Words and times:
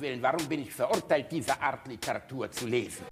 Willen, 0.00 0.22
warum 0.22 0.48
bin 0.48 0.62
ich 0.62 0.72
verurteilt, 0.72 1.26
diese 1.30 1.60
Art 1.60 1.86
Literatur 1.86 2.50
zu 2.50 2.66
lesen? 2.66 3.04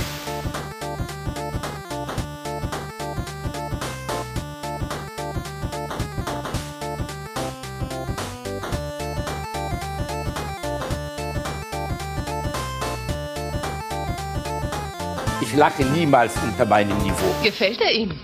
Ich 15.42 15.54
lache 15.54 15.84
niemals 15.84 16.34
unter 16.42 16.64
meinem 16.64 16.96
Niveau. 17.02 17.34
Gefällt 17.42 17.80
er 17.82 17.92
Ihnen? 17.92 18.18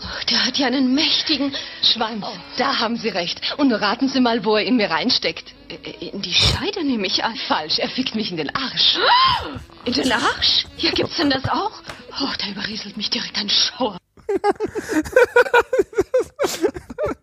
Oh, 0.00 0.26
der 0.30 0.46
hat 0.46 0.58
ja 0.58 0.68
einen 0.68 0.94
mächtigen 0.94 1.52
Schwanz. 1.82 2.24
Da 2.56 2.78
haben 2.78 2.96
Sie 2.96 3.08
recht. 3.08 3.40
Und 3.58 3.68
nur 3.68 3.80
raten 3.80 4.08
Sie 4.08 4.20
mal, 4.20 4.44
wo 4.44 4.56
er 4.56 4.64
ihn 4.64 4.76
mir 4.76 4.90
reinsteckt. 4.90 5.54
Äh, 5.70 6.06
In 6.08 6.20
die 6.22 6.34
Scheide 6.34 6.84
nehme 6.84 7.06
ich 7.06 7.24
an. 7.24 7.34
Falsch, 7.48 7.78
er 7.78 7.88
fickt 7.88 8.14
mich 8.14 8.30
in 8.30 8.36
den 8.36 8.54
Arsch. 8.54 8.98
In 9.84 9.92
den 9.94 10.12
Arsch? 10.12 10.66
Ja, 10.76 10.90
gibt's 10.90 11.16
denn 11.16 11.30
das 11.30 11.44
auch? 11.48 11.72
Oh, 12.20 12.28
da 12.38 12.48
überrieselt 12.50 12.96
mich 12.96 13.08
direkt 13.10 13.36
ein 13.38 13.48
Schauer. 13.48 13.96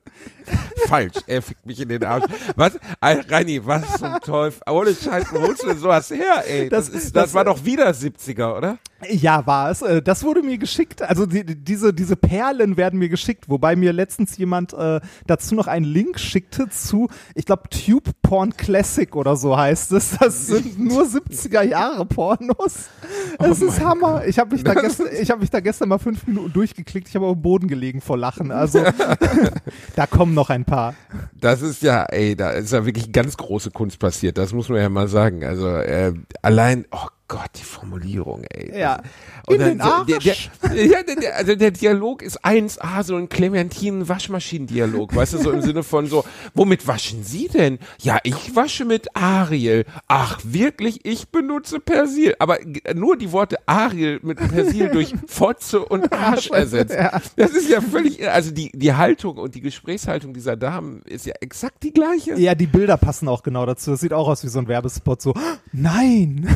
Falsch, 0.88 1.16
er 1.28 1.42
fickt 1.42 1.66
mich 1.66 1.80
in 1.82 1.90
den 1.90 2.04
Arsch. 2.04 2.26
Was? 2.56 2.78
Reini, 3.02 3.66
was 3.66 3.98
zum 3.98 4.20
Teufel? 4.24 4.62
Ohne 4.70 4.94
Scheiß, 4.94 5.26
wo 5.32 5.40
holst 5.42 5.64
du 5.64 5.68
denn 5.68 5.78
sowas 5.80 6.10
her, 6.12 6.44
ey? 6.48 6.70
Das, 6.70 6.86
Das- 6.92 6.96
ist, 6.96 7.16
das, 7.16 7.24
das- 7.26 7.34
war 7.34 7.46
doch 7.46 7.66
wieder 7.66 7.90
70er, 7.90 8.56
oder? 8.58 8.78
Ja, 9.12 9.46
war 9.46 9.70
es. 9.70 9.84
Äh, 9.84 10.02
Das 10.02 10.24
wurde 10.24 10.42
mir 10.42 10.58
geschickt. 10.58 11.04
Also 11.04 11.28
die, 11.28 11.44
diese, 11.46 11.94
diese 11.94 12.16
Perlen 12.16 12.78
werden 12.78 12.98
mir 12.98 13.10
geschickt, 13.10 13.48
wobei 13.48 13.76
mir 13.76 13.94
letztens 13.94 14.36
jemand 14.38 14.74
äh, 14.74 15.00
dazu 15.28 15.54
noch 15.54 15.68
einen 15.68 15.86
Link 15.86 16.20
schickte 16.20 16.68
zu, 16.70 17.08
ich 17.36 17.46
glaube, 17.46 17.70
Tube 17.70 18.10
Porn 18.24 18.58
Classic 18.58 19.16
oder 19.16 19.36
so 19.36 19.56
heißt 19.56 19.92
es. 19.92 20.18
Das 20.18 20.48
sind 20.48 20.80
nur 20.80 21.04
70er 21.04 21.62
Jahre 21.62 22.08
Pornos. 22.08 22.90
Es 23.38 23.62
ist 23.62 23.80
Hammer. 23.82 24.26
Ich 24.26 24.40
habe 24.40 24.56
mich, 24.56 24.64
da 24.64 24.74
gestern- 24.74 25.10
ich 25.22 25.30
hab 25.30 25.40
mich 25.42 25.52
da 25.52 25.60
gestern 25.60 25.90
mal 25.90 26.00
fünf 26.00 26.26
Minuten 26.26 26.52
durchgeklickt. 26.54 27.08
Ich 27.08 27.16
habe 27.16 27.28
auf 27.28 27.34
dem 27.36 27.42
Boden 27.44 27.68
gelegen 27.68 28.02
vor 28.02 28.18
Lachen. 28.18 28.52
Also 28.52 28.84
da 29.96 30.08
kommen 30.08 30.34
noch 30.34 30.50
ein 30.50 30.66
paar. 30.68 30.94
Das 31.34 31.64
ist 31.64 31.82
ja, 31.82 32.04
ey, 32.04 32.36
da 32.36 32.52
ist 32.52 32.72
ja 32.72 32.86
wirklich 32.86 33.12
ganz 33.12 33.36
große 33.38 33.72
Kunst 33.72 33.98
passiert. 33.98 34.38
Das 34.38 34.54
muss 34.54 34.70
man 34.70 34.80
ja 34.80 34.90
mal 34.90 35.08
sagen. 35.08 35.44
Also 35.44 35.68
äh, 35.68 36.14
allein, 36.44 36.86
oh 36.92 37.08
Gott, 37.30 37.50
die 37.58 37.64
Formulierung, 37.64 38.46
ey. 38.46 38.80
Ja. 38.80 39.02
Und 39.48 39.60
dann 39.60 39.78
der, 39.78 39.86
Arsch. 39.86 40.50
der, 40.64 41.04
der, 41.04 41.36
also 41.36 41.56
der 41.56 41.72
Dialog 41.72 42.22
ist 42.22 42.46
1A, 42.46 43.04
so 43.04 43.18
ein 43.18 43.28
Clementinen-Waschmaschinen-Dialog, 43.28 45.14
weißt 45.14 45.34
du, 45.34 45.38
so 45.40 45.52
im 45.52 45.62
Sinne 45.62 45.84
von 45.84 46.08
so, 46.08 46.24
womit 46.54 46.88
waschen 46.88 47.24
Sie 47.24 47.50
denn? 47.50 47.80
Ja, 48.02 48.20
ich 48.24 48.56
wasche 48.56 48.86
mit 48.86 49.14
Ariel. 49.14 49.84
Ach, 50.08 50.40
wirklich, 50.44 51.04
ich 51.04 51.28
benutze 51.28 51.82
Persil. 51.82 52.36
Aber 52.40 52.60
nur 52.96 53.18
die 53.18 53.34
Worte 53.34 53.58
Ariel 53.66 54.20
mit 54.24 54.38
Persil 54.38 54.90
durch 54.90 55.14
Fotze 55.28 55.84
und 55.84 56.14
Arsch 56.14 56.50
ersetzt. 56.50 56.96
Das 57.36 57.52
ist 57.52 57.70
ja 57.70 57.82
völlig, 57.82 58.26
also 58.30 58.52
die, 58.52 58.72
die 58.74 58.94
Haltung 58.94 59.38
und 59.38 59.54
die 59.54 59.62
Gesprächshaltung 59.62 60.34
dieser 60.34 60.56
Damen 60.56 61.02
ist 61.04 61.26
ja 61.26 61.34
exakt 61.42 61.84
die 61.84 61.92
gleiche. 61.92 62.36
Ja, 62.40 62.56
die 62.56 62.68
Bilder 62.68 62.96
passen 62.96 63.28
auch 63.28 63.44
genau 63.44 63.66
dazu. 63.66 63.92
Das 63.92 64.00
sieht 64.00 64.14
auch 64.14 64.30
aus 64.30 64.46
wie 64.46 64.48
so 64.48 64.60
ein 64.60 64.68
Werbespot. 64.70 65.22
So, 65.22 65.34
nein. 65.74 66.48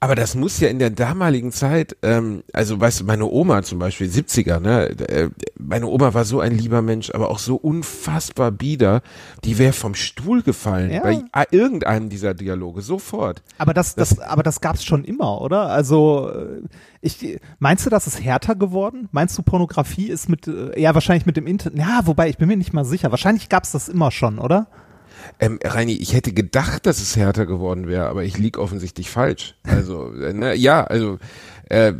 Aber 0.00 0.14
das 0.14 0.34
muss 0.34 0.60
ja 0.60 0.68
in 0.68 0.78
der 0.78 0.90
damaligen 0.90 1.52
Zeit, 1.52 1.96
ähm, 2.02 2.42
also 2.52 2.78
weißt 2.78 3.00
du, 3.00 3.04
meine 3.04 3.24
Oma 3.26 3.62
zum 3.62 3.78
Beispiel, 3.78 4.08
70er, 4.08 4.60
ne, 4.60 4.88
äh, 5.08 5.30
meine 5.58 5.86
Oma 5.86 6.12
war 6.12 6.24
so 6.24 6.40
ein 6.40 6.52
lieber 6.56 6.82
Mensch, 6.82 7.10
aber 7.10 7.30
auch 7.30 7.38
so 7.38 7.56
unfassbar 7.56 8.50
bieder, 8.52 9.00
die 9.44 9.58
wäre 9.58 9.72
vom 9.72 9.94
Stuhl 9.94 10.42
gefallen 10.42 10.90
Ja. 10.90 11.00
bei 11.02 11.46
irgendeinem 11.50 12.08
dieser 12.10 12.34
Dialoge, 12.34 12.82
sofort. 12.82 13.42
Aber 13.58 13.72
das, 13.72 13.94
das, 13.94 14.18
aber 14.18 14.42
das 14.42 14.60
gab's 14.60 14.84
schon 14.84 15.04
immer, 15.04 15.40
oder? 15.40 15.70
Also, 15.70 16.30
äh, 16.30 16.60
ich, 17.00 17.38
meinst 17.58 17.86
du, 17.86 17.90
das 17.90 18.06
ist 18.06 18.22
härter 18.22 18.54
geworden? 18.54 19.08
Meinst 19.12 19.36
du, 19.38 19.42
Pornografie 19.42 20.08
ist 20.08 20.28
mit, 20.28 20.46
äh, 20.46 20.78
ja, 20.78 20.94
wahrscheinlich 20.94 21.26
mit 21.26 21.36
dem 21.36 21.46
Internet, 21.46 21.78
ja, 21.78 22.00
wobei, 22.04 22.28
ich 22.28 22.36
bin 22.36 22.48
mir 22.48 22.56
nicht 22.56 22.72
mal 22.74 22.84
sicher. 22.84 23.10
Wahrscheinlich 23.10 23.48
gab's 23.48 23.72
das 23.72 23.88
immer 23.88 24.10
schon, 24.10 24.38
oder? 24.38 24.66
Ähm, 25.38 25.58
Reini, 25.62 25.92
ich 25.94 26.14
hätte 26.14 26.32
gedacht, 26.32 26.86
dass 26.86 27.00
es 27.00 27.16
härter 27.16 27.46
geworden 27.46 27.86
wäre, 27.88 28.06
aber 28.08 28.24
ich 28.24 28.38
lieg 28.38 28.58
offensichtlich 28.58 29.10
falsch. 29.10 29.54
Also, 29.64 30.12
äh, 30.14 30.32
ne, 30.32 30.54
ja, 30.54 30.84
also 30.84 31.18
äh, 31.68 31.92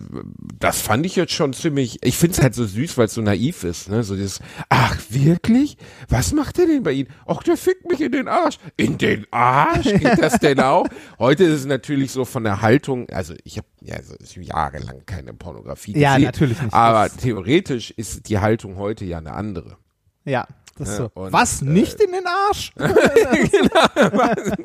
das 0.58 0.80
fand 0.80 1.04
ich 1.06 1.16
jetzt 1.16 1.32
schon 1.32 1.52
ziemlich. 1.52 1.98
Ich 2.02 2.16
find's 2.16 2.40
halt 2.40 2.54
so 2.54 2.64
süß, 2.64 2.96
weil 2.98 3.06
es 3.06 3.14
so 3.14 3.20
naiv 3.20 3.64
ist. 3.64 3.88
Ne? 3.88 4.04
So 4.04 4.14
dieses, 4.14 4.38
ach 4.68 4.96
wirklich? 5.10 5.76
Was 6.08 6.32
macht 6.32 6.58
der 6.58 6.66
denn 6.66 6.82
bei 6.84 6.92
Ihnen? 6.92 7.08
Ach, 7.26 7.42
der 7.42 7.56
fickt 7.56 7.88
mich 7.90 8.00
in 8.00 8.12
den 8.12 8.28
Arsch. 8.28 8.58
In 8.76 8.96
den 8.96 9.26
Arsch? 9.32 9.84
Geht 9.84 10.22
das 10.22 10.38
denn 10.38 10.60
auch? 10.60 10.86
Heute 11.18 11.44
ist 11.44 11.60
es 11.60 11.66
natürlich 11.66 12.12
so 12.12 12.24
von 12.24 12.44
der 12.44 12.62
Haltung. 12.62 13.08
Also 13.10 13.34
ich 13.42 13.58
habe 13.58 13.66
ja 13.80 13.96
so 14.02 14.40
jahrelang 14.40 15.02
keine 15.04 15.32
Pornografie 15.34 15.98
Ja, 15.98 16.14
gesehen. 16.14 16.26
natürlich 16.26 16.62
nicht. 16.62 16.72
Aber 16.74 17.08
Das- 17.08 17.16
theoretisch 17.16 17.90
ist 17.90 18.28
die 18.28 18.38
Haltung 18.38 18.76
heute 18.76 19.04
ja 19.04 19.18
eine 19.18 19.32
andere. 19.32 19.76
Ja. 20.24 20.46
Das 20.78 20.88
Ja, 20.90 20.96
so. 20.96 21.10
und, 21.14 21.32
Was? 21.32 21.62
Nicht 21.62 22.00
in 22.00 22.12
den 22.12 22.26
Arsch? 22.26 22.72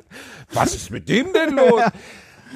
Was 0.54 0.76
ist 0.76 0.92
mit 0.92 1.08
dem 1.08 1.32
denn 1.34 1.56
los? 1.56 1.82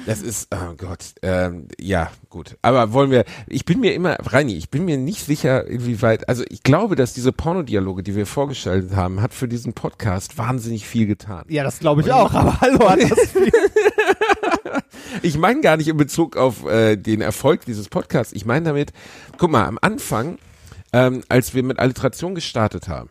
Das 0.04 0.20
ist, 0.20 0.48
oh 0.54 0.74
Gott, 0.76 1.14
ähm, 1.22 1.68
ja, 1.80 2.10
gut. 2.28 2.58
Aber 2.60 2.92
wollen 2.92 3.10
wir, 3.10 3.24
ich 3.46 3.64
bin 3.64 3.80
mir 3.80 3.94
immer, 3.94 4.16
Reini, 4.20 4.54
ich 4.54 4.68
bin 4.68 4.84
mir 4.84 4.98
nicht 4.98 5.24
sicher, 5.24 5.66
inwieweit, 5.66 6.28
also 6.28 6.44
ich 6.48 6.62
glaube, 6.62 6.96
dass 6.96 7.14
diese 7.14 7.32
Pornodialoge, 7.32 8.02
die 8.02 8.14
wir 8.14 8.26
vorgestellt 8.26 8.94
haben, 8.94 9.22
hat 9.22 9.32
für 9.32 9.48
diesen 9.48 9.72
Podcast 9.72 10.36
wahnsinnig 10.36 10.86
viel 10.86 11.06
getan. 11.06 11.44
ja, 11.48 11.64
das 11.64 11.78
glaube 11.78 12.02
ich 12.02 12.12
auch. 12.12 12.34
Aber 12.34 12.60
hallo, 12.60 12.90
hat 12.90 13.00
das 13.02 13.30
viel. 13.32 13.50
Ich 15.22 15.38
meine 15.38 15.60
gar 15.60 15.76
nicht 15.76 15.88
in 15.88 15.96
Bezug 15.96 16.36
auf 16.36 16.66
äh, 16.66 16.96
den 16.96 17.20
Erfolg 17.20 17.64
dieses 17.64 17.88
Podcasts. 17.88 18.32
Ich 18.34 18.44
meine 18.44 18.66
damit, 18.66 18.92
guck 19.38 19.50
mal, 19.50 19.64
am 19.66 19.78
Anfang, 19.80 20.38
ähm, 20.92 21.22
als 21.28 21.54
wir 21.54 21.62
mit 21.62 21.78
Alliteration 21.78 22.34
gestartet 22.34 22.88
haben, 22.88 23.08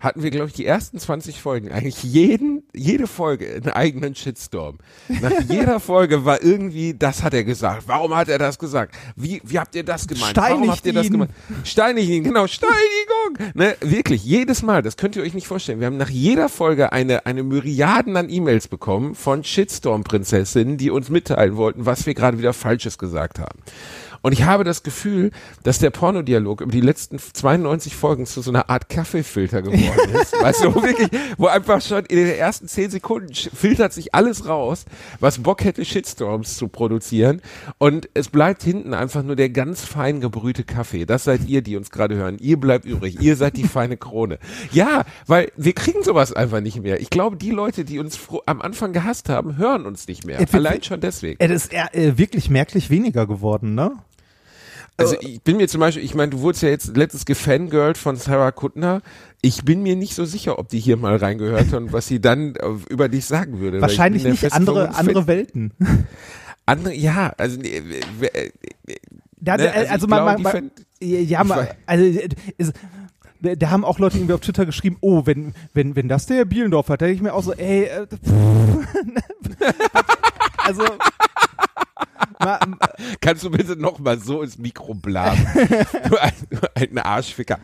hatten 0.00 0.22
wir, 0.22 0.30
glaube 0.30 0.48
ich, 0.48 0.54
die 0.54 0.66
ersten 0.66 0.98
20 0.98 1.40
Folgen, 1.40 1.72
eigentlich 1.72 2.02
jeden, 2.02 2.62
jede 2.74 3.06
Folge 3.06 3.48
einen 3.54 3.70
eigenen 3.70 4.14
Shitstorm. 4.14 4.78
Nach 5.08 5.32
jeder 5.48 5.80
Folge 5.80 6.24
war 6.24 6.42
irgendwie, 6.42 6.94
das 6.94 7.22
hat 7.22 7.34
er 7.34 7.44
gesagt. 7.44 7.84
Warum 7.86 8.14
hat 8.14 8.28
er 8.28 8.38
das 8.38 8.58
gesagt? 8.58 8.94
Wie, 9.16 9.40
wie 9.44 9.58
habt 9.58 9.74
ihr 9.74 9.84
das 9.84 10.06
gemeint? 10.06 10.36
Warum 10.36 10.52
Steinigt 10.52 10.72
habt 10.72 10.86
ihr 10.86 10.92
das 10.92 11.06
ihn. 11.06 11.12
gemeint? 11.12 11.30
Steinig 11.64 12.08
ihn, 12.08 12.24
genau, 12.24 12.46
Steinigung. 12.46 13.52
Ne, 13.54 13.76
wirklich, 13.80 14.24
jedes 14.24 14.62
Mal, 14.62 14.82
das 14.82 14.96
könnt 14.96 15.16
ihr 15.16 15.22
euch 15.22 15.34
nicht 15.34 15.46
vorstellen. 15.46 15.80
Wir 15.80 15.86
haben 15.86 15.96
nach 15.96 16.10
jeder 16.10 16.48
Folge 16.48 16.92
eine, 16.92 17.26
eine 17.26 17.42
Myriaden 17.42 18.16
an 18.16 18.30
E-Mails 18.30 18.68
bekommen 18.68 19.14
von 19.14 19.44
Shitstorm-Prinzessinnen, 19.44 20.76
die 20.76 20.90
uns 20.90 21.08
mitteilen 21.08 21.56
wollten, 21.56 21.86
was 21.86 22.06
wir 22.06 22.14
gerade 22.14 22.38
wieder 22.38 22.52
Falsches 22.52 22.98
gesagt 22.98 23.38
haben. 23.38 23.58
Und 24.22 24.32
ich 24.32 24.44
habe 24.44 24.64
das 24.64 24.82
Gefühl, 24.82 25.30
dass 25.62 25.78
der 25.78 25.90
Pornodialog 25.90 26.60
über 26.60 26.72
die 26.72 26.80
letzten 26.80 27.18
92 27.18 27.94
Folgen 27.96 28.26
zu 28.26 28.42
so 28.42 28.50
einer 28.50 28.68
Art 28.70 28.88
Kaffeefilter 28.88 29.62
geworden 29.62 30.10
ist. 30.20 30.32
weißt 30.42 30.64
du, 30.64 30.74
wo 30.74 30.82
wirklich, 30.82 31.08
wo 31.36 31.46
einfach 31.46 31.80
schon 31.80 32.04
in 32.06 32.16
den 32.16 32.28
ersten 32.36 32.68
10 32.68 32.90
Sekunden 32.90 33.32
filtert 33.34 33.92
sich 33.92 34.14
alles 34.14 34.46
raus, 34.48 34.84
was 35.20 35.38
Bock 35.38 35.64
hätte, 35.64 35.84
Shitstorms 35.84 36.56
zu 36.56 36.68
produzieren. 36.68 37.40
Und 37.78 38.08
es 38.14 38.28
bleibt 38.28 38.62
hinten 38.62 38.94
einfach 38.94 39.22
nur 39.22 39.36
der 39.36 39.50
ganz 39.50 39.84
fein 39.84 40.20
gebrühte 40.20 40.64
Kaffee. 40.64 41.06
Das 41.06 41.24
seid 41.24 41.46
ihr, 41.48 41.62
die 41.62 41.76
uns 41.76 41.90
gerade 41.90 42.14
hören. 42.16 42.38
Ihr 42.40 42.58
bleibt 42.58 42.84
übrig. 42.84 43.20
Ihr 43.20 43.36
seid 43.36 43.56
die 43.56 43.64
feine 43.64 43.96
Krone. 43.96 44.38
Ja, 44.72 45.04
weil 45.26 45.52
wir 45.56 45.72
kriegen 45.72 46.02
sowas 46.02 46.32
einfach 46.32 46.60
nicht 46.60 46.82
mehr. 46.82 47.00
Ich 47.00 47.10
glaube, 47.10 47.36
die 47.36 47.50
Leute, 47.50 47.84
die 47.84 47.98
uns 47.98 48.18
am 48.46 48.60
Anfang 48.60 48.92
gehasst 48.92 49.28
haben, 49.28 49.56
hören 49.56 49.86
uns 49.86 50.06
nicht 50.08 50.24
mehr. 50.26 50.38
Wird- 50.38 50.54
Allein 50.54 50.82
schon 50.82 51.00
deswegen. 51.00 51.36
Es 51.40 51.50
ist 51.50 51.72
äh, 51.72 52.18
wirklich 52.18 52.50
merklich 52.50 52.90
weniger 52.90 53.26
geworden, 53.26 53.74
ne? 53.74 53.92
Also 54.98 55.16
ich 55.20 55.40
bin 55.42 55.56
mir 55.56 55.68
zum 55.68 55.80
Beispiel, 55.80 56.04
ich 56.04 56.14
meine, 56.14 56.30
du 56.30 56.40
wurdest 56.40 56.62
ja 56.62 56.70
jetzt 56.70 56.96
letztes 56.96 57.24
gefangirlt 57.24 57.96
von 57.96 58.16
Sarah 58.16 58.50
Kuttner. 58.50 59.00
Ich 59.40 59.64
bin 59.64 59.82
mir 59.82 59.94
nicht 59.94 60.14
so 60.14 60.24
sicher, 60.24 60.58
ob 60.58 60.68
die 60.68 60.80
hier 60.80 60.96
mal 60.96 61.16
reingehört 61.16 61.72
und 61.72 61.92
was 61.92 62.08
sie 62.08 62.20
dann 62.20 62.56
äh, 62.56 62.66
über 62.90 63.08
dich 63.08 63.24
sagen 63.24 63.60
würde. 63.60 63.80
Wahrscheinlich 63.80 64.24
nicht 64.24 64.52
andere, 64.52 64.94
andere 64.96 65.28
Welten. 65.28 65.72
andere, 66.66 66.94
ja, 66.94 67.32
also 67.38 67.60
äh, 67.60 67.78
äh, 67.78 68.50
Da, 69.40 69.56
Ne, 69.56 69.72
also 69.72 69.92
also 69.92 70.06
man, 70.08 70.24
glaube, 70.24 70.42
man, 70.42 70.52
man, 70.52 70.70
ja, 71.00 71.44
man, 71.44 71.68
also 71.86 72.20
ist, 72.58 72.72
da 73.40 73.70
haben 73.70 73.84
auch 73.84 74.00
Leute 74.00 74.18
irgendwie 74.18 74.34
auf 74.34 74.40
Twitter 74.40 74.66
geschrieben, 74.66 74.96
oh, 75.00 75.22
wenn, 75.26 75.54
wenn, 75.74 75.94
wenn 75.94 76.08
das 76.08 76.26
der 76.26 76.44
Bielendorf 76.44 76.88
hat, 76.88 77.02
da 77.02 77.06
denke 77.06 77.16
ich 77.16 77.22
mir 77.22 77.34
auch 77.34 77.42
so, 77.44 77.52
ey, 77.52 77.84
äh, 77.84 78.06
also, 80.64 80.82
ma, 82.40 82.58
kannst 83.20 83.44
du 83.44 83.50
bitte 83.50 83.76
noch 83.76 83.98
mal 83.98 84.18
so 84.18 84.42
ins 84.42 84.58
Mikro 84.58 84.94
blasen? 84.94 85.46
du, 86.08 86.22
ein, 86.22 86.88
du 86.92 87.04
Arschficker. 87.04 87.58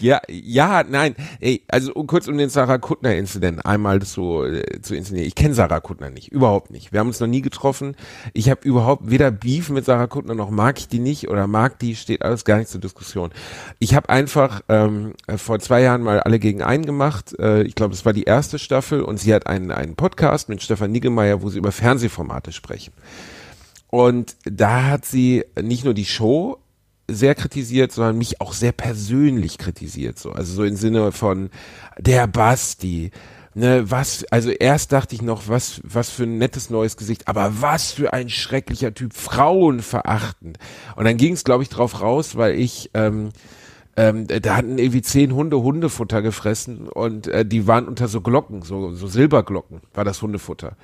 Ja, 0.00 0.20
ja, 0.28 0.84
nein. 0.88 1.16
Ey, 1.40 1.62
also 1.68 1.92
um, 1.94 2.06
kurz 2.06 2.28
um 2.28 2.38
den 2.38 2.50
Sarah 2.50 2.78
Kuttner-Incident 2.78 3.64
einmal 3.66 4.00
zu, 4.02 4.44
äh, 4.44 4.80
zu 4.80 4.94
inszenieren. 4.94 5.26
Ich 5.26 5.34
kenne 5.34 5.54
Sarah 5.54 5.80
Kuttner 5.80 6.10
nicht, 6.10 6.30
überhaupt 6.30 6.70
nicht. 6.70 6.92
Wir 6.92 7.00
haben 7.00 7.08
uns 7.08 7.20
noch 7.20 7.26
nie 7.26 7.42
getroffen. 7.42 7.96
Ich 8.32 8.48
habe 8.48 8.60
überhaupt 8.62 9.10
weder 9.10 9.30
Beef 9.30 9.70
mit 9.70 9.84
Sarah 9.84 10.06
Kuttner 10.06 10.34
noch 10.34 10.50
mag 10.50 10.78
ich 10.78 10.88
die 10.88 11.00
nicht 11.00 11.28
oder 11.28 11.46
mag 11.46 11.78
die, 11.78 11.96
steht 11.96 12.22
alles 12.22 12.44
gar 12.44 12.58
nicht 12.58 12.70
zur 12.70 12.80
Diskussion. 12.80 13.30
Ich 13.78 13.94
habe 13.94 14.08
einfach 14.08 14.62
ähm, 14.68 15.14
vor 15.36 15.58
zwei 15.58 15.82
Jahren 15.82 16.02
mal 16.02 16.20
alle 16.20 16.38
gegen 16.38 16.62
einen 16.62 16.86
gemacht. 16.86 17.34
Äh, 17.38 17.62
ich 17.62 17.74
glaube, 17.74 17.94
es 17.94 18.04
war 18.04 18.12
die 18.12 18.24
erste 18.24 18.58
Staffel 18.58 19.02
und 19.02 19.18
sie 19.18 19.34
hat 19.34 19.46
einen, 19.46 19.70
einen 19.70 19.96
Podcast 19.96 20.48
mit 20.48 20.62
Stefan 20.62 20.92
Niggemeier, 20.92 21.42
wo 21.42 21.50
sie 21.50 21.58
über 21.58 21.72
Fernsehformate 21.72 22.52
sprechen. 22.52 22.92
Und 23.90 24.36
da 24.44 24.84
hat 24.84 25.04
sie 25.04 25.44
nicht 25.60 25.84
nur 25.84 25.94
die 25.94 26.04
Show 26.04 26.58
sehr 27.10 27.34
kritisiert, 27.34 27.90
sondern 27.90 28.18
mich 28.18 28.40
auch 28.40 28.52
sehr 28.52 28.72
persönlich 28.72 29.58
kritisiert. 29.58 30.18
So, 30.18 30.32
also 30.32 30.52
so 30.52 30.64
im 30.64 30.76
Sinne 30.76 31.10
von 31.12 31.50
der 31.98 32.26
Basti. 32.26 33.10
Ne, 33.54 33.90
was, 33.90 34.24
also 34.30 34.50
erst 34.50 34.92
dachte 34.92 35.16
ich 35.16 35.22
noch, 35.22 35.48
was, 35.48 35.80
was 35.82 36.10
für 36.10 36.24
ein 36.24 36.38
nettes 36.38 36.70
neues 36.70 36.96
Gesicht, 36.96 37.26
aber 37.26 37.60
was 37.60 37.90
für 37.90 38.12
ein 38.12 38.28
schrecklicher 38.28 38.94
Typ, 38.94 39.14
Frauen 39.14 39.80
verachtend. 39.80 40.58
Und 40.94 41.06
dann 41.06 41.16
ging 41.16 41.32
es, 41.32 41.42
glaube 41.42 41.64
ich, 41.64 41.68
drauf 41.68 42.00
raus, 42.00 42.36
weil 42.36 42.54
ich, 42.54 42.90
ähm, 42.94 43.30
ähm, 43.96 44.28
da 44.28 44.54
hatten 44.54 44.78
irgendwie 44.78 45.02
zehn 45.02 45.34
Hunde 45.34 45.60
Hundefutter 45.60 46.22
gefressen 46.22 46.88
und 46.88 47.26
äh, 47.26 47.44
die 47.44 47.66
waren 47.66 47.88
unter 47.88 48.06
so 48.06 48.20
Glocken, 48.20 48.62
so, 48.62 48.94
so 48.94 49.08
Silberglocken 49.08 49.80
war 49.92 50.04
das 50.04 50.22
Hundefutter. 50.22 50.76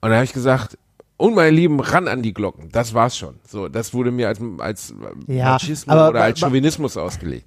Und 0.00 0.10
da 0.10 0.16
habe 0.16 0.24
ich 0.24 0.32
gesagt, 0.32 0.78
und 1.20 1.34
meine 1.34 1.50
Lieben, 1.50 1.80
ran 1.80 2.08
an 2.08 2.22
die 2.22 2.32
Glocken. 2.34 2.68
Das 2.72 2.94
war's 2.94 3.16
schon. 3.16 3.34
So, 3.46 3.68
das 3.68 3.92
wurde 3.94 4.10
mir 4.10 4.28
als, 4.28 4.40
als 4.58 4.94
Ja, 5.26 5.52
Machismo 5.52 5.92
aber- 5.92 6.08
oder 6.10 6.22
als 6.22 6.40
Chauvinismus 6.40 6.96
ausgelegt. 6.96 7.46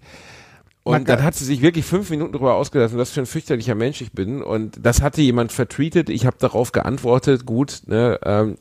Und 0.86 1.08
dann 1.08 1.24
hat 1.24 1.34
sie 1.34 1.46
sich 1.46 1.62
wirklich 1.62 1.86
fünf 1.86 2.10
Minuten 2.10 2.34
darüber 2.34 2.56
ausgelassen, 2.56 2.98
was 2.98 3.12
für 3.12 3.22
ein 3.22 3.26
fürchterlicher 3.26 3.74
Mensch 3.74 4.02
ich 4.02 4.12
bin. 4.12 4.42
Und 4.44 4.78
das 4.86 5.02
hatte 5.02 5.22
jemand 5.22 5.54
vertweetet. 5.54 6.10
Ich 6.10 6.26
habe 6.26 6.36
darauf 6.40 6.74
geantwortet, 6.74 7.46
gut, 7.46 7.84
ne, 7.88 8.20
ähm, 8.26 8.58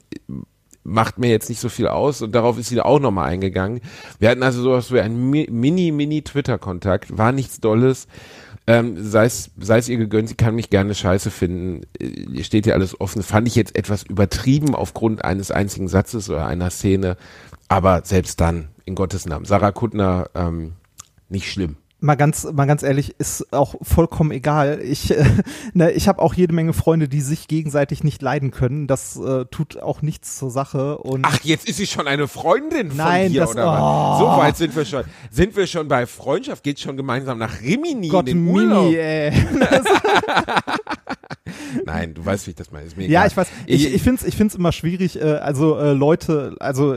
macht 0.84 1.18
mir 1.18 1.30
jetzt 1.30 1.48
nicht 1.48 1.60
so 1.60 1.68
viel 1.68 1.88
aus. 1.88 2.22
Und 2.22 2.32
darauf 2.34 2.58
ist 2.58 2.68
sie 2.68 2.76
da 2.76 2.82
auch 2.82 3.00
nochmal 3.00 3.28
eingegangen. 3.28 3.80
Wir 4.20 4.30
hatten 4.30 4.42
also 4.44 4.62
sowas 4.62 4.92
wie 4.92 5.00
einen 5.00 5.30
Mi- 5.32 5.50
mini, 5.50 5.90
mini 5.92 6.22
Twitter-Kontakt. 6.22 7.18
War 7.18 7.32
nichts 7.32 7.60
Dolles. 7.60 8.06
Ähm, 8.66 8.96
sei 9.02 9.26
es 9.26 9.88
ihr 9.88 9.96
gegönnt, 9.96 10.28
sie 10.28 10.36
kann 10.36 10.54
mich 10.54 10.70
gerne 10.70 10.94
scheiße 10.94 11.30
finden. 11.30 11.82
Äh, 11.98 12.44
steht 12.44 12.66
ja 12.66 12.74
alles 12.74 13.00
offen. 13.00 13.22
Fand 13.22 13.48
ich 13.48 13.54
jetzt 13.56 13.74
etwas 13.76 14.04
übertrieben 14.04 14.74
aufgrund 14.74 15.24
eines 15.24 15.50
einzigen 15.50 15.88
Satzes 15.88 16.30
oder 16.30 16.46
einer 16.46 16.70
Szene. 16.70 17.16
Aber 17.68 18.04
selbst 18.04 18.40
dann, 18.40 18.68
in 18.84 18.94
Gottes 18.94 19.26
Namen. 19.26 19.44
Sarah 19.44 19.72
Kuttner, 19.72 20.30
ähm, 20.34 20.74
nicht 21.28 21.50
schlimm. 21.50 21.76
Mal 22.02 22.16
ganz, 22.16 22.44
mal 22.52 22.66
ganz 22.66 22.82
ehrlich, 22.82 23.14
ist 23.18 23.52
auch 23.52 23.76
vollkommen 23.82 24.32
egal. 24.32 24.80
Ich, 24.82 25.10
äh, 25.10 25.24
ne, 25.72 25.90
ich 25.92 26.08
habe 26.08 26.20
auch 26.20 26.34
jede 26.34 26.52
Menge 26.52 26.72
Freunde, 26.72 27.08
die 27.08 27.20
sich 27.20 27.48
gegenseitig 27.48 28.04
nicht 28.04 28.20
leiden 28.22 28.50
können. 28.50 28.86
Das 28.86 29.16
äh, 29.16 29.44
tut 29.46 29.80
auch 29.80 30.02
nichts 30.02 30.36
zur 30.36 30.50
Sache. 30.50 30.98
Und 30.98 31.24
Ach, 31.24 31.40
jetzt 31.42 31.68
ist 31.68 31.76
sie 31.76 31.86
schon 31.86 32.06
eine 32.08 32.28
Freundin 32.28 32.88
von 32.88 32.96
Nein, 32.98 33.32
dir, 33.32 33.42
das- 33.42 33.50
oder 33.52 33.66
was? 33.66 33.80
oh. 33.80 34.18
So 34.18 34.26
weit 34.40 34.56
sind 34.56 34.74
wir 34.76 34.84
schon. 34.84 35.04
Sind 35.30 35.56
wir 35.56 35.66
schon 35.66 35.88
bei 35.88 36.06
Freundschaft? 36.06 36.62
Geht 36.62 36.80
schon 36.80 36.96
gemeinsam 36.96 37.38
nach 37.38 37.60
Rimini 37.62 38.08
Gott, 38.08 38.28
in 38.28 38.44
den 38.44 38.54
Urlaub? 38.54 38.84
Mimi, 38.84 38.96
ey. 38.96 39.32
Nein, 41.84 42.14
du 42.14 42.24
weißt, 42.24 42.46
wie 42.46 42.50
ich 42.50 42.56
das 42.56 42.70
meine. 42.70 42.86
Ist 42.86 42.96
mir 42.96 43.08
Ja, 43.08 43.26
ich 43.26 43.36
weiß. 43.36 43.48
Ich, 43.66 43.92
ich 43.94 44.02
finde 44.02 44.20
es 44.20 44.26
ich 44.26 44.36
find's 44.36 44.54
immer 44.54 44.72
schwierig, 44.72 45.20
äh, 45.20 45.22
also 45.36 45.76
äh, 45.78 45.92
Leute, 45.92 46.56
also 46.60 46.96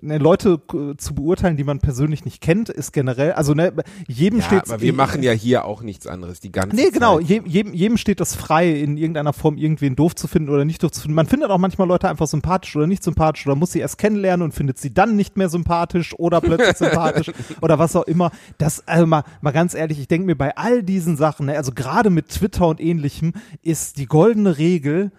ne, 0.00 0.18
Leute 0.18 0.60
äh, 0.72 0.96
zu 0.96 1.14
beurteilen, 1.14 1.56
die 1.56 1.64
man 1.64 1.78
persönlich 1.78 2.24
nicht 2.24 2.40
kennt, 2.40 2.68
ist 2.68 2.92
generell, 2.92 3.32
also 3.32 3.54
ne, 3.54 3.72
jedem 4.06 4.40
ja, 4.40 4.44
steht 4.44 4.70
aber 4.70 4.80
wir 4.80 4.92
machen 4.92 5.22
ja 5.22 5.32
hier 5.32 5.64
auch 5.64 5.82
nichts 5.82 6.06
anderes 6.06 6.40
die 6.40 6.52
ganze 6.52 6.76
Nee, 6.76 6.90
genau. 6.90 7.18
Je, 7.20 7.42
jedem, 7.44 7.74
jedem 7.74 7.96
steht 7.96 8.20
das 8.20 8.34
frei, 8.34 8.70
in 8.70 8.96
irgendeiner 8.96 9.32
Form 9.32 9.56
irgendwen 9.56 9.96
doof 9.96 10.14
zu 10.14 10.28
finden 10.28 10.50
oder 10.50 10.64
nicht 10.64 10.82
doof 10.82 10.92
zu 10.92 11.02
finden. 11.02 11.14
Man 11.14 11.26
findet 11.26 11.50
auch 11.50 11.58
manchmal 11.58 11.88
Leute 11.88 12.08
einfach 12.08 12.26
sympathisch 12.26 12.74
oder 12.76 12.86
nicht 12.86 13.02
sympathisch 13.02 13.46
oder 13.46 13.56
muss 13.56 13.72
sie 13.72 13.80
erst 13.80 13.98
kennenlernen 13.98 14.44
und 14.44 14.52
findet 14.52 14.78
sie 14.78 14.92
dann 14.92 15.16
nicht 15.16 15.36
mehr 15.36 15.48
sympathisch 15.48 16.14
oder 16.18 16.40
plötzlich 16.40 16.76
sympathisch 16.76 17.30
oder 17.60 17.78
was 17.78 17.96
auch 17.96 18.04
immer. 18.04 18.30
Das, 18.58 18.86
also 18.86 19.06
mal, 19.06 19.24
mal 19.40 19.52
ganz 19.52 19.74
ehrlich, 19.74 19.98
ich 19.98 20.08
denke 20.08 20.26
mir 20.26 20.36
bei 20.36 20.56
all 20.56 20.82
diesen 20.82 21.16
Sachen, 21.16 21.46
ne, 21.46 21.56
also 21.56 21.72
gerade 21.72 22.10
mit 22.10 22.28
Twitter 22.28 22.66
und 22.68 22.80
ähnlichem, 22.80 23.32
ist 23.62 23.98
die 23.98 24.06
goldene 24.06 24.58
Regel 24.58 25.12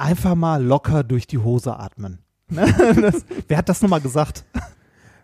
einfach 0.00 0.34
mal 0.34 0.64
locker 0.64 1.04
durch 1.04 1.26
die 1.26 1.38
Hose 1.38 1.78
atmen. 1.78 2.18
Ne? 2.50 2.66
das, 3.00 3.24
wer 3.48 3.58
hat 3.58 3.68
das 3.68 3.80
nochmal 3.82 4.00
gesagt? 4.00 4.44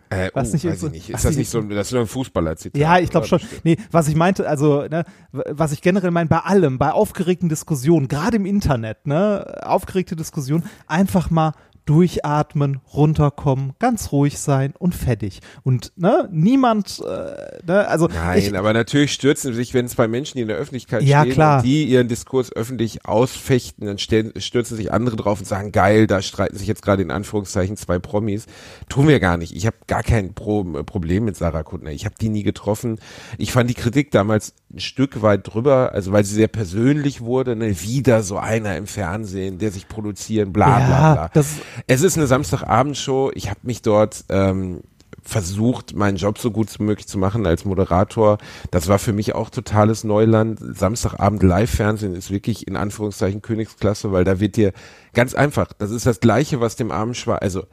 Äh, 0.09 0.29
Was 0.33 0.49
oh, 0.49 0.53
nicht 0.53 0.65
weiß 0.65 0.79
so- 0.79 0.87
ich 0.87 0.93
nicht. 0.93 1.09
Ist 1.09 1.25
das 1.25 1.35
nicht- 1.35 1.49
so, 1.49 1.59
ein- 1.59 1.69
das 1.69 1.87
ist 1.87 1.91
so 1.91 1.99
ein 1.99 2.07
Fußballer-Zitat? 2.07 2.79
Ja, 2.79 2.97
ich 2.97 3.09
glaube 3.09 3.27
schon. 3.27 3.41
Nee, 3.63 3.75
was 3.91 4.07
ich 4.07 4.15
meinte, 4.15 4.47
also, 4.47 4.83
ne, 4.87 5.03
was 5.31 5.73
ich 5.73 5.81
generell 5.81 6.11
meine, 6.11 6.29
bei 6.29 6.39
allem, 6.39 6.77
bei 6.77 6.91
aufgeregten 6.91 7.49
Diskussionen, 7.49 8.07
gerade 8.07 8.37
im 8.37 8.45
Internet, 8.45 9.05
ne, 9.05 9.59
aufgeregte 9.63 10.15
Diskussionen, 10.15 10.63
einfach 10.87 11.29
mal 11.29 11.51
durchatmen, 11.87 12.81
runterkommen, 12.93 13.73
ganz 13.79 14.11
ruhig 14.11 14.37
sein 14.39 14.73
und 14.77 14.93
fertig. 14.93 15.39
Und 15.63 15.93
ne, 15.95 16.27
niemand, 16.31 16.99
äh, 16.99 17.65
ne, 17.65 17.87
also 17.87 18.07
Nein, 18.07 18.39
ich, 18.39 18.57
aber 18.57 18.73
natürlich 18.73 19.13
stürzen 19.13 19.53
sich, 19.53 19.73
wenn 19.73 19.87
zwei 19.87 20.07
Menschen, 20.07 20.37
die 20.37 20.41
in 20.41 20.49
der 20.49 20.57
Öffentlichkeit 20.57 21.01
Ja, 21.03 21.21
stehen 21.21 21.33
klar. 21.33 21.57
und 21.57 21.65
die 21.65 21.85
ihren 21.85 22.09
Diskurs 22.09 22.51
öffentlich 22.51 23.05
ausfechten, 23.05 23.87
dann 23.87 23.97
stürzen 23.97 24.75
sich 24.75 24.91
andere 24.91 25.15
drauf 25.15 25.39
und 25.39 25.45
sagen, 25.45 25.71
geil, 25.71 26.07
da 26.07 26.21
streiten 26.21 26.57
sich 26.57 26.67
jetzt 26.67 26.81
gerade 26.81 27.01
in 27.01 27.09
Anführungszeichen 27.09 27.77
zwei 27.77 27.99
Promis. 27.99 28.47
Tun 28.89 29.07
wir 29.07 29.21
gar 29.21 29.37
nicht. 29.37 29.55
Ich 29.55 29.65
habe 29.65 29.77
gar 29.87 30.03
kein 30.03 30.33
Pro 30.33 30.63
Problem 30.83 31.23
mit 31.23 31.37
Sarah 31.37 31.63
Kuttner. 31.63 31.91
Ich 31.91 32.05
habe 32.05 32.15
die 32.19 32.29
nie 32.29 32.43
getroffen. 32.43 32.99
Ich 33.37 33.53
fand 33.53 33.69
die 33.69 33.75
Kritik 33.75 34.11
damals 34.11 34.53
ein 34.73 34.79
Stück 34.79 35.21
weit 35.21 35.53
drüber, 35.53 35.91
also 35.93 36.11
weil 36.11 36.25
sie 36.25 36.35
sehr 36.35 36.49
persönlich 36.49 37.21
wurde, 37.21 37.55
ne? 37.55 37.81
wieder 37.81 38.21
so 38.21 38.37
einer 38.37 38.75
im 38.75 38.85
Fernsehen, 38.85 39.59
der 39.59 39.71
sich 39.71 39.87
produzieren, 39.87 40.51
bla 40.51 40.65
bla 40.65 40.79
Ja, 40.89 41.13
bla. 41.13 41.29
das- 41.33 41.55
es 41.87 42.01
ist 42.01 42.17
eine 42.17 42.27
Samstagabendshow. 42.27 43.31
Ich 43.33 43.49
habe 43.49 43.61
mich 43.63 43.81
dort 43.81 44.25
ähm, 44.29 44.81
versucht, 45.23 45.95
meinen 45.95 46.17
Job 46.17 46.37
so 46.37 46.51
gut 46.51 46.67
wie 46.79 46.83
möglich 46.83 47.07
zu 47.07 47.17
machen 47.17 47.45
als 47.45 47.65
Moderator. 47.65 48.37
Das 48.71 48.87
war 48.87 48.97
für 48.99 49.13
mich 49.13 49.35
auch 49.35 49.49
totales 49.49 50.03
Neuland. 50.03 50.59
Samstagabend 50.61 51.43
Live-Fernsehen 51.43 52.15
ist 52.15 52.31
wirklich 52.31 52.67
in 52.67 52.75
Anführungszeichen 52.77 53.41
Königsklasse, 53.41 54.11
weil 54.11 54.23
da 54.23 54.39
wird 54.39 54.55
dir 54.55 54.71
ganz 55.13 55.33
einfach, 55.33 55.73
das 55.77 55.91
ist 55.91 56.05
das 56.05 56.19
Gleiche, 56.21 56.61
was 56.61 56.75
dem 56.77 56.91
armen 56.91 57.13
Schwein, 57.13 57.39
also 57.39 57.63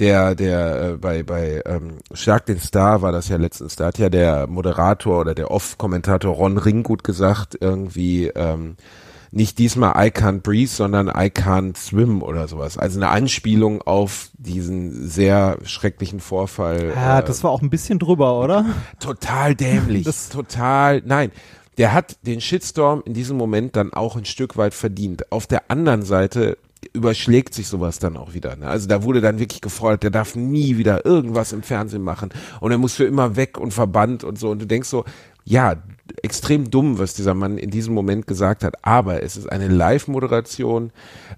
der, 0.00 0.34
der 0.34 0.82
äh, 0.82 0.96
bei, 0.96 1.22
bei 1.22 1.62
ähm, 1.66 1.98
Stark 2.12 2.46
den 2.46 2.58
Star 2.58 3.02
war 3.02 3.12
das 3.12 3.28
ja 3.28 3.36
letztens, 3.36 3.76
da 3.76 3.86
hat 3.86 3.98
ja 3.98 4.08
der 4.08 4.46
Moderator 4.46 5.20
oder 5.20 5.34
der 5.34 5.50
Off-Kommentator 5.50 6.34
Ron 6.34 6.58
Ringgut 6.58 7.04
gesagt, 7.04 7.56
irgendwie, 7.60 8.26
ähm, 8.28 8.76
nicht 9.32 9.58
diesmal 9.58 9.92
I 9.92 10.10
can't 10.10 10.40
breathe, 10.40 10.68
sondern 10.70 11.06
I 11.06 11.30
can't 11.30 11.76
swim 11.76 12.20
oder 12.22 12.48
sowas. 12.48 12.76
Also 12.76 12.98
eine 12.98 13.10
Anspielung 13.10 13.80
auf 13.82 14.30
diesen 14.36 15.06
sehr 15.08 15.58
schrecklichen 15.62 16.18
Vorfall. 16.18 16.92
ja, 16.96 17.20
äh, 17.20 17.24
das 17.24 17.44
war 17.44 17.52
auch 17.52 17.62
ein 17.62 17.70
bisschen 17.70 18.00
drüber, 18.00 18.40
oder? 18.40 18.64
total 18.98 19.54
dämlich. 19.54 20.04
Das- 20.10 20.30
total, 20.30 21.02
nein. 21.04 21.30
Der 21.78 21.92
hat 21.94 22.16
den 22.26 22.40
Shitstorm 22.40 23.02
in 23.06 23.14
diesem 23.14 23.36
Moment 23.36 23.76
dann 23.76 23.92
auch 23.92 24.16
ein 24.16 24.24
Stück 24.24 24.56
weit 24.56 24.74
verdient. 24.74 25.30
Auf 25.30 25.46
der 25.46 25.70
anderen 25.70 26.02
Seite 26.02 26.58
überschlägt 26.92 27.54
sich 27.54 27.68
sowas 27.68 27.98
dann 27.98 28.16
auch 28.16 28.34
wieder. 28.34 28.56
Ne? 28.56 28.66
Also 28.66 28.88
da 28.88 29.02
wurde 29.02 29.20
dann 29.20 29.38
wirklich 29.38 29.60
gefordert, 29.60 30.02
der 30.02 30.10
darf 30.10 30.34
nie 30.34 30.76
wieder 30.76 31.04
irgendwas 31.04 31.52
im 31.52 31.62
Fernsehen 31.62 32.02
machen 32.02 32.30
und 32.60 32.72
er 32.72 32.78
muss 32.78 32.94
für 32.94 33.04
immer 33.04 33.36
weg 33.36 33.58
und 33.58 33.72
verbannt 33.72 34.24
und 34.24 34.38
so. 34.38 34.50
Und 34.50 34.60
du 34.60 34.66
denkst 34.66 34.88
so, 34.88 35.04
ja, 35.44 35.76
extrem 36.22 36.70
dumm, 36.70 36.98
was 36.98 37.14
dieser 37.14 37.34
Mann 37.34 37.58
in 37.58 37.70
diesem 37.70 37.94
Moment 37.94 38.26
gesagt 38.26 38.64
hat, 38.64 38.74
aber 38.82 39.22
es 39.22 39.36
ist 39.36 39.50
eine 39.50 39.68
Live-Moderation. 39.68 40.90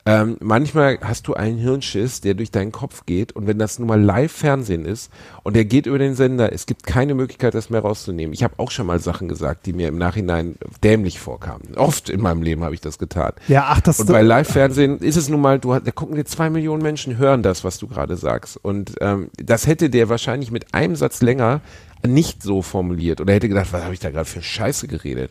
Ähm, 0.07 0.37
manchmal 0.41 0.99
hast 1.03 1.29
du 1.29 1.35
einen 1.35 1.59
Hirnschiss, 1.59 2.21
der 2.21 2.35
durch 2.35 2.51
deinen 2.51 2.73
Kopf 2.73 3.07
geht 3.07 3.33
und 3.33 3.47
wenn 3.47 3.59
das 3.59 3.79
nun 3.79 3.89
mal 3.89 4.01
Live-Fernsehen 4.01 4.85
ist 4.85 5.11
und 5.43 5.55
der 5.55 5.65
geht 5.65 5.87
über 5.87 5.99
den 5.99 6.15
Sender, 6.15 6.53
es 6.53 6.67
gibt 6.67 6.87
keine 6.87 7.15
Möglichkeit, 7.15 7.55
das 7.55 7.71
mehr 7.71 7.81
rauszunehmen. 7.81 8.33
Ich 8.33 8.43
habe 8.43 8.55
auch 8.59 8.71
schon 8.71 8.87
mal 8.87 8.99
Sachen 8.99 9.29
gesagt, 9.29 9.67
die 9.67 9.73
mir 9.73 9.89
im 9.89 9.99
Nachhinein 9.99 10.57
dämlich 10.83 11.21
vorkamen. 11.21 11.75
Oft 11.77 12.11
in 12.11 12.21
meinem 12.21 12.43
Leben 12.43 12.65
habe 12.65 12.75
ich 12.75 12.81
das 12.81 12.99
getan. 12.99 13.33
Ja, 13.49 13.67
ach, 13.69 13.81
das 13.81 14.01
Und 14.01 14.09
bei 14.09 14.23
Live-Fernsehen 14.23 14.99
ist 14.99 15.17
es 15.17 15.29
nun 15.29 15.41
mal, 15.41 15.59
du, 15.59 15.79
da 15.79 15.91
gucken 15.91 16.17
dir 16.17 16.25
zwei 16.25 16.51
Millionen 16.51 16.83
Menschen, 16.83 17.19
hören 17.19 17.43
das, 17.43 17.65
was 17.65 17.79
du 17.79 17.87
gerade 17.87 18.17
sagst. 18.17 18.59
Und 18.63 18.95
ähm, 19.01 19.31
das 19.37 19.67
hätte 19.67 19.91
der 19.91 20.09
wahrscheinlich 20.09 20.51
mit 20.51 20.75
einem 20.75 20.97
Satz 20.97 21.23
länger 21.23 21.61
nicht 22.07 22.43
so 22.43 22.63
formuliert 22.63 23.21
oder 23.21 23.33
hätte 23.35 23.49
gedacht, 23.49 23.73
was 23.73 23.83
habe 23.85 23.95
ich 23.95 24.01
da 24.01 24.11
gerade 24.11 24.29
für 24.29 24.43
Scheiße 24.43 24.89
geredet. 24.89 25.31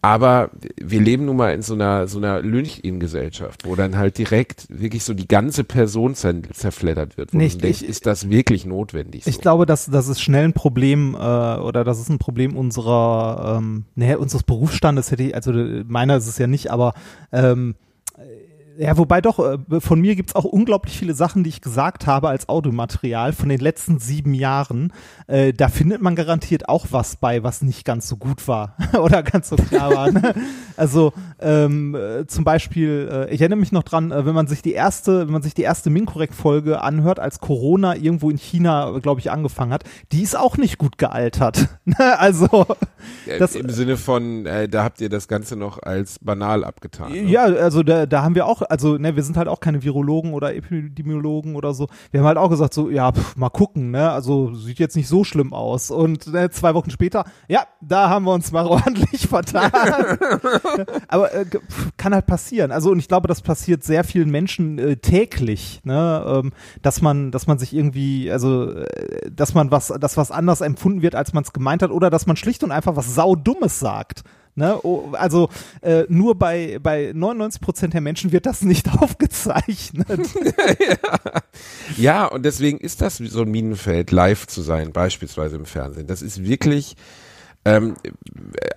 Aber 0.00 0.50
wir 0.80 1.00
leben 1.00 1.24
nun 1.24 1.36
mal 1.36 1.52
in 1.52 1.62
so 1.62 1.74
einer 1.74 2.06
so 2.06 2.18
einer 2.18 2.40
Lynch-In-Gesellschaft, 2.40 3.64
wo 3.66 3.74
dann 3.74 3.96
halt 3.98 4.16
direkt 4.16 4.66
wirklich 4.70 5.02
so 5.02 5.12
die 5.12 5.26
ganze 5.26 5.64
Person 5.64 6.14
zer 6.14 6.34
zerfleddert 6.52 7.16
wird. 7.16 7.34
Nicht, 7.34 7.64
ich- 7.64 7.84
ist 7.84 8.06
das 8.06 8.30
wirklich 8.30 8.64
notwendig? 8.64 9.24
So? 9.24 9.30
Ich 9.30 9.40
glaube, 9.40 9.66
dass 9.66 9.86
das 9.86 10.06
ist 10.06 10.20
schnell 10.20 10.44
ein 10.44 10.52
Problem 10.52 11.14
äh, 11.14 11.18
oder 11.18 11.82
das 11.82 11.98
ist 11.98 12.10
ein 12.10 12.18
Problem 12.18 12.56
unserer, 12.56 13.56
ähm, 13.58 13.86
naja, 13.96 14.18
unseres 14.18 14.44
Berufsstandes 14.44 15.10
hätte 15.10 15.24
ich, 15.24 15.34
also 15.34 15.52
meiner 15.52 16.16
ist 16.16 16.28
es 16.28 16.38
ja 16.38 16.46
nicht, 16.46 16.70
aber 16.70 16.94
ähm, 17.32 17.74
Ja, 18.80 18.96
wobei 18.96 19.20
doch, 19.20 19.40
äh, 19.40 19.80
von 19.80 20.00
mir 20.00 20.14
gibt's 20.14 20.36
auch 20.36 20.44
unglaublich 20.44 20.96
viele 20.96 21.12
Sachen, 21.12 21.42
die 21.42 21.48
ich 21.48 21.60
gesagt 21.60 22.06
habe 22.06 22.28
als 22.28 22.48
Audiomaterial 22.48 23.32
von 23.32 23.48
den 23.48 23.58
letzten 23.58 23.98
sieben 23.98 24.34
Jahren. 24.34 24.92
Äh, 25.26 25.52
da 25.52 25.66
findet 25.66 26.00
man 26.00 26.14
garantiert 26.14 26.68
auch 26.68 26.86
was 26.92 27.16
bei, 27.16 27.42
was 27.42 27.60
nicht 27.60 27.84
ganz 27.84 28.06
so 28.06 28.16
gut 28.16 28.46
war 28.46 28.76
oder 29.02 29.24
ganz 29.24 29.48
so 29.48 29.56
klar 29.56 29.92
war. 29.92 30.12
Ne? 30.12 30.32
Also 30.76 31.12
ähm, 31.40 31.96
äh, 31.96 32.28
zum 32.28 32.44
Beispiel, 32.44 33.08
äh, 33.10 33.34
ich 33.34 33.40
erinnere 33.40 33.58
mich 33.58 33.72
noch 33.72 33.82
dran, 33.82 34.12
äh, 34.12 34.24
wenn 34.24 34.34
man 34.34 34.46
sich 34.46 34.62
die 34.62 34.74
erste, 34.74 35.26
wenn 35.26 35.32
man 35.32 35.42
sich 35.42 35.54
die 35.54 35.62
erste 35.62 35.90
Minkorrekt-Folge 35.90 36.80
anhört, 36.80 37.18
als 37.18 37.40
Corona 37.40 37.96
irgendwo 37.96 38.30
in 38.30 38.38
China, 38.38 38.96
glaube 39.02 39.20
ich, 39.20 39.32
angefangen 39.32 39.72
hat, 39.72 39.82
die 40.12 40.22
ist 40.22 40.38
auch 40.38 40.56
nicht 40.56 40.78
gut 40.78 40.98
gealtert. 40.98 41.68
Ne? 41.88 42.18
also 42.18 42.66
das, 43.38 43.54
im 43.54 43.70
Sinne 43.70 43.96
von, 43.96 44.44
da 44.44 44.84
habt 44.84 45.00
ihr 45.00 45.08
das 45.08 45.26
Ganze 45.26 45.56
noch 45.56 45.82
als 45.82 46.18
banal 46.18 46.62
abgetan. 46.62 47.12
Ne? 47.12 47.22
Ja, 47.22 47.44
also 47.44 47.82
da, 47.82 48.04
da 48.04 48.22
haben 48.22 48.34
wir 48.34 48.44
auch 48.44 48.60
also 48.68 48.98
ne, 48.98 49.16
wir 49.16 49.22
sind 49.22 49.36
halt 49.36 49.48
auch 49.48 49.60
keine 49.60 49.82
Virologen 49.82 50.32
oder 50.32 50.54
Epidemiologen 50.54 51.56
oder 51.56 51.74
so. 51.74 51.88
Wir 52.10 52.20
haben 52.20 52.26
halt 52.26 52.38
auch 52.38 52.50
gesagt 52.50 52.74
so, 52.74 52.90
ja, 52.90 53.12
pff, 53.12 53.36
mal 53.36 53.50
gucken, 53.50 53.90
ne, 53.90 54.10
also 54.10 54.54
sieht 54.54 54.78
jetzt 54.78 54.96
nicht 54.96 55.08
so 55.08 55.24
schlimm 55.24 55.52
aus. 55.52 55.90
Und 55.90 56.26
ne, 56.32 56.50
zwei 56.50 56.74
Wochen 56.74 56.90
später, 56.90 57.24
ja, 57.48 57.66
da 57.80 58.08
haben 58.08 58.24
wir 58.24 58.32
uns 58.32 58.52
mal 58.52 58.66
ordentlich 58.68 59.26
vertan. 59.26 59.70
Aber 61.08 61.34
äh, 61.34 61.44
pff, 61.44 61.90
kann 61.96 62.14
halt 62.14 62.26
passieren. 62.26 62.72
Also 62.72 62.90
und 62.90 62.98
ich 62.98 63.08
glaube, 63.08 63.28
das 63.28 63.42
passiert 63.42 63.84
sehr 63.84 64.04
vielen 64.04 64.30
Menschen 64.30 64.78
äh, 64.78 64.96
täglich, 64.96 65.80
ne, 65.84 66.24
ähm, 66.26 66.52
dass 66.82 67.02
man, 67.02 67.30
dass 67.30 67.46
man 67.46 67.58
sich 67.58 67.74
irgendwie, 67.74 68.30
also 68.30 68.72
äh, 68.72 69.30
dass 69.30 69.54
man 69.54 69.70
was, 69.70 69.88
dass 69.88 70.16
was 70.16 70.30
anders 70.30 70.60
empfunden 70.60 71.02
wird, 71.02 71.14
als 71.14 71.32
man 71.32 71.44
es 71.44 71.52
gemeint 71.52 71.82
hat, 71.82 71.90
oder 71.90 72.10
dass 72.10 72.26
man 72.26 72.36
schlicht 72.36 72.64
und 72.64 72.72
einfach 72.72 72.96
was 72.96 73.14
saudummes 73.14 73.78
sagt. 73.78 74.22
Ne? 74.58 74.76
Oh, 74.82 75.10
also 75.12 75.50
äh, 75.82 76.02
nur 76.08 76.34
bei, 76.34 76.80
bei 76.82 77.12
99 77.14 77.60
Prozent 77.60 77.94
der 77.94 78.00
Menschen 78.00 78.32
wird 78.32 78.44
das 78.44 78.62
nicht 78.62 78.92
aufgezeichnet. 79.00 80.20
ja, 81.96 82.26
und 82.26 82.44
deswegen 82.44 82.78
ist 82.78 83.00
das 83.00 83.18
so 83.18 83.42
ein 83.42 83.50
Minenfeld, 83.52 84.10
live 84.10 84.48
zu 84.48 84.60
sein, 84.60 84.92
beispielsweise 84.92 85.54
im 85.54 85.64
Fernsehen. 85.64 86.08
Das 86.08 86.22
ist 86.22 86.44
wirklich, 86.44 86.96
ähm, 87.64 87.94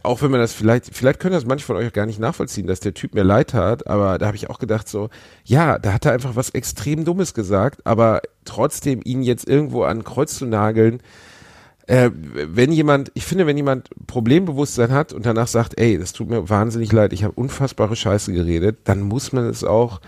auch 0.04 0.22
wenn 0.22 0.30
man 0.30 0.40
das 0.40 0.54
vielleicht, 0.54 0.96
vielleicht 0.96 1.20
können 1.20 1.34
das 1.34 1.48
manche 1.48 1.66
von 1.66 1.78
euch 1.78 1.92
gar 1.94 2.06
nicht 2.06 2.20
nachvollziehen, 2.20 2.68
dass 2.68 2.80
der 2.80 2.94
Typ 2.94 3.16
mir 3.16 3.24
leid 3.24 3.56
hat, 3.56 3.88
aber 3.88 4.20
da 4.20 4.28
habe 4.28 4.38
ich 4.38 4.52
auch 4.52 4.60
gedacht 4.60 4.88
so, 4.88 5.10
ja, 5.46 5.80
da 5.80 5.94
hat 5.94 6.06
er 6.06 6.12
einfach 6.12 6.36
was 6.36 6.52
extrem 6.52 7.06
Dummes 7.06 7.34
gesagt, 7.34 7.82
aber 7.88 8.22
trotzdem 8.46 9.02
ihn 9.04 9.24
jetzt 9.24 9.48
irgendwo 9.48 9.82
an 9.82 10.04
Kreuz 10.04 10.36
zu 10.36 10.46
nageln, 10.46 11.02
äh, 11.88 12.10
wenn 12.14 12.72
jemand, 12.72 13.12
ich 13.16 13.26
finde, 13.26 13.48
wenn 13.48 13.58
jemand 13.58 13.90
Problembewusstsein 14.08 14.92
hat 14.92 15.14
und 15.14 15.26
danach 15.26 15.48
sagt, 15.48 15.80
ey, 15.80 15.98
das 15.98 16.14
tut 16.14 16.30
mir 16.30 16.50
wahnsinnig 16.50 16.92
leid, 16.92 17.14
ich 17.14 17.24
habe 17.24 17.34
unfassbare 17.34 17.96
Scheiße 17.96 18.34
geredet, 18.34 18.80
dann 18.86 19.02
muss 19.02 19.34
man 19.34 19.46
es 19.46 19.64
auch 19.64 20.02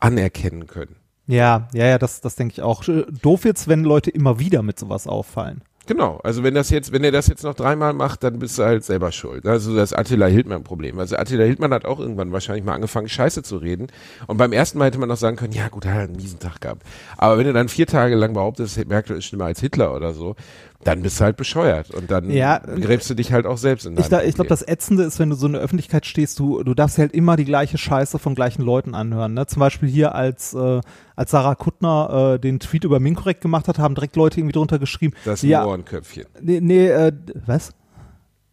anerkennen 0.00 0.66
können. 0.66 0.96
Ja, 1.26 1.68
ja, 1.72 1.86
ja, 1.86 1.98
das, 1.98 2.20
das 2.20 2.34
denke 2.36 2.52
ich 2.52 2.62
auch. 2.62 2.84
Doof 3.22 3.44
jetzt, 3.44 3.68
wenn 3.68 3.84
Leute 3.84 4.10
immer 4.10 4.38
wieder 4.38 4.62
mit 4.62 4.78
sowas 4.78 5.06
auffallen. 5.06 5.62
Genau, 5.86 6.20
also 6.22 6.44
wenn 6.44 6.54
das 6.54 6.70
jetzt, 6.70 6.92
wenn 6.92 7.02
er 7.02 7.10
das 7.10 7.26
jetzt 7.26 7.42
noch 7.42 7.54
dreimal 7.54 7.92
macht, 7.92 8.22
dann 8.22 8.38
bist 8.38 8.56
du 8.56 8.62
halt 8.62 8.84
selber 8.84 9.10
schuld. 9.10 9.46
Also 9.46 9.74
das 9.74 9.92
Attila 9.92 10.26
Hildmann-Problem. 10.26 10.96
Also 11.00 11.16
Attila 11.16 11.42
Hildmann 11.42 11.74
hat 11.74 11.84
auch 11.86 11.98
irgendwann 11.98 12.30
wahrscheinlich 12.30 12.64
mal 12.64 12.74
angefangen, 12.74 13.08
Scheiße 13.08 13.42
zu 13.42 13.56
reden. 13.56 13.88
Und 14.28 14.36
beim 14.36 14.52
ersten 14.52 14.78
Mal 14.78 14.86
hätte 14.86 14.98
man 14.98 15.08
noch 15.08 15.16
sagen 15.16 15.36
können, 15.36 15.52
ja 15.52 15.68
gut, 15.68 15.84
er 15.84 15.94
hat 15.94 16.00
einen 16.02 16.16
miesen 16.16 16.38
Tag 16.38 16.60
gehabt. 16.60 16.84
Aber 17.16 17.36
wenn 17.36 17.46
du 17.46 17.52
dann 17.52 17.68
vier 17.68 17.88
Tage 17.88 18.14
lang 18.14 18.32
behauptest, 18.32 18.86
Merkel 18.86 19.16
ist 19.16 19.24
schlimmer 19.24 19.46
als 19.46 19.58
Hitler 19.58 19.94
oder 19.94 20.12
so, 20.12 20.36
dann 20.84 21.02
bist 21.02 21.20
du 21.20 21.24
halt 21.24 21.36
bescheuert 21.36 21.90
und 21.90 22.10
dann 22.10 22.30
ja, 22.30 22.58
gräbst 22.58 23.08
du 23.08 23.14
dich 23.14 23.32
halt 23.32 23.46
auch 23.46 23.56
selbst 23.56 23.86
in 23.86 23.96
Ich, 23.98 24.08
da, 24.08 24.22
ich 24.22 24.34
glaube, 24.34 24.48
das 24.48 24.66
Ätzende 24.66 25.04
ist, 25.04 25.18
wenn 25.18 25.30
du 25.30 25.36
so 25.36 25.46
in 25.46 25.52
der 25.52 25.62
Öffentlichkeit 25.62 26.06
stehst, 26.06 26.38
du, 26.38 26.62
du 26.62 26.74
darfst 26.74 26.98
halt 26.98 27.12
immer 27.12 27.36
die 27.36 27.44
gleiche 27.44 27.78
Scheiße 27.78 28.18
von 28.18 28.34
gleichen 28.34 28.62
Leuten 28.62 28.94
anhören. 28.94 29.34
Ne? 29.34 29.46
Zum 29.46 29.60
Beispiel 29.60 29.88
hier, 29.88 30.14
als, 30.14 30.54
äh, 30.54 30.80
als 31.14 31.30
Sarah 31.30 31.54
Kuttner 31.54 32.34
äh, 32.34 32.38
den 32.40 32.58
Tweet 32.58 32.84
über 32.84 33.00
Minkorrekt 33.00 33.40
gemacht 33.40 33.68
hat, 33.68 33.78
haben 33.78 33.94
direkt 33.94 34.16
Leute 34.16 34.40
irgendwie 34.40 34.54
drunter 34.54 34.78
geschrieben. 34.78 35.14
Das 35.24 35.42
ja, 35.42 35.64
Mohrenköpfchen. 35.64 36.26
Nee, 36.40 36.60
nee 36.60 36.88
äh, 36.88 37.12
was? 37.46 37.72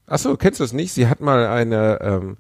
Achso, 0.06 0.38
kennst 0.38 0.60
du 0.60 0.64
es 0.64 0.74
nicht? 0.74 0.92
Sie 0.92 1.08
hat 1.08 1.22
mal 1.22 1.48
eine, 1.48 2.00
ähm, 2.02 2.38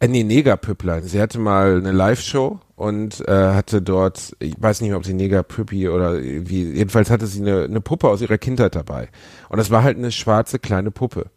äh, 0.00 0.08
nee, 0.08 0.24
Negerpüpplein. 0.24 1.04
Sie 1.04 1.20
hatte 1.20 1.38
mal 1.38 1.78
eine 1.78 1.92
Live-Show 1.92 2.58
und 2.76 3.26
äh, 3.28 3.32
hatte 3.32 3.80
dort, 3.82 4.36
ich 4.40 4.54
weiß 4.58 4.80
nicht 4.80 4.90
mehr, 4.90 4.98
ob 4.98 5.04
sie 5.04 5.14
Negerpüppi 5.14 5.88
oder 5.88 6.20
wie, 6.20 6.72
jedenfalls 6.72 7.10
hatte 7.10 7.26
sie 7.26 7.40
eine, 7.40 7.64
eine 7.64 7.80
Puppe 7.80 8.08
aus 8.08 8.20
ihrer 8.20 8.38
Kindheit 8.38 8.74
dabei. 8.74 9.08
Und 9.48 9.58
das 9.58 9.70
war 9.70 9.82
halt 9.82 9.96
eine 9.96 10.12
schwarze 10.12 10.58
kleine 10.58 10.90
Puppe. 10.90 11.30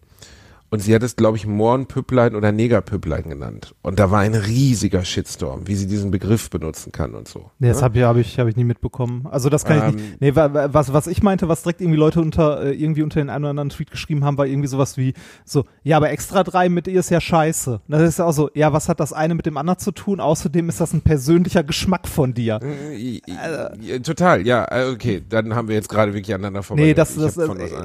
Und 0.70 0.80
sie 0.80 0.94
hat 0.94 1.02
es, 1.02 1.16
glaube 1.16 1.38
ich, 1.38 1.48
Mohrenpüpplein 1.48 2.36
oder 2.36 2.52
Negerpüpplein 2.52 3.24
genannt. 3.24 3.74
Und 3.84 4.00
da 4.00 4.12
war 4.12 4.20
ein 4.20 4.36
riesiger 4.36 5.06
Shitstorm, 5.06 5.66
wie 5.66 5.76
sie 5.76 5.88
diesen 5.88 6.12
Begriff 6.12 6.50
benutzen 6.50 6.92
kann 6.92 7.16
und 7.16 7.28
so. 7.28 7.52
Nee, 7.60 7.70
das 7.70 7.82
habe 7.82 8.06
hab 8.06 8.18
ich, 8.18 8.38
hab 8.38 8.48
ich 8.48 8.58
nie 8.58 8.66
mitbekommen. 8.66 9.28
Also 9.32 9.50
das 9.50 9.64
kann 9.64 9.78
ähm, 9.78 9.88
ich 9.88 9.96
nicht. 9.96 10.06
Ähm, 10.06 10.18
nee, 10.20 10.36
was, 10.36 10.92
was 10.92 11.08
ich 11.08 11.24
meinte, 11.24 11.48
was 11.48 11.64
direkt 11.64 11.80
irgendwie 11.80 11.98
Leute 11.98 12.20
unter, 12.20 12.64
äh, 12.64 12.74
irgendwie 12.74 13.02
unter 13.02 13.22
den 13.22 13.30
einen 13.30 13.46
oder 13.46 13.52
anderen 13.52 13.70
Tweet 13.70 13.92
geschrieben 13.92 14.26
haben, 14.26 14.38
war 14.38 14.46
irgendwie 14.46 14.68
sowas 14.68 14.98
wie 14.98 15.14
so, 15.46 15.64
ja, 15.84 15.96
aber 15.96 16.12
extra 16.12 16.44
drei 16.44 16.68
mit 16.68 16.88
ihr 16.88 17.00
ist 17.00 17.12
ja 17.12 17.22
scheiße. 17.22 17.82
Das 17.88 18.02
ist 18.02 18.20
ja 18.20 18.26
auch 18.26 18.34
so, 18.34 18.50
ja, 18.54 18.74
was 18.74 18.90
hat 18.90 19.00
das 19.00 19.14
eine 19.14 19.36
mit 19.36 19.46
dem 19.46 19.56
anderen 19.56 19.80
zu 19.80 19.92
tun? 19.92 20.20
Außerdem 20.20 20.68
ist 20.68 20.82
das 20.82 20.92
ein 20.92 21.02
persönlicher 21.02 21.64
Geschmack 21.64 22.10
von 22.10 22.34
dir. 22.34 22.60
Äh, 22.62 23.20
äh, 23.20 24.00
total, 24.02 24.46
ja, 24.46 24.66
äh, 24.70 24.92
okay, 24.92 25.24
dann 25.28 25.56
haben 25.56 25.70
wir 25.70 25.76
jetzt 25.76 25.88
gerade 25.88 26.14
wirklich 26.14 26.34
aneinander 26.34 26.64
vorbei. 26.64 26.84
Nee, 26.84 26.94
das, 26.94 27.16
ich, 27.16 27.36
das, 27.36 27.38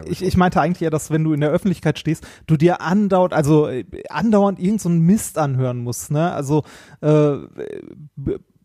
ich, 0.07 0.25
ich 0.25 0.37
meinte 0.37 0.61
eigentlich 0.61 0.81
ja, 0.81 0.91
dass 0.91 1.13
wenn 1.13 1.23
du 1.23 1.33
in 1.33 1.41
der 1.41 1.51
Öffentlichkeit 1.51 1.99
stehst, 1.99 2.27
du 2.47 2.57
dir 2.57 2.72
andauernd, 2.81 3.33
also 3.33 3.69
äh, 3.69 3.85
andauernd 4.09 4.59
irgend 4.59 4.81
so 4.81 4.89
einen 4.89 5.01
Mist 5.01 5.39
anhören 5.39 5.79
musst, 5.79 6.11
ne? 6.11 6.33
Also 6.33 6.65
äh, 7.01 7.37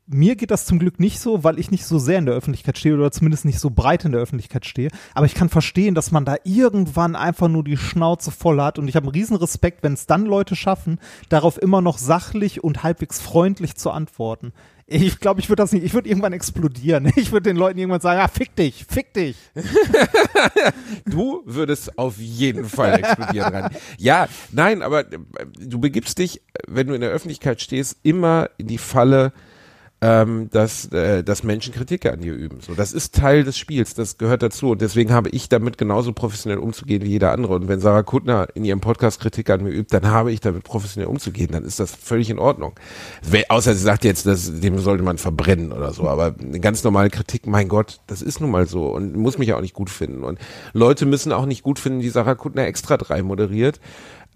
mir 0.08 0.38
geht 0.38 0.52
das 0.52 0.66
zum 0.66 0.80
Glück 0.80 1.00
nicht 1.00 1.20
so, 1.20 1.44
weil 1.44 1.60
ich 1.60 1.70
nicht 1.70 1.86
so 1.86 2.00
sehr 2.00 2.18
in 2.18 2.26
der 2.26 2.36
Öffentlichkeit 2.36 2.78
stehe 2.78 2.96
oder 2.96 3.12
zumindest 3.12 3.44
nicht 3.44 3.60
so 3.60 3.70
breit 3.70 4.06
in 4.06 4.14
der 4.14 4.22
Öffentlichkeit 4.22 4.66
stehe. 4.66 4.90
Aber 5.14 5.26
ich 5.26 5.36
kann 5.36 5.50
verstehen, 5.50 5.96
dass 5.96 6.12
man 6.12 6.24
da 6.24 6.38
irgendwann 6.46 7.16
einfach 7.16 7.50
nur 7.50 7.64
die 7.64 7.76
Schnauze 7.76 8.32
voll 8.32 8.62
hat. 8.62 8.80
Und 8.80 8.88
ich 8.88 8.96
habe 8.96 9.06
einen 9.06 9.14
riesen 9.14 9.36
Respekt, 9.36 9.84
wenn 9.84 9.94
es 9.94 10.08
dann 10.08 10.26
Leute 10.26 10.56
schaffen, 10.56 11.00
darauf 11.28 11.62
immer 11.62 11.82
noch 11.82 11.98
sachlich 11.98 12.64
und 12.64 12.84
halbwegs 12.84 13.20
freundlich 13.20 13.76
zu 13.76 13.92
antworten. 13.92 14.54
Ich 14.90 15.20
glaube, 15.20 15.42
ich 15.42 15.50
würde 15.50 15.62
das 15.62 15.74
nicht, 15.74 15.84
ich 15.84 15.94
würde 15.94 16.08
irgendwann 16.08 16.32
explodieren. 16.32 17.12
Ich 17.18 17.32
würde 17.32 17.50
den 17.50 17.58
Leuten 17.58 17.78
irgendwann 17.78 18.00
sagen, 18.00 18.22
ah, 18.22 18.28
fick 18.28 18.56
dich, 18.56 18.86
fick 18.88 19.14
dich. 19.14 19.36
du 21.06 21.42
würdest 21.46 21.98
auf 21.98 22.18
jeden 22.18 22.66
Fall 22.66 23.00
explodieren 23.00 23.54
rein. 23.54 23.70
Ja, 23.98 24.30
nein, 24.52 24.82
aber 24.82 25.12
äh, 25.12 25.20
du 25.60 25.80
begibst 25.80 26.20
dich, 26.20 26.42
wenn 26.68 26.88
du 26.88 26.94
in 26.94 27.02
der 27.02 27.10
Öffentlichkeit 27.10 27.62
stehst, 27.62 27.98
immer 28.04 28.50
in 28.58 28.68
die 28.68 28.78
Falle, 28.78 29.34
ähm, 30.00 30.50
dass, 30.52 30.92
äh, 30.92 31.24
dass 31.24 31.44
Menschen 31.44 31.74
Kritik 31.74 32.06
an 32.06 32.20
dir 32.20 32.34
üben. 32.34 32.60
So, 32.62 32.76
das 32.76 32.94
ist 32.94 33.16
Teil 33.16 33.44
des 33.44 33.58
Spiels, 33.58 33.96
das 33.96 34.18
gehört 34.20 34.44
dazu. 34.44 34.72
Und 34.72 34.82
deswegen 34.82 35.12
habe 35.12 35.30
ich 35.30 35.50
damit 35.50 35.78
genauso 35.80 36.14
professionell 36.14 36.60
umzugehen 36.60 37.02
wie 37.04 37.10
jeder 37.10 37.32
andere. 37.32 37.56
Und 37.56 37.68
wenn 37.68 37.80
Sarah 37.80 38.04
Kuttner 38.04 38.48
in 38.54 38.64
ihrem 38.64 38.80
Podcast 38.80 39.20
Kritik 39.20 39.50
an 39.50 39.64
mir 39.64 39.72
übt, 39.72 39.98
dann 39.98 40.12
habe 40.12 40.32
ich 40.32 40.40
damit 40.40 40.64
professionell 40.64 41.10
umzugehen. 41.10 41.50
Dann 41.52 41.64
ist 41.64 41.80
das 41.80 41.96
völlig 41.96 42.30
in 42.30 42.38
Ordnung. 42.38 42.74
Außer 43.50 43.74
sie 43.74 43.82
sagt 43.82 44.04
jetzt, 44.04 44.28
dass, 44.28 44.60
dem 44.60 44.78
sollte 44.78 45.04
man 45.04 45.18
verbrennen 45.18 45.72
oder 45.72 45.92
so. 45.94 46.08
Aber 46.08 46.36
eine 46.40 46.60
ganz 46.60 46.84
normale 46.84 47.10
Kritik, 47.10 47.48
mein 47.48 47.68
Gott, 47.68 48.02
das 48.06 48.22
ist 48.22 48.40
nun 48.40 48.52
mal 48.52 48.68
so 48.68 48.90
und 48.90 49.16
muss 49.16 49.40
mich 49.40 49.54
auch 49.54 49.62
nicht 49.62 49.74
gut 49.74 49.90
finden. 49.90 50.24
Und 50.24 50.38
Leute 50.74 51.08
müssen 51.08 51.32
auch 51.32 51.48
nicht 51.48 51.64
gut 51.64 51.80
finden, 51.80 52.02
die 52.02 52.10
Sarah 52.10 52.36
Kuttner 52.36 52.68
extra 52.68 52.98
drei 52.98 53.24
moderiert. 53.24 53.80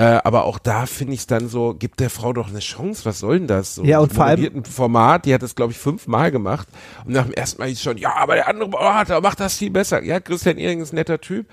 Äh, 0.01 0.19
aber 0.23 0.45
auch 0.45 0.57
da 0.57 0.87
finde 0.87 1.13
ich 1.13 1.19
es 1.19 1.27
dann 1.27 1.47
so, 1.47 1.75
gibt 1.77 1.99
der 1.99 2.09
Frau 2.09 2.33
doch 2.33 2.49
eine 2.49 2.57
Chance, 2.57 3.05
was 3.05 3.19
soll 3.19 3.37
denn 3.37 3.47
das? 3.47 3.75
So 3.75 3.83
ja, 3.83 3.99
und 3.99 4.11
vor 4.11 4.25
allem. 4.25 4.55
ein 4.55 4.65
Format, 4.65 5.27
die 5.27 5.33
hat 5.35 5.43
das, 5.43 5.53
glaube 5.53 5.73
ich, 5.73 5.77
fünfmal 5.77 6.31
gemacht. 6.31 6.67
Und 7.05 7.13
nach 7.13 7.25
dem 7.25 7.33
ersten 7.33 7.61
Mal 7.61 7.67
hieß 7.67 7.83
schon, 7.83 7.97
ja, 7.99 8.15
aber 8.15 8.33
der 8.33 8.47
andere 8.47 8.71
oh, 8.71 9.21
macht 9.21 9.39
das 9.39 9.59
viel 9.59 9.69
besser. 9.69 10.01
Ja, 10.03 10.19
Christian 10.19 10.57
Ehring 10.57 10.81
ist 10.81 10.91
ein 10.91 10.95
netter 10.95 11.21
Typ. 11.21 11.45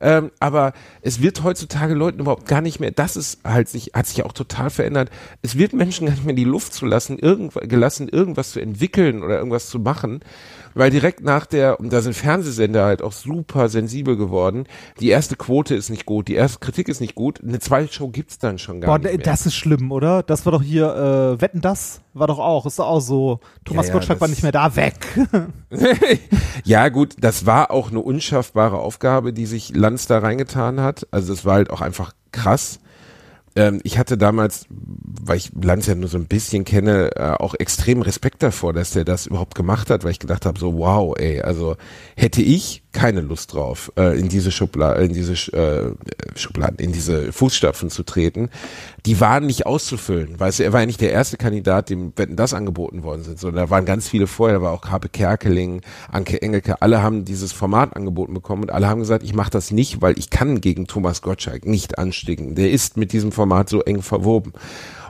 Ähm, 0.00 0.30
aber 0.38 0.72
es 1.02 1.20
wird 1.20 1.42
heutzutage 1.42 1.94
Leuten 1.94 2.20
überhaupt 2.20 2.46
gar 2.46 2.60
nicht 2.60 2.78
mehr, 2.78 2.92
das 2.92 3.16
ist 3.16 3.40
halt 3.42 3.68
sich, 3.68 3.90
hat 3.92 4.06
sich 4.06 4.24
auch 4.24 4.32
total 4.32 4.70
verändert. 4.70 5.10
Es 5.42 5.58
wird 5.58 5.72
Menschen 5.72 6.06
gar 6.06 6.12
nicht 6.12 6.24
mehr 6.26 6.36
die 6.36 6.44
Luft 6.44 6.74
zu 6.74 6.86
lassen, 6.86 7.18
irgend, 7.18 7.54
gelassen, 7.68 8.08
irgendwas 8.08 8.52
zu 8.52 8.60
entwickeln 8.60 9.24
oder 9.24 9.36
irgendwas 9.36 9.68
zu 9.68 9.80
machen 9.80 10.20
weil 10.76 10.90
direkt 10.90 11.22
nach 11.22 11.46
der, 11.46 11.80
und 11.80 11.92
da 11.92 12.02
sind 12.02 12.14
Fernsehsender 12.14 12.84
halt 12.84 13.02
auch 13.02 13.12
super 13.12 13.68
sensibel 13.68 14.16
geworden, 14.16 14.64
die 15.00 15.08
erste 15.08 15.34
Quote 15.34 15.74
ist 15.74 15.88
nicht 15.88 16.04
gut, 16.04 16.28
die 16.28 16.34
erste 16.34 16.58
Kritik 16.58 16.88
ist 16.88 17.00
nicht 17.00 17.14
gut, 17.14 17.42
eine 17.42 17.58
zweite 17.58 17.92
Show 17.92 18.08
gibt's 18.08 18.38
dann 18.38 18.58
schon 18.58 18.80
gar 18.80 18.88
Boah, 18.90 18.98
nicht 18.98 19.16
mehr. 19.16 19.24
Das 19.24 19.46
ist 19.46 19.54
schlimm, 19.54 19.90
oder? 19.90 20.22
Das 20.22 20.44
war 20.44 20.52
doch 20.52 20.62
hier, 20.62 20.86
äh, 20.86 21.40
Wetten, 21.40 21.62
das 21.62 22.02
war 22.12 22.26
doch 22.26 22.38
auch, 22.38 22.66
ist 22.66 22.78
doch 22.78 22.86
auch 22.86 23.00
so, 23.00 23.40
Thomas 23.64 23.86
ja, 23.86 23.94
ja, 23.94 23.98
Gottschalk 23.98 24.20
war 24.20 24.28
nicht 24.28 24.42
mehr 24.42 24.52
da, 24.52 24.76
weg. 24.76 24.94
ja 26.64 26.90
gut, 26.90 27.14
das 27.18 27.46
war 27.46 27.70
auch 27.70 27.90
eine 27.90 28.00
unschaffbare 28.00 28.78
Aufgabe, 28.78 29.32
die 29.32 29.46
sich 29.46 29.74
Lanz 29.74 30.06
da 30.06 30.18
reingetan 30.18 30.80
hat, 30.80 31.06
also 31.10 31.32
es 31.32 31.46
war 31.46 31.54
halt 31.54 31.70
auch 31.70 31.80
einfach 31.80 32.12
krass 32.32 32.80
ähm, 33.56 33.80
ich 33.82 33.98
hatte 33.98 34.16
damals, 34.18 34.66
weil 34.68 35.38
ich 35.38 35.50
Lanz 35.60 35.86
ja 35.86 35.94
nur 35.94 36.08
so 36.08 36.18
ein 36.18 36.26
bisschen 36.26 36.64
kenne, 36.64 37.10
äh, 37.16 37.32
auch 37.32 37.54
extrem 37.54 38.02
Respekt 38.02 38.42
davor, 38.42 38.72
dass 38.72 38.90
der 38.90 39.04
das 39.04 39.26
überhaupt 39.26 39.54
gemacht 39.54 39.90
hat, 39.90 40.04
weil 40.04 40.12
ich 40.12 40.18
gedacht 40.18 40.46
habe, 40.46 40.58
so 40.58 40.78
wow, 40.78 41.14
ey, 41.18 41.40
also 41.40 41.76
hätte 42.16 42.42
ich 42.42 42.82
keine 42.96 43.20
Lust 43.20 43.52
drauf, 43.52 43.92
äh, 43.98 44.18
in 44.18 44.30
diese 44.30 44.50
Schubladen, 44.50 45.04
in 45.04 45.12
diese 45.12 45.34
äh, 45.52 45.92
Schubladen, 46.34 46.78
in 46.78 46.92
diese 46.92 47.30
Fußstapfen 47.30 47.90
zu 47.90 48.04
treten. 48.04 48.48
Die 49.04 49.20
waren 49.20 49.44
nicht 49.44 49.66
auszufüllen. 49.66 50.40
Weißt 50.40 50.58
du, 50.58 50.62
er 50.64 50.72
war 50.72 50.80
ja 50.80 50.86
nicht 50.86 51.02
der 51.02 51.12
erste 51.12 51.36
Kandidat, 51.36 51.90
dem 51.90 52.14
Wetten 52.16 52.36
das 52.36 52.54
angeboten 52.54 53.02
worden 53.02 53.22
sind, 53.22 53.38
sondern 53.38 53.66
da 53.66 53.70
waren 53.70 53.84
ganz 53.84 54.08
viele 54.08 54.26
vorher, 54.26 54.60
da 54.60 54.62
war 54.62 54.72
auch 54.72 54.86
Habe 54.86 55.10
Kerkeling, 55.10 55.82
Anke 56.10 56.40
Engelke, 56.40 56.80
alle 56.80 57.02
haben 57.02 57.26
dieses 57.26 57.52
Format 57.52 57.94
angeboten 57.94 58.32
bekommen 58.32 58.62
und 58.62 58.72
alle 58.72 58.88
haben 58.88 59.00
gesagt, 59.00 59.22
ich 59.22 59.34
mache 59.34 59.50
das 59.50 59.70
nicht, 59.70 60.00
weil 60.00 60.18
ich 60.18 60.30
kann 60.30 60.62
gegen 60.62 60.86
Thomas 60.86 61.20
Gottschalk 61.20 61.66
nicht 61.66 61.98
anstiegen. 61.98 62.54
Der 62.54 62.70
ist 62.70 62.96
mit 62.96 63.12
diesem 63.12 63.30
Format 63.30 63.68
so 63.68 63.82
eng 63.82 64.00
verwoben. 64.00 64.54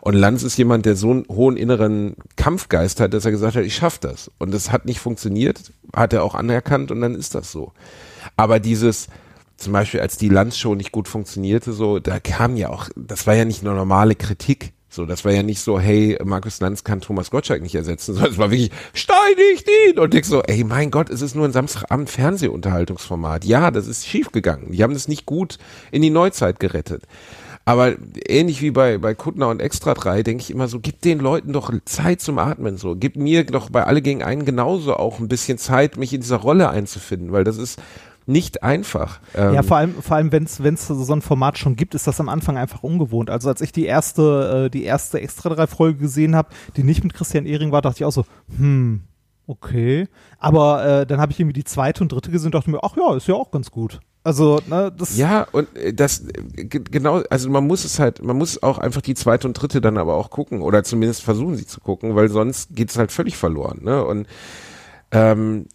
Und 0.06 0.14
Lanz 0.14 0.44
ist 0.44 0.56
jemand, 0.56 0.86
der 0.86 0.94
so 0.94 1.10
einen 1.10 1.25
hohen 1.28 1.56
inneren 1.56 2.14
Kampfgeist 2.36 3.00
hat, 3.00 3.12
dass 3.12 3.25
er 3.25 3.32
gesagt 3.32 3.56
hat, 3.56 3.64
ich 3.64 3.75
schaff 3.75 3.98
das. 3.98 4.30
Und 4.38 4.54
das 4.54 4.70
hat 4.70 4.84
nicht 4.84 5.00
funktioniert, 5.00 5.72
hat 5.92 6.12
er 6.12 6.22
auch 6.22 6.36
anerkannt 6.36 6.92
und 6.92 7.00
dann 7.00 7.16
ist 7.16 7.34
das 7.34 7.50
so. 7.50 7.72
Aber 8.36 8.60
dieses, 8.60 9.08
zum 9.56 9.72
Beispiel 9.72 9.98
als 9.98 10.16
die 10.16 10.28
Lanz-Show 10.28 10.76
nicht 10.76 10.92
gut 10.92 11.08
funktionierte, 11.08 11.72
so, 11.72 11.98
da 11.98 12.20
kam 12.20 12.56
ja 12.56 12.68
auch, 12.68 12.88
das 12.94 13.26
war 13.26 13.34
ja 13.34 13.44
nicht 13.44 13.64
nur 13.64 13.75
normale 13.75 14.14
Kritik. 14.14 14.75
So, 14.88 15.06
das 15.06 15.25
war 15.25 15.32
ja 15.32 15.42
nicht 15.42 15.58
so, 15.58 15.80
hey, 15.80 16.16
Markus 16.22 16.60
Lanz 16.60 16.84
kann 16.84 17.00
Thomas 17.00 17.32
Gottschalk 17.32 17.60
nicht 17.60 17.75
ersetzen, 17.75 18.14
sondern 18.14 18.30
es 18.30 18.38
war 18.38 18.52
wirklich, 18.52 18.70
steinigt 18.94 19.68
ihn! 19.88 19.98
Und 19.98 20.14
ich 20.14 20.26
so, 20.26 20.40
ey, 20.40 20.62
mein 20.62 20.92
Gott, 20.92 21.10
es 21.10 21.20
ist 21.20 21.34
nur 21.34 21.46
ein 21.46 21.52
Samstagabend 21.52 22.10
Fernsehunterhaltungsformat. 22.10 23.44
Ja, 23.44 23.72
das 23.72 23.88
ist 23.88 24.06
schiefgegangen. 24.06 24.70
Die 24.70 24.84
haben 24.84 24.94
das 24.94 25.08
nicht 25.08 25.26
gut 25.26 25.58
in 25.90 26.00
die 26.00 26.10
Neuzeit 26.10 26.60
gerettet. 26.60 27.02
Aber 27.68 27.96
ähnlich 28.28 28.62
wie 28.62 28.70
bei, 28.70 28.96
bei 28.96 29.16
Kuttner 29.16 29.49
und 29.49 29.61
Extra 29.61 29.92
3 29.94 30.23
denke 30.23 30.40
ich 30.40 30.52
immer 30.52 30.68
so, 30.68 30.78
gib 30.78 31.02
den 31.02 31.18
Leuten 31.18 31.52
doch 31.52 31.73
Zeit 31.85 32.20
zum 32.20 32.38
Atmen 32.38 32.76
so. 32.76 32.94
Gib 32.94 33.16
mir 33.16 33.44
doch 33.44 33.70
bei 33.70 33.85
Alle 33.85 34.02
gegen 34.02 34.23
einen 34.23 34.44
genauso 34.44 34.94
auch 34.94 35.18
ein 35.18 35.26
bisschen 35.26 35.58
Zeit, 35.58 35.96
mich 35.96 36.14
in 36.14 36.20
dieser 36.20 36.37
Rolle 36.37 36.70
einzufinden, 36.70 37.32
weil 37.32 37.42
das 37.42 37.58
ist 37.58 37.82
nicht 38.25 38.62
einfach. 38.62 39.18
Ähm 39.35 39.54
ja, 39.54 39.62
vor 39.64 39.78
allem, 39.78 40.00
vor 40.00 40.16
allem, 40.16 40.30
wenn 40.30 40.44
es 40.44 40.87
so 40.87 41.12
ein 41.12 41.23
Format 41.23 41.58
schon 41.58 41.75
gibt, 41.75 41.96
ist 41.96 42.06
das 42.06 42.20
am 42.20 42.28
Anfang 42.28 42.56
einfach 42.56 42.85
ungewohnt. 42.85 43.30
Also 43.30 43.49
als 43.49 43.61
ich 43.61 43.73
die 43.73 43.87
erste, 43.87 44.66
äh, 44.66 44.70
die 44.70 44.85
erste 44.85 45.20
Extra 45.20 45.49
3 45.49 45.66
Folge 45.66 45.99
gesehen 45.99 46.37
habe, 46.37 46.50
die 46.76 46.85
nicht 46.85 47.02
mit 47.02 47.14
Christian 47.14 47.46
Ehring 47.46 47.73
war, 47.73 47.82
dachte 47.82 47.99
ich 47.99 48.04
auch 48.04 48.12
so, 48.12 48.26
hm, 48.56 49.02
okay. 49.49 50.06
Aber 50.38 50.87
äh, 50.87 51.06
dann 51.06 51.20
habe 51.20 51.32
ich 51.32 51.40
irgendwie 51.40 51.54
die 51.54 51.64
zweite 51.64 52.04
und 52.04 52.12
dritte 52.12 52.30
gesehen 52.30 52.46
und 52.46 52.54
dachte 52.54 52.70
mir, 52.70 52.85
ach 52.85 52.96
ja, 52.96 53.16
ist 53.16 53.26
ja 53.26 53.35
auch 53.35 53.50
ganz 53.50 53.73
gut. 53.73 53.99
Also, 54.26 54.59
ne, 54.66 54.90
das. 54.90 55.16
Ja, 55.16 55.47
und 55.52 55.76
äh, 55.76 55.95
das, 55.95 56.25
äh, 56.26 56.64
genau, 56.64 57.23
also 57.30 57.49
man 57.49 57.64
muss 57.64 57.85
es 57.85 58.00
halt, 58.00 58.25
man 58.25 58.37
muss 58.37 58.61
auch 58.61 58.78
einfach 58.78 59.00
die 59.00 59.14
zweite 59.14 59.47
und 59.47 59.54
dritte 59.54 59.80
dann 59.80 59.97
aber 59.97 60.14
auch 60.14 60.30
gucken 60.30 60.62
oder 60.62 60.83
zumindest 60.83 61.23
versuchen 61.23 61.54
sie 61.54 61.64
zu 61.64 61.80
gucken, 61.80 62.16
weil 62.16 62.28
sonst 62.28 62.75
geht 62.75 62.90
es 62.90 62.99
halt 62.99 63.12
völlig 63.12 63.37
verloren, 63.37 63.83
ne? 63.85 64.04
Und 64.04 64.26
ähm, 65.12 65.66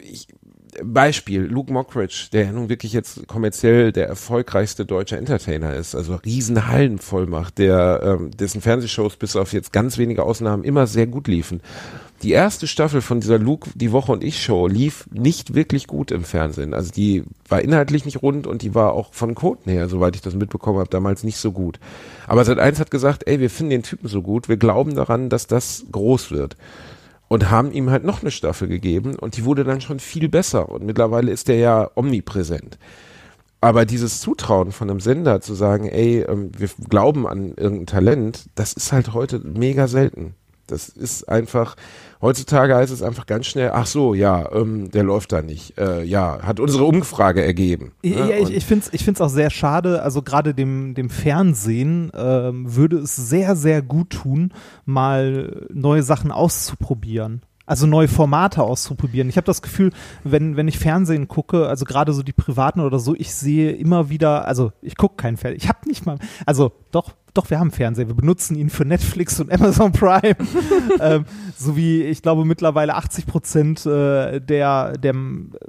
ich, 0.00 0.28
Beispiel, 0.80 1.42
Luke 1.42 1.72
Mockridge, 1.72 2.28
der 2.32 2.52
nun 2.52 2.68
wirklich 2.68 2.92
jetzt 2.92 3.26
kommerziell 3.26 3.90
der 3.90 4.06
erfolgreichste 4.06 4.86
deutsche 4.86 5.16
Entertainer 5.16 5.74
ist, 5.74 5.96
also 5.96 6.14
riesen 6.14 6.68
Hallen 6.68 6.98
voll 6.98 7.26
macht, 7.26 7.58
der, 7.58 8.00
ähm, 8.04 8.30
dessen 8.30 8.60
Fernsehshows 8.60 9.16
bis 9.16 9.34
auf 9.34 9.52
jetzt 9.52 9.72
ganz 9.72 9.98
wenige 9.98 10.22
Ausnahmen 10.22 10.62
immer 10.62 10.86
sehr 10.86 11.08
gut 11.08 11.26
liefen 11.26 11.62
die 12.22 12.32
erste 12.32 12.66
Staffel 12.66 13.00
von 13.00 13.20
dieser 13.20 13.38
Luke, 13.38 13.70
die 13.74 13.92
Woche 13.92 14.12
und 14.12 14.24
ich 14.24 14.42
Show 14.42 14.66
lief 14.66 15.08
nicht 15.12 15.54
wirklich 15.54 15.86
gut 15.86 16.10
im 16.10 16.24
Fernsehen. 16.24 16.74
Also 16.74 16.90
die 16.90 17.22
war 17.48 17.62
inhaltlich 17.62 18.04
nicht 18.04 18.22
rund 18.22 18.46
und 18.46 18.62
die 18.62 18.74
war 18.74 18.92
auch 18.92 19.12
von 19.14 19.34
Quoten 19.34 19.70
her, 19.70 19.88
soweit 19.88 20.16
ich 20.16 20.22
das 20.22 20.34
mitbekommen 20.34 20.78
habe, 20.78 20.90
damals 20.90 21.22
nicht 21.22 21.38
so 21.38 21.52
gut. 21.52 21.78
Aber 22.26 22.44
seit 22.44 22.58
eins 22.58 22.80
hat 22.80 22.90
gesagt, 22.90 23.26
ey, 23.26 23.38
wir 23.38 23.50
finden 23.50 23.70
den 23.70 23.82
Typen 23.84 24.08
so 24.08 24.22
gut, 24.22 24.48
wir 24.48 24.56
glauben 24.56 24.96
daran, 24.96 25.28
dass 25.28 25.46
das 25.46 25.84
groß 25.92 26.32
wird. 26.32 26.56
Und 27.28 27.50
haben 27.50 27.72
ihm 27.72 27.90
halt 27.90 28.04
noch 28.04 28.22
eine 28.22 28.30
Staffel 28.30 28.68
gegeben 28.68 29.14
und 29.14 29.36
die 29.36 29.44
wurde 29.44 29.62
dann 29.62 29.82
schon 29.82 30.00
viel 30.00 30.28
besser 30.28 30.70
und 30.70 30.84
mittlerweile 30.84 31.30
ist 31.30 31.48
der 31.48 31.56
ja 31.56 31.90
omnipräsent. 31.94 32.78
Aber 33.60 33.84
dieses 33.84 34.20
Zutrauen 34.20 34.72
von 34.72 34.88
einem 34.88 35.00
Sender 35.00 35.40
zu 35.40 35.54
sagen, 35.54 35.88
ey, 35.88 36.20
ähm, 36.22 36.52
wir 36.56 36.70
glauben 36.88 37.26
an 37.26 37.54
irgendein 37.56 37.86
Talent, 37.86 38.48
das 38.54 38.72
ist 38.72 38.92
halt 38.92 39.12
heute 39.14 39.40
mega 39.40 39.88
selten. 39.88 40.34
Das 40.68 40.88
ist 40.88 41.28
einfach, 41.28 41.74
heutzutage 42.20 42.76
heißt 42.76 42.92
es 42.92 43.02
einfach 43.02 43.26
ganz 43.26 43.46
schnell, 43.46 43.70
ach 43.72 43.86
so, 43.86 44.14
ja, 44.14 44.50
ähm, 44.52 44.90
der 44.90 45.02
läuft 45.02 45.32
da 45.32 45.42
nicht. 45.42 45.78
Äh, 45.78 46.04
ja, 46.04 46.40
hat 46.42 46.60
unsere 46.60 46.84
Umfrage 46.84 47.44
ergeben. 47.44 47.92
Ja, 48.04 48.26
ne? 48.26 48.38
ich, 48.38 48.50
ich 48.50 48.64
finde 48.64 48.84
es 48.86 48.92
ich 48.92 49.04
find's 49.04 49.20
auch 49.20 49.30
sehr 49.30 49.50
schade, 49.50 50.02
also 50.02 50.22
gerade 50.22 50.54
dem, 50.54 50.94
dem 50.94 51.10
Fernsehen 51.10 52.12
ähm, 52.14 52.74
würde 52.76 52.98
es 52.98 53.16
sehr, 53.16 53.56
sehr 53.56 53.82
gut 53.82 54.10
tun, 54.10 54.52
mal 54.84 55.66
neue 55.72 56.02
Sachen 56.02 56.30
auszuprobieren 56.30 57.42
also 57.68 57.86
neue 57.86 58.08
Formate 58.08 58.62
auszuprobieren. 58.62 59.28
Ich 59.28 59.36
habe 59.36 59.44
das 59.44 59.60
Gefühl, 59.60 59.92
wenn, 60.24 60.56
wenn 60.56 60.68
ich 60.68 60.78
Fernsehen 60.78 61.28
gucke, 61.28 61.68
also 61.68 61.84
gerade 61.84 62.14
so 62.14 62.22
die 62.22 62.32
privaten 62.32 62.80
oder 62.80 62.98
so, 62.98 63.14
ich 63.14 63.34
sehe 63.34 63.72
immer 63.72 64.08
wieder, 64.08 64.46
also 64.48 64.72
ich 64.80 64.96
gucke 64.96 65.16
kein 65.16 65.36
Fernsehen. 65.36 65.60
Ich 65.62 65.68
habe 65.68 65.86
nicht 65.86 66.06
mal, 66.06 66.18
also 66.46 66.72
doch, 66.90 67.12
doch, 67.34 67.50
wir 67.50 67.60
haben 67.60 67.70
Fernsehen. 67.70 68.08
Wir 68.08 68.16
benutzen 68.16 68.56
ihn 68.56 68.70
für 68.70 68.86
Netflix 68.86 69.38
und 69.38 69.52
Amazon 69.52 69.92
Prime. 69.92 70.34
ähm, 71.00 71.26
so 71.56 71.76
wie, 71.76 72.02
ich 72.02 72.22
glaube, 72.22 72.46
mittlerweile 72.46 72.94
80 72.94 73.26
Prozent 73.26 73.84
äh, 73.84 74.40
der, 74.40 74.94
der, 74.94 75.14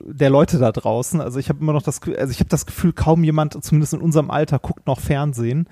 der 0.08 0.30
Leute 0.30 0.58
da 0.58 0.72
draußen. 0.72 1.20
Also 1.20 1.38
ich 1.38 1.50
habe 1.50 1.60
immer 1.60 1.74
noch 1.74 1.84
das, 1.84 2.00
also 2.02 2.32
ich 2.32 2.40
habe 2.40 2.50
das 2.50 2.66
Gefühl, 2.66 2.94
kaum 2.94 3.26
jemand, 3.26 3.62
zumindest 3.62 3.94
in 3.94 4.00
unserem 4.00 4.32
Alter, 4.32 4.58
guckt 4.58 4.88
noch 4.88 5.02
Fernsehen. 5.02 5.68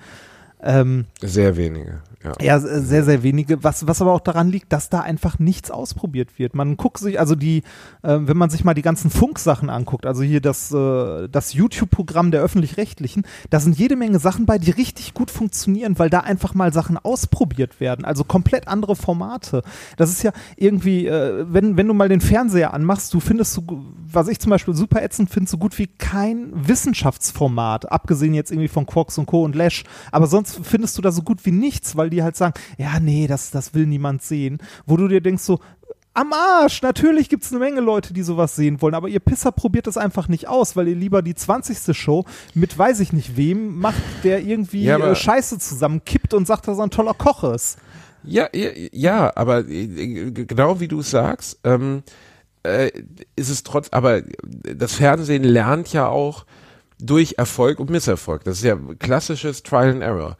Ähm, 0.62 1.06
Sehr 1.20 1.56
wenige. 1.56 2.02
Ja. 2.24 2.32
ja, 2.40 2.58
sehr, 2.58 3.04
sehr 3.04 3.22
wenige, 3.22 3.62
was, 3.62 3.86
was 3.86 4.02
aber 4.02 4.12
auch 4.12 4.20
daran 4.20 4.48
liegt, 4.48 4.72
dass 4.72 4.90
da 4.90 5.00
einfach 5.00 5.38
nichts 5.38 5.70
ausprobiert 5.70 6.36
wird. 6.36 6.52
Man 6.52 6.76
guckt 6.76 6.98
sich, 6.98 7.20
also 7.20 7.36
die, 7.36 7.58
äh, 8.02 8.18
wenn 8.20 8.36
man 8.36 8.50
sich 8.50 8.64
mal 8.64 8.74
die 8.74 8.82
ganzen 8.82 9.08
Funksachen 9.08 9.70
anguckt, 9.70 10.04
also 10.04 10.24
hier 10.24 10.40
das, 10.40 10.72
äh, 10.72 11.28
das 11.28 11.52
YouTube-Programm 11.52 12.32
der 12.32 12.42
Öffentlich-Rechtlichen, 12.42 13.22
da 13.50 13.60
sind 13.60 13.78
jede 13.78 13.94
Menge 13.94 14.18
Sachen 14.18 14.46
bei, 14.46 14.58
die 14.58 14.72
richtig 14.72 15.14
gut 15.14 15.30
funktionieren, 15.30 15.96
weil 16.00 16.10
da 16.10 16.20
einfach 16.20 16.54
mal 16.54 16.72
Sachen 16.72 16.96
ausprobiert 16.96 17.78
werden, 17.78 18.04
also 18.04 18.24
komplett 18.24 18.66
andere 18.66 18.96
Formate. 18.96 19.62
Das 19.96 20.10
ist 20.10 20.24
ja 20.24 20.32
irgendwie, 20.56 21.06
äh, 21.06 21.46
wenn, 21.48 21.76
wenn 21.76 21.86
du 21.86 21.94
mal 21.94 22.08
den 22.08 22.20
Fernseher 22.20 22.74
anmachst, 22.74 23.14
du 23.14 23.20
findest 23.20 23.52
so, 23.52 23.62
was 24.10 24.26
ich 24.26 24.40
zum 24.40 24.50
Beispiel 24.50 24.74
super 24.74 25.02
ätzend 25.02 25.30
finde, 25.30 25.48
so 25.48 25.56
gut 25.56 25.78
wie 25.78 25.86
kein 25.86 26.50
Wissenschaftsformat, 26.52 27.92
abgesehen 27.92 28.34
jetzt 28.34 28.50
irgendwie 28.50 28.68
von 28.68 28.86
Quarks 28.86 29.18
und 29.18 29.26
Co. 29.26 29.44
und 29.44 29.54
Lash, 29.54 29.84
aber 30.10 30.26
sonst 30.26 30.47
findest 30.54 30.98
du 30.98 31.02
da 31.02 31.12
so 31.12 31.22
gut 31.22 31.44
wie 31.44 31.52
nichts, 31.52 31.96
weil 31.96 32.10
die 32.10 32.22
halt 32.22 32.36
sagen, 32.36 32.54
ja, 32.76 33.00
nee, 33.00 33.26
das, 33.26 33.50
das 33.50 33.74
will 33.74 33.86
niemand 33.86 34.22
sehen. 34.22 34.58
Wo 34.86 34.96
du 34.96 35.08
dir 35.08 35.20
denkst 35.20 35.42
so, 35.42 35.60
am 36.18 36.32
Arsch. 36.32 36.82
Natürlich 36.82 37.28
gibt 37.28 37.44
es 37.44 37.52
eine 37.52 37.60
Menge 37.60 37.80
Leute, 37.80 38.12
die 38.12 38.22
sowas 38.22 38.56
sehen 38.56 38.82
wollen, 38.82 38.94
aber 38.94 39.08
ihr 39.08 39.20
Pisser 39.20 39.52
probiert 39.52 39.86
das 39.86 39.96
einfach 39.96 40.28
nicht 40.28 40.48
aus, 40.48 40.74
weil 40.74 40.88
ihr 40.88 40.96
lieber 40.96 41.22
die 41.22 41.34
20. 41.34 41.96
Show 41.96 42.24
mit 42.54 42.76
weiß 42.76 43.00
ich 43.00 43.12
nicht 43.12 43.36
wem 43.36 43.78
macht, 43.78 44.02
der 44.24 44.42
irgendwie 44.42 44.84
ja, 44.84 44.98
äh, 44.98 45.14
Scheiße 45.14 45.58
zusammenkippt 45.58 46.34
und 46.34 46.46
sagt, 46.46 46.66
dass 46.66 46.78
er 46.78 46.84
ein 46.84 46.90
toller 46.90 47.14
Koch 47.14 47.44
ist. 47.44 47.78
Ja, 48.24 48.48
ja, 48.52 48.70
ja 48.92 49.32
aber 49.36 49.68
äh, 49.68 50.32
genau 50.32 50.80
wie 50.80 50.88
du 50.88 51.02
sagst, 51.02 51.60
ähm, 51.62 52.02
äh, 52.64 52.90
ist 53.36 53.48
es 53.48 53.62
trotz, 53.62 53.88
aber 53.90 54.22
das 54.42 54.94
Fernsehen 54.94 55.44
lernt 55.44 55.92
ja 55.92 56.08
auch 56.08 56.44
durch 57.00 57.34
Erfolg 57.38 57.80
und 57.80 57.90
Misserfolg. 57.90 58.44
Das 58.44 58.58
ist 58.58 58.64
ja 58.64 58.78
klassisches 58.98 59.62
Trial 59.62 59.90
and 59.90 60.02
Error. 60.02 60.36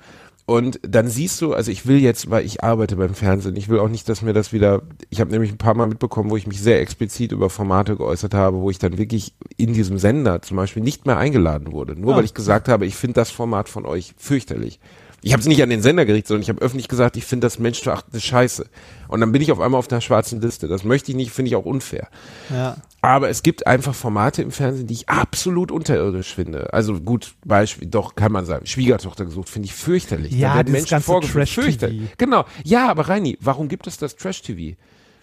Und 0.49 0.81
dann 0.83 1.09
siehst 1.09 1.43
du, 1.43 1.53
also 1.53 1.71
ich 1.71 1.87
will 1.87 1.99
jetzt, 1.99 2.31
weil 2.31 2.47
ich 2.47 2.65
arbeite 2.65 2.97
beim 2.97 3.13
Fernsehen, 3.13 3.55
ich 3.57 3.69
will 3.69 3.81
auch 3.81 3.91
nicht, 3.91 4.09
dass 4.09 4.23
mir 4.23 4.33
das 4.33 4.51
wieder, 4.51 4.81
ich 5.11 5.21
habe 5.21 5.31
nämlich 5.31 5.53
ein 5.53 5.59
paar 5.59 5.75
Mal 5.75 5.87
mitbekommen, 5.87 6.31
wo 6.31 6.39
ich 6.39 6.47
mich 6.47 6.63
sehr 6.63 6.81
explizit 6.81 7.33
über 7.33 7.51
Formate 7.51 7.97
geäußert 7.97 8.33
habe, 8.33 8.57
wo 8.57 8.71
ich 8.71 8.79
dann 8.79 8.97
wirklich 8.97 9.35
in 9.59 9.75
diesem 9.75 9.99
Sender 9.99 10.41
zum 10.41 10.57
Beispiel 10.57 10.83
nicht 10.83 11.05
mehr 11.05 11.19
eingeladen 11.19 11.73
wurde, 11.73 12.01
nur 12.01 12.13
ja. 12.13 12.17
weil 12.17 12.25
ich 12.25 12.33
gesagt 12.33 12.69
habe, 12.69 12.87
ich 12.87 12.97
finde 12.97 13.17
das 13.17 13.31
Format 13.31 13.69
von 13.69 13.85
euch 13.85 14.15
fürchterlich 14.17 14.81
ich 15.21 15.33
habe 15.33 15.41
es 15.41 15.47
nicht 15.47 15.63
an 15.63 15.71
den 15.71 15.83
Sender 15.83 16.05
gerichtet, 16.05 16.29
sondern 16.29 16.43
ich 16.43 16.49
habe 16.49 16.61
öffentlich 16.61 16.89
gesagt, 16.89 17.17
ich 17.17 17.25
finde 17.25 17.47
das 17.47 17.59
menschverachtende 17.59 18.21
Scheiße. 18.21 18.67
Und 19.09 19.21
dann 19.21 19.33
bin 19.33 19.43
ich 19.43 19.51
auf 19.51 19.61
einmal 19.61 19.79
auf 19.79 19.89
der 19.89 20.01
schwarzen 20.01 20.41
Liste. 20.41 20.69
Das 20.69 20.85
möchte 20.85 21.11
ich 21.11 21.17
nicht, 21.17 21.33
finde 21.33 21.49
ich 21.49 21.57
auch 21.57 21.65
unfair. 21.65 22.09
Ja. 22.51 22.77
Aber 23.01 23.29
es 23.29 23.43
gibt 23.43 23.67
einfach 23.67 23.95
Formate 23.95 24.43
im 24.43 24.51
Fernsehen, 24.51 24.87
die 24.87 24.95
ich 24.95 25.09
absolut 25.09 25.71
unterirdisch 25.71 26.35
finde. 26.35 26.73
Also 26.73 27.01
gut, 27.01 27.35
Beispiel, 27.45 27.89
doch 27.89 28.15
kann 28.15 28.33
man 28.33 28.45
sagen, 28.47 28.67
Schwiegertochter 28.67 29.25
gesucht, 29.25 29.49
finde 29.49 29.67
ich 29.67 29.75
fürchterlich. 29.75 30.33
Ja, 30.33 30.51
da 30.51 30.57
werden 30.57 30.73
Menschen 30.73 31.01
vorgeführt. 31.01 31.49
Fürchterlich. 31.49 32.11
Genau. 32.17 32.45
Ja, 32.65 32.89
aber 32.89 33.09
Reini, 33.09 33.39
warum 33.41 33.69
gibt 33.69 33.87
es 33.87 33.99
das 33.99 34.17
Trash-TV? 34.17 34.77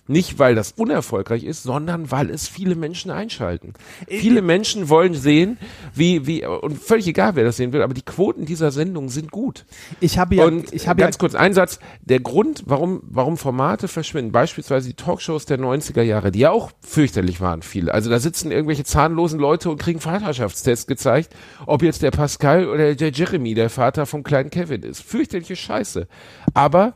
Nicht, 0.08 0.38
weil 0.38 0.54
das 0.54 0.74
unerfolgreich 0.74 1.44
ist, 1.44 1.64
sondern 1.64 2.12
weil 2.12 2.30
es 2.30 2.48
viele 2.48 2.76
Menschen 2.76 3.10
einschalten. 3.10 3.74
Äh, 4.06 4.20
viele 4.20 4.44
Menschen 4.44 4.88
wollen 4.90 5.16
sehen, 5.16 5.58
wie, 5.96 6.28
wie, 6.28 6.46
und 6.46 6.78
völlig 6.80 7.08
egal, 7.08 7.36
wer 7.36 7.44
das 7.44 7.58
sehen 7.58 7.74
will, 7.74 7.82
aber 7.82 7.96
die 7.96 8.04
Quoten 8.04 8.46
dieser 8.46 8.72
Sendung 8.72 9.10
sind 9.10 9.32
gut. 9.32 9.66
Ich 10.00 10.20
habe 10.20 10.36
ja, 10.36 10.46
und 10.46 10.72
ich 10.74 10.88
habe 10.88 11.02
ganz 11.02 11.16
ja, 11.16 11.20
kurz 11.20 11.34
ein 11.34 11.56
Satz. 11.56 11.80
Der 12.02 12.20
Grund, 12.20 12.64
warum, 12.68 13.02
warum 13.04 13.38
Formate 13.38 13.88
verschwinden, 13.88 14.32
beispielsweise 14.32 14.88
die 14.88 14.94
Talkshows 14.94 15.48
der 15.48 15.60
90er 15.60 16.04
Jahre, 16.04 16.32
die 16.32 16.40
ja 16.40 16.52
auch 16.52 16.72
fürchterlich 16.82 17.42
waren, 17.42 17.64
viele. 17.64 17.92
Also 17.92 18.12
da 18.12 18.20
sitzen 18.20 18.52
irgendwelche 18.52 18.84
zahnlosen 18.84 19.40
Leute 19.40 19.72
und 19.72 19.80
kriegen 19.80 20.00
Vaterschaftstests 20.00 20.86
gezeigt, 20.86 21.36
ob 21.66 21.82
jetzt 21.82 22.04
der 22.04 22.12
Pascal 22.12 22.68
oder 22.68 22.94
der 22.94 23.10
Jeremy 23.10 23.56
der 23.56 23.72
Vater 23.72 24.06
vom 24.06 24.24
kleinen 24.24 24.52
Kevin 24.52 24.84
ist. 24.84 25.02
Fürchterliche 25.02 25.56
Scheiße. 25.56 26.08
Aber 26.54 26.94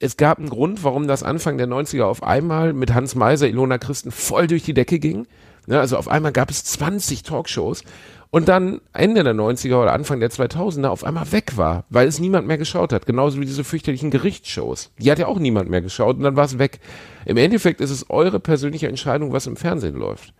es 0.00 0.16
gab 0.16 0.38
einen 0.38 0.48
Grund, 0.48 0.84
warum 0.84 1.08
das 1.08 1.22
Anfang 1.22 1.58
der 1.58 1.66
90er 1.66 2.04
auf 2.04 2.22
einmal 2.22 2.72
mit 2.72 2.94
Hans 2.94 3.14
Meiser, 3.14 3.48
Ilona 3.48 3.78
Christen 3.78 4.10
voll 4.10 4.46
durch 4.46 4.62
die 4.62 4.74
Decke 4.74 4.98
ging. 4.98 5.26
Ne, 5.66 5.78
also 5.78 5.96
auf 5.96 6.08
einmal 6.08 6.32
gab 6.32 6.50
es 6.50 6.64
20 6.64 7.24
Talkshows 7.24 7.82
und 8.30 8.48
dann 8.48 8.80
Ende 8.92 9.24
der 9.24 9.34
90er 9.34 9.82
oder 9.82 9.92
Anfang 9.92 10.20
der 10.20 10.30
2000er 10.30 10.88
auf 10.88 11.04
einmal 11.04 11.30
weg 11.32 11.56
war, 11.56 11.84
weil 11.90 12.08
es 12.08 12.20
niemand 12.20 12.46
mehr 12.46 12.58
geschaut 12.58 12.92
hat. 12.92 13.06
Genauso 13.06 13.40
wie 13.40 13.44
diese 13.44 13.64
fürchterlichen 13.64 14.10
Gerichtsshows. 14.10 14.90
Die 14.98 15.10
hat 15.10 15.18
ja 15.18 15.26
auch 15.26 15.38
niemand 15.38 15.68
mehr 15.68 15.82
geschaut 15.82 16.16
und 16.16 16.22
dann 16.22 16.36
war 16.36 16.44
es 16.44 16.58
weg. 16.58 16.80
Im 17.26 17.36
Endeffekt 17.36 17.80
ist 17.80 17.90
es 17.90 18.08
eure 18.08 18.40
persönliche 18.40 18.88
Entscheidung, 18.88 19.32
was 19.32 19.46
im 19.46 19.56
Fernsehen 19.56 19.96
läuft. 19.96 20.32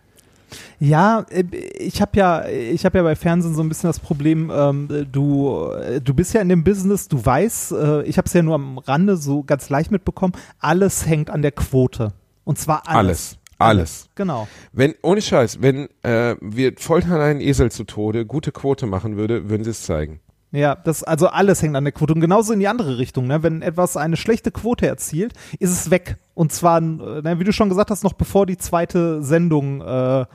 Ja, 0.79 1.25
äh, 1.29 1.43
ich 1.77 2.01
habe 2.01 2.17
ja, 2.17 2.47
ich 2.47 2.85
habe 2.85 2.97
ja 2.97 3.03
bei 3.03 3.15
Fernsehen 3.15 3.55
so 3.55 3.61
ein 3.61 3.69
bisschen 3.69 3.89
das 3.89 3.99
Problem. 3.99 4.51
Ähm, 4.53 5.07
du, 5.11 5.71
äh, 5.71 6.01
du 6.01 6.13
bist 6.13 6.33
ja 6.33 6.41
in 6.41 6.49
dem 6.49 6.63
Business, 6.63 7.07
du 7.07 7.23
weißt, 7.23 7.71
äh, 7.73 8.03
ich 8.03 8.17
habe 8.17 8.25
es 8.27 8.33
ja 8.33 8.41
nur 8.41 8.55
am 8.55 8.77
Rande 8.77 9.17
so 9.17 9.43
ganz 9.43 9.69
leicht 9.69 9.91
mitbekommen. 9.91 10.33
Alles 10.59 11.05
hängt 11.05 11.29
an 11.29 11.41
der 11.41 11.51
Quote 11.51 12.13
und 12.43 12.57
zwar 12.57 12.87
alles. 12.87 12.97
Alles. 12.97 13.39
Alles. 13.61 14.09
Genau. 14.15 14.47
Wenn, 14.71 14.95
ohne 15.01 15.21
Scheiß, 15.21 15.61
wenn 15.61 15.89
äh, 16.01 16.37
wir 16.39 16.73
foltern 16.77 17.19
einen 17.19 17.41
Esel 17.41 17.69
zu 17.71 17.83
Tode 17.83 18.25
gute 18.25 18.53
Quote 18.53 18.85
machen 18.85 19.17
würde, 19.17 19.49
würden 19.49 19.65
sie 19.65 19.71
es 19.71 19.83
zeigen. 19.83 20.21
Ja, 20.51 20.75
das, 20.75 21.03
also 21.03 21.27
alles 21.27 21.61
hängt 21.61 21.75
an 21.75 21.83
der 21.83 21.93
Quote. 21.93 22.13
Und 22.13 22.21
genauso 22.21 22.53
in 22.53 22.59
die 22.59 22.67
andere 22.67 22.97
Richtung, 22.97 23.27
ne? 23.27 23.43
Wenn 23.43 23.61
etwas 23.61 23.97
eine 23.97 24.17
schlechte 24.17 24.51
Quote 24.51 24.87
erzielt, 24.87 25.33
ist 25.59 25.71
es 25.71 25.91
weg. 25.91 26.17
Und 26.33 26.51
zwar, 26.51 26.79
äh, 26.79 26.81
ne, 26.81 27.35
wie 27.39 27.43
du 27.43 27.53
schon 27.53 27.69
gesagt 27.69 27.91
hast, 27.91 28.03
noch 28.03 28.13
bevor 28.13 28.45
die 28.45 28.57
zweite 28.57 29.21
Sendung 29.21 29.81
äh, 29.81 30.25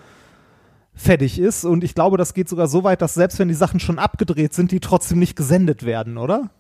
fertig 0.95 1.39
ist. 1.41 1.65
Und 1.65 1.83
ich 1.83 1.95
glaube, 1.95 2.17
das 2.17 2.35
geht 2.35 2.49
sogar 2.49 2.69
so 2.69 2.85
weit, 2.85 3.03
dass 3.03 3.15
selbst 3.15 3.41
wenn 3.41 3.49
die 3.49 3.55
Sachen 3.55 3.81
schon 3.81 3.99
abgedreht 3.99 4.55
sind, 4.55 4.71
die 4.71 4.81
trotzdem 4.81 5.19
nicht 5.19 5.35
gesendet 5.35 5.85
werden, 5.85 6.17
oder? 6.17 6.51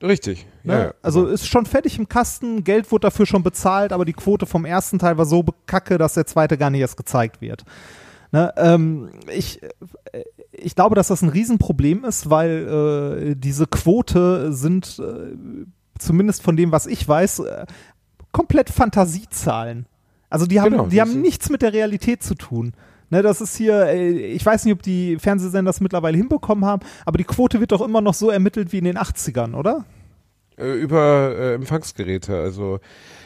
Richtig. 0.00 0.46
Ne? 0.62 0.72
Ja, 0.72 0.80
ja. 0.84 0.94
Also 1.02 1.26
ist 1.26 1.46
schon 1.46 1.66
fertig 1.66 1.98
im 1.98 2.08
Kasten, 2.08 2.64
Geld 2.64 2.90
wurde 2.90 3.06
dafür 3.06 3.26
schon 3.26 3.42
bezahlt, 3.42 3.92
aber 3.92 4.04
die 4.04 4.12
Quote 4.12 4.46
vom 4.46 4.64
ersten 4.64 4.98
Teil 4.98 5.18
war 5.18 5.26
so 5.26 5.44
kacke, 5.66 5.98
dass 5.98 6.14
der 6.14 6.26
zweite 6.26 6.58
gar 6.58 6.70
nicht 6.70 6.80
erst 6.80 6.96
gezeigt 6.96 7.40
wird. 7.40 7.64
Ne? 8.32 8.52
Ähm, 8.56 9.10
ich, 9.32 9.62
äh, 9.62 9.68
ich 10.62 10.74
glaube, 10.74 10.94
dass 10.94 11.08
das 11.08 11.22
ein 11.22 11.28
Riesenproblem 11.28 12.04
ist, 12.04 12.30
weil 12.30 13.30
äh, 13.30 13.36
diese 13.36 13.66
Quote 13.66 14.52
sind, 14.52 14.98
äh, 14.98 15.36
zumindest 15.98 16.42
von 16.42 16.56
dem, 16.56 16.72
was 16.72 16.86
ich 16.86 17.06
weiß, 17.06 17.40
äh, 17.40 17.66
komplett 18.32 18.70
Fantasiezahlen. 18.70 19.86
Also 20.30 20.46
die 20.46 20.60
haben, 20.60 20.72
Genau, 20.72 20.86
die 20.86 21.00
haben 21.00 21.20
nichts 21.20 21.50
mit 21.50 21.62
der 21.62 21.72
Realität 21.72 22.22
zu 22.22 22.34
tun. 22.34 22.72
Ne, 23.10 23.20
das 23.20 23.42
ist 23.42 23.56
hier, 23.56 23.88
äh, 23.88 24.08
ich 24.08 24.44
weiß 24.44 24.64
nicht, 24.64 24.72
ob 24.72 24.82
die 24.82 25.18
Fernsehsender 25.18 25.68
das 25.68 25.82
mittlerweile 25.82 26.16
hinbekommen 26.16 26.64
haben, 26.64 26.82
aber 27.04 27.18
die 27.18 27.24
Quote 27.24 27.60
wird 27.60 27.72
doch 27.72 27.82
immer 27.82 28.00
noch 28.00 28.14
so 28.14 28.30
ermittelt 28.30 28.72
wie 28.72 28.78
in 28.78 28.84
den 28.84 28.96
80ern, 28.96 29.54
oder? 29.54 29.84
Äh, 30.56 30.72
über 30.72 31.34
äh, 31.36 31.54
Empfangsgeräte, 31.54 32.36
also 32.36 32.80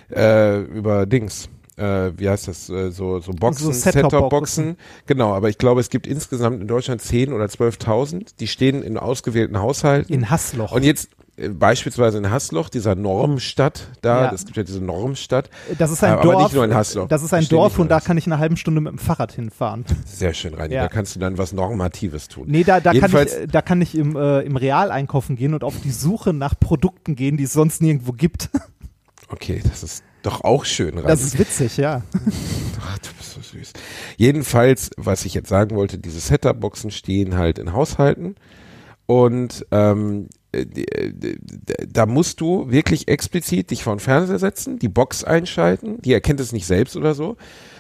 über 0.09 1.05
Dings. 1.05 1.49
Äh, 1.77 2.13
wie 2.17 2.29
heißt 2.29 2.49
das? 2.49 2.71
Äh, 2.71 2.91
so, 2.91 3.21
so 3.21 3.33
Boxen, 3.33 3.67
So 3.67 3.73
Set-Top-Boxen. 3.73 4.77
Genau, 5.07 5.35
aber 5.35 5.49
ich 5.51 5.59
glaube, 5.59 5.81
es 5.81 5.91
gibt 5.91 6.07
insgesamt 6.07 6.61
in 6.63 6.67
Deutschland 6.69 7.03
10 7.03 7.33
oder 7.33 7.45
12.000. 7.47 8.37
Die 8.41 8.47
stehen 8.47 8.83
in 8.83 8.97
ausgewählten 8.97 9.59
Haushalten. 9.59 10.13
In 10.13 10.31
Hassloch. 10.31 10.73
Und 10.73 10.85
jetzt 10.85 11.11
äh, 11.37 11.51
beispielsweise 11.51 12.17
in 12.17 12.31
Hassloch, 12.31 12.71
dieser 12.71 12.95
Normstadt 12.95 13.89
da, 14.01 14.25
Ja. 14.25 14.33
es 14.33 14.47
gibt 14.47 14.57
ja 14.57 14.63
diese 14.63 14.81
Normstadt. 14.83 15.51
Das 15.77 15.91
ist 15.91 16.03
ein 16.03 16.15
aber 16.15 16.23
Dorf. 16.23 16.43
nicht 16.45 16.55
nur 16.55 16.65
in 16.65 16.75
Hassloch. 16.75 17.09
Das 17.09 17.23
ist 17.23 17.35
ein 17.35 17.47
Dorf 17.47 17.79
und 17.79 17.91
da 17.91 18.01
kann 18.01 18.17
ich 18.17 18.27
in 18.27 18.33
einer 18.33 18.41
halben 18.41 18.57
Stunde 18.57 18.81
mit 18.81 18.93
dem 18.93 18.99
Fahrrad 18.99 19.33
hinfahren. 19.33 19.85
Sehr 20.07 20.33
schön, 20.33 20.55
Reini. 20.55 20.75
Ja. 20.75 20.85
Da 20.85 20.89
kannst 20.89 21.15
du 21.15 21.21
dann 21.21 21.37
was 21.37 21.53
Normatives 21.53 22.29
tun. 22.29 22.45
Nee, 22.49 22.65
da, 22.65 22.81
da, 22.81 22.95
kann 22.95 23.11
ich, 23.11 23.33
äh, 23.35 23.47
da 23.47 23.61
kann 23.61 23.83
ich 23.83 23.95
im, 23.95 24.17
äh, 24.17 24.41
im 24.41 24.57
Real 24.57 24.91
einkaufen 24.91 25.37
gehen 25.37 25.53
und 25.53 25.63
auf 25.63 25.75
die 25.85 25.91
Suche 25.91 26.33
nach 26.33 26.59
Produkten 26.59 27.17
gehen, 27.17 27.37
die 27.37 27.45
es 27.45 27.53
sonst 27.53 27.83
nirgendwo 27.83 28.13
gibt. 28.13 28.49
Okay, 29.29 29.61
das 29.69 29.83
ist 29.83 30.05
doch 30.27 30.43
auch 30.43 30.65
schön, 30.65 30.95
Reini. 30.95 31.09
Das 31.09 31.23
ist 31.23 31.39
witzig, 31.39 31.77
ja. 31.77 32.03
Ach, 32.81 32.99
du 32.99 33.09
bist 33.17 33.33
so 33.33 33.41
süß. 33.41 33.73
Jedenfalls, 34.17 34.91
was 34.97 35.25
ich 35.25 35.35
jetzt 35.35 35.49
sagen 35.49 35.77
wollte, 35.77 35.99
diese 35.99 36.21
Setup-Boxen 36.21 36.91
stehen 36.91 37.37
halt 37.37 37.59
in 37.59 37.73
Haushalten 37.73 38.35
und 39.07 39.65
ähm, 39.71 40.29
äh, 40.53 40.63
äh, 40.63 41.37
da 41.89 42.07
musst 42.07 42.41
du 42.41 42.71
wirklich 42.71 43.09
explizit 43.09 43.71
dich 43.71 43.85
vor 43.85 43.95
den 43.95 44.01
Fernseher 44.01 44.39
setzen, 44.39 44.79
die 44.79 44.89
Box 44.89 45.23
einschalten, 45.23 46.01
die 46.03 46.13
erkennt 46.13 46.41
es 46.41 46.53
nicht 46.53 46.67
selbst 46.67 46.97
oder 46.97 47.15
so, 47.15 47.37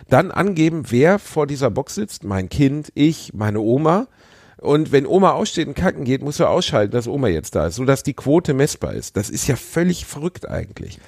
dann 0.08 0.30
angeben, 0.30 0.84
wer 0.90 1.18
vor 1.18 1.46
dieser 1.46 1.70
Box 1.70 1.96
sitzt, 1.96 2.24
mein 2.24 2.48
Kind, 2.48 2.92
ich, 2.94 3.32
meine 3.34 3.60
Oma. 3.60 4.06
Und 4.58 4.90
wenn 4.90 5.06
Oma 5.06 5.32
aussteht 5.32 5.68
und 5.68 5.74
kacken 5.74 6.04
geht, 6.04 6.22
musst 6.22 6.40
du 6.40 6.46
ausschalten, 6.46 6.92
dass 6.92 7.08
Oma 7.08 7.28
jetzt 7.28 7.54
da 7.54 7.66
ist, 7.66 7.74
sodass 7.76 8.02
die 8.02 8.14
Quote 8.14 8.54
messbar 8.54 8.94
ist. 8.94 9.16
Das 9.16 9.30
ist 9.30 9.48
ja 9.48 9.56
völlig 9.56 10.06
verrückt 10.06 10.48
eigentlich. 10.48 10.98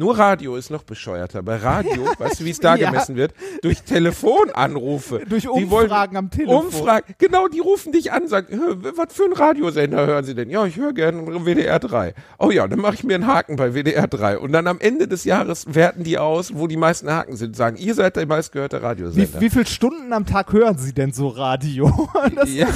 Nur 0.00 0.18
Radio 0.18 0.56
ist 0.56 0.70
noch 0.70 0.82
bescheuerter. 0.82 1.42
Bei 1.42 1.56
Radio, 1.56 2.06
weißt 2.18 2.40
du, 2.40 2.44
wie 2.46 2.50
es 2.50 2.58
da 2.58 2.74
Ja. 2.74 2.88
gemessen 2.90 3.16
wird? 3.16 3.34
Durch 3.60 3.82
Telefonanrufe. 3.82 5.20
Durch 5.28 5.46
Umfragen 5.46 6.16
am 6.16 6.30
Telefon. 6.30 6.64
Umfragen, 6.66 7.14
genau, 7.18 7.48
die 7.48 7.58
rufen 7.58 7.92
dich 7.92 8.10
an, 8.10 8.26
sagen, 8.26 8.46
"Hör, 8.58 8.96
was 8.96 9.12
für 9.12 9.24
ein 9.24 9.34
Radiosender 9.34 10.06
hören 10.06 10.24
Sie 10.24 10.34
denn? 10.34 10.48
Ja, 10.48 10.64
ich 10.64 10.76
höre 10.76 10.94
gerne 10.94 11.44
WDR 11.44 11.78
3. 11.78 12.14
Oh 12.38 12.50
ja, 12.50 12.66
dann 12.66 12.78
mache 12.80 12.94
ich 12.94 13.04
mir 13.04 13.14
einen 13.14 13.26
Haken 13.26 13.56
bei 13.56 13.74
WDR 13.74 14.06
3. 14.08 14.38
Und 14.38 14.52
dann 14.52 14.66
am 14.68 14.78
Ende 14.80 15.06
des 15.06 15.24
Jahres 15.24 15.66
werten 15.74 16.02
die 16.02 16.16
aus, 16.16 16.54
wo 16.54 16.66
die 16.66 16.78
meisten 16.78 17.10
Haken 17.10 17.36
sind, 17.36 17.54
sagen, 17.54 17.76
ihr 17.76 17.94
seid 17.94 18.16
der 18.16 18.26
meistgehörte 18.26 18.80
Wie, 18.80 18.84
Radiosender. 18.86 19.40
wie 19.40 19.50
viele 19.50 19.66
Stunden 19.66 20.14
am 20.14 20.24
Tag 20.24 20.50
hören 20.54 20.78
Sie 20.78 20.94
denn 20.94 21.12
so 21.12 21.28
Radio? 21.28 22.08
Das, 22.34 22.50
Ja. 22.54 22.68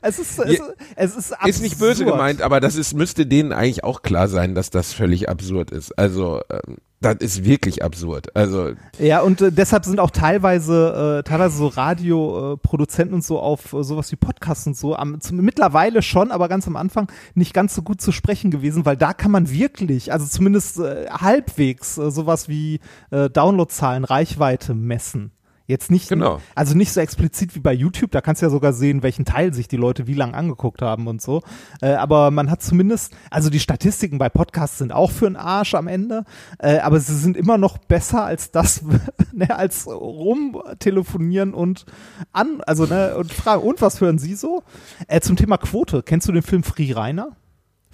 Es 0.00 0.20
ist, 0.20 0.38
es, 0.38 0.60
es 0.94 1.16
ist 1.16 1.32
absurd. 1.32 1.48
Ist 1.48 1.60
nicht 1.62 1.78
böse 1.80 2.04
gemeint, 2.04 2.40
aber 2.40 2.60
das 2.60 2.76
ist, 2.76 2.94
müsste 2.94 3.26
denen 3.26 3.52
eigentlich 3.52 3.82
auch 3.82 4.02
klar 4.02 4.28
sein, 4.28 4.54
dass 4.54 4.70
das 4.70 4.92
völlig 4.92 5.28
absurd 5.28 5.72
ist. 5.72 5.98
Also, 5.98 6.40
ähm, 6.50 6.67
das 7.00 7.16
ist 7.20 7.44
wirklich 7.44 7.84
absurd. 7.84 8.34
Also, 8.34 8.72
Ja, 8.98 9.20
und 9.20 9.40
äh, 9.40 9.52
deshalb 9.52 9.84
sind 9.84 10.00
auch 10.00 10.10
teilweise, 10.10 11.20
äh, 11.20 11.28
teilweise 11.28 11.56
so 11.56 11.68
Radioproduzenten 11.68 13.12
äh, 13.12 13.16
und 13.16 13.24
so 13.24 13.38
auf 13.38 13.72
äh, 13.72 13.84
sowas 13.84 14.10
wie 14.10 14.16
Podcasts 14.16 14.66
und 14.66 14.76
so, 14.76 14.96
am, 14.96 15.20
zum, 15.20 15.36
mittlerweile 15.36 16.02
schon, 16.02 16.32
aber 16.32 16.48
ganz 16.48 16.66
am 16.66 16.76
Anfang 16.76 17.10
nicht 17.34 17.54
ganz 17.54 17.74
so 17.74 17.82
gut 17.82 18.00
zu 18.00 18.10
sprechen 18.10 18.50
gewesen, 18.50 18.84
weil 18.84 18.96
da 18.96 19.12
kann 19.12 19.30
man 19.30 19.50
wirklich, 19.50 20.12
also 20.12 20.26
zumindest 20.26 20.80
äh, 20.80 21.06
halbwegs, 21.08 21.98
äh, 21.98 22.10
sowas 22.10 22.48
wie 22.48 22.80
äh, 23.10 23.30
Downloadzahlen, 23.30 24.04
Reichweite 24.04 24.74
messen. 24.74 25.30
Jetzt 25.68 25.90
nicht, 25.90 26.08
Genau. 26.08 26.40
also 26.54 26.74
nicht 26.74 26.92
so 26.92 27.00
explizit 27.00 27.54
wie 27.54 27.60
bei 27.60 27.74
YouTube, 27.74 28.10
da 28.10 28.22
kannst 28.22 28.40
du 28.40 28.46
ja 28.46 28.50
sogar 28.50 28.72
sehen, 28.72 29.02
welchen 29.02 29.26
Teil 29.26 29.52
sich 29.52 29.68
die 29.68 29.76
Leute 29.76 30.06
wie 30.06 30.14
lang 30.14 30.34
angeguckt 30.34 30.80
haben 30.80 31.06
und 31.06 31.20
so. 31.20 31.42
Äh, 31.82 31.90
aber 31.92 32.30
man 32.30 32.50
hat 32.50 32.62
zumindest, 32.62 33.14
also 33.30 33.50
die 33.50 33.60
Statistiken 33.60 34.16
bei 34.16 34.30
Podcasts 34.30 34.78
sind 34.78 34.92
auch 34.92 35.10
für 35.10 35.26
den 35.26 35.36
Arsch 35.36 35.74
am 35.74 35.86
Ende, 35.86 36.24
äh, 36.58 36.78
aber 36.78 36.98
sie 37.00 37.14
sind 37.14 37.36
immer 37.36 37.58
noch 37.58 37.76
besser 37.76 38.24
als 38.24 38.50
das, 38.50 38.82
ne, 39.32 39.54
als 39.54 39.86
rumtelefonieren 39.86 41.52
und 41.52 41.84
an, 42.32 42.62
also 42.66 42.86
ne, 42.86 43.14
und 43.16 43.30
fragen, 43.30 43.62
und 43.62 43.82
was 43.82 44.00
hören 44.00 44.18
Sie 44.18 44.36
so? 44.36 44.62
Äh, 45.06 45.20
zum 45.20 45.36
Thema 45.36 45.58
Quote, 45.58 46.02
kennst 46.02 46.26
du 46.28 46.32
den 46.32 46.42
Film 46.42 46.62
Free 46.62 46.92
Rainer? 46.94 47.36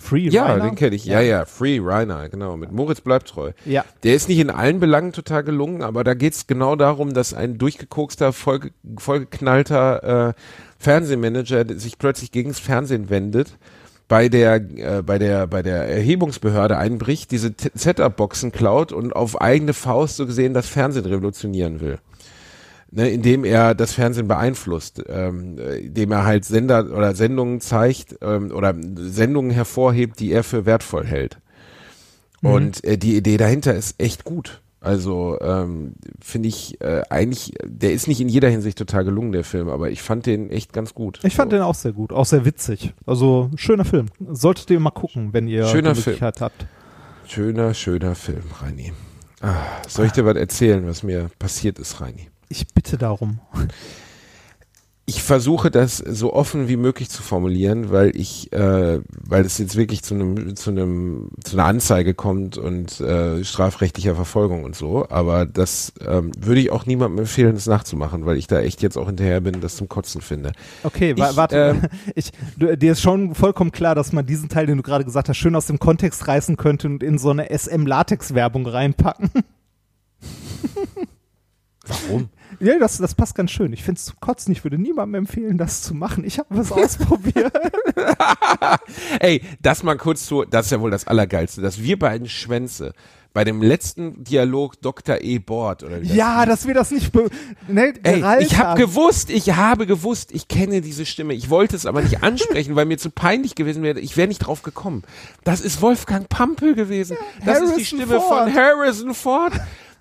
Free 0.05 0.29
ja, 0.29 0.45
Rainer? 0.45 0.65
den 0.65 0.75
kenne 0.75 0.95
ich. 0.95 1.07
Ja, 1.07 1.21
ja, 1.21 1.47
Free 1.47 1.81
Rainer, 1.83 2.29
genau, 2.29 2.59
mit 2.59 2.71
Moritz 2.71 3.01
bleibt 3.01 3.29
treu. 3.29 3.53
Ja. 3.65 3.87
Der 4.03 4.15
ist 4.15 4.29
nicht 4.29 4.39
in 4.39 4.51
allen 4.51 4.79
Belangen 4.79 5.13
total 5.13 5.43
gelungen, 5.43 5.81
aber 5.81 6.05
da 6.05 6.13
geht's 6.13 6.47
genau 6.47 6.77
darum, 6.77 7.15
dass 7.15 7.33
ein 7.33 7.57
durchgekokster, 7.57 8.35
vollge 8.35 8.71
vollgeknallter 8.99 10.29
äh, 10.29 10.33
Fernsehmanager 10.79 11.65
sich 11.79 11.99
plötzlich 11.99 12.33
gegens 12.33 12.59
Fernsehen 12.59 13.09
wendet, 13.09 13.57
bei 14.07 14.29
der, 14.29 14.57
äh, 14.57 15.03
bei 15.03 15.19
der, 15.19 15.47
bei 15.47 15.63
der 15.63 15.89
Erhebungsbehörde 15.89 16.77
einbricht, 16.77 17.31
diese 17.31 17.55
Setup-Boxen 17.73 18.53
klaut 18.53 18.93
und 18.93 19.17
auf 19.17 19.41
eigene 19.41 19.73
Faust 19.73 20.17
so 20.17 20.27
gesehen 20.27 20.53
das 20.53 20.69
Fernsehen 20.69 21.07
revolutionieren 21.07 21.81
will. 21.81 21.99
Ne, 22.97 23.11
indem 23.11 23.45
er 23.45 23.75
das 23.75 23.93
Fernsehen 23.93 24.29
beeinflusst, 24.29 25.03
ähm, 25.09 25.59
äh, 25.59 25.79
indem 25.79 26.13
er 26.13 26.25
halt 26.25 26.45
Sender 26.45 26.97
oder 26.97 27.17
Sendungen 27.17 27.61
zeigt 27.61 28.19
ähm, 28.23 28.53
oder 28.53 28.73
Sendungen 28.95 29.51
hervorhebt, 29.51 30.21
die 30.21 30.31
er 30.31 30.45
für 30.45 30.65
wertvoll 30.65 31.05
hält. 31.05 31.39
Und 32.41 32.85
äh, 32.85 32.97
die 32.97 33.17
Idee 33.17 33.37
dahinter 33.37 33.75
ist 33.75 34.01
echt 34.01 34.25
gut. 34.25 34.63
Also 34.81 35.41
ähm, 35.41 35.95
finde 36.23 36.49
ich 36.49 36.81
äh, 36.83 37.03
eigentlich, 37.11 37.55
der 37.65 37.95
ist 37.95 38.07
nicht 38.07 38.21
in 38.21 38.29
jeder 38.29 38.49
Hinsicht 38.49 38.79
total 38.79 39.05
gelungen, 39.05 39.33
der 39.33 39.43
Film, 39.43 39.71
aber 39.71 39.91
ich 39.91 40.01
fand 40.01 40.27
den 40.27 40.51
echt 40.51 40.73
ganz 40.73 40.95
gut. 40.95 41.19
Ich 41.25 41.35
fand 41.35 41.51
so. 41.51 41.57
den 41.57 41.65
auch 41.65 41.75
sehr 41.75 41.93
gut, 41.93 42.13
auch 42.13 42.27
sehr 42.27 42.45
witzig. 42.45 42.93
Also 43.07 43.51
schöner 43.57 43.87
Film. 43.87 44.07
Solltet 44.31 44.71
ihr 44.71 44.79
mal 44.79 44.91
gucken, 44.91 45.33
wenn 45.33 45.49
ihr 45.49 45.67
Schöner 45.67 45.95
die 45.95 46.01
Film. 46.01 46.15
Möglichkeit 46.15 46.41
habt. 46.41 46.67
Schöner, 47.27 47.75
schöner 47.75 48.15
Film, 48.15 48.45
Reini. 48.61 48.93
Ah, 49.41 49.57
soll 49.89 50.07
ich 50.07 50.13
dir 50.13 50.27
was 50.27 50.37
erzählen, 50.37 50.87
was 50.87 51.03
mir 51.03 51.31
passiert 51.41 51.81
ist, 51.81 52.01
Reini? 52.01 52.29
Ich 52.49 52.69
bitte 52.69 52.99
darum. 52.99 53.41
ich 55.07 55.23
versuche 55.23 55.71
das 55.71 55.99
so 55.99 56.33
offen 56.33 56.67
wie 56.67 56.79
möglich 56.79 57.11
zu 57.11 57.23
formulieren, 57.23 57.91
weil 57.91 58.17
ich, 58.17 58.51
äh, 58.55 59.01
weil 59.11 59.45
es 59.45 59.59
jetzt 59.59 59.77
wirklich 59.77 60.03
zu 60.03 60.15
einem, 60.15 60.57
zu 60.57 60.71
einem, 60.71 61.29
zu 61.43 61.57
einer 61.57 61.67
Anzeige 61.67 62.15
kommt 62.15 62.57
und 62.57 63.01
äh, 63.01 63.45
strafrechtlicher 63.45 64.15
Verfolgung 64.15 64.65
und 64.65 64.75
so. 64.75 65.07
Aber 65.11 65.45
das 65.45 65.93
ähm, 66.07 66.33
würde 66.39 66.63
ich 66.63 66.73
auch 66.73 66.87
niemandem 66.87 67.19
empfehlen, 67.19 67.55
das 67.55 67.67
nachzumachen, 67.67 68.25
weil 68.25 68.39
ich 68.39 68.47
da 68.47 68.61
echt 68.61 68.81
jetzt 68.81 68.97
auch 68.97 69.07
hinterher 69.07 69.43
bin, 69.43 69.61
das 69.61 69.77
zum 69.77 69.91
Kotzen 69.91 70.23
finde. 70.23 70.53
Okay, 70.85 71.15
wa 71.19 71.31
Ich, 71.31 71.37
warte. 71.37 71.57
ähm, 71.57 71.83
ich, 72.15 72.31
du, 72.57 72.75
dir 72.75 72.93
ist 72.93 73.03
schon 73.03 73.35
vollkommen 73.35 73.73
klar, 73.73 73.95
dass 73.95 74.13
man 74.13 74.25
diesen 74.25 74.49
Teil, 74.49 74.65
den 74.65 74.79
du 74.79 74.83
gerade 74.83 75.05
gesagt 75.05 75.29
hast, 75.29 75.37
schön 75.37 75.55
aus 75.55 75.67
dem 75.67 75.79
Kontext 75.79 76.27
reißen 76.27 76.57
könnte 76.57 76.87
und 76.87 77.03
in 77.03 77.19
so 77.19 77.29
eine 77.29 77.51
SM-Latex-Werbung 77.51 78.67
reinpacken. 78.67 79.31
Warum? 81.87 82.29
Ja, 82.61 82.79
das, 82.79 82.99
das 82.99 83.17
passt 83.17 83.35
ganz 83.35 83.51
schön. 83.51 83.73
Ich 83.73 83.83
finde 83.83 83.99
es 83.99 84.05
zum 84.05 84.21
Kotzen. 84.21 84.53
Ich 84.53 84.63
würde 84.63 84.79
niemandem 84.79 85.23
empfehlen, 85.23 85.59
das 85.59 85.83
zu 85.83 85.93
machen. 85.93 86.23
Ich 86.23 86.39
habe 86.39 86.57
was 86.57 86.71
ausprobiert. 86.71 87.53
Ey, 89.19 89.43
das 89.61 89.83
mal 89.83 89.97
kurz 89.97 90.25
zu, 90.27 90.45
das 90.45 90.67
ist 90.67 90.71
ja 90.71 90.81
wohl 90.81 90.93
das 90.93 91.09
Allergeilste, 91.09 91.63
dass 91.63 91.83
wir 91.83 91.99
beiden 91.99 92.29
Schwänze 92.29 92.93
bei 93.35 93.43
dem 93.43 93.61
letzten 93.61 94.23
Dialog 94.23 94.81
Dr. 94.81 95.21
E. 95.21 95.39
Bord 95.41 95.83
oder 95.83 96.01
wie 96.01 96.07
das 96.07 96.17
ja, 96.17 96.47
dass 96.47 96.69
wir 96.69 96.75
das 96.75 96.93
nicht 96.93 97.13
be 97.13 97.29
ne, 97.67 97.93
Ey, 98.05 98.23
ich 98.41 98.57
habe 98.57 98.81
gewusst, 98.81 99.29
ich 99.29 99.57
habe 99.57 99.87
gewusst, 99.87 100.31
ich 100.33 100.47
kenne 100.47 100.81
diese 100.81 101.05
Stimme. 101.05 101.35
Ich 101.35 101.51
wollte 101.51 101.75
es 101.75 101.85
aber 101.85 102.01
nicht 102.01 102.23
ansprechen, 102.23 102.77
weil 102.77 102.87
mir 102.87 102.97
zu 102.97 103.11
peinlich 103.11 103.57
gewesen 103.57 103.83
wäre. 103.83 103.99
Ich 103.99 104.17
wäre 104.17 104.29
nicht 104.29 104.39
drauf 104.39 104.63
gekommen. 104.63 105.03
Das 105.43 105.61
ist 105.61 105.83
Wolfgang 105.83 106.29
Pampel 106.29 106.77
gewesen. 106.77 107.17
das 107.45 107.61
ist 107.61 107.63
die 107.63 107.71
Harrison 107.71 107.85
Stimme 107.85 108.21
Ford. 108.21 108.45
von 108.45 108.55
Harrison 108.55 109.15
Ford. 109.15 109.53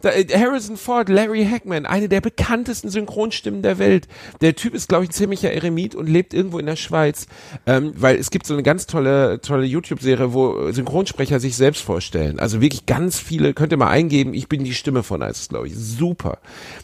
Äh, 0.04 0.26
Harrison 0.38 0.78
Ford, 0.78 1.10
Larry 1.10 1.46
Hackman, 1.46 1.86
eine 1.86 2.10
der 2.10 2.22
bekanntesten 2.22 2.90
Synchronstimmen 2.90 3.62
der 3.62 3.80
Welt. 3.80 4.08
Der 4.42 4.56
Typ 4.56 4.74
ist, 4.74 4.90
glaube 4.90 5.06
ich, 5.06 5.12
ein 5.12 5.14
ziemlicher 5.14 5.52
Eremit 5.52 5.96
und 5.96 6.08
lebt 6.08 6.34
irgendwo 6.34 6.60
in 6.60 6.66
der 6.66 6.76
Schweiz, 6.76 7.28
ähm, 7.66 7.94
weil 7.96 8.18
es 8.18 8.30
gibt 8.30 8.46
so 8.46 8.54
eine 8.54 8.64
ganz 8.64 8.86
tolle, 8.86 9.40
tolle 9.42 9.66
YouTube-Serie, 9.66 10.34
wo 10.34 10.72
Synchronsprecher 10.72 11.40
sich 11.40 11.56
selbst 11.56 11.82
vorstellen. 11.82 12.40
Also 12.40 12.62
wirklich 12.62 12.86
ganz 12.86 13.20
viele, 13.20 13.54
könnt 13.54 13.72
ihr 13.72 13.78
mal 13.78 13.90
eingeben, 13.90 14.34
ich 14.34 14.50
bin 14.50 14.64
die 14.64 14.74
Stimme 14.74 15.04
von, 15.04 15.24
heißt 15.24 15.42
es, 15.42 15.50
glaube 15.50 15.68
ich. 15.68 15.76
Super. 15.76 16.40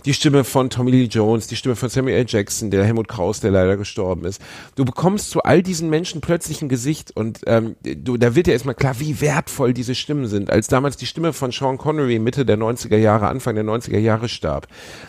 Die 0.05 0.13
Stimme 0.13 0.43
von 0.43 0.69
Tommy 0.69 0.91
Lee 0.91 1.03
Jones, 1.05 1.47
die 1.47 1.55
Stimme 1.55 1.75
von 1.75 1.89
Samuel 1.89 2.17
L. 2.17 2.25
Jackson, 2.27 2.71
der 2.71 2.85
Helmut 2.85 3.07
Kraus, 3.07 3.39
der 3.41 3.51
leider 3.51 3.75
gestorben 3.77 4.25
ist. 4.25 4.41
Du 4.75 4.85
bekommst 4.85 5.29
zu 5.29 5.43
all 5.43 5.61
diesen 5.61 5.89
Menschen 5.89 6.21
plötzlich 6.21 6.61
ein 6.61 6.69
Gesicht 6.69 7.15
und 7.15 7.41
ähm, 7.47 7.75
du, 7.83 8.17
da 8.17 8.35
wird 8.35 8.47
dir 8.47 8.53
erstmal 8.53 8.75
klar, 8.75 8.99
wie 8.99 9.19
wertvoll 9.21 9.73
diese 9.73 9.95
Stimmen 9.95 10.27
sind. 10.27 10.49
Als 10.49 10.67
damals 10.67 10.97
die 10.97 11.05
Stimme 11.05 11.33
von 11.33 11.51
Sean 11.51 11.77
Connery 11.77 12.19
Mitte 12.19 12.45
der 12.45 12.57
90er 12.57 12.97
Jahre, 12.97 13.08
Anfang 13.17 13.55
der 13.55 13.63
90er 13.63 13.97
Jahre 13.97 14.29
starb, 14.29 14.67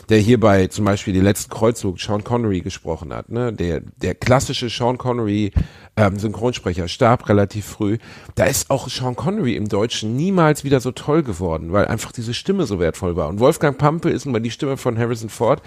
der 0.08 0.18
hierbei 0.18 0.66
zum 0.68 0.84
Beispiel 0.84 1.14
die 1.14 1.20
letzten 1.20 1.50
Kreuzzug 1.50 2.00
Sean 2.00 2.24
Connery 2.24 2.60
gesprochen 2.60 3.12
hat, 3.12 3.30
ne? 3.30 3.52
der, 3.52 3.80
der 3.80 4.14
klassische 4.14 4.68
Sean 4.68 4.98
Connery 4.98 5.52
ähm, 6.00 6.18
Synchronsprecher 6.18 6.88
starb 6.88 7.28
relativ 7.28 7.66
früh. 7.66 7.98
Da 8.34 8.44
ist 8.44 8.70
auch 8.70 8.88
Sean 8.88 9.16
Connery 9.16 9.54
im 9.54 9.68
Deutschen 9.68 10.16
niemals 10.16 10.64
wieder 10.64 10.80
so 10.80 10.92
toll 10.92 11.22
geworden, 11.22 11.72
weil 11.72 11.86
einfach 11.86 12.12
diese 12.12 12.32
Stimme 12.32 12.64
so 12.64 12.80
wertvoll 12.80 13.16
war. 13.16 13.28
Und 13.28 13.38
Wolfgang 13.38 13.76
Pampe 13.76 14.08
ist 14.08 14.24
nun 14.24 14.32
mal 14.32 14.40
die 14.40 14.50
Stimme 14.50 14.78
von 14.78 14.98
Harrison 14.98 15.28
Ford. 15.28 15.62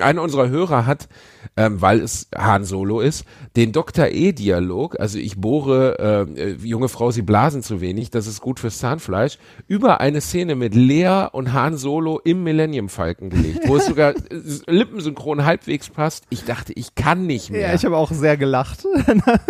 Einer 0.00 0.22
unserer 0.22 0.48
Hörer 0.48 0.86
hat, 0.86 1.08
ähm, 1.56 1.82
weil 1.82 2.00
es 2.00 2.28
Han 2.34 2.64
Solo 2.64 3.00
ist, 3.00 3.24
den 3.56 3.72
Dr. 3.72 4.06
E-Dialog, 4.06 4.98
also 4.98 5.18
ich 5.18 5.38
bohre, 5.38 6.26
äh, 6.36 6.52
junge 6.66 6.88
Frau, 6.88 7.10
Sie 7.10 7.22
blasen 7.22 7.62
zu 7.62 7.80
wenig, 7.80 8.10
das 8.10 8.26
ist 8.26 8.40
gut 8.40 8.60
fürs 8.60 8.78
Zahnfleisch, 8.78 9.38
über 9.68 10.00
eine 10.00 10.20
Szene 10.20 10.54
mit 10.54 10.74
Lea 10.74 11.26
und 11.30 11.52
Han 11.52 11.76
Solo 11.76 12.20
im 12.24 12.42
Millennium 12.42 12.88
Falcon 12.88 13.28
gelegt, 13.28 13.68
wo 13.68 13.76
es 13.76 13.86
sogar 13.86 14.14
äh, 14.16 14.22
lippensynchron 14.66 15.44
halbwegs 15.44 15.90
passt. 15.90 16.24
Ich 16.30 16.44
dachte, 16.44 16.72
ich 16.72 16.94
kann 16.94 17.26
nicht 17.26 17.50
mehr. 17.50 17.68
Ja, 17.68 17.74
ich 17.74 17.84
habe 17.84 17.96
auch 17.98 18.10
sehr 18.10 18.36
gelacht. 18.38 18.86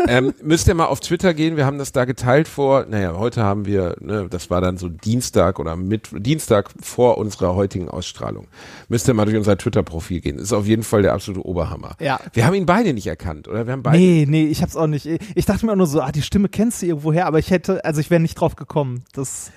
Ähm, 0.09 0.24
müsst 0.43 0.69
ihr 0.69 0.75
mal 0.75 0.87
auf 0.87 1.01
Twitter 1.01 1.35
gehen, 1.35 1.57
wir 1.57 1.67
haben 1.67 1.79
das 1.79 1.93
da 1.93 2.05
geteilt 2.05 2.49
vor, 2.49 2.87
naja, 2.89 3.17
heute 3.17 3.43
haben 3.43 3.67
wir, 3.67 3.97
ne, 4.01 4.27
das 4.31 4.51
war 4.51 4.61
dann 4.61 4.77
so 4.79 4.89
Dienstag 4.89 5.59
oder 5.59 5.77
mit 5.77 6.11
Dienstag 6.13 6.71
vor 6.81 7.19
unserer 7.19 7.55
heutigen 7.55 7.89
Ausstrahlung. 7.89 8.47
Müsst 8.89 9.09
ihr 9.09 9.15
mal 9.15 9.25
durch 9.25 9.37
unser 9.37 9.59
Twitter-Profil 9.59 10.21
gehen. 10.21 10.39
Ist 10.39 10.53
auf 10.53 10.67
jeden 10.67 10.83
Fall 10.83 11.03
der 11.03 11.13
absolute 11.13 11.45
Oberhammer. 11.47 11.97
Ja. 12.01 12.21
Wir 12.33 12.47
haben 12.47 12.55
ihn 12.55 12.67
beide 12.67 12.93
nicht 12.95 13.07
erkannt, 13.07 13.49
oder? 13.49 13.67
Wir 13.67 13.73
haben 13.73 13.83
beide. 13.83 13.99
Nee, 13.99 14.27
nee, 14.29 14.47
ich 14.47 14.63
hab's 14.63 14.77
auch 14.77 14.87
nicht. 14.87 15.07
Ich 15.07 15.47
dachte 15.47 15.67
mir 15.67 15.73
auch 15.73 15.77
nur 15.77 15.87
so, 15.87 16.01
ah, 16.01 16.13
die 16.13 16.23
Stimme 16.23 16.49
kennst 16.49 16.83
du 16.83 16.87
irgendwoher, 16.87 17.27
aber 17.27 17.39
ich 17.39 17.51
hätte, 17.51 17.85
also 17.85 18.01
ich 18.01 18.11
wäre 18.11 18.21
nicht 18.21 18.35
drauf 18.35 18.57
gekommen. 18.57 19.05
Das, 19.13 19.51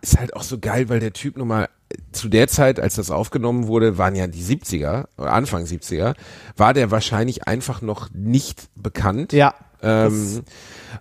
Ist 0.00 0.18
halt 0.18 0.34
auch 0.34 0.42
so 0.42 0.58
geil, 0.58 0.88
weil 0.88 1.00
der 1.00 1.12
Typ 1.12 1.36
nun 1.36 1.48
mal 1.48 1.68
zu 2.12 2.28
der 2.28 2.48
Zeit, 2.48 2.80
als 2.80 2.96
das 2.96 3.10
aufgenommen 3.10 3.66
wurde, 3.66 3.98
waren 3.98 4.14
ja 4.14 4.26
die 4.26 4.42
70er, 4.42 5.06
oder 5.16 5.32
Anfang 5.32 5.64
70er, 5.64 6.14
war 6.56 6.74
der 6.74 6.90
wahrscheinlich 6.90 7.46
einfach 7.46 7.82
noch 7.82 8.10
nicht 8.12 8.68
bekannt. 8.74 9.32
ja. 9.32 9.54
Ähm, 9.82 10.42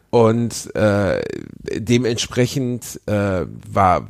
und 0.09 0.75
äh, 0.75 1.21
dementsprechend 1.77 2.99
äh, 3.05 3.45
war, 3.71 4.07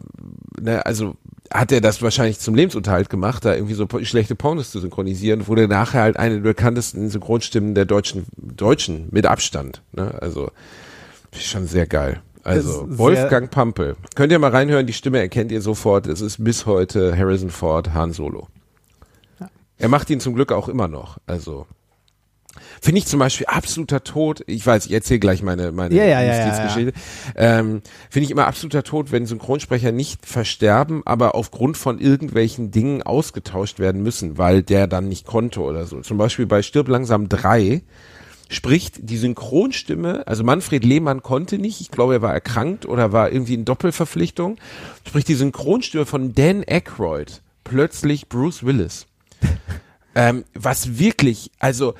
ne, 0.59 0.85
also 0.85 1.15
hat 1.51 1.71
er 1.71 1.81
das 1.81 2.01
wahrscheinlich 2.01 2.39
zum 2.39 2.55
Lebensunterhalt 2.55 3.09
gemacht, 3.09 3.43
da 3.43 3.53
irgendwie 3.53 3.73
so 3.73 3.87
schlechte 4.03 4.35
Pornos 4.35 4.71
zu 4.71 4.79
synchronisieren, 4.79 5.47
wurde 5.47 5.67
nachher 5.67 6.01
halt 6.01 6.17
eine 6.17 6.35
der 6.35 6.41
bekanntesten 6.41 7.09
Synchronstimmen 7.09 7.75
der 7.75 7.85
deutschen 7.85 8.25
Deutschen 8.37 9.09
mit 9.11 9.25
Abstand. 9.25 9.81
Ne? 9.91 10.13
Also 10.21 10.51
schon 11.33 11.67
sehr 11.67 11.87
geil. 11.87 12.21
Also 12.43 12.85
Wolfgang 12.97 13.51
Pampel. 13.51 13.95
Könnt 14.15 14.31
ihr 14.31 14.39
mal 14.39 14.51
reinhören, 14.51 14.87
die 14.87 14.93
Stimme 14.93 15.19
erkennt 15.19 15.51
ihr 15.51 15.61
sofort. 15.61 16.07
Es 16.07 16.21
ist 16.21 16.43
bis 16.43 16.65
heute 16.65 17.15
Harrison 17.15 17.49
Ford, 17.49 17.93
Han 17.93 18.13
Solo. 18.13 18.47
Er 19.77 19.89
macht 19.89 20.09
ihn 20.09 20.19
zum 20.19 20.33
Glück 20.33 20.51
auch 20.51 20.67
immer 20.67 20.87
noch. 20.87 21.17
Also 21.25 21.67
Finde 22.81 22.99
ich 22.99 23.05
zum 23.05 23.19
Beispiel 23.19 23.45
absoluter 23.47 24.03
Tod. 24.03 24.43
Ich 24.47 24.65
weiß, 24.65 24.85
ich 24.85 24.91
erzähle 24.91 25.19
gleich 25.19 25.41
meine, 25.41 25.71
meine 25.71 25.95
Ja, 25.95 26.03
ja, 26.03 26.21
ja, 26.21 26.33
ja, 26.33 26.47
Justizgeschichte. 26.47 26.93
Ähm, 27.35 27.81
Finde 28.09 28.25
ich 28.25 28.31
immer 28.31 28.47
absoluter 28.47 28.83
Tod, 28.83 29.11
wenn 29.11 29.25
Synchronsprecher 29.25 29.91
nicht 29.91 30.25
versterben, 30.25 31.01
aber 31.05 31.35
aufgrund 31.35 31.77
von 31.77 31.99
irgendwelchen 31.99 32.71
Dingen 32.71 33.03
ausgetauscht 33.03 33.79
werden 33.79 34.03
müssen, 34.03 34.37
weil 34.37 34.63
der 34.63 34.87
dann 34.87 35.07
nicht 35.07 35.25
konnte 35.25 35.61
oder 35.61 35.85
so. 35.85 36.01
Zum 36.01 36.17
Beispiel 36.17 36.45
bei 36.45 36.61
Stirb 36.61 36.87
langsam 36.87 37.29
3 37.29 37.81
spricht 38.49 39.09
die 39.09 39.17
Synchronstimme, 39.17 40.27
also 40.27 40.43
Manfred 40.43 40.83
Lehmann 40.83 41.23
konnte 41.23 41.57
nicht, 41.57 41.79
ich 41.79 41.89
glaube, 41.89 42.15
er 42.15 42.21
war 42.21 42.33
erkrankt 42.33 42.85
oder 42.85 43.13
war 43.13 43.31
irgendwie 43.31 43.53
in 43.53 43.63
Doppelverpflichtung, 43.63 44.57
spricht 45.07 45.29
die 45.29 45.35
Synchronstimme 45.35 46.05
von 46.05 46.35
Dan 46.35 46.65
Aykroyd 46.67 47.41
plötzlich 47.63 48.27
Bruce 48.27 48.65
Willis. 48.65 49.07
ähm, 50.15 50.43
was 50.53 50.99
wirklich, 50.99 51.51
also 51.59 51.95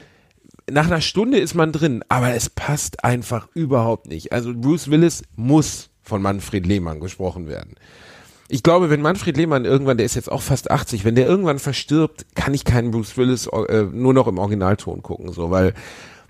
nach 0.71 0.87
einer 0.87 1.01
Stunde 1.01 1.37
ist 1.37 1.53
man 1.53 1.71
drin, 1.71 2.03
aber 2.09 2.33
es 2.33 2.49
passt 2.49 3.03
einfach 3.03 3.47
überhaupt 3.53 4.07
nicht. 4.07 4.31
Also 4.31 4.53
Bruce 4.55 4.89
Willis 4.89 5.23
muss 5.35 5.89
von 6.01 6.21
Manfred 6.21 6.65
Lehmann 6.65 6.99
gesprochen 6.99 7.47
werden. 7.47 7.75
Ich 8.47 8.63
glaube, 8.63 8.89
wenn 8.89 9.01
Manfred 9.01 9.37
Lehmann 9.37 9.63
irgendwann, 9.63 9.97
der 9.97 10.05
ist 10.05 10.15
jetzt 10.15 10.31
auch 10.31 10.41
fast 10.41 10.71
80, 10.71 11.05
wenn 11.05 11.15
der 11.15 11.25
irgendwann 11.25 11.59
verstirbt, 11.59 12.25
kann 12.35 12.53
ich 12.53 12.65
keinen 12.65 12.91
Bruce 12.91 13.15
Willis 13.15 13.47
äh, 13.47 13.83
nur 13.83 14.13
noch 14.13 14.27
im 14.27 14.37
Originalton 14.37 15.01
gucken, 15.03 15.31
so, 15.31 15.51
weil 15.51 15.73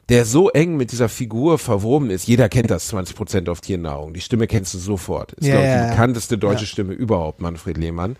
der 0.10 0.25
so 0.25 0.49
eng 0.49 0.77
mit 0.77 0.91
dieser 0.91 1.10
Figur 1.10 1.58
verwoben 1.58 2.10
ist. 2.10 2.27
Jeder 2.27 2.49
kennt 2.49 2.69
das 2.69 2.93
20% 2.93 3.49
auf 3.49 3.62
Tiernahrung. 3.62 4.13
Die 4.13 4.21
Stimme 4.21 4.45
kennst 4.45 4.73
du 4.73 4.77
sofort. 4.77 5.32
Ist, 5.34 5.47
Ja, 5.47 5.54
glaube 5.54 5.67
ich, 5.67 5.73
ja, 5.73 5.77
die 5.77 5.84
ja. 5.86 5.89
bekannteste 5.91 6.38
deutsche 6.38 6.65
Stimme 6.65 6.93
überhaupt, 6.93 7.41
Manfred 7.41 7.77
Lehmann. 7.77 8.17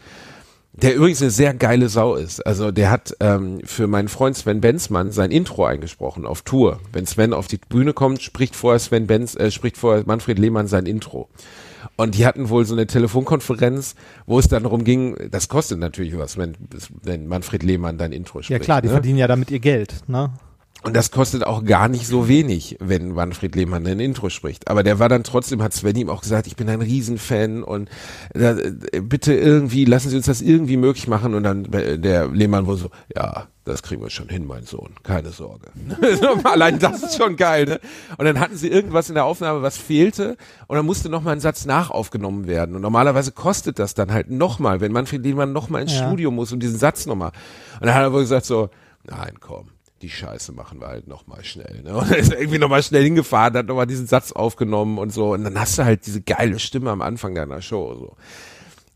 Der 0.74 0.96
übrigens 0.96 1.22
eine 1.22 1.32
sehr 1.32 1.54
geile 1.54 1.90
Sau 1.90 2.16
ist. 2.16 2.46
Also 2.46 2.72
der 2.72 2.90
hat 2.90 3.14
ähm, 3.20 3.60
für 3.66 3.88
meinen 3.88 4.08
Freund 4.08 4.38
Sven 4.38 4.62
Benzmann 4.62 5.12
sein 5.12 5.30
Intro 5.30 5.66
eingesprochen 5.66 6.26
auf 6.26 6.44
Tour. 6.44 6.80
Wenn 6.94 7.06
Sven 7.06 7.34
auf 7.34 7.48
die 7.48 7.58
Bühne 7.58 7.94
kommt, 7.94 8.22
spricht 8.22 8.56
vorher 8.56 8.80
Sven 8.80 9.06
Benz, 9.06 9.36
äh, 9.36 9.52
spricht 9.52 9.78
vorher 9.78 10.04
Manfred 10.06 10.40
Lehmann 10.40 10.68
sein 10.68 10.86
Intro. 10.86 11.28
Und 11.98 12.16
die 12.16 12.26
hatten 12.26 12.50
wohl 12.50 12.66
so 12.66 12.74
eine 12.74 12.88
Telefonkonferenz, 12.88 13.96
wo 14.26 14.40
es 14.40 14.48
dann 14.48 14.64
darum 14.64 14.84
ging, 14.84 15.16
das 15.30 15.50
kostet 15.50 15.80
natürlich 15.80 16.18
was, 16.18 16.38
wenn, 16.38 16.56
wenn 17.04 17.28
Manfred 17.28 17.64
Lehmann 17.64 17.98
dein 17.98 18.14
Intro 18.14 18.42
spricht. 18.42 18.52
Ja 18.52 18.60
klar, 18.60 18.82
die 18.82 18.88
ne? 18.88 18.94
verdienen 18.94 19.18
ja 19.18 19.28
damit 19.28 19.52
ihr 19.52 19.60
Geld, 19.60 20.08
ne? 20.08 20.32
Und 20.84 20.96
das 20.96 21.12
kostet 21.12 21.46
auch 21.46 21.64
gar 21.64 21.88
nicht 21.88 22.08
so 22.08 22.28
wenig, 22.28 22.78
wenn 22.80 23.12
Manfred 23.14 23.56
Lehmann 23.56 23.86
ein 23.86 24.00
Intro 24.00 24.30
spricht. 24.30 24.68
Aber 24.68 24.82
der 24.82 24.98
war 24.98 25.10
dann 25.10 25.24
trotzdem, 25.24 25.62
hat 25.62 25.74
Sven 25.74 25.96
ihm 25.96 26.10
auch 26.10 26.22
gesagt, 26.22 26.48
ich 26.48 26.56
bin 26.56 26.70
ein 26.70 26.82
Riesenfan 26.82 27.64
und 27.64 27.90
äh, 28.34 28.72
bitte 29.02 29.34
irgendwie, 29.34 29.86
lassen 29.86 30.10
Sie 30.10 30.18
uns 30.18 30.26
das 30.26 30.42
irgendwie 30.42 30.78
möglich 30.78 31.08
machen. 31.08 31.36
Und 31.36 31.44
dann 31.44 31.66
äh, 31.74 32.00
der 32.00 32.28
Lehmann 32.30 32.66
wohl 32.66 32.78
so, 32.78 32.90
ja, 33.16 33.48
das 33.64 33.84
kriegen 33.84 34.02
wir 34.02 34.10
schon 34.10 34.28
hin, 34.28 34.48
mein 34.48 34.64
Sohn, 34.64 34.96
keine 35.04 35.30
Sorge. 35.30 35.68
Allein 36.46 36.80
das 36.80 37.04
ist 37.04 37.18
schon 37.18 37.36
geil, 37.36 37.66
ne? 37.66 37.80
Und 38.18 38.26
dann 38.26 38.40
hatten 38.40 38.58
sie 38.58 38.68
irgendwas 38.68 39.08
in 39.10 39.14
der 39.16 39.26
Aufnahme, 39.26 39.62
was 39.62 39.78
fehlte 39.78 40.36
und 40.66 40.78
dann 40.78 40.86
musste 40.86 41.10
nochmal 41.10 41.34
ein 41.34 41.40
Satz 41.40 41.66
nachaufgenommen 41.66 42.48
werden. 42.48 42.76
Und 42.76 42.82
normalerweise 42.82 43.32
kostet 43.32 43.78
das 43.78 43.94
dann 43.94 44.12
halt 44.12 44.32
nochmal, 44.32 44.82
wenn 44.82 44.92
Manfred 44.92 45.22
Lehmann 45.22 45.54
nochmal 45.54 45.84
ins 45.84 45.94
Ja. 45.94 46.08
Studio 46.08 46.32
muss 46.32 46.52
und 46.52 46.62
diesen 46.62 46.80
Satz 46.80 47.06
nochmal. 47.06 47.34
Und 47.80 47.86
dann 47.86 47.94
hat 47.94 48.02
er 48.02 48.14
wohl 48.14 48.22
gesagt 48.22 48.48
so, 48.48 48.72
nein, 49.04 49.36
komm, 49.40 49.68
die 50.02 50.10
Scheiße 50.10 50.52
machen 50.52 50.80
wir 50.82 50.88
halt 50.88 51.08
nochmal 51.08 51.44
schnell. 51.44 51.82
Ne? 51.84 51.96
Und 51.98 52.12
er 52.12 52.18
ist 52.18 52.34
irgendwie 52.34 52.60
nochmal 52.60 52.84
schnell 52.84 53.04
hingefahren, 53.04 53.56
hat 53.56 53.68
nochmal 53.68 53.88
diesen 53.88 54.08
Satz 54.08 54.32
aufgenommen 54.32 54.98
und 54.98 55.12
so. 55.12 55.34
Und 55.34 55.44
dann 55.44 55.60
hast 55.60 55.78
du 55.78 55.86
halt 55.86 56.06
diese 56.06 56.22
geile 56.22 56.60
Stimme 56.60 56.90
am 56.92 57.02
Anfang 57.02 57.36
deiner 57.36 57.62
Show. 57.62 57.94
So. 57.96 58.16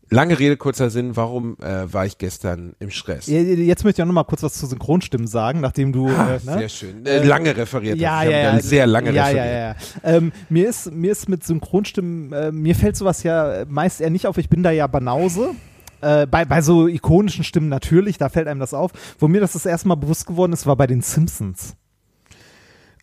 Lange 0.08 0.38
Rede, 0.38 0.56
kurzer 0.56 0.88
Sinn, 0.88 1.16
warum 1.16 1.56
äh, 1.60 1.92
war 1.92 2.06
ich 2.06 2.16
gestern 2.16 2.76
im 2.78 2.90
Stress? 2.90 3.26
Jetzt 3.26 3.82
möchte 3.82 4.00
ich 4.00 4.02
auch 4.04 4.06
noch 4.06 4.14
mal 4.14 4.22
kurz 4.22 4.44
was 4.44 4.54
zu 4.54 4.66
Synchronstimmen 4.66 5.26
sagen, 5.26 5.60
nachdem 5.60 5.92
du, 5.92 6.08
Ah, 6.08 6.36
äh, 6.36 6.46
ne? 6.46 6.58
Sehr 6.58 6.68
schön. 6.68 7.06
Äh, 7.06 7.24
lange 7.24 7.56
referiert. 7.56 7.98
Ja, 7.98 8.22
ja, 8.22 8.54
ja. 8.54 8.60
Sehr 8.60 8.86
lange 8.86 9.10
ja, 9.10 9.24
referiert. 9.24 9.46
ja, 9.46 9.52
ja, 9.52 9.68
ja. 9.68 10.16
Ähm, 10.16 10.32
mir 10.48 10.68
ist 10.68 10.92
mir 10.92 11.10
ist 11.10 11.28
mit 11.28 11.42
Synchronstimmen, 11.42 12.32
äh, 12.32 12.52
mir 12.52 12.76
fällt 12.76 12.96
sowas 12.96 13.24
ja 13.24 13.64
meist 13.68 14.00
eher 14.00 14.10
nicht 14.10 14.28
auf. 14.28 14.38
Ich 14.38 14.48
bin 14.48 14.62
da 14.62 14.70
ja 14.70 14.86
Banause. 14.86 15.56
Äh, 16.00 16.26
bei, 16.26 16.44
bei 16.44 16.60
so 16.60 16.86
ikonischen 16.86 17.44
Stimmen 17.44 17.68
natürlich, 17.68 18.18
da 18.18 18.28
fällt 18.28 18.48
einem 18.48 18.60
das 18.60 18.74
auf. 18.74 18.92
Wo 19.18 19.28
mir 19.28 19.40
das 19.40 19.52
das 19.52 19.66
erste 19.66 19.88
Mal 19.88 19.94
bewusst 19.94 20.26
geworden 20.26 20.52
ist, 20.52 20.66
war 20.66 20.76
bei 20.76 20.86
den 20.86 21.02
Simpsons. 21.02 21.74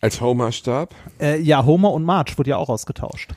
Als 0.01 0.19
Homer 0.19 0.51
starb, 0.51 0.93
Äh, 1.19 1.39
ja, 1.39 1.65
Homer 1.65 1.93
und 1.93 2.03
Marge 2.03 2.33
wurde 2.37 2.49
ja 2.51 2.57
auch 2.57 2.69
ausgetauscht. 2.69 3.31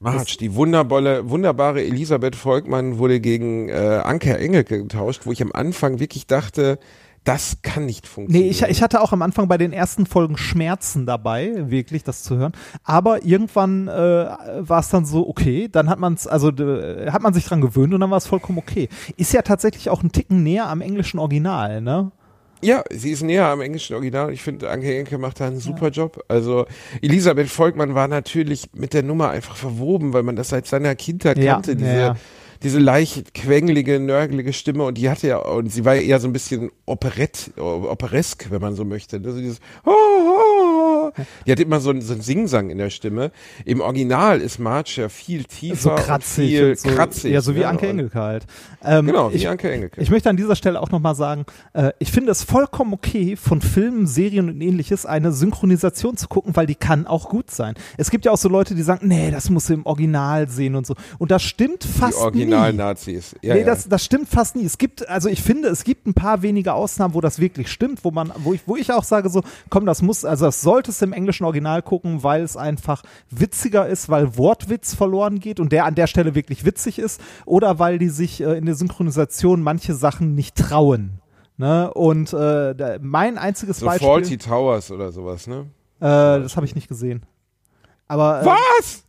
Marge, 0.00 0.36
die 0.38 0.54
wunderbare, 0.54 1.28
wunderbare 1.28 1.82
Elisabeth 1.84 2.36
Volkmann 2.36 2.98
wurde 2.98 3.20
gegen 3.20 3.68
äh, 3.68 4.00
Anke 4.04 4.36
Engel 4.38 4.64
getauscht, 4.64 5.22
wo 5.26 5.32
ich 5.32 5.42
am 5.42 5.52
Anfang 5.52 5.98
wirklich 5.98 6.26
dachte, 6.26 6.78
das 7.28 7.58
kann 7.60 7.84
nicht 7.84 8.06
funktionieren. 8.06 8.46
Nee, 8.46 8.50
ich, 8.50 8.62
ich 8.62 8.82
hatte 8.82 9.02
auch 9.02 9.12
am 9.12 9.20
Anfang 9.20 9.48
bei 9.48 9.58
den 9.58 9.74
ersten 9.74 10.06
Folgen 10.06 10.38
Schmerzen 10.38 11.04
dabei, 11.04 11.70
wirklich 11.70 12.02
das 12.02 12.22
zu 12.22 12.38
hören. 12.38 12.52
Aber 12.84 13.22
irgendwann 13.22 13.86
äh, 13.86 13.92
war 14.60 14.80
es 14.80 14.88
dann 14.88 15.04
so, 15.04 15.28
okay, 15.28 15.68
dann 15.70 15.90
hat 15.90 15.98
man 15.98 16.14
es, 16.14 16.26
also 16.26 16.48
äh, 16.48 17.10
hat 17.10 17.20
man 17.20 17.34
sich 17.34 17.44
dran 17.44 17.60
gewöhnt 17.60 17.92
und 17.92 18.00
dann 18.00 18.10
war 18.10 18.16
es 18.16 18.26
vollkommen 18.26 18.56
okay. 18.56 18.88
Ist 19.18 19.34
ja 19.34 19.42
tatsächlich 19.42 19.90
auch 19.90 20.02
ein 20.02 20.10
Ticken 20.10 20.42
näher 20.42 20.68
am 20.68 20.80
englischen 20.80 21.18
Original, 21.18 21.82
ne? 21.82 22.12
Ja, 22.62 22.82
sie 22.90 23.10
ist 23.10 23.22
näher 23.22 23.46
am 23.46 23.60
englischen 23.60 23.94
Original. 23.94 24.32
Ich 24.32 24.42
finde, 24.42 24.70
Anke 24.70 24.96
Enke 24.98 25.18
macht 25.18 25.40
da 25.40 25.46
einen 25.48 25.60
super 25.60 25.90
Job. 25.90 26.24
Also 26.28 26.64
Elisabeth 27.02 27.50
Volkmann 27.50 27.94
war 27.94 28.08
natürlich 28.08 28.70
mit 28.74 28.94
der 28.94 29.02
Nummer 29.02 29.28
einfach 29.28 29.54
verwoben, 29.54 30.14
weil 30.14 30.22
man 30.22 30.34
das 30.34 30.48
seit 30.48 30.66
seiner 30.66 30.94
Kindheit 30.94 31.36
Ja, 31.36 31.54
kannte, 31.54 31.72
ja, 31.72 31.76
diese, 31.76 31.96
ja. 31.98 32.16
Diese 32.62 32.78
leicht 32.78 33.34
quengelige, 33.34 34.00
nörgelige 34.00 34.52
Stimme 34.52 34.84
und 34.84 34.98
die 34.98 35.08
hatte 35.08 35.28
ja, 35.28 35.38
und 35.38 35.70
sie 35.72 35.84
war 35.84 35.94
ja 35.94 36.02
eher 36.02 36.20
so 36.20 36.28
ein 36.28 36.32
bisschen 36.32 36.70
Operett, 36.86 37.52
operesk, 37.56 38.50
wenn 38.50 38.60
man 38.60 38.74
so 38.74 38.84
möchte. 38.84 39.16
Also 39.16 39.38
dieses 39.38 39.60
die 41.46 41.52
hat 41.52 41.60
immer 41.60 41.80
so 41.80 41.90
einen, 41.90 42.02
so 42.02 42.12
einen 42.12 42.22
Singsang 42.22 42.70
in 42.70 42.78
der 42.78 42.90
Stimme. 42.90 43.30
Im 43.64 43.80
Original 43.80 44.40
ist 44.40 44.58
March 44.58 44.96
ja 44.98 45.08
viel 45.08 45.44
tiefer 45.44 45.76
So 45.76 45.90
kratzig. 45.90 46.48
viel 46.50 46.76
so, 46.76 46.88
kratzig. 46.90 47.32
ja, 47.32 47.40
so 47.40 47.54
wie 47.54 47.60
ne? 47.60 47.68
Anke 47.68 47.88
Engelke 47.88 48.20
halt. 48.20 48.46
Ähm, 48.84 49.06
Genau, 49.06 49.32
wie 49.32 49.36
ich, 49.36 49.48
Anke 49.48 49.70
Engelke. 49.70 50.00
Ich 50.00 50.10
möchte 50.10 50.28
an 50.30 50.36
dieser 50.36 50.56
Stelle 50.56 50.80
auch 50.80 50.90
nochmal 50.90 51.14
sagen, 51.14 51.44
äh, 51.72 51.92
ich 51.98 52.12
finde 52.12 52.32
es 52.32 52.42
vollkommen 52.42 52.92
okay, 52.92 53.36
von 53.36 53.60
Filmen, 53.60 54.06
Serien 54.06 54.48
und 54.48 54.60
ähnliches 54.60 55.06
eine 55.06 55.32
Synchronisation 55.32 56.16
zu 56.16 56.28
gucken, 56.28 56.54
weil 56.56 56.66
die 56.66 56.74
kann 56.74 57.06
auch 57.06 57.28
gut 57.28 57.50
sein. 57.50 57.74
Es 57.96 58.10
gibt 58.10 58.24
ja 58.24 58.32
auch 58.32 58.38
so 58.38 58.48
Leute, 58.48 58.74
die 58.74 58.82
sagen, 58.82 59.08
nee, 59.08 59.30
das 59.30 59.50
musst 59.50 59.68
du 59.68 59.74
im 59.74 59.86
Original 59.86 60.48
sehen 60.48 60.74
und 60.74 60.86
so. 60.86 60.94
Und 61.18 61.30
das 61.30 61.42
stimmt 61.42 61.84
die 61.84 61.88
fast 61.88 62.18
nie. 62.18 62.24
Original-Nazis. 62.24 63.36
Ja, 63.42 63.54
nee, 63.54 63.60
ja. 63.60 63.66
Das, 63.66 63.88
das 63.88 64.04
stimmt 64.04 64.28
fast 64.28 64.56
nie. 64.56 64.64
Es 64.64 64.78
gibt, 64.78 65.08
also 65.08 65.28
ich 65.28 65.42
finde, 65.42 65.68
es 65.68 65.84
gibt 65.84 66.06
ein 66.06 66.14
paar 66.14 66.42
wenige 66.42 66.74
Ausnahmen, 66.74 67.14
wo 67.14 67.20
das 67.20 67.38
wirklich 67.38 67.68
stimmt, 67.70 68.04
wo 68.04 68.10
man, 68.10 68.32
wo 68.38 68.54
ich, 68.54 68.60
wo 68.66 68.76
ich 68.76 68.92
auch 68.92 69.04
sage 69.04 69.28
so, 69.30 69.42
komm, 69.70 69.86
das 69.86 70.02
muss, 70.02 70.24
also 70.24 70.46
das 70.46 70.60
solltest 70.60 70.97
du 71.00 71.06
im 71.06 71.12
englischen 71.12 71.44
Original 71.44 71.82
gucken, 71.82 72.22
weil 72.22 72.42
es 72.42 72.56
einfach 72.56 73.02
witziger 73.30 73.86
ist, 73.86 74.08
weil 74.08 74.36
Wortwitz 74.36 74.94
verloren 74.94 75.40
geht 75.40 75.60
und 75.60 75.72
der 75.72 75.84
an 75.84 75.94
der 75.94 76.06
Stelle 76.06 76.34
wirklich 76.34 76.64
witzig 76.64 76.98
ist, 76.98 77.20
oder 77.46 77.78
weil 77.78 77.98
die 77.98 78.08
sich 78.08 78.40
äh, 78.40 78.56
in 78.56 78.66
der 78.66 78.74
Synchronisation 78.74 79.62
manche 79.62 79.94
Sachen 79.94 80.34
nicht 80.34 80.56
trauen. 80.56 81.20
Ne? 81.56 81.92
Und 81.92 82.32
äh, 82.32 82.98
mein 83.00 83.36
einziges 83.38 83.80
so 83.80 83.86
Beispiel, 83.86 84.06
Faulty 84.06 84.38
Towers 84.38 84.90
oder 84.90 85.10
sowas, 85.10 85.46
ne? 85.46 85.66
äh, 86.00 86.04
das 86.04 86.56
habe 86.56 86.66
ich 86.66 86.74
nicht 86.74 86.88
gesehen. 86.88 87.26
Aber 88.06 88.42
äh, 88.42 88.46
Was? 88.46 89.04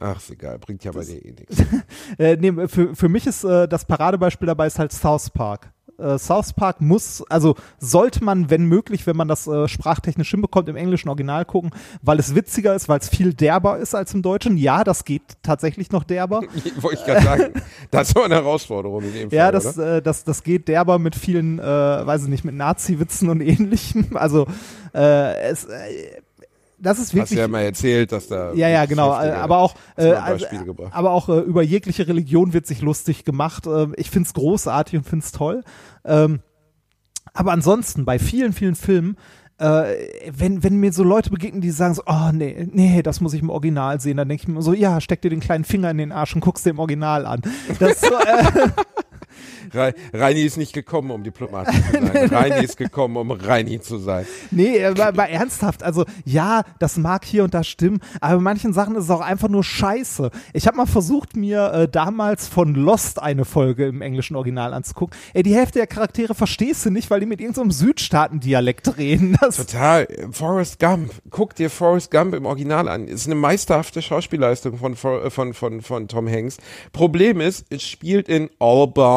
Ach, 0.00 0.16
ist 0.16 0.30
egal, 0.30 0.58
bringt 0.58 0.82
ja 0.84 0.90
bei 0.90 1.04
dir 1.04 1.24
eh 1.24 1.32
nichts. 1.32 1.62
Äh, 2.18 2.36
nee, 2.36 2.68
für, 2.68 2.94
für 2.94 3.08
mich 3.08 3.26
ist 3.26 3.44
äh, 3.44 3.66
das 3.66 3.84
Paradebeispiel 3.84 4.46
dabei 4.46 4.66
ist 4.66 4.78
halt 4.78 4.92
South 4.92 5.30
Park. 5.30 5.71
Äh, 5.98 6.18
South 6.18 6.52
Park 6.54 6.80
muss, 6.80 7.22
also 7.28 7.54
sollte 7.78 8.24
man, 8.24 8.50
wenn 8.50 8.64
möglich, 8.64 9.06
wenn 9.06 9.16
man 9.16 9.28
das 9.28 9.46
äh, 9.46 9.68
sprachtechnisch 9.68 10.30
hinbekommt, 10.30 10.68
im 10.68 10.76
englischen 10.76 11.08
Original 11.08 11.44
gucken, 11.44 11.70
weil 12.02 12.18
es 12.18 12.34
witziger 12.34 12.74
ist, 12.74 12.88
weil 12.88 12.98
es 12.98 13.08
viel 13.08 13.34
derber 13.34 13.78
ist 13.78 13.94
als 13.94 14.14
im 14.14 14.22
Deutschen. 14.22 14.56
Ja, 14.56 14.84
das 14.84 15.04
geht 15.04 15.22
tatsächlich 15.42 15.90
noch 15.92 16.04
derber. 16.04 16.42
Wollte 16.80 17.00
ich 17.00 17.06
gerade 17.06 17.22
sagen. 17.22 17.62
Das 17.90 18.08
ist 18.08 18.16
aber 18.16 18.26
eine 18.26 18.36
Herausforderung 18.36 19.02
in 19.04 19.12
dem 19.12 19.30
Fall. 19.30 19.38
Ja, 19.38 19.52
das, 19.52 19.76
äh, 19.78 20.02
das, 20.02 20.24
das 20.24 20.42
geht 20.42 20.68
derber 20.68 20.98
mit 20.98 21.14
vielen, 21.14 21.58
äh, 21.58 21.62
weiß 21.62 22.24
ich 22.24 22.28
nicht, 22.28 22.44
mit 22.44 22.54
Nazi-Witzen 22.54 23.28
und 23.28 23.40
ähnlichem. 23.42 24.16
Also 24.16 24.46
äh, 24.94 25.34
es, 25.42 25.64
äh, 25.64 26.22
das 26.82 26.98
ist 26.98 27.06
Hast 27.06 27.12
du 27.12 27.16
wirklich. 27.18 27.38
ja 27.38 27.48
mal 27.48 27.60
erzählt, 27.60 28.12
dass 28.12 28.26
da. 28.26 28.52
Ja, 28.54 28.68
ja, 28.68 28.84
genau. 28.86 29.10
Äh, 29.12 29.30
aber 29.30 29.58
auch, 29.58 29.74
hast 29.96 30.04
äh, 30.04 30.12
also, 30.12 30.46
gebracht. 30.64 30.92
aber 30.92 31.12
auch 31.12 31.28
äh, 31.28 31.38
über 31.38 31.62
jegliche 31.62 32.08
Religion 32.08 32.52
wird 32.52 32.66
sich 32.66 32.82
lustig 32.82 33.24
gemacht. 33.24 33.66
Ähm, 33.66 33.94
ich 33.96 34.10
find's 34.10 34.34
großartig 34.34 34.98
und 34.98 35.04
find's 35.04 35.32
toll. 35.32 35.62
Ähm, 36.04 36.40
aber 37.34 37.52
ansonsten 37.52 38.04
bei 38.04 38.18
vielen, 38.18 38.52
vielen 38.52 38.74
Filmen, 38.74 39.16
äh, 39.58 39.94
wenn, 40.30 40.64
wenn 40.64 40.76
mir 40.76 40.92
so 40.92 41.04
Leute 41.04 41.30
begegnen, 41.30 41.60
die 41.60 41.70
sagen 41.70 41.94
so, 41.94 42.02
oh 42.06 42.30
nee, 42.32 42.68
nee, 42.72 43.02
das 43.02 43.20
muss 43.20 43.32
ich 43.32 43.42
im 43.42 43.50
Original 43.50 44.00
sehen, 44.00 44.16
dann 44.16 44.28
denke 44.28 44.42
ich 44.42 44.48
mir 44.48 44.60
so, 44.60 44.72
ja, 44.72 45.00
steck 45.00 45.22
dir 45.22 45.30
den 45.30 45.40
kleinen 45.40 45.64
Finger 45.64 45.90
in 45.90 45.98
den 45.98 46.12
Arsch 46.12 46.34
und 46.34 46.40
guckst 46.40 46.66
dir 46.66 46.70
im 46.70 46.80
Original 46.80 47.26
an. 47.26 47.42
Das 47.78 47.92
ist 47.92 48.04
so, 48.04 48.14
äh, 48.14 48.68
Reini 50.12 50.42
ist 50.42 50.56
nicht 50.56 50.72
gekommen, 50.72 51.10
um 51.10 51.22
diplomatisch 51.22 51.76
zu 51.76 51.92
sein. 51.92 52.26
Reini 52.30 52.64
ist 52.64 52.76
gekommen, 52.76 53.16
um 53.16 53.30
Reini 53.30 53.80
zu 53.80 53.98
sein. 53.98 54.26
Nee, 54.50 54.84
aber, 54.84 55.06
aber 55.08 55.28
ernsthaft, 55.28 55.82
also 55.82 56.04
ja, 56.24 56.62
das 56.78 56.96
mag 56.96 57.24
hier 57.24 57.44
und 57.44 57.54
da 57.54 57.64
stimmen, 57.64 58.00
aber 58.20 58.36
bei 58.36 58.42
manchen 58.42 58.72
Sachen 58.72 58.96
ist 58.96 59.04
es 59.04 59.10
auch 59.10 59.20
einfach 59.20 59.48
nur 59.48 59.64
scheiße. 59.64 60.30
Ich 60.52 60.66
habe 60.66 60.76
mal 60.76 60.86
versucht, 60.86 61.36
mir 61.36 61.72
äh, 61.72 61.88
damals 61.88 62.48
von 62.48 62.74
Lost 62.74 63.20
eine 63.22 63.44
Folge 63.44 63.86
im 63.86 64.02
englischen 64.02 64.36
Original 64.36 64.74
anzugucken. 64.74 65.16
Ey, 65.34 65.42
die 65.42 65.54
Hälfte 65.54 65.78
der 65.78 65.86
Charaktere 65.86 66.34
verstehst 66.34 66.84
du 66.86 66.90
nicht, 66.90 67.10
weil 67.10 67.20
die 67.20 67.26
mit 67.26 67.40
irgendeinem 67.40 67.70
Südstaaten-Dialekt 67.70 68.98
reden. 68.98 69.36
Das, 69.42 69.56
Total. 69.56 70.06
Forrest 70.30 70.78
Gump. 70.78 71.10
Guck 71.30 71.54
dir 71.56 71.68
Forrest 71.68 72.10
Gump 72.12 72.34
im 72.34 72.46
Original 72.46 72.88
an. 72.88 73.08
Ist 73.08 73.26
eine 73.26 73.34
meisterhafte 73.34 74.00
Schauspielleistung 74.02 74.76
von, 74.78 74.94
For- 74.94 75.24
äh, 75.24 75.30
von, 75.30 75.52
von, 75.54 75.82
von 75.82 76.06
Tom 76.06 76.28
Hanks. 76.28 76.58
Problem 76.92 77.40
ist, 77.40 77.66
es 77.70 77.82
spielt 77.82 78.28
in 78.28 78.50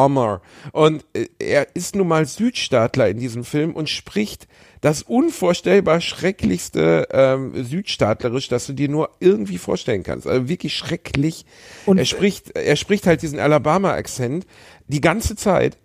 Alabama. 0.08 0.40
Und 0.72 1.04
äh, 1.14 1.26
er 1.38 1.74
ist 1.74 1.94
nun 1.96 2.08
mal 2.08 2.26
Südstaatler 2.26 3.08
in 3.08 3.18
diesem 3.18 3.44
Film 3.44 3.74
und 3.74 3.88
spricht 3.88 4.46
das 4.80 5.02
unvorstellbar 5.02 6.00
schrecklichste 6.00 7.08
ähm, 7.10 7.64
Südstaatlerisch, 7.64 8.48
das 8.48 8.66
du 8.66 8.72
dir 8.72 8.88
nur 8.88 9.10
irgendwie 9.20 9.58
vorstellen 9.58 10.02
kannst. 10.02 10.26
Also 10.26 10.48
wirklich 10.48 10.74
schrecklich. 10.76 11.44
Und- 11.86 11.98
er 11.98 12.04
spricht, 12.04 12.56
er 12.56 12.76
spricht 12.76 13.06
halt 13.06 13.22
diesen 13.22 13.38
Alabama-Akzent 13.38 14.46
die 14.88 15.00
ganze 15.00 15.34
Zeit. 15.36 15.76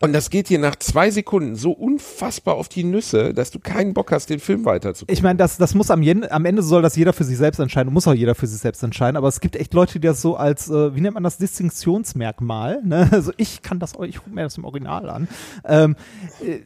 Und 0.00 0.12
das 0.12 0.30
geht 0.30 0.48
dir 0.48 0.60
nach 0.60 0.76
zwei 0.76 1.10
Sekunden 1.10 1.56
so 1.56 1.72
unfassbar 1.72 2.54
auf 2.54 2.68
die 2.68 2.84
Nüsse, 2.84 3.34
dass 3.34 3.50
du 3.50 3.58
keinen 3.58 3.94
Bock 3.94 4.12
hast, 4.12 4.30
den 4.30 4.38
Film 4.38 4.64
weiterzugucken. 4.64 5.12
ich 5.12 5.22
meine, 5.24 5.38
das, 5.38 5.56
das 5.56 5.74
muss 5.74 5.90
am, 5.90 6.02
Jen- 6.02 6.30
am 6.30 6.44
Ende 6.44 6.62
soll 6.62 6.82
das 6.82 6.94
jeder 6.94 7.12
für 7.12 7.24
sich 7.24 7.36
selbst 7.36 7.58
entscheiden, 7.58 7.92
muss 7.92 8.06
auch 8.06 8.14
jeder 8.14 8.36
für 8.36 8.46
sich 8.46 8.60
selbst 8.60 8.82
entscheiden, 8.84 9.16
aber 9.16 9.26
es 9.26 9.40
gibt 9.40 9.56
echt 9.56 9.74
Leute, 9.74 9.94
die 9.98 10.06
das 10.06 10.22
so 10.22 10.36
als, 10.36 10.70
äh, 10.70 10.94
wie 10.94 11.00
nennt 11.00 11.14
man 11.14 11.24
das, 11.24 11.38
Distinktionsmerkmal, 11.38 12.80
ne? 12.84 13.08
Also 13.18 13.32
ich 13.36 13.62
kann 13.62 13.80
das, 13.80 13.94
ich 14.06 14.18
gucke 14.18 14.30
mir 14.30 14.42
das 14.44 14.56
im 14.56 14.64
Original 14.64 15.10
an. 15.10 15.28
Ähm, 15.64 15.96
äh, 16.44 16.60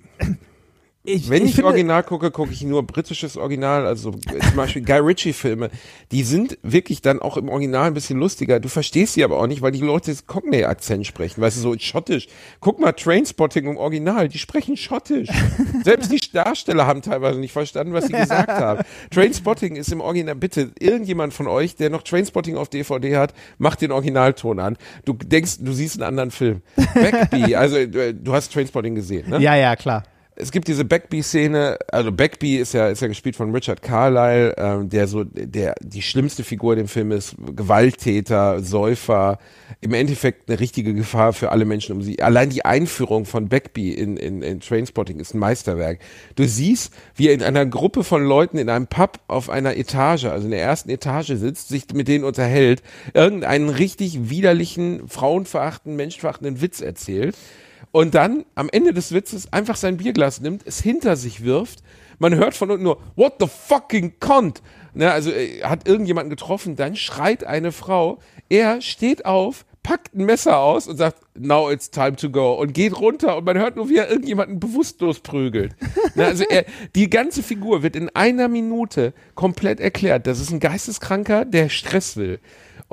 ich, 1.04 1.28
Wenn 1.28 1.44
ich, 1.44 1.56
finde- 1.56 1.66
Original 1.68 2.04
gucke, 2.04 2.30
gucke 2.30 2.52
ich 2.52 2.62
nur 2.62 2.84
britisches 2.84 3.36
Original, 3.36 3.86
also 3.86 4.12
zum 4.12 4.56
Beispiel 4.56 4.82
Guy 4.82 4.98
Ritchie-Filme. 4.98 5.68
Die 6.12 6.22
sind 6.22 6.58
wirklich 6.62 7.02
dann 7.02 7.20
auch 7.20 7.36
im 7.36 7.48
Original 7.48 7.88
ein 7.88 7.94
bisschen 7.94 8.20
lustiger. 8.20 8.60
Du 8.60 8.68
verstehst 8.68 9.14
sie 9.14 9.24
aber 9.24 9.38
auch 9.40 9.48
nicht, 9.48 9.62
weil 9.62 9.72
die 9.72 9.80
Leute 9.80 10.12
das 10.12 10.26
Cockney-Akzent 10.28 11.04
sprechen, 11.04 11.40
weißt 11.40 11.56
du, 11.56 11.60
so 11.60 11.74
schottisch. 11.76 12.28
Guck 12.60 12.78
mal, 12.78 12.92
Trainspotting 12.92 13.66
im 13.66 13.76
Original, 13.78 14.28
die 14.28 14.38
sprechen 14.38 14.76
schottisch. 14.76 15.28
Selbst 15.84 16.12
die 16.12 16.20
Darsteller 16.32 16.86
haben 16.86 17.02
teilweise 17.02 17.40
nicht 17.40 17.52
verstanden, 17.52 17.92
was 17.94 18.06
sie 18.06 18.12
gesagt 18.12 18.48
haben. 18.50 18.82
Trainspotting 19.10 19.74
ist 19.74 19.90
im 19.90 20.00
Original, 20.00 20.36
bitte, 20.36 20.70
irgendjemand 20.78 21.34
von 21.34 21.48
euch, 21.48 21.74
der 21.74 21.90
noch 21.90 22.02
Trainspotting 22.02 22.56
auf 22.56 22.68
DVD 22.68 23.16
hat, 23.16 23.34
macht 23.58 23.80
den 23.82 23.90
Originalton 23.90 24.60
an. 24.60 24.76
Du 25.04 25.14
denkst, 25.14 25.56
du 25.60 25.72
siehst 25.72 25.96
einen 25.96 26.04
anderen 26.08 26.30
Film. 26.30 26.62
Backbee, 26.94 27.56
also 27.56 27.76
äh, 27.76 28.14
du 28.14 28.32
hast 28.32 28.52
Trainspotting 28.52 28.94
gesehen, 28.94 29.28
ne? 29.30 29.40
Ja, 29.40 29.56
ja, 29.56 29.74
klar. 29.74 30.04
Es 30.34 30.50
gibt 30.50 30.68
diese 30.68 30.84
Backby-Szene, 30.84 31.78
also 31.88 32.10
Backby 32.10 32.56
ist 32.56 32.72
ja, 32.72 32.88
ist 32.88 33.02
ja 33.02 33.08
gespielt 33.08 33.36
von 33.36 33.54
Richard 33.54 33.82
Carlyle, 33.82 34.54
ähm, 34.56 34.88
der 34.88 35.06
so, 35.06 35.24
der, 35.24 35.74
die 35.82 36.00
schlimmste 36.00 36.42
Figur 36.42 36.74
dem 36.74 36.88
Film 36.88 37.12
ist, 37.12 37.36
Gewalttäter, 37.54 38.60
Säufer, 38.60 39.38
im 39.80 39.92
Endeffekt 39.92 40.48
eine 40.48 40.58
richtige 40.58 40.94
Gefahr 40.94 41.32
für 41.32 41.52
alle 41.52 41.64
Menschen 41.64 41.96
um 41.96 42.02
sie. 42.02 42.22
Allein 42.22 42.48
die 42.48 42.64
Einführung 42.64 43.26
von 43.26 43.48
Backby 43.48 43.92
in, 43.92 44.16
in, 44.16 44.42
in 44.42 44.60
Trainspotting 44.60 45.20
ist 45.20 45.34
ein 45.34 45.38
Meisterwerk. 45.38 45.98
Du 46.34 46.44
siehst, 46.44 46.94
wie 47.14 47.28
er 47.28 47.34
in 47.34 47.42
einer 47.42 47.66
Gruppe 47.66 48.02
von 48.02 48.24
Leuten 48.24 48.56
in 48.58 48.70
einem 48.70 48.86
Pub 48.86 49.20
auf 49.28 49.50
einer 49.50 49.76
Etage, 49.76 50.24
also 50.24 50.46
in 50.46 50.52
der 50.52 50.62
ersten 50.62 50.88
Etage 50.88 51.32
sitzt, 51.34 51.68
sich 51.68 51.84
mit 51.92 52.08
denen 52.08 52.24
unterhält, 52.24 52.82
irgendeinen 53.12 53.68
richtig 53.68 54.30
widerlichen, 54.30 55.08
frauenverachtenden, 55.08 55.96
menschenverachtenden 55.96 56.62
Witz 56.62 56.80
erzählt 56.80 57.36
und 57.92 58.14
dann 58.14 58.44
am 58.54 58.68
Ende 58.70 58.92
des 58.92 59.12
Witzes 59.12 59.52
einfach 59.52 59.76
sein 59.76 59.98
Bierglas 59.98 60.40
nimmt, 60.40 60.62
es 60.66 60.80
hinter 60.80 61.16
sich 61.16 61.44
wirft. 61.44 61.82
Man 62.18 62.34
hört 62.34 62.54
von 62.54 62.70
unten 62.70 62.84
nur, 62.84 63.00
what 63.16 63.34
the 63.38 63.46
fucking 63.46 64.14
cunt? 64.18 64.62
Ne, 64.94 65.10
also 65.10 65.30
äh, 65.30 65.62
hat 65.62 65.88
irgendjemanden 65.88 66.30
getroffen, 66.30 66.76
dann 66.76 66.96
schreit 66.96 67.44
eine 67.44 67.72
Frau, 67.72 68.18
er 68.50 68.82
steht 68.82 69.24
auf, 69.24 69.64
packt 69.82 70.14
ein 70.14 70.26
Messer 70.26 70.58
aus 70.58 70.86
und 70.86 70.96
sagt, 70.96 71.22
now 71.34 71.70
it's 71.70 71.90
time 71.90 72.14
to 72.16 72.30
go 72.30 72.54
und 72.54 72.72
geht 72.72 72.98
runter 72.98 73.36
und 73.36 73.44
man 73.44 73.58
hört 73.58 73.76
nur, 73.76 73.88
wie 73.88 73.96
er 73.96 74.10
irgendjemanden 74.10 74.60
bewusstlos 74.60 75.20
prügelt. 75.20 75.74
ne, 76.14 76.26
also 76.26 76.44
er, 76.48 76.64
die 76.94 77.10
ganze 77.10 77.42
Figur 77.42 77.82
wird 77.82 77.96
in 77.96 78.10
einer 78.10 78.48
Minute 78.48 79.12
komplett 79.34 79.80
erklärt. 79.80 80.26
Das 80.26 80.40
ist 80.40 80.50
ein 80.50 80.60
Geisteskranker, 80.60 81.44
der 81.44 81.68
Stress 81.68 82.16
will. 82.16 82.38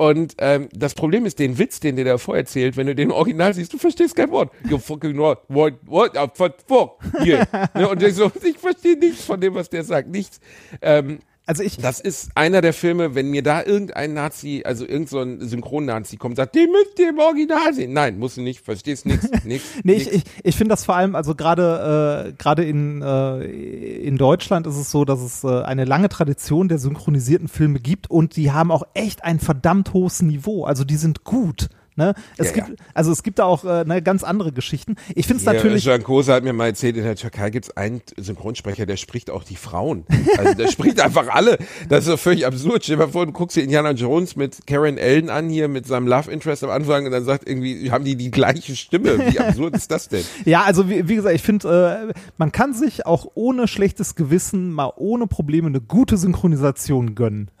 Und 0.00 0.36
ähm, 0.38 0.70
das 0.72 0.94
Problem 0.94 1.26
ist, 1.26 1.38
den 1.38 1.58
Witz, 1.58 1.78
den 1.78 1.96
der 1.96 2.06
davor 2.06 2.34
erzählt, 2.34 2.78
wenn 2.78 2.86
du 2.86 2.94
den 2.94 3.10
im 3.10 3.14
Original 3.14 3.52
siehst, 3.52 3.74
du 3.74 3.76
verstehst 3.76 4.16
kein 4.16 4.30
Wort. 4.30 4.50
You 4.66 4.78
fucking 4.78 5.18
what, 5.18 5.42
what, 5.48 5.74
what, 5.84 6.16
what, 6.38 6.54
fuck, 6.66 6.92
yeah. 7.22 7.46
ne, 7.74 7.86
und 7.86 8.02
ich 8.02 8.14
so, 8.14 8.32
ich 8.42 8.56
verstehe 8.56 8.96
nichts 8.96 9.26
von 9.26 9.38
dem, 9.38 9.54
was 9.54 9.68
der 9.68 9.84
sagt, 9.84 10.08
nichts. 10.08 10.40
Ähm, 10.80 11.18
Also 11.50 11.64
ich, 11.64 11.78
Das 11.78 11.98
ist 11.98 12.30
einer 12.36 12.60
der 12.60 12.72
Filme, 12.72 13.16
wenn 13.16 13.28
mir 13.28 13.42
da 13.42 13.64
irgendein 13.64 14.14
Nazi, 14.14 14.62
also 14.64 14.86
irgend 14.86 15.08
so 15.08 15.18
ein 15.18 15.40
Synchron-Nazi 15.40 16.16
kommt, 16.16 16.36
sagt, 16.36 16.54
die 16.54 16.68
müsst 16.68 16.96
ihr 17.00 17.08
im 17.08 17.18
Original 17.18 17.74
sehen. 17.74 17.92
Nein, 17.92 18.20
musst 18.20 18.36
du 18.36 18.40
nicht, 18.40 18.64
verstehst 18.64 19.04
nix, 19.04 19.28
nix. 19.44 19.64
Nee, 19.82 19.94
nix. 19.94 20.06
ich, 20.06 20.12
ich, 20.12 20.22
ich 20.44 20.54
finde 20.54 20.74
das 20.74 20.84
vor 20.84 20.94
allem, 20.94 21.16
also 21.16 21.34
gerade 21.34 22.28
äh, 22.28 22.32
gerade 22.34 22.64
in, 22.64 23.02
äh, 23.02 23.46
in 23.46 24.16
Deutschland 24.16 24.68
ist 24.68 24.76
es 24.76 24.92
so, 24.92 25.04
dass 25.04 25.20
es 25.20 25.42
äh, 25.42 25.62
eine 25.62 25.86
lange 25.86 26.08
Tradition 26.08 26.68
der 26.68 26.78
synchronisierten 26.78 27.48
Filme 27.48 27.80
gibt 27.80 28.08
und 28.08 28.36
die 28.36 28.52
haben 28.52 28.70
auch 28.70 28.84
echt 28.94 29.24
ein 29.24 29.40
verdammt 29.40 29.92
hohes 29.92 30.22
Niveau. 30.22 30.66
Also 30.66 30.84
die 30.84 30.98
sind 30.98 31.24
gut. 31.24 31.68
Ne? 32.00 32.14
Es 32.38 32.46
Ja, 32.56 32.64
gibt, 32.64 32.80
Also 32.94 33.12
es 33.12 33.22
gibt 33.22 33.38
da 33.38 33.44
auch 33.44 33.62
äh, 33.62 33.84
ne, 33.84 34.00
ganz 34.00 34.24
andere 34.24 34.52
Geschichten. 34.52 34.96
Ich 35.14 35.26
finde 35.26 35.42
es 35.42 35.44
Hier, 35.44 35.52
natürlich. 35.52 35.84
Jean 35.84 36.02
Kosa 36.02 36.32
hat 36.32 36.44
mir 36.44 36.54
mal 36.54 36.68
erzählt, 36.68 36.96
in 36.96 37.04
der 37.04 37.14
Türkei 37.14 37.50
gibt 37.50 37.66
es 37.66 37.76
einen 37.76 38.00
Synchronsprecher, 38.16 38.86
der 38.86 38.96
spricht 38.96 39.28
auch 39.28 39.44
die 39.44 39.56
Frauen. 39.56 40.06
Also 40.38 40.54
der 40.54 40.68
spricht 40.68 40.98
einfach 41.04 41.28
alle. 41.28 41.58
Das 41.90 42.06
ist 42.06 42.08
doch 42.08 42.18
völlig 42.18 42.46
absurd. 42.46 42.84
Stell 42.84 42.96
dir 42.96 43.04
mal 43.04 43.12
vor, 43.12 43.26
du 43.26 43.32
guckst 43.32 43.54
dir 43.58 43.62
Indiana 43.62 43.90
Jones 43.90 44.34
mit 44.34 44.66
Karen 44.66 44.96
Ellen 44.96 45.28
an 45.28 45.50
hier 45.50 45.68
mit 45.68 45.86
seinem 45.86 46.08
Love 46.08 46.30
Interest 46.30 46.64
am 46.64 46.70
Anfang 46.70 47.04
und 47.04 47.12
dann 47.12 47.24
sagt 47.26 47.46
irgendwie, 47.46 47.90
haben 47.90 48.06
die 48.06 48.16
die 48.16 48.30
gleiche 48.30 48.74
Stimme. 48.76 49.18
Wie 49.30 49.38
absurd 49.38 49.76
ist 49.76 49.90
das 49.90 50.08
denn? 50.08 50.24
Ja, 50.46 50.62
also 50.62 50.88
wie, 50.88 51.06
wie 51.06 51.16
gesagt, 51.16 51.34
ich 51.34 51.42
finde, 51.42 52.08
äh, 52.08 52.18
man 52.38 52.50
kann 52.50 52.72
sich 52.72 53.04
auch 53.04 53.26
ohne 53.34 53.68
schlechtes 53.68 54.14
Gewissen 54.14 54.72
mal 54.72 54.90
ohne 54.96 55.26
Probleme 55.26 55.66
eine 55.68 55.82
gute 55.82 56.16
Synchronisation 56.16 57.14
gönnen. 57.14 57.50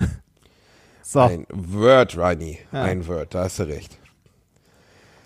So, 1.02 1.18
Ein 1.18 1.44
Word, 1.50 2.16
Reini. 2.16 2.58
Ein 2.70 3.08
Word, 3.08 3.34
da 3.34 3.42
hast 3.42 3.58
du 3.58 3.64
recht. 3.64 3.98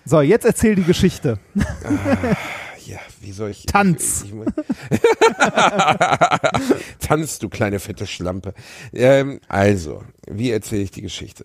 So 0.05 0.21
jetzt 0.21 0.45
erzähl 0.45 0.75
die 0.75 0.85
Geschichte. 0.85 1.39
Ja, 2.87 2.99
wie 3.21 3.33
soll 3.33 3.51
ich. 3.51 3.65
Tanz. 3.65 4.25
Ich, 4.27 4.33
ich, 4.33 4.99
Tanz, 6.99 7.39
du 7.39 7.49
kleine 7.49 7.81
fette 7.81 8.07
Schlampe. 8.07 8.53
Ähm, 8.93 9.41
also, 9.49 10.03
wie 10.29 10.51
erzähle 10.51 10.83
ich 10.83 10.91
die 10.91 11.01
Geschichte? 11.01 11.45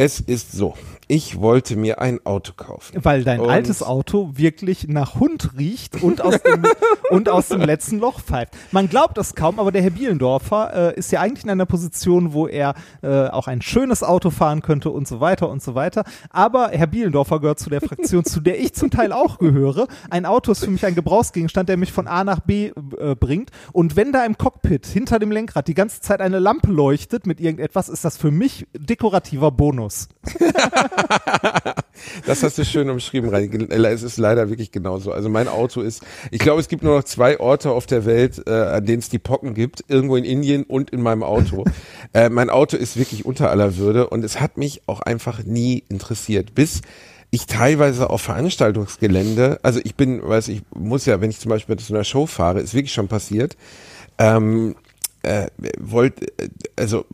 Es 0.00 0.20
ist 0.20 0.52
so, 0.52 0.74
ich 1.08 1.40
wollte 1.40 1.74
mir 1.74 2.00
ein 2.00 2.24
Auto 2.24 2.52
kaufen. 2.56 3.00
Weil 3.02 3.24
dein 3.24 3.40
Und- 3.40 3.50
altes 3.50 3.82
Auto 3.82 4.30
wirklich 4.34 4.86
nach 4.86 5.18
Hund 5.18 5.58
riecht 5.58 6.00
und 6.04 6.20
aus 6.20 6.40
dem, 6.40 6.62
und 7.10 7.28
aus 7.28 7.48
dem 7.48 7.62
letzten 7.62 7.98
Loch 7.98 8.20
pfeift. 8.20 8.56
Man 8.70 8.88
glaubt 8.88 9.18
es 9.18 9.34
kaum, 9.34 9.58
aber 9.58 9.72
der 9.72 9.82
Herr 9.82 9.90
Bielendorfer 9.90 10.92
äh, 10.94 10.96
ist 10.96 11.10
ja 11.10 11.20
eigentlich 11.20 11.42
in 11.42 11.50
einer 11.50 11.66
Position, 11.66 12.32
wo 12.32 12.46
er 12.46 12.74
äh, 13.02 13.26
auch 13.26 13.48
ein 13.48 13.60
schönes 13.60 14.04
Auto 14.04 14.30
fahren 14.30 14.62
könnte 14.62 14.90
und 14.90 15.08
so 15.08 15.18
weiter 15.18 15.48
und 15.50 15.64
so 15.64 15.74
weiter. 15.74 16.04
Aber 16.30 16.68
Herr 16.68 16.86
Bielendorfer 16.86 17.40
gehört 17.40 17.58
zu 17.58 17.68
der 17.68 17.80
Fraktion, 17.80 18.24
zu 18.24 18.38
der 18.38 18.60
ich 18.60 18.74
zum 18.74 18.90
Teil 18.92 19.10
auch 19.10 19.38
gehöre. 19.38 19.88
Ein 20.10 20.26
Auto 20.26 20.52
ist 20.52 20.64
für 20.64 20.70
mich 20.70 20.86
ein 20.86 20.94
Gebrauchsgegenstand, 20.94 21.68
der 21.68 21.76
mich 21.76 21.90
von 21.90 22.06
A 22.06 22.22
nach 22.22 22.38
B 22.38 22.70
äh, 23.00 23.16
bringt. 23.16 23.50
Und 23.72 23.96
wenn 23.96 24.12
da 24.12 24.24
im 24.24 24.38
Cockpit 24.38 24.86
hinter 24.86 25.18
dem 25.18 25.32
Lenkrad 25.32 25.66
die 25.66 25.74
ganze 25.74 26.02
Zeit 26.02 26.20
eine 26.20 26.38
Lampe 26.38 26.70
leuchtet 26.70 27.26
mit 27.26 27.40
irgendetwas, 27.40 27.88
ist 27.88 28.04
das 28.04 28.16
für 28.16 28.30
mich 28.30 28.64
dekorativer 28.76 29.50
Bonus. 29.50 29.87
Das 32.26 32.42
hast 32.42 32.58
du 32.58 32.64
schön 32.64 32.88
umschrieben, 32.90 33.30
Reini. 33.30 33.66
Es 33.86 34.02
ist 34.02 34.18
leider 34.18 34.48
wirklich 34.48 34.70
genauso. 34.70 35.12
Also 35.12 35.28
mein 35.28 35.48
Auto 35.48 35.80
ist, 35.80 36.02
ich 36.30 36.38
glaube, 36.38 36.60
es 36.60 36.68
gibt 36.68 36.82
nur 36.82 36.96
noch 36.96 37.04
zwei 37.04 37.40
Orte 37.40 37.70
auf 37.70 37.86
der 37.86 38.04
Welt, 38.04 38.42
äh, 38.46 38.50
an 38.50 38.86
denen 38.86 39.00
es 39.00 39.08
die 39.08 39.18
Pocken 39.18 39.54
gibt. 39.54 39.84
Irgendwo 39.88 40.16
in 40.16 40.24
Indien 40.24 40.64
und 40.64 40.90
in 40.90 41.02
meinem 41.02 41.22
Auto. 41.22 41.64
äh, 42.14 42.28
mein 42.28 42.50
Auto 42.50 42.76
ist 42.76 42.96
wirklich 42.96 43.24
unter 43.24 43.50
aller 43.50 43.76
Würde 43.76 44.08
und 44.08 44.24
es 44.24 44.40
hat 44.40 44.56
mich 44.56 44.82
auch 44.86 45.00
einfach 45.00 45.42
nie 45.44 45.84
interessiert. 45.88 46.54
Bis 46.54 46.82
ich 47.30 47.46
teilweise 47.46 48.10
auf 48.10 48.22
Veranstaltungsgelände, 48.22 49.60
also 49.62 49.80
ich 49.82 49.94
bin, 49.94 50.26
weiß 50.26 50.48
ich, 50.48 50.62
muss 50.74 51.04
ja, 51.04 51.20
wenn 51.20 51.30
ich 51.30 51.40
zum 51.40 51.50
Beispiel 51.50 51.76
zu 51.76 51.94
einer 51.94 52.04
Show 52.04 52.26
fahre, 52.26 52.60
ist 52.60 52.74
wirklich 52.74 52.92
schon 52.92 53.08
passiert, 53.08 53.56
ähm, 54.18 54.76
äh, 55.22 55.48
wollt, 55.78 56.22
äh, 56.40 56.48
also 56.76 57.04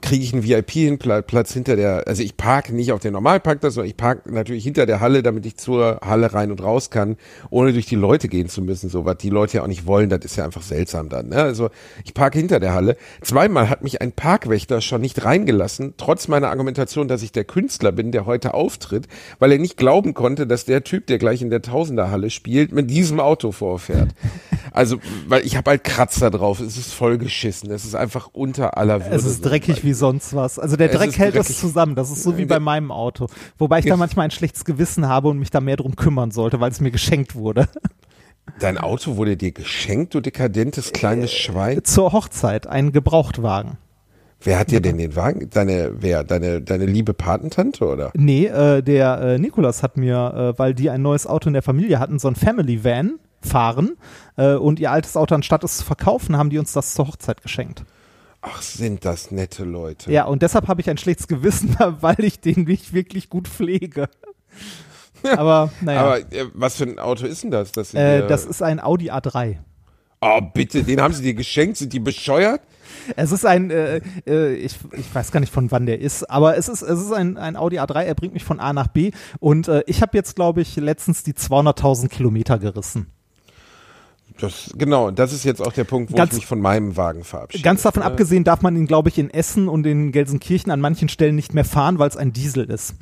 kriege 0.00 0.22
ich 0.22 0.32
einen 0.32 0.44
VIP-Platz 0.44 1.52
hinter 1.52 1.76
der, 1.76 2.06
also 2.06 2.22
ich 2.22 2.36
parke 2.36 2.74
nicht 2.74 2.92
auf 2.92 3.00
den 3.00 3.12
Normalparkplatz, 3.12 3.74
sondern 3.74 3.90
ich 3.90 3.96
parke 3.96 4.32
natürlich 4.32 4.64
hinter 4.64 4.86
der 4.86 5.00
Halle, 5.00 5.22
damit 5.22 5.44
ich 5.44 5.56
zur 5.56 6.00
Halle 6.02 6.32
rein 6.32 6.50
und 6.50 6.62
raus 6.62 6.90
kann, 6.90 7.16
ohne 7.50 7.72
durch 7.72 7.86
die 7.86 7.96
Leute 7.96 8.28
gehen 8.28 8.48
zu 8.48 8.62
müssen, 8.62 8.88
so 8.88 9.04
was 9.04 9.18
die 9.18 9.30
Leute 9.30 9.58
ja 9.58 9.62
auch 9.64 9.68
nicht 9.68 9.86
wollen, 9.86 10.08
das 10.08 10.24
ist 10.24 10.36
ja 10.36 10.44
einfach 10.44 10.62
seltsam 10.62 11.08
dann. 11.08 11.28
Ne? 11.28 11.42
Also 11.42 11.70
ich 12.04 12.14
parke 12.14 12.38
hinter 12.38 12.60
der 12.60 12.74
Halle. 12.74 12.96
Zweimal 13.22 13.68
hat 13.68 13.82
mich 13.82 14.00
ein 14.00 14.12
Parkwächter 14.12 14.80
schon 14.80 15.00
nicht 15.00 15.24
reingelassen, 15.24 15.94
trotz 15.96 16.28
meiner 16.28 16.50
Argumentation, 16.50 17.08
dass 17.08 17.22
ich 17.22 17.32
der 17.32 17.44
Künstler 17.44 17.92
bin, 17.92 18.12
der 18.12 18.26
heute 18.26 18.54
auftritt, 18.54 19.08
weil 19.38 19.52
er 19.52 19.58
nicht 19.58 19.76
glauben 19.76 20.14
konnte, 20.14 20.46
dass 20.46 20.64
der 20.64 20.84
Typ, 20.84 21.06
der 21.06 21.18
gleich 21.18 21.42
in 21.42 21.50
der 21.50 21.62
Tausenderhalle 21.62 22.30
spielt, 22.30 22.72
mit 22.72 22.90
diesem 22.90 23.18
Auto 23.20 23.52
vorfährt. 23.52 24.10
Also, 24.72 24.98
weil 25.26 25.44
ich 25.44 25.56
habe 25.56 25.70
halt 25.70 25.84
Kratzer 25.84 26.30
drauf, 26.30 26.60
es 26.60 26.76
ist 26.76 26.92
vollgeschissen, 27.48 27.70
es 27.70 27.84
ist 27.84 27.94
einfach 27.94 28.30
unter 28.32 28.76
aller 28.76 29.04
Würde. 29.04 29.16
Es 29.16 29.24
ist 29.24 29.44
dreckig 29.44 29.84
wie 29.84 29.92
sonst 29.92 30.34
was. 30.34 30.58
Also 30.58 30.76
der 30.76 30.88
Dreck 30.88 31.18
hält 31.18 31.34
dreckig. 31.34 31.50
es 31.50 31.60
zusammen. 31.60 31.94
Das 31.94 32.10
ist 32.10 32.22
so 32.22 32.36
wie 32.36 32.44
bei 32.44 32.60
meinem 32.60 32.90
Auto. 32.90 33.26
Wobei 33.58 33.80
ich 33.80 33.86
da 33.86 33.96
manchmal 33.96 34.26
ein 34.26 34.30
schlechtes 34.30 34.64
Gewissen 34.64 35.08
habe 35.08 35.28
und 35.28 35.38
mich 35.38 35.50
da 35.50 35.60
mehr 35.60 35.76
drum 35.76 35.96
kümmern 35.96 36.30
sollte, 36.30 36.60
weil 36.60 36.70
es 36.70 36.80
mir 36.80 36.90
geschenkt 36.90 37.34
wurde. 37.34 37.68
Dein 38.60 38.78
Auto 38.78 39.16
wurde 39.16 39.36
dir 39.36 39.52
geschenkt, 39.52 40.14
du 40.14 40.20
dekadentes 40.20 40.92
kleines 40.92 41.32
Schwein. 41.32 41.84
Zur 41.84 42.12
Hochzeit, 42.12 42.66
ein 42.66 42.92
Gebrauchtwagen. 42.92 43.76
Wer 44.40 44.58
hat 44.58 44.70
dir 44.70 44.80
denn 44.80 44.98
den 44.98 45.16
Wagen? 45.16 45.50
Deine, 45.50 45.92
wer? 45.98 46.22
Deine, 46.22 46.62
deine 46.62 46.86
liebe 46.86 47.12
Patentante 47.12 47.84
oder? 47.84 48.12
Nee, 48.14 48.46
äh, 48.46 48.82
der 48.82 49.20
äh, 49.20 49.38
Nikolas 49.38 49.82
hat 49.82 49.96
mir, 49.96 50.54
äh, 50.54 50.58
weil 50.58 50.74
die 50.74 50.90
ein 50.90 51.02
neues 51.02 51.26
Auto 51.26 51.48
in 51.48 51.54
der 51.54 51.62
Familie 51.62 51.98
hatten, 51.98 52.18
so 52.20 52.28
ein 52.28 52.36
Family 52.36 52.82
Van 52.84 53.18
fahren 53.40 53.96
äh, 54.36 54.54
und 54.54 54.80
ihr 54.80 54.90
altes 54.90 55.16
Auto, 55.16 55.34
anstatt 55.34 55.64
es 55.64 55.78
zu 55.78 55.84
verkaufen, 55.84 56.36
haben 56.36 56.50
die 56.50 56.58
uns 56.58 56.72
das 56.72 56.94
zur 56.94 57.08
Hochzeit 57.08 57.42
geschenkt. 57.42 57.84
Ach, 58.40 58.62
sind 58.62 59.04
das 59.04 59.30
nette 59.30 59.64
Leute. 59.64 60.12
Ja, 60.12 60.24
und 60.24 60.42
deshalb 60.42 60.68
habe 60.68 60.80
ich 60.80 60.88
ein 60.88 60.98
schlechtes 60.98 61.26
Gewissen, 61.26 61.76
weil 62.00 62.22
ich 62.24 62.40
den 62.40 62.64
nicht 62.64 62.92
wirklich 62.92 63.30
gut 63.30 63.48
pflege. 63.48 64.08
Aber 65.36 65.72
naja, 65.80 66.00
Aber 66.00 66.18
äh, 66.18 66.46
was 66.54 66.76
für 66.76 66.84
ein 66.84 66.98
Auto 66.98 67.26
ist 67.26 67.42
denn 67.42 67.50
das? 67.50 67.72
Das, 67.72 67.92
äh, 67.94 68.26
das 68.26 68.44
ist 68.44 68.62
ein 68.62 68.78
Audi 68.80 69.10
A3. 69.10 69.56
oh, 70.20 70.40
bitte, 70.54 70.84
den 70.84 71.00
haben 71.00 71.12
sie 71.12 71.22
dir 71.22 71.34
geschenkt? 71.34 71.76
Sind 71.76 71.92
die 71.92 71.98
bescheuert? 71.98 72.60
Es 73.16 73.32
ist 73.32 73.44
ein, 73.44 73.70
äh, 73.70 74.00
äh, 74.26 74.54
ich, 74.54 74.76
ich 74.92 75.14
weiß 75.14 75.32
gar 75.32 75.40
nicht 75.40 75.52
von 75.52 75.70
wann 75.70 75.86
der 75.86 76.00
ist, 76.00 76.28
aber 76.30 76.56
es 76.56 76.68
ist, 76.68 76.82
es 76.82 77.00
ist 77.00 77.12
ein, 77.12 77.36
ein 77.36 77.56
Audi 77.56 77.78
A3, 77.78 78.02
er 78.02 78.14
bringt 78.14 78.34
mich 78.34 78.44
von 78.44 78.60
A 78.60 78.72
nach 78.72 78.88
B 78.88 79.10
und 79.40 79.68
äh, 79.68 79.82
ich 79.86 80.02
habe 80.02 80.16
jetzt, 80.16 80.36
glaube 80.36 80.60
ich, 80.60 80.76
letztens 80.76 81.22
die 81.22 81.32
200.000 81.32 82.08
Kilometer 82.08 82.58
gerissen. 82.58 83.10
Das, 84.40 84.70
genau, 84.76 85.10
das 85.10 85.32
ist 85.32 85.44
jetzt 85.44 85.60
auch 85.60 85.72
der 85.72 85.84
Punkt, 85.84 86.12
wo 86.12 86.16
Ganz- 86.16 86.32
ich 86.32 86.38
mich 86.38 86.46
von 86.46 86.60
meinem 86.60 86.96
Wagen 86.96 87.24
verabschiede. 87.24 87.64
Ganz 87.64 87.82
davon 87.82 88.00
Ne? 88.02 88.06
abgesehen 88.06 88.44
darf 88.44 88.62
man 88.62 88.76
ihn, 88.76 88.86
glaube 88.86 89.08
ich, 89.08 89.18
in 89.18 89.30
Essen 89.30 89.68
und 89.68 89.84
in 89.86 90.12
Gelsenkirchen 90.12 90.70
an 90.70 90.80
manchen 90.80 91.08
Stellen 91.08 91.34
nicht 91.34 91.54
mehr 91.54 91.64
fahren, 91.64 91.98
weil 91.98 92.08
es 92.08 92.16
ein 92.16 92.32
Diesel 92.32 92.64
ist. 92.70 92.94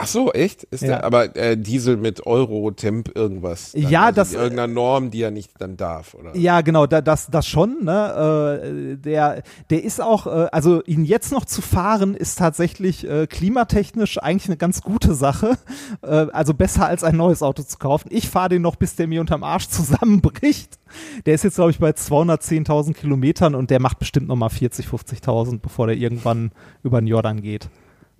Ach 0.00 0.06
so, 0.06 0.32
echt? 0.32 0.62
Ist 0.64 0.82
Ja. 0.82 0.88
der, 0.88 1.04
aber 1.04 1.34
äh, 1.36 1.56
Diesel 1.56 1.96
mit 1.96 2.24
Euro, 2.24 2.70
Temp, 2.70 3.10
irgendwas. 3.16 3.72
dann, 3.72 3.82
Ja, 3.90 4.02
also 4.06 4.14
das- 4.16 4.32
Irgendeiner 4.32 4.72
Norm, 4.72 5.10
die 5.10 5.22
er 5.22 5.32
nicht 5.32 5.50
dann 5.58 5.76
darf, 5.76 6.14
oder? 6.14 6.36
Ja, 6.36 6.60
genau, 6.60 6.86
da, 6.86 7.00
das, 7.00 7.26
das 7.32 7.48
schon. 7.48 7.84
Ne? 7.84 8.62
Äh, 8.62 8.96
der, 8.96 9.42
der 9.70 9.82
ist 9.82 10.00
auch, 10.00 10.26
äh, 10.28 10.46
also 10.52 10.84
ihn 10.84 11.04
jetzt 11.04 11.32
noch 11.32 11.44
zu 11.44 11.62
fahren, 11.62 12.14
ist 12.14 12.38
tatsächlich 12.38 13.08
äh, 13.08 13.26
klimatechnisch 13.26 14.22
eigentlich 14.22 14.46
eine 14.48 14.56
ganz 14.56 14.82
gute 14.82 15.14
Sache. 15.14 15.58
Äh, 16.02 16.26
also 16.32 16.54
besser 16.54 16.86
als 16.86 17.02
ein 17.02 17.16
neues 17.16 17.42
Auto 17.42 17.64
zu 17.64 17.76
kaufen. 17.78 18.08
Ich 18.12 18.28
fahre 18.28 18.50
den 18.50 18.62
noch, 18.62 18.76
bis 18.76 18.94
der 18.94 19.08
mir 19.08 19.20
unterm 19.20 19.42
Arsch 19.42 19.68
zusammenbricht. 19.68 20.78
Der 21.26 21.34
ist 21.34 21.42
jetzt, 21.44 21.56
glaube 21.56 21.72
ich, 21.72 21.78
bei 21.80 21.90
210.000 21.90 22.94
Kilometern 22.94 23.54
und 23.56 23.70
der 23.70 23.80
macht 23.80 23.98
bestimmt 23.98 24.28
noch 24.28 24.36
mal 24.36 24.48
40, 24.48 24.86
50.000, 24.86 25.58
bevor 25.60 25.88
der 25.88 25.96
irgendwann 25.96 26.52
über 26.84 27.00
den 27.00 27.08
Jordan 27.08 27.42
geht. 27.42 27.68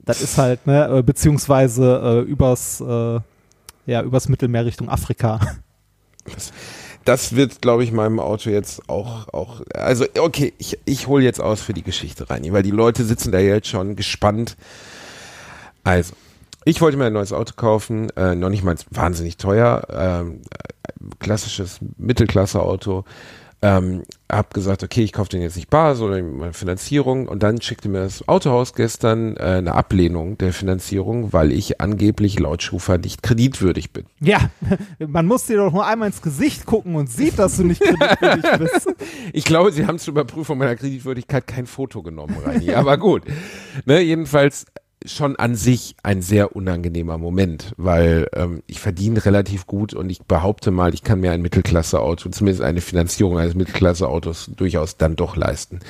Das 0.08 0.22
ist 0.22 0.38
halt, 0.38 0.66
ne, 0.66 0.88
äh, 0.88 1.02
beziehungsweise 1.02 2.24
äh, 2.26 2.30
übers, 2.30 2.80
äh, 2.80 3.20
ja, 3.84 4.02
übers 4.02 4.30
Mittelmeer 4.30 4.64
Richtung 4.64 4.88
Afrika. 4.88 5.38
Das 7.04 7.36
wird, 7.36 7.60
glaube 7.60 7.84
ich, 7.84 7.92
meinem 7.92 8.18
Auto 8.18 8.48
jetzt 8.48 8.88
auch, 8.88 9.28
auch, 9.34 9.60
also 9.74 10.06
okay, 10.18 10.54
ich, 10.56 10.78
ich 10.86 11.08
hole 11.08 11.22
jetzt 11.22 11.42
aus 11.42 11.60
für 11.60 11.74
die 11.74 11.82
Geschichte 11.82 12.30
rein, 12.30 12.50
weil 12.52 12.62
die 12.62 12.70
Leute 12.70 13.04
sitzen 13.04 13.32
da 13.32 13.38
jetzt 13.38 13.68
schon 13.68 13.96
gespannt. 13.96 14.56
Also, 15.84 16.14
ich 16.64 16.80
wollte 16.80 16.96
mir 16.96 17.04
ein 17.04 17.12
neues 17.12 17.34
Auto 17.34 17.52
kaufen, 17.54 18.08
äh, 18.16 18.34
noch 18.34 18.48
nicht 18.48 18.64
mal 18.64 18.76
wahnsinnig 18.90 19.36
teuer, 19.36 19.86
ähm, 19.90 20.40
äh, 20.50 20.92
klassisches 21.18 21.80
Mittelklasse-Auto. 21.98 23.04
Ähm, 23.60 24.04
hab 24.30 24.54
gesagt, 24.54 24.84
okay, 24.84 25.02
ich 25.02 25.12
kaufe 25.12 25.30
den 25.30 25.42
jetzt 25.42 25.56
nicht 25.56 25.70
bar, 25.70 25.96
sondern 25.96 26.42
eine 26.42 26.52
Finanzierung 26.52 27.26
und 27.26 27.42
dann 27.42 27.60
schickte 27.60 27.88
mir 27.88 28.00
das 28.00 28.28
Autohaus 28.28 28.74
gestern 28.74 29.36
äh, 29.36 29.40
eine 29.40 29.74
Ablehnung 29.74 30.38
der 30.38 30.52
Finanzierung, 30.52 31.32
weil 31.32 31.50
ich 31.50 31.80
angeblich 31.80 32.38
laut 32.38 32.62
Schufa 32.62 32.98
nicht 32.98 33.22
kreditwürdig 33.22 33.92
bin. 33.92 34.04
Ja, 34.20 34.50
man 34.98 35.26
muss 35.26 35.46
dir 35.46 35.56
doch 35.56 35.72
nur 35.72 35.86
einmal 35.86 36.08
ins 36.08 36.22
Gesicht 36.22 36.66
gucken 36.66 36.94
und 36.94 37.10
sieht, 37.10 37.38
dass 37.38 37.56
du 37.56 37.64
nicht 37.64 37.80
kreditwürdig 37.80 38.58
bist. 38.72 38.94
Ich 39.32 39.44
glaube, 39.44 39.72
sie 39.72 39.86
haben 39.86 39.98
zur 39.98 40.12
Überprüfung 40.12 40.58
meiner 40.58 40.76
Kreditwürdigkeit 40.76 41.46
kein 41.46 41.66
Foto 41.66 42.02
genommen, 42.02 42.36
Reini. 42.44 42.74
Aber 42.74 42.96
gut. 42.96 43.22
Ne, 43.86 44.00
jedenfalls 44.00 44.66
schon 45.04 45.36
an 45.36 45.54
sich 45.54 45.96
ein 46.02 46.22
sehr 46.22 46.56
unangenehmer 46.56 47.18
Moment, 47.18 47.72
weil 47.76 48.28
ähm, 48.34 48.62
ich 48.66 48.80
verdiene 48.80 49.24
relativ 49.24 49.66
gut 49.66 49.94
und 49.94 50.10
ich 50.10 50.22
behaupte 50.22 50.70
mal, 50.70 50.94
ich 50.94 51.02
kann 51.02 51.20
mir 51.20 51.32
ein 51.32 51.42
Mittelklasse-Auto, 51.42 52.30
zumindest 52.30 52.62
eine 52.62 52.80
Finanzierung 52.80 53.38
eines 53.38 53.54
Mittelklasse-Autos 53.54 54.50
durchaus 54.56 54.96
dann 54.96 55.16
doch 55.16 55.36
leisten. 55.36 55.80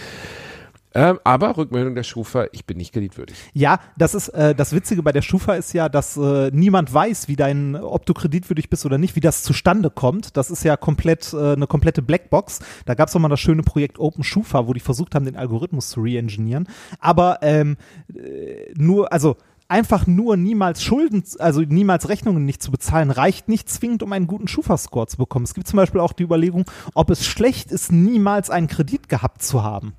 Ähm, 0.94 1.18
aber 1.24 1.56
Rückmeldung 1.56 1.94
der 1.94 2.02
Schufa, 2.02 2.46
ich 2.52 2.64
bin 2.64 2.78
nicht 2.78 2.92
kreditwürdig. 2.92 3.36
Ja, 3.52 3.78
das 3.96 4.14
ist 4.14 4.28
äh, 4.30 4.54
das 4.54 4.72
Witzige 4.72 5.02
bei 5.02 5.12
der 5.12 5.22
Schufa 5.22 5.54
ist 5.54 5.72
ja, 5.74 5.88
dass 5.88 6.16
äh, 6.16 6.50
niemand 6.52 6.92
weiß, 6.92 7.28
wie 7.28 7.36
dein, 7.36 7.76
ob 7.76 8.06
du 8.06 8.14
kreditwürdig 8.14 8.70
bist 8.70 8.86
oder 8.86 8.96
nicht, 8.96 9.14
wie 9.14 9.20
das 9.20 9.42
zustande 9.42 9.90
kommt. 9.90 10.36
Das 10.36 10.50
ist 10.50 10.64
ja 10.64 10.76
komplett 10.76 11.32
äh, 11.34 11.52
eine 11.52 11.66
komplette 11.66 12.00
Blackbox. 12.02 12.60
Da 12.86 12.94
gab 12.94 13.08
es 13.08 13.14
mal 13.14 13.28
das 13.28 13.40
schöne 13.40 13.62
Projekt 13.62 13.98
Open 13.98 14.24
Schufa, 14.24 14.66
wo 14.66 14.72
die 14.72 14.80
versucht 14.80 15.14
haben, 15.14 15.24
den 15.24 15.36
Algorithmus 15.36 15.90
zu 15.90 16.00
re-engineeren. 16.00 16.68
Aber 17.00 17.38
ähm, 17.42 17.76
äh, 18.14 18.72
nur, 18.74 19.12
also 19.12 19.36
einfach 19.68 20.06
nur 20.06 20.36
niemals 20.36 20.82
Schulden, 20.82 21.22
also 21.38 21.60
niemals 21.60 22.08
Rechnungen 22.08 22.44
nicht 22.44 22.62
zu 22.62 22.70
bezahlen, 22.70 23.10
reicht 23.10 23.48
nicht 23.48 23.68
zwingend, 23.68 24.02
um 24.02 24.12
einen 24.12 24.26
guten 24.26 24.48
Schufa-Score 24.48 25.06
zu 25.06 25.18
bekommen. 25.18 25.44
Es 25.44 25.54
gibt 25.54 25.68
zum 25.68 25.76
Beispiel 25.76 26.00
auch 26.00 26.12
die 26.12 26.22
Überlegung, 26.22 26.64
ob 26.94 27.10
es 27.10 27.24
schlecht 27.24 27.70
ist, 27.70 27.92
niemals 27.92 28.50
einen 28.50 28.68
Kredit 28.68 29.08
gehabt 29.08 29.42
zu 29.42 29.62
haben. 29.62 29.94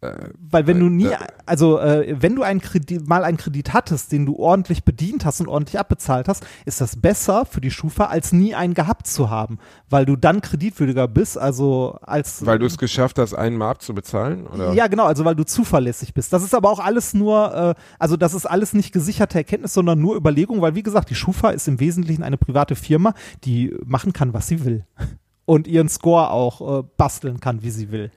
Weil 0.00 0.66
wenn 0.66 0.78
du 0.78 0.88
nie, 0.88 1.08
also 1.46 1.78
äh, 1.78 2.16
wenn 2.20 2.36
du 2.36 2.42
einen 2.42 2.60
Kredit, 2.60 3.08
mal 3.08 3.24
einen 3.24 3.38
Kredit 3.38 3.72
hattest, 3.72 4.12
den 4.12 4.26
du 4.26 4.36
ordentlich 4.36 4.84
bedient 4.84 5.24
hast 5.24 5.40
und 5.40 5.48
ordentlich 5.48 5.78
abbezahlt 5.78 6.28
hast, 6.28 6.46
ist 6.64 6.80
das 6.80 6.96
besser 6.96 7.46
für 7.46 7.60
die 7.60 7.70
Schufa, 7.70 8.04
als 8.06 8.32
nie 8.32 8.54
einen 8.54 8.74
gehabt 8.74 9.06
zu 9.06 9.30
haben, 9.30 9.58
weil 9.88 10.04
du 10.04 10.16
dann 10.16 10.42
kreditwürdiger 10.42 11.08
bist, 11.08 11.38
also 11.38 11.98
als 12.02 12.44
Weil 12.44 12.58
du 12.58 12.66
es 12.66 12.76
geschafft 12.76 13.18
hast, 13.18 13.34
einen 13.34 13.56
mal 13.56 13.70
abzubezahlen? 13.70 14.46
Oder? 14.46 14.72
ja, 14.74 14.86
genau, 14.86 15.04
also 15.04 15.24
weil 15.24 15.34
du 15.34 15.44
zuverlässig 15.44 16.12
bist. 16.12 16.32
Das 16.32 16.42
ist 16.42 16.54
aber 16.54 16.70
auch 16.70 16.80
alles 16.80 17.14
nur, 17.14 17.54
äh, 17.54 17.74
also 17.98 18.16
das 18.16 18.34
ist 18.34 18.46
alles 18.46 18.74
nicht 18.74 18.92
gesicherte 18.92 19.38
Erkenntnis, 19.38 19.72
sondern 19.72 20.00
nur 20.00 20.16
Überlegung, 20.16 20.60
weil 20.60 20.74
wie 20.74 20.82
gesagt, 20.82 21.10
die 21.10 21.14
Schufa 21.14 21.50
ist 21.50 21.68
im 21.68 21.80
Wesentlichen 21.80 22.22
eine 22.22 22.36
private 22.36 22.76
Firma, 22.76 23.14
die 23.44 23.74
machen 23.84 24.12
kann, 24.12 24.34
was 24.34 24.46
sie 24.46 24.64
will. 24.64 24.84
Und 25.46 25.68
ihren 25.68 25.88
Score 25.88 26.30
auch 26.30 26.80
äh, 26.80 26.82
basteln 26.96 27.40
kann, 27.40 27.62
wie 27.62 27.70
sie 27.70 27.90
will. 27.90 28.10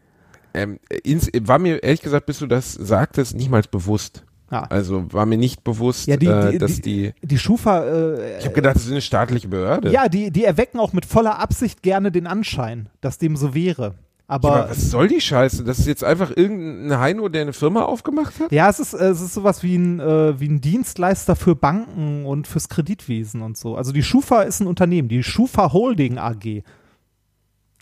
Ähm, 0.53 0.79
ins, 1.03 1.29
war 1.41 1.59
mir 1.59 1.83
ehrlich 1.83 2.01
gesagt, 2.01 2.25
bis 2.25 2.39
du 2.39 2.47
das 2.47 2.73
sagtest, 2.73 3.35
nicht 3.35 3.49
mal 3.49 3.61
bewusst. 3.69 4.23
Ja. 4.51 4.63
Also 4.63 5.05
war 5.13 5.27
mir 5.27 5.37
nicht 5.37 5.63
bewusst, 5.63 6.07
Ja, 6.07 6.17
die, 6.17 6.25
äh, 6.25 6.51
die, 6.53 6.57
dass 6.57 6.81
die, 6.81 7.13
die, 7.21 7.27
die 7.27 7.37
Schufa, 7.37 7.83
äh, 7.85 8.39
ich 8.39 8.45
habe 8.45 8.55
gedacht, 8.55 8.75
das 8.75 8.85
ist 8.85 8.91
eine 8.91 9.01
staatliche 9.01 9.47
Behörde. 9.47 9.91
ja, 9.91 10.09
die, 10.09 10.31
die 10.31 10.43
erwecken 10.43 10.79
auch 10.79 10.91
mit 10.91 11.05
voller 11.05 11.37
Absicht 11.39 11.83
gerne 11.83 12.11
den 12.11 12.25
Anschein, 12.25 12.89
dass 13.01 13.19
dem 13.19 13.35
so 13.35 13.53
wäre. 13.53 13.93
aber 14.25 14.51
Aber 14.55 14.69
was 14.71 14.89
soll 14.89 15.07
die 15.07 15.21
Scheiße? 15.21 15.63
Das 15.63 15.77
ist 15.77 15.85
jetzt 15.85 16.03
einfach 16.03 16.35
irgendein 16.35 16.99
Heino, 16.99 17.29
der 17.29 17.43
eine 17.43 17.53
Firma 17.53 17.83
aufgemacht 17.83 18.39
hat? 18.39 18.51
ja, 18.51 18.67
es 18.69 18.79
ist, 18.79 18.95
äh, 18.95 19.09
es 19.09 19.21
ist 19.21 19.35
sowas 19.35 19.61
wie 19.61 19.75
ein, 19.75 19.99
äh, 19.99 20.39
wie 20.39 20.47
ein 20.47 20.61
Dienstleister 20.61 21.35
für 21.35 21.55
Banken 21.55 22.25
und 22.25 22.47
fürs 22.47 22.69
Kreditwesen 22.69 23.43
und 23.43 23.55
so. 23.55 23.75
Also 23.75 23.91
die 23.91 24.01
Schufa 24.03 24.41
ist 24.41 24.61
ein 24.61 24.67
Unternehmen, 24.67 25.09
die 25.09 25.21
Schufa 25.21 25.73
Holding 25.73 26.17
AG. 26.17 26.63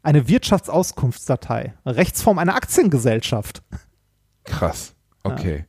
Eine 0.04 0.28
Wirtschaftsauskunftsdatei. 0.28 1.74
Rechtsform 1.86 2.38
einer 2.38 2.56
Aktiengesellschaft. 2.56 3.64
Krass. 4.44 4.94
Okay. 5.24 5.66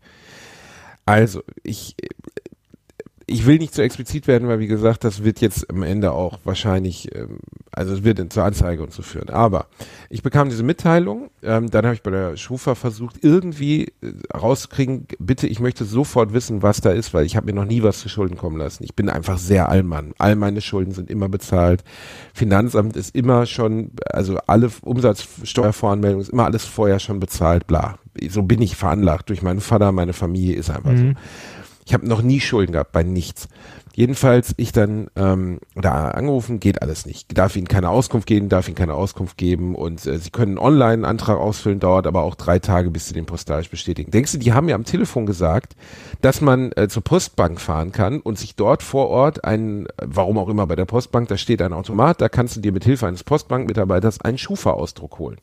Also, 1.05 1.43
ich, 1.63 1.97
ich 3.29 3.45
will 3.45 3.59
nicht 3.59 3.75
zu 3.75 3.83
explizit 3.83 4.27
werden, 4.27 4.49
weil 4.49 4.59
wie 4.59 4.67
gesagt, 4.67 5.05
das 5.05 5.23
wird 5.23 5.41
jetzt 5.41 5.69
am 5.71 5.83
Ende 5.83 6.13
auch 6.13 6.39
wahrscheinlich, 6.45 7.15
ähm, 7.15 7.41
also 7.71 7.93
es 7.93 8.03
wird 8.03 8.33
zur 8.33 8.45
Anzeige 8.45 8.83
und 8.83 8.93
so 8.93 9.03
führen. 9.03 9.29
Aber 9.29 9.67
ich 10.09 10.23
bekam 10.23 10.49
diese 10.49 10.63
Mitteilung, 10.63 11.29
ähm, 11.43 11.71
dann 11.71 11.85
habe 11.85 11.95
ich 11.95 12.03
bei 12.03 12.11
der 12.11 12.39
Schufa 12.39 12.75
versucht, 12.75 13.17
irgendwie 13.23 13.93
äh, 14.01 14.13
rauszukriegen, 14.35 15.07
bitte, 15.19 15.47
ich 15.47 15.61
möchte 15.61 15.85
sofort 15.85 16.33
wissen, 16.33 16.63
was 16.63 16.81
da 16.81 16.91
ist, 16.91 17.13
weil 17.13 17.27
ich 17.27 17.37
habe 17.37 17.47
mir 17.47 17.53
noch 17.53 17.67
nie 17.67 17.83
was 17.83 18.01
zu 18.01 18.09
Schulden 18.09 18.39
kommen 18.39 18.57
lassen. 18.57 18.83
Ich 18.85 18.95
bin 18.95 19.11
einfach 19.11 19.37
sehr 19.37 19.69
Allmann. 19.69 20.15
All 20.17 20.35
meine 20.35 20.63
Schulden 20.63 20.93
sind 20.93 21.11
immer 21.11 21.29
bezahlt. 21.29 21.85
Finanzamt 22.33 22.97
ist 22.97 23.15
immer 23.15 23.45
schon, 23.45 23.91
also 24.11 24.39
alle 24.47 24.71
Umsatzsteuervoranmeldungen 24.81 26.23
ist 26.23 26.31
immer 26.31 26.47
alles 26.47 26.65
vorher 26.65 26.99
schon 26.99 27.21
bezahlt, 27.21 27.67
bla. 27.67 27.99
So 28.31 28.43
bin 28.43 28.63
ich 28.63 28.75
veranlagt 28.75 29.29
durch 29.29 29.43
meinen 29.43 29.61
Vater, 29.61 29.93
meine 29.93 30.15
Familie 30.15 30.57
ist 30.57 30.71
einfach 30.71 30.97
so. 30.97 31.13
Ich 31.89 31.95
habe 31.95 32.07
noch 32.07 32.21
nie 32.21 32.39
Schulden 32.39 32.73
gehabt 32.73 32.93
bei 32.93 33.03
nichts. 33.03 33.49
Jedenfalls 33.95 34.53
ich 34.59 34.73
dann 34.73 35.09
ähm, 35.17 35.59
da 35.75 36.09
angerufen, 36.11 36.61
geht 36.61 36.83
alles 36.83 37.07
nicht. 37.07 37.37
Darf 37.39 37.57
Ihnen 37.57 37.67
keine 37.67 37.89
Auskunft 37.89 38.27
geben, 38.27 38.51
darf 38.51 38.69
Ihnen 38.69 38.77
keine 38.77 38.93
Auskunft 38.93 39.39
geben 39.39 39.75
und 39.75 40.05
äh, 40.05 40.19
Sie 40.19 40.29
können 40.29 40.59
online 40.59 40.93
einen 40.93 41.05
Antrag 41.07 41.39
ausfüllen, 41.39 41.81
dauert 41.81 42.07
aber 42.07 42.25
auch 42.25 42.35
drei 42.35 42.59
Tage, 42.59 42.91
bis 42.91 43.09
Sie 43.09 43.15
den 43.15 43.25
postalisch 43.25 43.71
bestätigen. 43.71 44.11
Denkst 44.11 44.33
du, 44.33 44.39
die 44.39 44.53
haben 44.53 44.67
mir 44.67 44.75
am 44.75 44.85
Telefon 44.85 45.25
gesagt, 45.25 45.77
dass 46.21 46.43
man 46.43 46.73
äh, 46.77 46.89
zur 46.89 47.03
Postbank 47.03 47.59
fahren 47.59 47.91
kann 47.91 48.21
und 48.21 48.39
sich 48.39 48.55
dort 48.55 48.83
vor 48.83 49.09
Ort 49.09 49.45
einen, 49.45 49.89
warum 49.97 50.37
auch 50.37 50.51
immer 50.51 50.67
bei 50.67 50.77
der 50.77 50.85
Postbank, 50.85 51.29
da 51.29 51.39
steht 51.39 51.63
ein 51.63 51.73
Automat, 51.73 52.21
da 52.21 52.29
kannst 52.29 52.55
du 52.55 52.61
dir 52.61 52.73
mit 52.73 52.85
Hilfe 52.85 53.07
eines 53.07 53.25
Postbankmitarbeiters 53.25 54.21
einen 54.21 54.37
Schufa-Ausdruck 54.37 55.19
holen. 55.19 55.39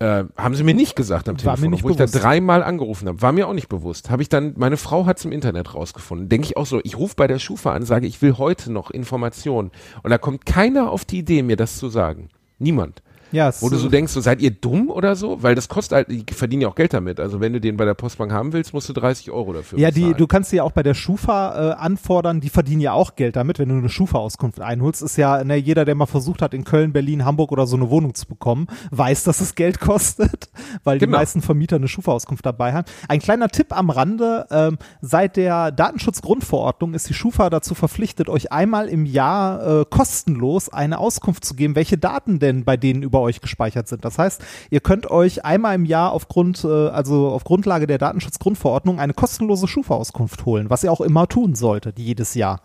Äh, 0.00 0.24
haben 0.36 0.54
sie 0.54 0.62
mir 0.62 0.74
nicht 0.74 0.94
gesagt 0.94 1.28
am 1.28 1.34
War 1.44 1.54
mir 1.54 1.56
Telefon, 1.56 1.70
nicht 1.72 1.82
wo 1.82 1.90
ich 1.90 1.96
da 1.96 2.04
bewusst. 2.04 2.22
dreimal 2.22 2.62
angerufen 2.62 3.08
habe. 3.08 3.20
War 3.20 3.32
mir 3.32 3.48
auch 3.48 3.52
nicht 3.52 3.68
bewusst. 3.68 4.10
Habe 4.10 4.22
ich 4.22 4.28
dann, 4.28 4.54
meine 4.56 4.76
Frau 4.76 5.06
hat 5.06 5.18
es 5.18 5.24
im 5.24 5.32
Internet 5.32 5.74
rausgefunden. 5.74 6.28
Denke 6.28 6.46
ich 6.46 6.56
auch 6.56 6.66
so, 6.66 6.80
ich 6.84 6.96
rufe 6.96 7.14
bei 7.16 7.26
der 7.26 7.40
Schufa 7.40 7.72
an, 7.72 7.82
sage, 7.84 8.06
ich 8.06 8.22
will 8.22 8.38
heute 8.38 8.70
noch 8.70 8.92
Informationen. 8.92 9.72
Und 10.04 10.10
da 10.10 10.18
kommt 10.18 10.46
keiner 10.46 10.92
auf 10.92 11.04
die 11.04 11.18
Idee, 11.18 11.42
mir 11.42 11.56
das 11.56 11.78
zu 11.78 11.88
sagen. 11.88 12.28
Niemand. 12.60 13.02
Ja, 13.32 13.50
Wo 13.60 13.68
du 13.68 13.76
so 13.76 13.88
denkst, 13.88 14.12
so 14.12 14.20
seid 14.20 14.40
ihr 14.40 14.50
dumm 14.50 14.90
oder 14.90 15.14
so? 15.16 15.42
Weil 15.42 15.54
das 15.54 15.68
kostet 15.68 15.96
halt, 15.96 16.08
die 16.10 16.24
verdienen 16.32 16.62
ja 16.62 16.68
auch 16.68 16.74
Geld 16.74 16.94
damit. 16.94 17.20
Also 17.20 17.40
wenn 17.40 17.52
du 17.52 17.60
den 17.60 17.76
bei 17.76 17.84
der 17.84 17.94
Postbank 17.94 18.32
haben 18.32 18.52
willst, 18.52 18.72
musst 18.72 18.88
du 18.88 18.92
30 18.92 19.30
Euro 19.30 19.52
dafür 19.52 19.78
Ja, 19.78 19.90
die, 19.90 20.00
bezahlen. 20.00 20.16
du 20.18 20.26
kannst 20.26 20.52
ja 20.52 20.62
auch 20.62 20.72
bei 20.72 20.82
der 20.82 20.94
Schufa 20.94 21.72
äh, 21.72 21.74
anfordern, 21.74 22.40
die 22.40 22.48
verdienen 22.48 22.80
ja 22.80 22.92
auch 22.92 23.16
Geld 23.16 23.36
damit, 23.36 23.58
wenn 23.58 23.68
du 23.68 23.74
eine 23.76 23.88
Schufa-Auskunft 23.88 24.60
einholst. 24.60 25.02
Ist 25.02 25.16
ja, 25.16 25.44
ne, 25.44 25.56
jeder, 25.56 25.84
der 25.84 25.94
mal 25.94 26.06
versucht 26.06 26.40
hat, 26.42 26.54
in 26.54 26.64
Köln, 26.64 26.92
Berlin, 26.92 27.24
Hamburg 27.24 27.52
oder 27.52 27.66
so 27.66 27.76
eine 27.76 27.90
Wohnung 27.90 28.14
zu 28.14 28.26
bekommen, 28.26 28.66
weiß, 28.90 29.24
dass 29.24 29.40
es 29.40 29.54
Geld 29.54 29.80
kostet, 29.80 30.48
weil 30.84 30.98
die 30.98 31.04
Genau. 31.06 31.18
meisten 31.18 31.42
Vermieter 31.42 31.76
eine 31.76 31.88
Schufa-Auskunft 31.88 32.44
dabei 32.46 32.72
haben. 32.72 32.86
Ein 33.08 33.20
kleiner 33.20 33.48
Tipp 33.48 33.76
am 33.76 33.90
Rande, 33.90 34.46
ähm, 34.50 34.78
seit 35.00 35.36
der 35.36 35.70
Datenschutzgrundverordnung 35.72 36.94
ist 36.94 37.08
die 37.08 37.14
Schufa 37.14 37.50
dazu 37.50 37.74
verpflichtet, 37.74 38.28
euch 38.28 38.52
einmal 38.52 38.88
im 38.88 39.04
Jahr 39.06 39.80
äh, 39.80 39.84
kostenlos 39.88 40.68
eine 40.68 40.98
Auskunft 40.98 41.44
zu 41.44 41.54
geben, 41.54 41.74
welche 41.76 41.98
Daten 41.98 42.38
denn 42.38 42.64
bei 42.64 42.76
denen 42.76 43.02
über 43.18 43.22
euch 43.22 43.40
gespeichert 43.40 43.88
sind. 43.88 44.04
Das 44.04 44.18
heißt, 44.18 44.42
ihr 44.70 44.80
könnt 44.80 45.10
euch 45.10 45.44
einmal 45.44 45.74
im 45.74 45.84
Jahr 45.84 46.12
aufgrund, 46.12 46.64
äh, 46.64 46.68
also 46.68 47.28
auf 47.28 47.44
Grundlage 47.44 47.86
der 47.86 47.98
Datenschutzgrundverordnung 47.98 49.00
eine 49.00 49.14
kostenlose 49.14 49.66
Schufa-Auskunft 49.66 50.44
holen, 50.46 50.70
was 50.70 50.84
ihr 50.84 50.92
auch 50.92 51.00
immer 51.00 51.26
tun 51.26 51.54
solltet, 51.54 51.98
jedes 51.98 52.34
Jahr. 52.34 52.60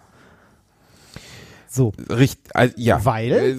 So. 1.73 1.91
Richt, 2.07 2.55
also, 2.55 2.75
ja. 2.77 3.03
Weil? 3.03 3.31
Äh, 3.31 3.49
äh, 3.49 3.57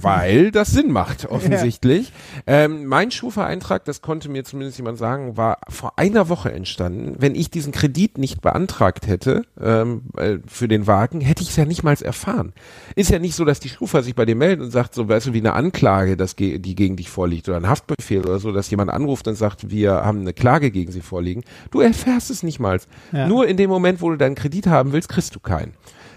weil 0.00 0.52
das 0.52 0.70
Sinn 0.70 0.92
macht, 0.92 1.26
offensichtlich. 1.28 2.12
Ähm, 2.46 2.86
mein 2.86 3.10
Schufa-Eintrag, 3.10 3.84
das 3.84 4.00
konnte 4.00 4.28
mir 4.28 4.44
zumindest 4.44 4.78
jemand 4.78 4.96
sagen, 4.96 5.36
war 5.36 5.58
vor 5.68 5.98
einer 5.98 6.28
Woche 6.28 6.52
entstanden. 6.52 7.16
Wenn 7.18 7.34
ich 7.34 7.50
diesen 7.50 7.72
Kredit 7.72 8.16
nicht 8.16 8.42
beantragt 8.42 9.08
hätte 9.08 9.42
ähm, 9.60 10.02
äh, 10.16 10.36
für 10.46 10.68
den 10.68 10.86
Wagen, 10.86 11.20
hätte 11.20 11.42
ich 11.42 11.48
es 11.48 11.56
ja 11.56 11.64
nicht 11.64 11.82
mal 11.82 11.96
erfahren. 12.00 12.52
Ist 12.94 13.10
ja 13.10 13.18
nicht 13.18 13.34
so, 13.34 13.44
dass 13.44 13.58
die 13.58 13.70
Schufa 13.70 14.02
sich 14.02 14.14
bei 14.14 14.24
dir 14.24 14.36
meldet 14.36 14.60
und 14.60 14.70
sagt, 14.70 14.94
so 14.94 15.08
weißt 15.08 15.26
du, 15.26 15.32
wie 15.32 15.38
eine 15.38 15.54
Anklage, 15.54 16.16
das 16.16 16.36
die 16.36 16.60
gegen 16.76 16.94
dich 16.94 17.10
vorliegt 17.10 17.48
oder 17.48 17.56
ein 17.56 17.68
Haftbefehl 17.68 18.20
oder 18.20 18.38
so, 18.38 18.52
dass 18.52 18.70
jemand 18.70 18.92
anruft 18.92 19.26
und 19.26 19.34
sagt, 19.34 19.68
wir 19.68 19.94
haben 19.94 20.20
eine 20.20 20.32
Klage 20.32 20.70
gegen 20.70 20.92
sie 20.92 21.00
vorliegen. 21.00 21.42
Du 21.72 21.80
erfährst 21.80 22.30
es 22.30 22.44
nicht 22.44 22.60
mal. 22.60 22.78
Ja. 23.10 23.26
Nur 23.26 23.48
in 23.48 23.56
dem 23.56 23.68
Moment, 23.68 24.00
wo 24.00 24.10
du 24.10 24.16
deinen 24.16 24.36
Kredit 24.36 24.68
haben 24.68 24.92
willst, 24.92 25.08
kriegst 25.08 25.34
du 25.34 25.40
keinen. 25.40 25.72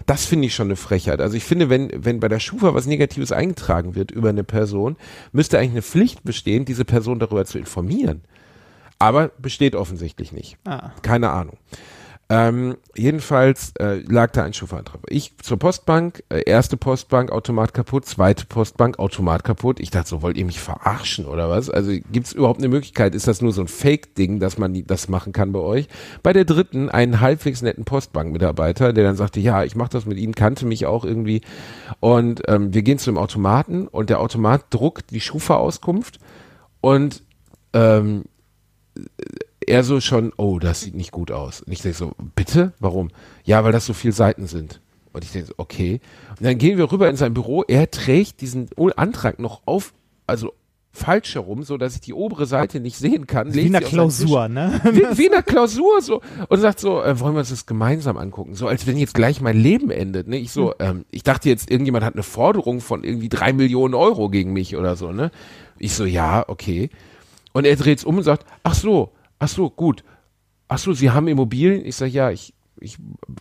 Das 0.06 0.24
finde 0.24 0.46
ich 0.46 0.54
schon 0.54 0.68
eine 0.68 0.76
Frechheit. 0.76 1.20
Also 1.20 1.36
ich 1.36 1.44
finde, 1.44 1.70
wenn, 1.70 1.90
wenn 1.94 2.20
bei 2.20 2.28
der 2.28 2.40
Schufa 2.40 2.74
was 2.74 2.86
Negatives 2.86 3.32
eingetragen 3.32 3.94
wird 3.94 4.10
über 4.10 4.30
eine 4.30 4.44
Person, 4.44 4.96
müsste 5.32 5.58
eigentlich 5.58 5.72
eine 5.72 5.82
Pflicht 5.82 6.24
bestehen, 6.24 6.64
diese 6.64 6.84
Person 6.84 7.18
darüber 7.18 7.44
zu 7.44 7.58
informieren. 7.58 8.22
Aber 8.98 9.28
besteht 9.38 9.74
offensichtlich 9.74 10.32
nicht. 10.32 10.58
Ah. 10.64 10.92
Keine 11.02 11.30
Ahnung. 11.30 11.58
Ähm, 12.34 12.78
jedenfalls 12.96 13.74
äh, 13.78 13.96
lag 14.08 14.30
da 14.30 14.42
ein 14.42 14.54
Schufa-Antrag. 14.54 15.00
Ich 15.10 15.36
zur 15.42 15.58
Postbank, 15.58 16.24
äh, 16.30 16.40
erste 16.46 16.78
Postbank, 16.78 17.30
Automat 17.30 17.74
kaputt, 17.74 18.06
zweite 18.06 18.46
Postbank, 18.46 18.98
Automat 18.98 19.44
kaputt. 19.44 19.80
Ich 19.80 19.90
dachte 19.90 20.08
so, 20.08 20.22
wollt 20.22 20.38
ihr 20.38 20.46
mich 20.46 20.58
verarschen 20.58 21.26
oder 21.26 21.50
was? 21.50 21.68
Also 21.68 21.92
gibt 22.10 22.28
es 22.28 22.32
überhaupt 22.32 22.60
eine 22.60 22.68
Möglichkeit? 22.68 23.14
Ist 23.14 23.28
das 23.28 23.42
nur 23.42 23.52
so 23.52 23.60
ein 23.60 23.68
Fake-Ding, 23.68 24.40
dass 24.40 24.56
man 24.56 24.82
das 24.86 25.10
machen 25.10 25.34
kann 25.34 25.52
bei 25.52 25.58
euch? 25.58 25.88
Bei 26.22 26.32
der 26.32 26.46
dritten 26.46 26.88
einen 26.88 27.20
halbwegs 27.20 27.60
netten 27.60 27.84
Postbank-Mitarbeiter, 27.84 28.94
der 28.94 29.04
dann 29.04 29.16
sagte, 29.16 29.38
ja, 29.38 29.64
ich 29.64 29.76
mache 29.76 29.90
das 29.90 30.06
mit 30.06 30.16
Ihnen, 30.16 30.34
kannte 30.34 30.64
mich 30.64 30.86
auch 30.86 31.04
irgendwie. 31.04 31.42
Und 32.00 32.40
ähm, 32.48 32.72
wir 32.72 32.80
gehen 32.80 32.96
zu 32.96 33.10
dem 33.10 33.18
Automaten 33.18 33.88
und 33.88 34.08
der 34.08 34.20
Automat 34.20 34.64
druckt 34.70 35.10
die 35.10 35.20
Schufa-Auskunft 35.20 36.18
und 36.80 37.24
ähm, 37.74 38.24
er 39.66 39.84
so 39.84 40.00
schon, 40.00 40.32
oh, 40.36 40.58
das 40.58 40.80
sieht 40.80 40.94
nicht 40.94 41.12
gut 41.12 41.30
aus. 41.30 41.62
Und 41.62 41.72
ich 41.72 41.82
denke 41.82 41.98
so, 41.98 42.12
bitte? 42.34 42.72
Warum? 42.78 43.08
Ja, 43.44 43.64
weil 43.64 43.72
das 43.72 43.86
so 43.86 43.92
viele 43.92 44.12
Seiten 44.12 44.46
sind. 44.46 44.80
Und 45.12 45.24
ich 45.24 45.32
denke 45.32 45.48
so, 45.48 45.54
okay. 45.56 46.00
Und 46.30 46.44
dann 46.44 46.58
gehen 46.58 46.78
wir 46.78 46.90
rüber 46.90 47.08
in 47.08 47.16
sein 47.16 47.34
Büro. 47.34 47.62
Er 47.66 47.90
trägt 47.90 48.40
diesen 48.40 48.68
Antrag 48.96 49.38
noch 49.38 49.62
auf, 49.66 49.92
also 50.26 50.52
falsch 50.92 51.34
herum, 51.34 51.62
so 51.62 51.78
dass 51.78 51.94
ich 51.94 52.02
die 52.02 52.12
obere 52.12 52.44
Seite 52.44 52.78
nicht 52.78 52.96
sehen 52.96 53.26
kann. 53.26 53.54
Wie 53.54 53.66
in 53.66 53.72
der 53.72 53.80
Klausur, 53.80 54.48
ne? 54.48 54.80
Wie, 54.84 55.18
wie 55.18 55.26
in 55.26 55.32
der 55.32 55.42
Klausur 55.42 56.02
so 56.02 56.20
und 56.48 56.60
sagt 56.60 56.80
so, 56.80 57.02
äh, 57.02 57.18
wollen 57.18 57.34
wir 57.34 57.40
uns 57.40 57.48
das 57.48 57.64
gemeinsam 57.64 58.18
angucken? 58.18 58.54
So 58.54 58.68
als 58.68 58.86
wenn 58.86 58.98
jetzt 58.98 59.14
gleich 59.14 59.40
mein 59.40 59.56
Leben 59.56 59.90
endet. 59.90 60.28
Ne? 60.28 60.36
Ich 60.36 60.52
so, 60.52 60.74
ähm, 60.78 61.06
ich 61.10 61.22
dachte 61.22 61.48
jetzt 61.48 61.70
irgendjemand 61.70 62.04
hat 62.04 62.14
eine 62.14 62.22
Forderung 62.22 62.80
von 62.80 63.04
irgendwie 63.04 63.30
drei 63.30 63.54
Millionen 63.54 63.94
Euro 63.94 64.28
gegen 64.28 64.52
mich 64.52 64.76
oder 64.76 64.96
so. 64.96 65.12
Ne? 65.12 65.30
Ich 65.78 65.94
so, 65.94 66.04
ja, 66.04 66.44
okay. 66.46 66.90
Und 67.52 67.66
er 67.66 67.76
dreht's 67.76 68.04
um 68.04 68.18
und 68.18 68.24
sagt, 68.24 68.46
ach 68.62 68.74
so, 68.74 69.12
ach 69.42 69.48
so, 69.48 69.68
gut. 69.70 70.04
Ach 70.68 70.78
so, 70.78 70.92
Sie 70.92 71.10
haben 71.10 71.26
Immobilien? 71.28 71.84
Ich 71.84 71.96
sag, 71.96 72.08
ja, 72.12 72.30
ich, 72.30 72.54
ich 72.80 72.96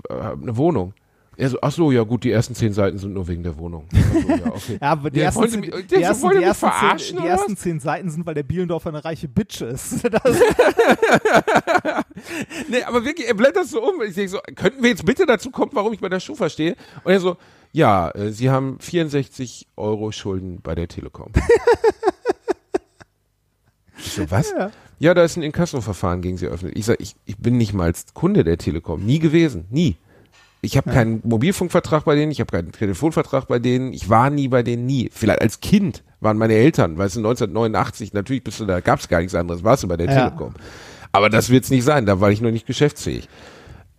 äh, 0.09 0.13
habe 0.13 0.41
eine 0.41 0.57
Wohnung. 0.57 0.93
Er 1.37 1.49
so, 1.49 1.57
ach 1.61 1.71
so, 1.71 1.91
ja 1.91 2.03
gut, 2.03 2.23
die 2.23 2.31
ersten 2.31 2.55
zehn 2.55 2.73
Seiten 2.73 2.97
sind 2.97 3.13
nur 3.13 3.27
wegen 3.27 3.41
der 3.43 3.57
Wohnung. 3.57 3.87
So, 4.11 4.27
ja, 4.29 4.45
okay. 4.47 4.77
Ja, 4.81 4.91
aber 4.91 5.09
die 5.09 5.21
ersten, 5.21 5.47
zehn, 5.49 5.59
mich- 5.61 5.71
die 5.71 5.87
der 5.87 6.01
ersten, 6.01 6.23
wollte 6.23 6.35
die 6.39 6.39
mich 6.41 6.47
ersten, 6.49 6.67
verarschen, 6.67 6.99
zehn, 6.99 7.15
die 7.17 7.21
oder 7.21 7.29
ersten 7.31 7.57
zehn 7.57 7.79
Seiten 7.79 8.09
sind, 8.09 8.25
weil 8.25 8.33
der 8.33 8.43
Bielendorfer 8.43 8.89
eine 8.89 9.03
reiche 9.05 9.27
Bitch 9.27 9.61
ist. 9.61 10.03
Nee, 12.67 12.83
aber 12.83 13.03
wirklich, 13.05 13.27
er 13.27 13.33
blättert 13.33 13.67
so 13.67 13.81
um. 13.81 14.01
Ich 14.03 14.13
denke 14.15 14.29
so, 14.29 14.39
könnten 14.55 14.83
wir 14.83 14.89
jetzt 14.89 15.05
bitte 15.05 15.25
dazu 15.25 15.49
kommen, 15.51 15.71
warum 15.73 15.93
ich 15.93 15.99
bei 15.99 16.09
der 16.09 16.19
Schufa 16.19 16.49
stehe? 16.49 16.75
Und 17.03 17.11
er 17.11 17.19
so, 17.19 17.37
ja, 17.71 18.09
äh, 18.11 18.31
Sie 18.31 18.49
haben 18.49 18.77
64 18.79 19.67
Euro 19.77 20.11
Schulden 20.11 20.61
bei 20.61 20.75
der 20.75 20.87
Telekom. 20.87 21.31
ich 23.97 24.11
so, 24.13 24.29
was? 24.29 24.51
Ja. 24.51 24.71
Ja. 25.01 25.13
da 25.13 25.23
ist 25.23 25.37
ein 25.37 25.43
Inkasso-Verfahren 25.43 26.21
gegen 26.21 26.37
Sie 26.37 26.45
eröffnet. 26.45 26.73
Ich 26.75 26.85
sag, 26.85 26.99
ich, 27.01 27.15
ich 27.25 27.37
bin 27.37 27.57
nicht 27.57 27.73
mal 27.73 27.85
als 27.85 28.13
Kunde 28.13 28.43
der 28.43 28.57
Telekom. 28.57 29.05
Nie 29.05 29.19
gewesen. 29.19 29.65
Nie. 29.69 29.97
Ich 30.63 30.77
habe 30.77 30.91
keinen 30.91 31.21
Mobilfunkvertrag 31.23 32.05
bei 32.05 32.15
denen, 32.15 32.31
ich 32.31 32.39
habe 32.39 32.51
keinen 32.51 32.71
Telefonvertrag 32.71 33.47
bei 33.47 33.57
denen, 33.57 33.93
ich 33.93 34.09
war 34.09 34.29
nie 34.29 34.47
bei 34.47 34.61
denen, 34.61 34.85
nie. 34.85 35.09
Vielleicht 35.11 35.41
als 35.41 35.59
Kind 35.59 36.03
waren 36.19 36.37
meine 36.37 36.53
Eltern, 36.53 36.99
weißt 36.99 37.15
du, 37.15 37.19
1989, 37.21 38.13
natürlich 38.13 38.43
bist 38.43 38.59
du 38.59 38.65
da, 38.65 38.79
gab's 38.79 39.07
gar 39.07 39.19
nichts 39.21 39.33
anderes, 39.33 39.63
warst 39.63 39.81
du 39.81 39.87
bei 39.87 39.97
der 39.97 40.05
Ja. 40.05 40.29
Telekom. 40.29 40.53
Aber 41.11 41.31
das 41.31 41.49
wird's 41.49 41.71
nicht 41.71 41.83
sein, 41.83 42.05
da 42.05 42.19
war 42.21 42.29
ich 42.29 42.41
noch 42.41 42.51
nicht 42.51 42.67
geschäftsfähig. 42.67 43.27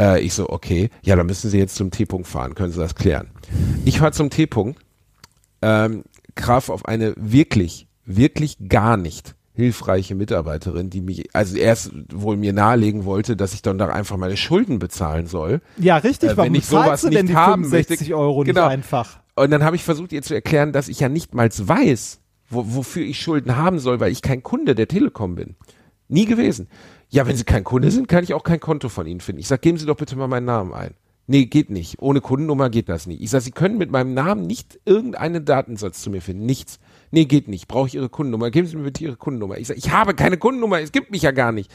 Äh, 0.00 0.20
ich 0.20 0.34
so, 0.34 0.48
okay, 0.50 0.88
ja, 1.02 1.16
dann 1.16 1.26
müssen 1.26 1.50
Sie 1.50 1.58
jetzt 1.58 1.74
zum 1.74 1.90
T-Punkt 1.90 2.28
fahren, 2.28 2.54
können 2.54 2.72
Sie 2.72 2.78
das 2.78 2.94
klären. 2.94 3.26
Ich 3.84 3.98
fahr 3.98 4.12
zum 4.12 4.30
T-Punkt, 4.30 4.78
ähm, 5.62 6.04
traf 6.36 6.68
auf 6.68 6.86
eine 6.86 7.12
wirklich, 7.16 7.88
wirklich 8.06 8.56
gar 8.68 8.96
nicht 8.96 9.34
hilfreiche 9.54 10.14
Mitarbeiterin, 10.14 10.88
die 10.90 11.00
mich, 11.02 11.34
also 11.34 11.56
erst 11.56 11.92
wohl 12.12 12.36
mir 12.36 12.52
nahelegen 12.52 13.04
wollte, 13.04 13.36
dass 13.36 13.52
ich 13.54 13.62
dann 13.62 13.76
da 13.78 13.86
einfach 13.88 14.16
meine 14.16 14.36
Schulden 14.36 14.78
bezahlen 14.78 15.26
soll. 15.26 15.60
ja, 15.78 15.96
richtig. 15.98 16.30
Äh, 16.30 16.36
Warum 16.36 16.46
wenn 16.52 16.54
ich 16.58 16.66
sowas 16.66 17.02
du 17.02 17.10
denn 17.10 17.26
nicht 17.26 17.32
die 17.32 17.36
haben 17.36 17.64
65 17.64 18.00
möchte- 18.08 18.16
Euro 18.16 18.44
Genau. 18.44 18.62
nicht 18.64 18.70
einfach? 18.72 19.20
Und 19.34 19.50
dann 19.50 19.62
habe 19.64 19.76
ich 19.76 19.84
versucht, 19.84 20.12
ihr 20.12 20.22
zu 20.22 20.34
erklären, 20.34 20.72
dass 20.72 20.88
ich 20.88 21.00
ja 21.00 21.08
nicht 21.08 21.34
mal 21.34 21.50
weiß, 21.50 22.20
wo, 22.50 22.64
wofür 22.74 23.02
ich 23.04 23.20
Schulden 23.20 23.56
haben 23.56 23.78
soll, 23.78 24.00
weil 24.00 24.12
ich 24.12 24.22
kein 24.22 24.42
Kunde 24.42 24.74
der 24.74 24.88
Telekom 24.88 25.34
bin. 25.34 25.56
Nie 26.08 26.24
gewesen. 26.26 26.68
Ja, 27.08 27.26
wenn 27.26 27.36
Sie 27.36 27.44
kein 27.44 27.64
Kunde 27.64 27.90
sind, 27.90 28.08
kann 28.08 28.24
ich 28.24 28.32
auch 28.34 28.42
kein 28.44 28.60
Konto 28.60 28.88
von 28.88 29.06
Ihnen 29.06 29.20
finden. 29.20 29.40
Ich 29.40 29.48
sag, 29.48 29.60
geben 29.62 29.76
Sie 29.78 29.84
doch 29.86 29.96
bitte 29.96 30.16
mal 30.16 30.28
meinen 30.28 30.46
Namen 30.46 30.72
ein. 30.72 30.94
Nee, 31.32 31.46
geht 31.46 31.70
nicht. 31.70 31.96
Ohne 31.98 32.20
Kundennummer 32.20 32.68
geht 32.68 32.90
das 32.90 33.06
nicht. 33.06 33.22
Ich 33.22 33.30
sag, 33.30 33.40
Sie 33.40 33.52
können 33.52 33.78
mit 33.78 33.90
meinem 33.90 34.12
Namen 34.12 34.46
nicht 34.46 34.78
irgendeinen 34.84 35.46
Datensatz 35.46 36.02
zu 36.02 36.10
mir 36.10 36.20
finden. 36.20 36.44
Nichts. 36.44 36.78
Nee, 37.10 37.24
geht 37.24 37.48
nicht. 37.48 37.68
Brauche 37.68 37.86
ich 37.86 37.94
Ihre 37.94 38.10
Kundennummer. 38.10 38.50
Geben 38.50 38.66
Sie 38.66 38.76
mir 38.76 38.82
bitte 38.82 39.02
Ihre 39.02 39.16
Kundennummer. 39.16 39.56
Ich 39.56 39.68
sag, 39.68 39.78
ich 39.78 39.90
habe 39.90 40.12
keine 40.12 40.36
Kundennummer. 40.36 40.82
Es 40.82 40.92
gibt 40.92 41.10
mich 41.10 41.22
ja 41.22 41.30
gar 41.30 41.50
nicht. 41.50 41.70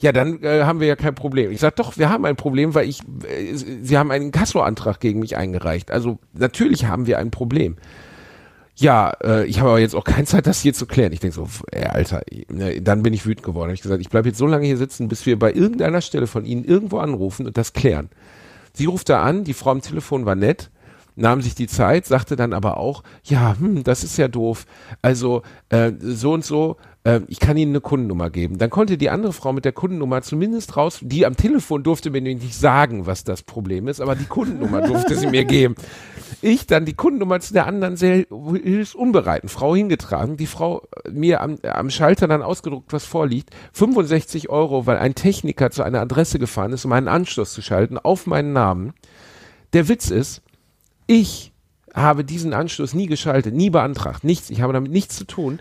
Ja, 0.00 0.12
dann 0.12 0.40
äh, 0.44 0.62
haben 0.62 0.78
wir 0.78 0.86
ja 0.86 0.94
kein 0.94 1.16
Problem. 1.16 1.50
Ich 1.50 1.58
sag, 1.58 1.74
doch, 1.74 1.98
wir 1.98 2.10
haben 2.10 2.24
ein 2.24 2.36
Problem, 2.36 2.76
weil 2.76 2.88
ich, 2.88 3.00
äh, 3.28 3.56
Sie 3.56 3.98
haben 3.98 4.12
einen 4.12 4.30
Kassoantrag 4.30 5.00
gegen 5.00 5.18
mich 5.18 5.36
eingereicht. 5.36 5.90
Also 5.90 6.20
natürlich 6.32 6.84
haben 6.84 7.08
wir 7.08 7.18
ein 7.18 7.32
Problem. 7.32 7.78
Ja, 8.76 9.14
äh, 9.24 9.46
ich 9.46 9.58
habe 9.58 9.70
aber 9.70 9.80
jetzt 9.80 9.96
auch 9.96 10.04
keine 10.04 10.26
Zeit, 10.26 10.46
das 10.46 10.60
hier 10.60 10.74
zu 10.74 10.86
klären. 10.86 11.12
Ich 11.12 11.18
denke 11.18 11.34
so, 11.34 11.48
ey, 11.72 11.86
Alter, 11.86 12.22
ne, 12.52 12.80
dann 12.80 13.02
bin 13.02 13.14
ich 13.14 13.26
wütend 13.26 13.44
geworden. 13.44 13.70
Hab 13.70 13.74
ich 13.74 13.82
gesagt, 13.82 14.00
ich 14.00 14.10
bleibe 14.10 14.28
jetzt 14.28 14.38
so 14.38 14.46
lange 14.46 14.64
hier 14.64 14.76
sitzen, 14.76 15.08
bis 15.08 15.26
wir 15.26 15.36
bei 15.40 15.52
irgendeiner 15.52 16.02
Stelle 16.02 16.28
von 16.28 16.44
Ihnen 16.44 16.62
irgendwo 16.62 16.98
anrufen 16.98 17.48
und 17.48 17.56
das 17.56 17.72
klären. 17.72 18.08
Sie 18.74 18.86
ruft 18.86 19.08
da 19.08 19.22
an, 19.22 19.44
die 19.44 19.54
Frau 19.54 19.70
am 19.70 19.82
Telefon 19.82 20.24
war 20.26 20.34
nett, 20.34 20.70
nahm 21.16 21.42
sich 21.42 21.54
die 21.54 21.66
Zeit, 21.66 22.06
sagte 22.06 22.36
dann 22.36 22.52
aber 22.52 22.76
auch, 22.76 23.02
ja, 23.24 23.56
hm, 23.58 23.84
das 23.84 24.04
ist 24.04 24.16
ja 24.16 24.28
doof. 24.28 24.66
Also 25.02 25.42
äh, 25.68 25.92
so 26.00 26.32
und 26.32 26.44
so, 26.44 26.76
äh, 27.04 27.20
ich 27.28 27.40
kann 27.40 27.56
Ihnen 27.56 27.72
eine 27.72 27.80
Kundennummer 27.80 28.30
geben. 28.30 28.58
Dann 28.58 28.70
konnte 28.70 28.96
die 28.96 29.10
andere 29.10 29.32
Frau 29.32 29.52
mit 29.52 29.64
der 29.64 29.72
Kundennummer 29.72 30.22
zumindest 30.22 30.76
raus, 30.76 31.00
die 31.02 31.26
am 31.26 31.36
Telefon 31.36 31.82
durfte 31.82 32.10
mir 32.10 32.20
nicht 32.20 32.54
sagen, 32.54 33.06
was 33.06 33.24
das 33.24 33.42
Problem 33.42 33.88
ist, 33.88 34.00
aber 34.00 34.14
die 34.14 34.24
Kundennummer 34.24 34.82
durfte 34.82 35.16
sie 35.16 35.26
mir 35.26 35.44
geben. 35.44 35.74
Ich 36.40 36.66
dann 36.66 36.84
die 36.84 36.94
Kundennummer 36.94 37.40
zu 37.40 37.52
der 37.52 37.66
anderen 37.66 37.96
sehr 37.96 38.24
hilfsunbereiten 38.28 39.48
Frau 39.48 39.74
hingetragen, 39.74 40.36
die 40.36 40.46
Frau 40.46 40.82
äh, 41.04 41.10
mir 41.10 41.40
am, 41.40 41.58
am 41.62 41.90
Schalter 41.90 42.28
dann 42.28 42.42
ausgedruckt, 42.42 42.92
was 42.92 43.04
vorliegt, 43.04 43.50
65 43.72 44.48
Euro, 44.48 44.86
weil 44.86 44.98
ein 44.98 45.14
Techniker 45.14 45.70
zu 45.70 45.82
einer 45.82 46.00
Adresse 46.00 46.38
gefahren 46.38 46.72
ist, 46.72 46.84
um 46.84 46.92
einen 46.92 47.08
Anschluss 47.08 47.52
zu 47.52 47.62
schalten, 47.62 47.98
auf 47.98 48.26
meinen 48.26 48.52
Namen. 48.52 48.92
Der 49.72 49.88
Witz 49.88 50.10
ist, 50.10 50.42
ich 51.06 51.52
habe 51.94 52.24
diesen 52.24 52.54
Anschluss 52.54 52.94
nie 52.94 53.06
geschaltet, 53.06 53.54
nie 53.54 53.70
beantragt, 53.70 54.24
nichts. 54.24 54.50
Ich 54.50 54.62
habe 54.62 54.72
damit 54.72 54.92
nichts 54.92 55.16
zu 55.16 55.24
tun. 55.24 55.60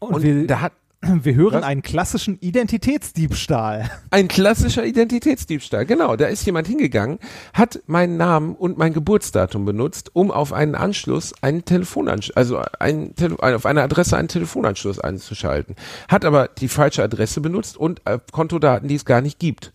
Und, 0.00 0.14
Und 0.14 0.22
wir, 0.22 0.46
da 0.46 0.60
hat 0.60 0.72
wir 1.02 1.34
hören 1.34 1.54
Was? 1.54 1.62
einen 1.62 1.82
klassischen 1.82 2.38
Identitätsdiebstahl. 2.40 3.90
ein 4.10 4.28
klassischer 4.28 4.84
Identitätsdiebstahl. 4.84 5.86
Genau, 5.86 6.16
da 6.16 6.26
ist 6.26 6.44
jemand 6.44 6.66
hingegangen, 6.66 7.18
hat 7.54 7.80
meinen 7.86 8.16
Namen 8.16 8.54
und 8.54 8.76
mein 8.76 8.92
Geburtsdatum 8.92 9.64
benutzt, 9.64 10.10
um 10.14 10.30
auf 10.30 10.52
einen 10.52 10.74
Anschluss 10.74 11.32
einen 11.42 11.64
Telefonanschluss, 11.64 12.36
also 12.36 12.62
einen, 12.78 13.14
Tele 13.14 13.36
auf 13.40 13.66
eine 13.66 13.82
Adresse 13.82 14.16
einen 14.16 14.28
Telefonanschluss 14.28 14.98
einzuschalten. 14.98 15.74
Hat 16.08 16.24
aber 16.24 16.48
die 16.48 16.68
falsche 16.68 17.02
Adresse 17.02 17.40
benutzt 17.40 17.76
und 17.76 18.02
äh, 18.04 18.18
Kontodaten, 18.30 18.88
die 18.88 18.96
es 18.96 19.04
gar 19.04 19.22
nicht 19.22 19.38
gibt. 19.38 19.72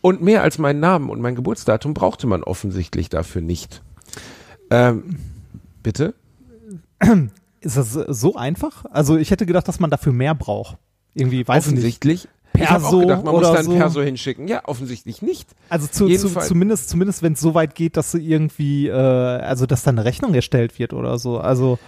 Und 0.00 0.22
mehr 0.22 0.42
als 0.42 0.58
meinen 0.58 0.80
Namen 0.80 1.10
und 1.10 1.20
mein 1.20 1.34
Geburtsdatum 1.34 1.94
brauchte 1.94 2.26
man 2.26 2.42
offensichtlich 2.42 3.08
dafür 3.08 3.42
nicht. 3.42 3.82
Ähm, 4.70 5.16
bitte? 5.82 6.14
Ist 7.60 7.76
das 7.76 7.92
so 7.92 8.36
einfach? 8.36 8.84
Also 8.90 9.16
ich 9.16 9.30
hätte 9.30 9.46
gedacht, 9.46 9.66
dass 9.66 9.80
man 9.80 9.90
dafür 9.90 10.12
mehr 10.12 10.34
braucht. 10.34 10.76
Irgendwie, 11.14 11.46
weiß 11.46 11.66
ich 11.66 11.72
nicht. 11.72 11.78
offensichtlich. 11.78 12.28
ich 12.54 12.70
habe 12.70 12.84
auch 12.84 12.90
Perso 12.90 13.00
gedacht, 13.00 13.24
man 13.24 13.34
muss 13.34 13.44
oder 13.44 13.52
da 13.52 13.58
ein 13.58 13.64
so. 13.64 13.76
Perso 13.76 14.02
hinschicken. 14.02 14.46
Ja, 14.46 14.62
offensichtlich 14.66 15.22
nicht. 15.22 15.48
Also 15.68 15.86
zu, 15.86 16.08
zu, 16.08 16.28
zumindest, 16.40 16.88
zumindest 16.88 17.22
wenn 17.22 17.32
es 17.32 17.40
so 17.40 17.54
weit 17.54 17.74
geht, 17.74 17.96
dass 17.96 18.12
du 18.12 18.18
irgendwie, 18.18 18.88
äh, 18.88 18.92
also 18.92 19.66
dass 19.66 19.82
da 19.82 19.90
eine 19.90 20.04
Rechnung 20.04 20.34
erstellt 20.34 20.78
wird 20.78 20.92
oder 20.92 21.18
so. 21.18 21.38
Also 21.38 21.78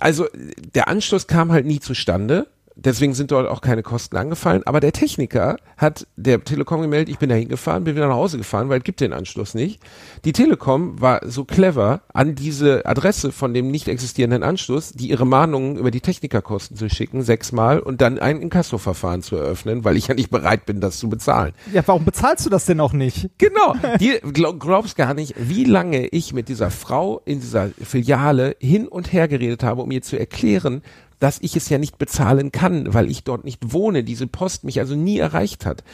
also 0.00 0.26
der 0.74 0.88
Anschluss 0.88 1.26
kam 1.26 1.52
halt 1.52 1.66
nie 1.66 1.80
zustande. 1.80 2.48
Deswegen 2.84 3.12
sind 3.12 3.30
dort 3.30 3.48
auch 3.48 3.60
keine 3.60 3.82
Kosten 3.82 4.16
angefallen. 4.16 4.62
Aber 4.64 4.80
der 4.80 4.92
Techniker 4.92 5.56
hat 5.76 6.06
der 6.16 6.42
Telekom 6.42 6.80
gemeldet, 6.80 7.10
ich 7.10 7.18
bin 7.18 7.28
da 7.28 7.34
hingefahren, 7.34 7.84
bin 7.84 7.94
wieder 7.94 8.08
nach 8.08 8.14
Hause 8.14 8.38
gefahren, 8.38 8.68
weil 8.68 8.78
es 8.78 8.84
gibt 8.84 9.00
den 9.00 9.12
Anschluss 9.12 9.54
nicht. 9.54 9.80
Die 10.24 10.32
Telekom 10.32 11.00
war 11.00 11.20
so 11.26 11.44
clever, 11.44 12.00
an 12.14 12.34
diese 12.34 12.86
Adresse 12.86 13.32
von 13.32 13.52
dem 13.52 13.70
nicht 13.70 13.88
existierenden 13.88 14.42
Anschluss, 14.42 14.92
die 14.92 15.10
ihre 15.10 15.26
Mahnungen 15.26 15.76
über 15.76 15.90
die 15.90 16.00
Technikerkosten 16.00 16.76
zu 16.76 16.88
schicken, 16.88 17.22
sechsmal 17.22 17.80
und 17.80 18.00
dann 18.00 18.18
ein 18.18 18.40
Inkassoverfahren 18.40 19.22
zu 19.22 19.36
eröffnen, 19.36 19.84
weil 19.84 19.96
ich 19.96 20.08
ja 20.08 20.14
nicht 20.14 20.30
bereit 20.30 20.64
bin, 20.64 20.80
das 20.80 20.98
zu 20.98 21.10
bezahlen. 21.10 21.52
ja, 21.72 21.82
warum 21.86 22.04
bezahlst 22.04 22.46
du 22.46 22.50
das 22.50 22.64
denn 22.64 22.80
auch 22.80 22.94
nicht? 22.94 23.28
Genau. 23.38 23.74
Die 24.00 24.18
glaub, 24.32 24.58
glaubst 24.58 24.96
gar 24.96 25.12
nicht, 25.12 25.34
wie 25.36 25.64
lange 25.64 26.06
ich 26.06 26.32
mit 26.32 26.48
dieser 26.48 26.70
Frau 26.70 27.20
in 27.24 27.40
dieser 27.40 27.68
Filiale 27.82 28.56
hin 28.58 28.88
und 28.88 29.12
her 29.12 29.28
geredet 29.28 29.62
habe, 29.62 29.82
um 29.82 29.90
ihr 29.90 30.02
zu 30.02 30.18
erklären, 30.18 30.82
dass 31.20 31.38
ich 31.40 31.54
es 31.54 31.68
ja 31.68 31.78
nicht 31.78 31.98
bezahlen 31.98 32.50
kann, 32.50 32.92
weil 32.92 33.10
ich 33.10 33.22
dort 33.22 33.44
nicht 33.44 33.72
wohne, 33.72 34.02
diese 34.02 34.26
Post 34.26 34.64
mich 34.64 34.80
also 34.80 34.96
nie 34.96 35.18
erreicht 35.18 35.64
hat. 35.64 35.84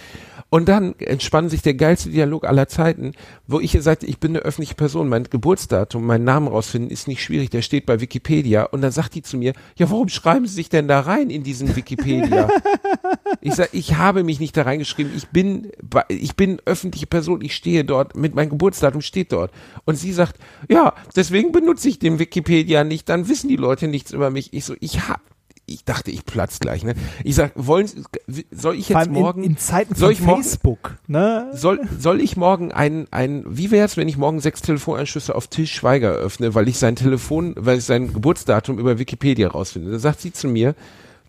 Und 0.49 0.69
dann 0.69 0.95
entspann 1.01 1.49
sich 1.49 1.63
der 1.63 1.75
geilste 1.75 2.11
Dialog 2.11 2.47
aller 2.47 2.69
Zeiten, 2.69 3.13
wo 3.49 3.59
ich 3.59 3.75
ihr 3.75 3.83
sagte, 3.83 4.07
ich 4.07 4.19
bin 4.19 4.31
eine 4.31 4.45
öffentliche 4.45 4.77
Person, 4.77 5.09
mein 5.09 5.25
Geburtsdatum, 5.25 6.07
meinen 6.07 6.25
Namen 6.25 6.47
rausfinden 6.47 6.91
ist 6.91 7.09
nicht 7.09 7.23
schwierig, 7.23 7.51
der 7.51 7.63
steht 7.63 7.85
bei 7.85 8.01
Wikipedia. 8.01 8.63
Und 8.63 8.81
dann 8.81 8.93
sagt 8.93 9.17
die 9.17 9.23
zu 9.23 9.37
mir, 9.37 9.55
ja, 9.77 9.91
warum 9.91 10.09
schreiben 10.09 10.47
Sie 10.47 10.55
sich 10.55 10.69
denn 10.69 10.87
da 10.87 11.01
rein 11.01 11.31
in 11.31 11.43
diesen 11.43 11.75
Wikipedia? 11.75 12.49
Ich 13.41 13.55
sag, 13.55 13.71
ich 13.73 13.97
habe 13.97 14.25
mich 14.25 14.41
nicht 14.41 14.57
da 14.57 14.63
reingeschrieben. 14.63 15.13
Ich 15.17 15.29
bin, 15.29 15.71
ich 16.09 16.37
bin 16.37 16.61
öffentliche 16.65 17.07
Person. 17.07 17.43
Ich 17.43 17.55
stehe 17.55 17.85
dort 17.85 18.17
mit 18.17 18.35
meinem 18.35 18.51
Geburtsdatum 18.51 19.03
steht 19.03 19.33
dort. 19.33 19.53
Und 19.85 19.97
sie 19.97 20.13
sagt, 20.13 20.39
ja, 20.69 20.95
deswegen 21.15 21.53
benutze 21.53 21.89
ich 21.89 21.99
den 21.99 22.19
Wikipedia 22.19 22.85
nicht. 22.85 23.09
Dann 23.09 23.29
wissen 23.29 23.49
die 23.49 23.57
Leute 23.57 23.89
nichts 23.89 24.13
über 24.13 24.31
mich. 24.31 24.53
Ich 24.53 24.65
so, 24.65 24.75
ich 24.81 25.09
hab, 25.09 25.16
ich 25.69 25.85
dachte, 25.85 26.13
ich 26.13 26.25
platz 26.25 26.61
gleich. 26.61 26.85
Ne? 26.85 26.95
Ich 27.25 27.35
sag, 27.35 27.53
wollen, 27.57 27.89
Sie- 28.29 28.47
soll 28.53 28.77
ich 28.77 28.89
jetzt 28.89 29.11
morgen 29.11 29.43
in, 29.43 29.51
in 29.51 29.57
Zeiten 29.59 29.95
soll 29.97 30.15
von 30.15 30.23
ich 30.23 30.27
morgen- 30.27 30.43
Facebook, 30.45 30.97
ne? 31.09 31.51
soll, 31.55 31.81
soll 31.99 32.21
ich 32.21 32.37
morgen 32.37 32.71
ein, 32.71 33.09
ein, 33.11 33.45
wie 33.49 33.73
wär's, 33.73 33.97
wenn 33.97 34.09
ich 34.09 34.17
morgen 34.17 34.39
sechs 34.41 34.63
Telefonanschlüsse 34.63 35.35
auf 35.35 35.49
Till 35.49 35.67
Schweiger 35.67 36.13
öffne, 36.13 36.55
weil 36.55 36.69
ich 36.69 36.79
sein 36.79 36.95
Telefon, 36.95 37.55
weil 37.59 37.79
ich 37.79 37.85
sein 37.85 38.13
Geburtsdatum 38.13 38.79
über 38.79 38.99
Wikipedia 39.01 39.49
rausfinde? 39.49 39.91
Da 39.91 39.99
sagt 39.99 40.21
sie 40.21 40.33
zu 40.33 40.47
mir, 40.47 40.75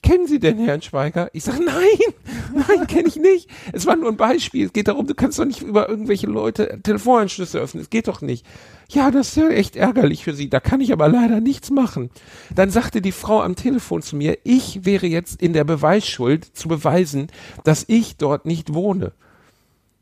kennen 0.01 0.27
Sie 0.27 0.39
denn 0.39 0.59
Herrn 0.59 0.81
Schweiger? 0.81 1.29
Ich 1.33 1.43
sage, 1.43 1.63
nein, 1.63 2.13
nein, 2.53 2.87
kenne 2.87 3.07
ich 3.07 3.15
nicht. 3.15 3.49
Es 3.73 3.85
war 3.85 3.95
nur 3.95 4.09
ein 4.09 4.17
Beispiel. 4.17 4.65
Es 4.65 4.73
geht 4.73 4.87
darum, 4.87 5.07
du 5.07 5.15
kannst 5.15 5.39
doch 5.39 5.45
nicht 5.45 5.61
über 5.61 5.89
irgendwelche 5.89 6.27
Leute 6.27 6.79
Telefonanschlüsse 6.81 7.59
öffnen. 7.59 7.81
Es 7.83 7.89
geht 7.89 8.07
doch 8.07 8.21
nicht. 8.21 8.45
Ja, 8.89 9.11
das 9.11 9.29
ist 9.29 9.37
ja 9.37 9.49
echt 9.49 9.75
ärgerlich 9.75 10.23
für 10.23 10.33
Sie. 10.33 10.49
Da 10.49 10.59
kann 10.59 10.81
ich 10.81 10.93
aber 10.93 11.09
leider 11.09 11.41
nichts 11.41 11.69
machen. 11.69 12.09
Dann 12.53 12.69
sagte 12.69 13.01
die 13.01 13.11
Frau 13.11 13.41
am 13.41 13.55
Telefon 13.55 14.01
zu 14.01 14.15
mir, 14.15 14.37
ich 14.43 14.85
wäre 14.85 15.07
jetzt 15.07 15.41
in 15.41 15.53
der 15.53 15.63
Beweisschuld 15.63 16.45
zu 16.45 16.67
beweisen, 16.67 17.27
dass 17.63 17.83
ich 17.87 18.17
dort 18.17 18.45
nicht 18.45 18.73
wohne. 18.73 19.11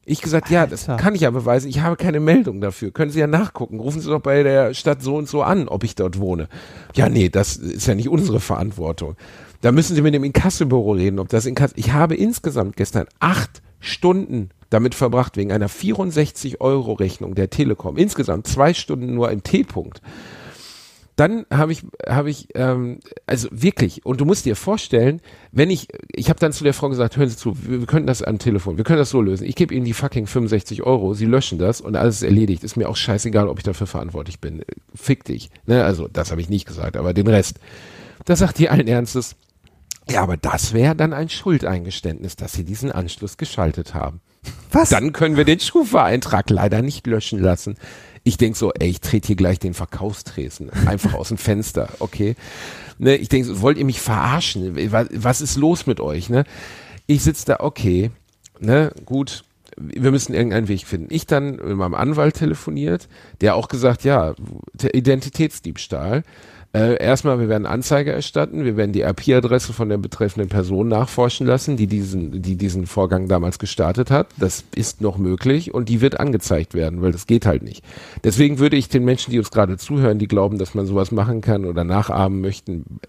Ich 0.07 0.21
gesagt, 0.21 0.51
ja, 0.51 0.67
das 0.67 0.87
Alter. 0.87 1.01
kann 1.01 1.15
ich 1.15 1.21
ja 1.21 1.31
beweisen. 1.31 1.67
Ich 1.67 1.79
habe 1.79 1.95
keine 1.95 2.19
Meldung 2.19 2.61
dafür. 2.61 2.91
Können 2.91 3.09
Sie 3.09 3.19
ja 3.19 3.25
nachgucken. 3.25 3.79
Rufen 3.79 4.01
Sie 4.01 4.09
doch 4.09 4.21
bei 4.21 4.43
der 4.43 4.75
Stadt 4.75 5.01
so 5.01 5.15
und 5.15 5.27
so 5.27 5.41
an, 5.41 5.67
ob 5.67 5.83
ich 5.83 5.95
dort 5.95 6.19
wohne. 6.19 6.47
Ja, 6.93 7.09
nee, 7.09 7.29
das 7.29 7.57
ist 7.57 7.87
ja 7.87 7.95
nicht 7.95 8.09
unsere 8.09 8.39
Verantwortung. 8.39 9.15
Da 9.66 9.72
müssen 9.72 9.95
Sie 9.95 10.03
mit 10.03 10.13
dem 10.13 10.24
Inkassobüro 10.24 10.91
reden, 10.91 11.18
ob 11.18 11.30
das 11.30 11.47
Inkasso. 11.47 11.74
Ich 11.76 11.91
habe 11.91 12.13
insgesamt 12.13 12.78
gestern 12.78 13.07
acht 13.20 13.63
Stunden 13.80 14.51
damit 14.70 14.93
verbracht, 14.93 15.38
wegen 15.38 15.51
einer 15.51 15.70
64 15.70 16.61
Euro 16.61 16.93
Rechnung 16.93 17.34
der 17.34 17.49
Telekom. 17.49 17.97
Insgesamt 17.97 18.45
zwei 18.45 18.76
Stunden 18.76 19.16
nur 19.16 19.32
im 19.32 19.41
T-Punkt. 19.41 20.03
Dann 21.16 21.47
habe 21.51 21.72
ich, 21.72 21.82
habe 22.07 22.30
ich, 22.30 22.49
ähm, 22.53 22.99
also 23.26 23.47
wirklich, 23.49 24.05
und 24.05 24.22
du 24.22 24.26
musst 24.26 24.45
dir 24.45 24.55
vorstellen, 24.55 25.20
wenn 25.51 25.72
ich, 25.72 25.88
ich 26.11 26.30
habe 26.30 26.39
dann 26.39 26.53
zu 26.53 26.63
der 26.63 26.76
Frau 26.76 26.89
gesagt, 26.89 27.18
hören 27.18 27.30
Sie 27.30 27.36
zu, 27.36 27.57
wir, 27.68 27.80
wir 27.80 27.88
können 27.88 28.05
das 28.05 28.22
am 28.22 28.38
Telefon, 28.38 28.78
wir 28.78 28.84
können 28.84 28.99
das 28.99 29.09
so 29.09 29.20
lösen. 29.20 29.47
Ich 29.47 29.55
gebe 29.55 29.74
Ihnen 29.74 29.86
die 29.86 29.93
fucking 29.93 30.28
65 30.28 30.84
Euro, 30.84 31.16
Sie 31.16 31.26
löschen 31.26 31.57
das 31.57 31.82
und 31.82 31.95
alles 31.95 32.18
ist 32.18 32.24
erledigt. 32.24 32.63
Ist 32.63 32.78
mir 32.78 32.88
auch 32.88 32.97
scheißegal, 32.97 33.47
ob 33.47 33.57
ich 33.57 33.63
dafür 33.63 33.88
verantwortlich 33.88 34.39
bin. 34.39 34.63
Fick 34.93 35.24
dich. 35.24 35.49
Ne? 35.66 35.84
Also 35.84 36.07
das 36.07 36.30
habe 36.30 36.39
ich 36.39 36.49
nicht 36.49 36.68
gesagt, 36.68 36.97
aber 36.97 37.16
den 37.16 37.26
Rest. 37.26 37.57
Da 38.26 38.36
sagt 38.36 38.59
die 38.59 38.70
allen 38.70 38.88
Ernstes, 38.88 39.36
ja, 40.10 40.22
aber 40.22 40.38
das 40.38 40.74
wäre 40.74 40.95
dann 40.95 41.14
ein 41.14 41.30
Schuldeingeständnis, 41.30 42.36
dass 42.36 42.53
Sie 42.53 42.64
diesen 42.64 42.91
Anschluss 42.91 43.38
geschaltet 43.38 43.93
haben. 43.93 44.22
Was? 44.72 44.89
Dann 44.89 45.14
können 45.14 45.38
wir 45.38 45.45
den 45.45 45.60
Schufa-Eintrag 45.60 46.49
leider 46.49 46.82
nicht 46.82 47.08
löschen 47.08 47.39
lassen. 47.39 47.76
Ich 48.24 48.38
denk 48.38 48.56
so, 48.56 48.72
ey, 48.74 48.89
ich 48.89 49.01
trete 49.01 49.28
hier 49.28 49.36
gleich 49.36 49.60
den 49.60 49.74
Verkaufstresen 49.74 50.70
einfach 50.88 51.14
aus 51.14 51.30
dem 51.30 51.38
Fenster, 51.38 51.89
okay? 51.99 52.36
Ne, 52.97 53.16
ich 53.16 53.30
denk 53.30 53.45
so, 53.45 53.62
wollt 53.62 53.78
ihr 53.78 53.86
mich 53.86 54.01
verarschen? 54.01 54.76
Was, 54.91 55.41
ist 55.41 55.58
los 55.58 55.86
mit 55.86 55.99
euch, 55.99 56.30
ne? 56.30 56.43
Ich 57.08 57.24
sitz 57.24 57.45
da, 57.45 57.58
okay, 57.60 58.10
ne, 58.60 58.91
gut, 59.06 59.43
wir 59.78 60.12
müssen 60.12 60.34
irgendeinen 60.34 60.68
Weg 60.68 60.86
finden. 60.86 61.08
Ich 61.10 61.26
dann 61.26 61.58
mit 61.58 61.76
meinem 61.76 61.93
Anwalt 61.93 62.36
telefoniert, 62.36 63.08
der 63.41 63.56
auch 63.56 63.68
gesagt, 63.68 64.03
ja, 64.03 64.34
Identitätsdiebstahl. 64.82 66.24
Äh, 66.76 67.01
erstmal, 67.01 67.39
wir 67.39 67.47
werden 67.47 67.65
Anzeige 67.65 68.11
erstatten, 68.11 68.65
wir 68.65 68.76
werden 68.76 68.91
die 68.91 69.03
IP-Adresse 69.03 69.71
von 69.71 69.88
der 69.88 69.97
betreffenden 69.97 70.49
Person 70.49 70.89
nachforschen 70.89 71.47
lassen, 71.47 71.78
die 71.78 71.88
diesen, 71.88 72.41
die 72.41 72.57
diesen 72.57 72.86
Vorgang 72.86 73.30
damals 73.30 73.59
gestartet 73.59 74.11
hat. 74.11 74.28
Das 74.36 74.65
ist 74.76 74.99
noch 74.99 75.17
möglich 75.17 75.73
und 75.73 75.88
die 75.88 76.01
wird 76.01 76.19
angezeigt 76.19 76.73
werden, 76.73 77.01
weil 77.01 77.13
das 77.13 77.28
geht 77.28 77.45
halt 77.45 77.63
nicht. 77.63 77.82
Deswegen 78.26 78.59
würde 78.59 78.76
ich 78.76 78.89
den 78.89 79.05
Menschen, 79.05 79.32
die 79.32 79.39
uns 79.39 79.51
gerade 79.51 79.78
zuhören, 79.78 80.19
die 80.19 80.28
glauben, 80.28 80.57
dass 80.57 80.73
man 80.73 80.86
sowas 80.86 81.13
machen 81.13 81.39
kann 81.39 81.63
oder 81.63 81.86
nachahmen 81.86 82.41
möchten, 82.41 82.99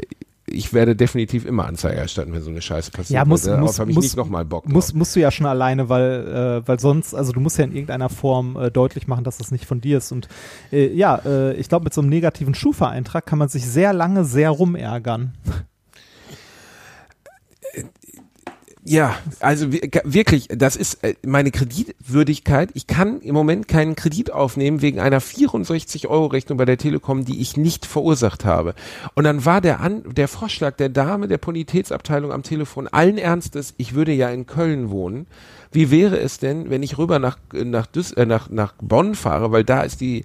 ich 0.49 0.73
werde 0.73 0.95
definitiv 0.95 1.45
immer 1.45 1.67
Anzeige 1.67 1.97
erstatten, 1.97 2.33
wenn 2.33 2.43
so 2.43 2.51
eine 2.51 2.63
Scheiße 2.63 2.93
passiert. 2.93 3.17
Ja, 3.17 3.25
muss, 3.25 3.43
Darauf 3.43 3.61
muss, 3.61 3.79
habe 3.81 3.91
ich 3.91 3.97
muss, 3.97 4.05
nicht 4.05 4.17
nochmal 4.17 4.45
Bock. 4.45 4.69
muss, 4.69 4.89
drauf. 4.89 4.95
musst 4.95 5.17
du 5.17 5.21
ja 5.21 5.31
schon 5.31 5.47
alleine, 5.47 5.89
weil, 5.89 6.63
äh, 6.63 6.69
weil 6.69 6.79
sonst, 6.79 7.15
also 7.15 7.33
du 7.33 7.41
musst 7.41 7.59
ja 7.59 7.65
in 7.65 7.73
irgendeiner 7.73 8.09
Form 8.09 8.57
äh, 8.57 8.71
deutlich 8.71 9.09
machen, 9.09 9.25
dass 9.25 9.39
das 9.39 9.51
nicht 9.51 9.67
von 9.67 9.81
dir 9.81 9.99
ist. 9.99 10.13
Und 10.13 10.29
äh, 10.71 10.93
ja, 10.93 11.17
äh, 11.25 11.55
ich 11.55 11.69
glaube, 11.69 11.85
mit 11.85 11.95
so 11.95 12.01
einem 12.01 12.11
negativen 12.11 12.55
Schufa-Eintrag 12.55 13.27
kann 13.27 13.39
man 13.39 13.49
sich 13.49 13.67
sehr 13.67 13.93
lange 13.93 14.25
sehr 14.25 14.51
rumärgern. 14.51 15.35
Ja, 18.89 19.17
also 19.41 19.73
wir- 19.73 19.81
wirklich, 20.05 20.47
das 20.49 20.77
ist 20.77 21.03
äh, 21.03 21.15
meine 21.27 21.51
Kreditwürdigkeit. 21.51 22.71
Ich 22.75 22.87
kann 22.87 23.21
im 23.21 23.35
Moment 23.35 23.67
keinen 23.67 23.97
Kredit 23.97 24.33
aufnehmen 24.33 24.81
wegen 24.81 25.01
einer 25.01 25.21
64 25.21 26.07
Euro 26.07 26.27
Rechnung 26.27 26.57
bei 26.57 26.65
der 26.67 26.79
Telekom, 26.79 27.25
die 27.25 27.41
ich 27.41 27.57
nicht 27.57 27.85
verursacht 27.85 28.45
habe. 28.45 28.75
Und 29.15 29.25
dann 29.25 29.45
war 29.45 29.61
der 29.61 29.81
An 29.81 30.05
der 30.15 30.29
Vorschlag 30.29 30.77
der 30.77 30.89
Dame 30.89 31.27
der 31.27 31.39
Bonitätsabteilung 31.39 32.31
am 32.31 32.45
Telefon 32.45 32.87
allen 32.87 33.19
Ernstes, 33.19 33.75
ich 33.77 33.95
würde 33.95 34.13
ja 34.13 34.29
in 34.31 34.47
Köln 34.47 34.91
wohnen. 34.91 35.27
Wie 35.73 35.91
wäre 35.91 36.19
es 36.19 36.39
denn, 36.39 36.71
wenn 36.71 36.83
ich 36.83 36.99
rüber 36.99 37.19
nach 37.19 37.39
nach 37.53 37.87
Düs 37.87 38.13
äh, 38.13 38.27
nach 38.27 38.51
nach 38.51 38.75
Bonn 38.81 39.15
fahre, 39.15 39.53
weil 39.53 39.65
da 39.65 39.83
ist 39.83 40.01
die 40.01 40.21
äh, 40.21 40.25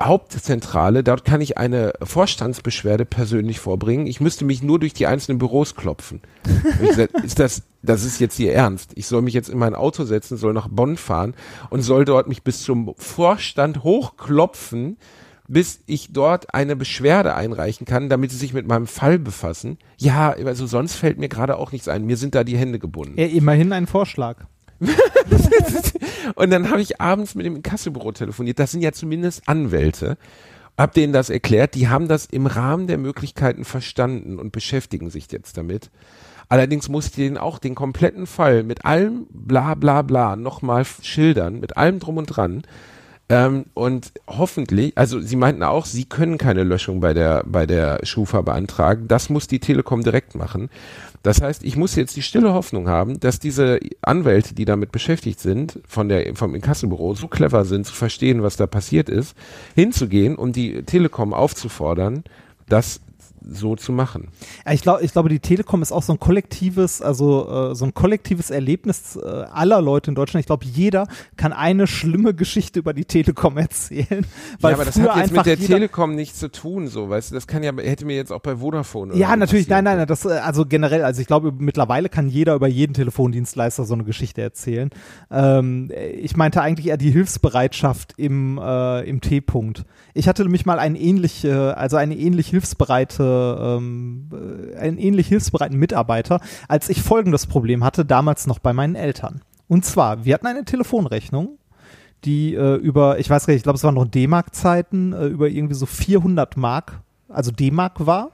Hauptzentrale, 0.00 1.02
dort 1.02 1.24
kann 1.24 1.40
ich 1.40 1.58
eine 1.58 1.92
Vorstandsbeschwerde 2.02 3.04
persönlich 3.04 3.60
vorbringen. 3.60 4.06
Ich 4.06 4.20
müsste 4.20 4.44
mich 4.44 4.62
nur 4.62 4.78
durch 4.78 4.94
die 4.94 5.06
einzelnen 5.06 5.38
Büros 5.38 5.74
klopfen. 5.74 6.20
Gesagt, 6.80 7.14
ist 7.24 7.38
das, 7.38 7.62
das 7.82 8.04
ist 8.04 8.20
jetzt 8.20 8.36
hier 8.36 8.52
ernst. 8.52 8.92
Ich 8.94 9.06
soll 9.06 9.22
mich 9.22 9.34
jetzt 9.34 9.48
in 9.48 9.58
mein 9.58 9.74
Auto 9.74 10.04
setzen, 10.04 10.36
soll 10.36 10.52
nach 10.52 10.68
Bonn 10.68 10.96
fahren 10.96 11.34
und 11.70 11.82
soll 11.82 12.04
dort 12.04 12.28
mich 12.28 12.42
bis 12.42 12.62
zum 12.62 12.94
Vorstand 12.96 13.82
hochklopfen, 13.84 14.98
bis 15.48 15.80
ich 15.86 16.12
dort 16.12 16.54
eine 16.54 16.76
Beschwerde 16.76 17.34
einreichen 17.34 17.86
kann, 17.86 18.08
damit 18.08 18.30
sie 18.30 18.36
sich 18.36 18.52
mit 18.52 18.66
meinem 18.66 18.86
Fall 18.86 19.18
befassen. 19.18 19.78
Ja, 19.98 20.30
also 20.30 20.66
sonst 20.66 20.94
fällt 20.96 21.18
mir 21.18 21.28
gerade 21.28 21.56
auch 21.56 21.72
nichts 21.72 21.88
ein. 21.88 22.04
Mir 22.04 22.16
sind 22.16 22.34
da 22.34 22.44
die 22.44 22.56
Hände 22.56 22.78
gebunden. 22.78 23.16
Äh, 23.18 23.26
immerhin 23.26 23.72
ein 23.72 23.86
Vorschlag. 23.86 24.46
Und 26.34 26.50
dann 26.50 26.70
habe 26.70 26.80
ich 26.80 27.00
abends 27.00 27.34
mit 27.34 27.46
dem 27.46 27.56
Inkassobüro 27.56 28.12
telefoniert. 28.12 28.58
Das 28.58 28.72
sind 28.72 28.82
ja 28.82 28.92
zumindest 28.92 29.48
Anwälte. 29.48 30.16
Hab 30.76 30.92
denen 30.92 31.12
das 31.12 31.30
erklärt. 31.30 31.74
Die 31.74 31.88
haben 31.88 32.08
das 32.08 32.26
im 32.26 32.46
Rahmen 32.46 32.86
der 32.86 32.98
Möglichkeiten 32.98 33.64
verstanden 33.64 34.38
und 34.38 34.52
beschäftigen 34.52 35.10
sich 35.10 35.30
jetzt 35.32 35.56
damit. 35.56 35.90
Allerdings 36.48 36.88
musste 36.88 37.20
ich 37.20 37.26
denen 37.26 37.38
auch 37.38 37.58
den 37.58 37.74
kompletten 37.74 38.26
Fall 38.26 38.62
mit 38.62 38.84
allem 38.84 39.26
bla 39.30 39.74
bla 39.74 40.02
bla 40.02 40.36
nochmal 40.36 40.84
schildern, 40.84 41.58
mit 41.60 41.76
allem 41.76 41.98
drum 41.98 42.18
und 42.18 42.26
dran. 42.26 42.62
Ähm, 43.28 43.64
und 43.74 44.12
hoffentlich, 44.28 44.96
also 44.96 45.18
sie 45.20 45.34
meinten 45.34 45.64
auch, 45.64 45.84
sie 45.84 46.04
können 46.04 46.38
keine 46.38 46.62
Löschung 46.62 47.00
bei 47.00 47.12
der, 47.12 47.42
bei 47.44 47.66
der 47.66 47.98
Schufa 48.04 48.42
beantragen. 48.42 49.08
Das 49.08 49.30
muss 49.30 49.48
die 49.48 49.58
Telekom 49.58 50.04
direkt 50.04 50.36
machen. 50.36 50.70
Das 51.26 51.42
heißt, 51.42 51.64
ich 51.64 51.74
muss 51.74 51.96
jetzt 51.96 52.14
die 52.14 52.22
stille 52.22 52.54
Hoffnung 52.54 52.88
haben, 52.88 53.18
dass 53.18 53.40
diese 53.40 53.80
Anwälte, 54.00 54.54
die 54.54 54.64
damit 54.64 54.92
beschäftigt 54.92 55.40
sind, 55.40 55.80
von 55.88 56.08
der, 56.08 56.36
vom 56.36 56.54
Inkassobüro 56.54 57.14
so 57.14 57.26
clever 57.26 57.64
sind, 57.64 57.84
zu 57.84 57.94
verstehen, 57.94 58.44
was 58.44 58.54
da 58.54 58.68
passiert 58.68 59.08
ist, 59.08 59.36
hinzugehen 59.74 60.36
und 60.36 60.54
die 60.54 60.84
Telekom 60.84 61.34
aufzufordern, 61.34 62.22
das 62.68 63.00
so 63.46 63.76
zu 63.76 63.92
machen. 63.92 64.28
Ich 64.70 64.82
glaube, 64.82 65.02
ich 65.04 65.12
glaube, 65.12 65.28
die 65.28 65.38
Telekom 65.38 65.82
ist 65.82 65.92
auch 65.92 66.02
so 66.02 66.12
ein 66.12 66.20
kollektives, 66.20 67.00
also 67.00 67.70
äh, 67.70 67.74
so 67.74 67.84
ein 67.84 67.94
kollektives 67.94 68.50
Erlebnis 68.50 69.16
äh, 69.16 69.26
aller 69.26 69.80
Leute 69.80 70.10
in 70.10 70.14
Deutschland. 70.14 70.40
Ich 70.40 70.46
glaube, 70.46 70.64
jeder 70.64 71.06
kann 71.36 71.52
eine 71.52 71.86
schlimme 71.86 72.34
Geschichte 72.34 72.78
über 72.80 72.92
die 72.92 73.04
Telekom 73.04 73.56
erzählen. 73.58 74.26
Weil 74.60 74.72
ja, 74.72 74.76
aber 74.76 74.84
das 74.84 74.98
hat 74.98 75.16
jetzt 75.16 75.32
mit 75.32 75.46
der 75.46 75.58
Telekom 75.58 76.14
nichts 76.14 76.38
zu 76.38 76.50
tun, 76.50 76.88
so, 76.88 77.08
weißt 77.08 77.30
du, 77.30 77.34
das 77.34 77.46
kann 77.46 77.62
ja, 77.62 77.72
hätte 77.76 78.04
mir 78.04 78.16
jetzt 78.16 78.32
auch 78.32 78.40
bei 78.40 78.56
Vodafone 78.56 79.14
Ja, 79.14 79.36
natürlich, 79.36 79.68
nein, 79.68 79.84
nein, 79.84 79.98
nein, 79.98 80.06
das, 80.06 80.24
äh, 80.24 80.30
also 80.30 80.66
generell, 80.66 81.04
also 81.04 81.20
ich 81.20 81.26
glaube, 81.26 81.52
mittlerweile 81.56 82.08
kann 82.08 82.28
jeder 82.28 82.54
über 82.54 82.66
jeden 82.66 82.94
Telefondienstleister 82.94 83.84
so 83.84 83.94
eine 83.94 84.04
Geschichte 84.04 84.42
erzählen. 84.42 84.90
Ähm, 85.30 85.90
ich 86.16 86.36
meinte 86.36 86.62
eigentlich 86.62 86.88
eher 86.88 86.96
die 86.96 87.10
Hilfsbereitschaft 87.10 88.14
im, 88.16 88.58
äh, 88.58 89.08
im 89.08 89.20
T-Punkt. 89.20 89.84
Ich 90.14 90.28
hatte 90.28 90.42
nämlich 90.42 90.66
mal 90.66 90.78
einen 90.78 90.96
ähnlich, 90.96 91.44
äh, 91.44 91.52
also 91.52 91.96
eine 91.96 92.16
ähnlich 92.16 92.48
hilfsbereite, 92.48 93.35
ähm, 93.36 94.28
äh, 94.32 94.76
einen 94.76 94.98
ähnlich 94.98 95.28
hilfsbereiten 95.28 95.78
Mitarbeiter, 95.78 96.40
als 96.68 96.88
ich 96.88 97.02
folgendes 97.02 97.46
Problem 97.46 97.84
hatte, 97.84 98.04
damals 98.04 98.46
noch 98.46 98.58
bei 98.58 98.72
meinen 98.72 98.94
Eltern. 98.94 99.42
Und 99.68 99.84
zwar, 99.84 100.24
wir 100.24 100.34
hatten 100.34 100.46
eine 100.46 100.64
Telefonrechnung, 100.64 101.58
die 102.24 102.54
äh, 102.54 102.76
über, 102.76 103.18
ich 103.18 103.28
weiß 103.30 103.46
gar 103.46 103.52
nicht, 103.52 103.60
ich 103.60 103.64
glaube, 103.64 103.76
es 103.76 103.84
waren 103.84 103.94
noch 103.94 104.06
D-Mark-Zeiten, 104.06 105.12
äh, 105.12 105.26
über 105.26 105.48
irgendwie 105.48 105.74
so 105.74 105.86
400 105.86 106.56
Mark, 106.56 107.00
also 107.28 107.50
D-Mark 107.50 108.06
war. 108.06 108.32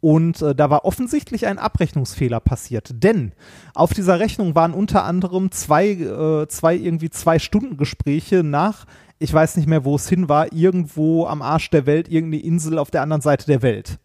Und 0.00 0.40
äh, 0.40 0.54
da 0.54 0.70
war 0.70 0.86
offensichtlich 0.86 1.46
ein 1.46 1.58
Abrechnungsfehler 1.58 2.40
passiert. 2.40 2.90
Denn 3.02 3.32
auf 3.74 3.92
dieser 3.92 4.18
Rechnung 4.18 4.54
waren 4.54 4.72
unter 4.72 5.04
anderem 5.04 5.50
zwei, 5.50 5.90
äh, 5.90 6.48
zwei 6.48 6.74
irgendwie 6.74 7.10
zwei 7.10 7.38
Stunden 7.38 7.76
Gespräche 7.76 8.42
nach, 8.42 8.86
ich 9.18 9.32
weiß 9.32 9.58
nicht 9.58 9.68
mehr, 9.68 9.84
wo 9.84 9.96
es 9.96 10.08
hin 10.08 10.30
war, 10.30 10.52
irgendwo 10.52 11.26
am 11.26 11.42
Arsch 11.42 11.68
der 11.68 11.84
Welt, 11.84 12.08
irgendeine 12.08 12.42
Insel 12.42 12.78
auf 12.78 12.90
der 12.90 13.02
anderen 13.02 13.20
Seite 13.20 13.44
der 13.44 13.60
Welt. 13.60 13.98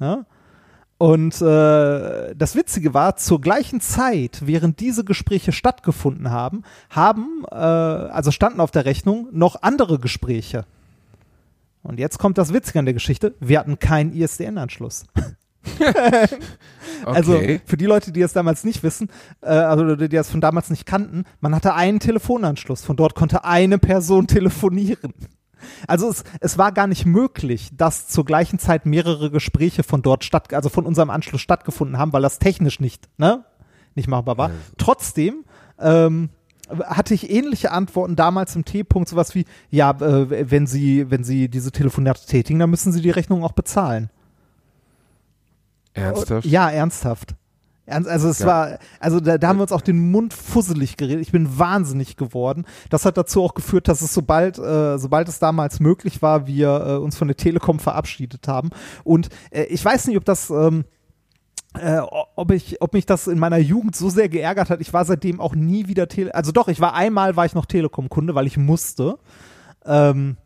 Ja? 0.00 0.26
Und 0.98 1.40
äh, 1.42 2.34
das 2.34 2.54
Witzige 2.54 2.94
war, 2.94 3.16
zur 3.16 3.40
gleichen 3.40 3.80
Zeit, 3.80 4.42
während 4.44 4.80
diese 4.80 5.04
Gespräche 5.04 5.52
stattgefunden 5.52 6.30
haben, 6.30 6.62
haben, 6.88 7.44
äh, 7.50 7.54
also 7.54 8.30
standen 8.30 8.60
auf 8.60 8.70
der 8.70 8.84
Rechnung 8.84 9.28
noch 9.32 9.62
andere 9.62 9.98
Gespräche. 9.98 10.64
Und 11.82 11.98
jetzt 11.98 12.18
kommt 12.18 12.38
das 12.38 12.52
Witzige 12.54 12.78
an 12.78 12.84
der 12.86 12.94
Geschichte, 12.94 13.34
wir 13.40 13.58
hatten 13.58 13.78
keinen 13.78 14.12
ISDN-Anschluss. 14.12 15.04
Also 17.04 17.36
Okay. 17.36 17.60
für 17.66 17.76
die 17.76 17.86
Leute, 17.86 18.12
die 18.12 18.20
es 18.22 18.32
damals 18.32 18.64
nicht 18.64 18.82
wissen, 18.82 19.08
äh, 19.42 19.48
also 19.48 19.96
die 19.96 20.08
das 20.08 20.30
von 20.30 20.40
damals 20.40 20.70
nicht 20.70 20.86
kannten, 20.86 21.24
man 21.40 21.54
hatte 21.54 21.74
einen 21.74 22.00
Telefonanschluss. 22.00 22.84
Von 22.84 22.96
dort 22.96 23.14
konnte 23.14 23.44
eine 23.44 23.78
Person 23.78 24.26
telefonieren. 24.28 25.12
Also 25.86 26.08
es, 26.08 26.24
es 26.40 26.58
war 26.58 26.72
gar 26.72 26.86
nicht 26.86 27.06
möglich, 27.06 27.70
dass 27.76 28.08
zur 28.08 28.24
gleichen 28.24 28.58
Zeit 28.58 28.86
mehrere 28.86 29.30
Gespräche 29.30 29.82
von 29.82 30.02
dort 30.02 30.24
statt, 30.24 30.52
also 30.54 30.68
von 30.68 30.86
unserem 30.86 31.10
Anschluss 31.10 31.40
stattgefunden 31.40 31.98
haben, 31.98 32.12
weil 32.12 32.22
das 32.22 32.38
technisch 32.38 32.80
nicht, 32.80 33.08
ne, 33.18 33.44
nicht 33.94 34.08
machbar 34.08 34.38
war. 34.38 34.50
Trotzdem 34.78 35.44
ähm, 35.78 36.30
hatte 36.68 37.14
ich 37.14 37.30
ähnliche 37.30 37.70
Antworten 37.72 38.16
damals 38.16 38.56
im 38.56 38.64
T-Punkt, 38.64 39.08
sowas 39.08 39.34
wie, 39.34 39.44
ja, 39.70 39.90
äh, 39.90 40.50
wenn 40.50 40.66
Sie, 40.66 41.10
wenn 41.10 41.24
Sie 41.24 41.48
diese 41.48 41.72
Telefonate 41.72 42.26
tätigen, 42.26 42.58
dann 42.58 42.70
müssen 42.70 42.92
Sie 42.92 43.02
die 43.02 43.10
Rechnung 43.10 43.44
auch 43.44 43.52
bezahlen. 43.52 44.10
Ernsthaft? 45.92 46.46
Ja, 46.46 46.70
ernsthaft. 46.70 47.36
Also 47.86 48.28
es 48.28 48.38
Ja. 48.38 48.46
war, 48.46 48.78
also 48.98 49.20
da, 49.20 49.36
da 49.36 49.48
haben 49.48 49.58
wir 49.58 49.62
uns 49.62 49.72
auch 49.72 49.82
den 49.82 50.10
Mund 50.10 50.32
fusselig 50.32 50.96
geredet. 50.96 51.20
Ich 51.20 51.32
bin 51.32 51.58
wahnsinnig 51.58 52.16
geworden. 52.16 52.64
Das 52.88 53.04
hat 53.04 53.18
dazu 53.18 53.42
auch 53.42 53.54
geführt, 53.54 53.88
dass 53.88 54.00
es 54.00 54.14
sobald, 54.14 54.58
äh, 54.58 54.98
sobald 54.98 55.28
es 55.28 55.38
damals 55.38 55.80
möglich 55.80 56.22
war, 56.22 56.46
wir 56.46 56.86
äh, 56.86 56.96
uns 56.96 57.16
von 57.16 57.28
der 57.28 57.36
Telekom 57.36 57.78
verabschiedet 57.78 58.48
haben. 58.48 58.70
Und 59.04 59.28
äh, 59.50 59.64
ich 59.64 59.84
weiß 59.84 60.06
nicht, 60.06 60.16
ob 60.16 60.24
das, 60.24 60.48
ähm, 60.48 60.84
äh, 61.78 61.98
ob 62.36 62.52
ich, 62.52 62.80
ob 62.80 62.94
mich 62.94 63.04
das 63.04 63.26
in 63.26 63.38
meiner 63.38 63.58
Jugend 63.58 63.96
so 63.96 64.08
sehr 64.08 64.30
geärgert 64.30 64.70
hat. 64.70 64.80
Ich 64.80 64.92
war 64.94 65.04
seitdem 65.04 65.38
auch 65.38 65.54
nie 65.54 65.86
wieder 65.86 66.08
Tele, 66.08 66.34
also 66.34 66.52
doch, 66.52 66.68
ich 66.68 66.80
war 66.80 66.94
einmal, 66.94 67.36
war 67.36 67.44
ich 67.44 67.54
noch 67.54 67.66
Telekom-Kunde, 67.66 68.34
weil 68.34 68.46
ich 68.46 68.56
musste. 68.56 69.18
Ähm, 69.84 70.38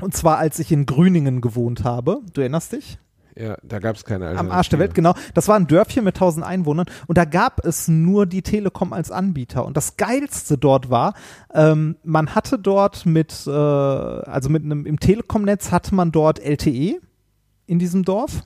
und 0.00 0.16
zwar, 0.16 0.38
als 0.38 0.58
ich 0.58 0.72
in 0.72 0.86
Grüningen 0.86 1.42
gewohnt 1.42 1.84
habe. 1.84 2.20
Du 2.32 2.40
erinnerst 2.40 2.72
dich? 2.72 2.98
Ja, 3.40 3.56
da 3.62 3.78
gab 3.78 3.96
es 3.96 4.04
keine 4.04 4.36
Am 4.36 4.50
Arsch 4.50 4.68
der 4.68 4.78
Welt, 4.78 4.94
genau. 4.94 5.14
Das 5.32 5.48
war 5.48 5.56
ein 5.56 5.66
Dörfchen 5.66 6.04
mit 6.04 6.16
1000 6.16 6.44
Einwohnern 6.44 6.86
und 7.06 7.16
da 7.16 7.24
gab 7.24 7.64
es 7.64 7.88
nur 7.88 8.26
die 8.26 8.42
Telekom 8.42 8.92
als 8.92 9.10
Anbieter. 9.10 9.64
Und 9.64 9.76
das 9.76 9.96
Geilste 9.96 10.58
dort 10.58 10.90
war, 10.90 11.14
ähm, 11.54 11.96
man 12.04 12.34
hatte 12.34 12.58
dort 12.58 13.06
mit, 13.06 13.46
äh, 13.46 13.50
also 13.50 14.50
mit 14.50 14.64
einem, 14.64 14.84
im 14.84 15.00
Telekom-Netz 15.00 15.72
hatte 15.72 15.94
man 15.94 16.12
dort 16.12 16.38
LTE 16.38 17.00
in 17.66 17.78
diesem 17.78 18.04
Dorf. 18.04 18.42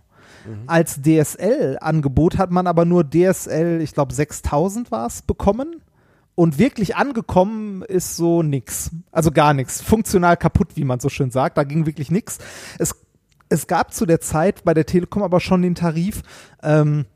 Als 0.66 1.00
DSL-Angebot 1.00 2.36
hat 2.36 2.50
man 2.50 2.66
aber 2.66 2.84
nur 2.84 3.02
DSL, 3.08 3.80
ich 3.80 3.94
glaube 3.94 4.12
6000 4.12 4.90
war 4.90 5.06
es, 5.06 5.22
bekommen. 5.22 5.80
Und 6.36 6.58
wirklich 6.58 6.96
angekommen 6.96 7.82
ist 7.82 8.16
so 8.16 8.42
nix. 8.42 8.90
Also 9.12 9.30
gar 9.30 9.54
nichts. 9.54 9.80
Funktional 9.80 10.36
kaputt, 10.36 10.70
wie 10.74 10.84
man 10.84 10.98
so 10.98 11.08
schön 11.08 11.30
sagt. 11.30 11.56
Da 11.56 11.64
ging 11.64 11.86
wirklich 11.86 12.10
nix. 12.10 12.38
Es 12.78 13.03
es 13.54 13.66
gab 13.66 13.94
zu 13.94 14.04
der 14.04 14.20
Zeit 14.20 14.64
bei 14.64 14.74
der 14.74 14.86
Telekom 14.86 15.22
aber 15.22 15.40
schon 15.40 15.62
den 15.62 15.74
Tarif, 15.74 16.22
ähm, 16.62 17.06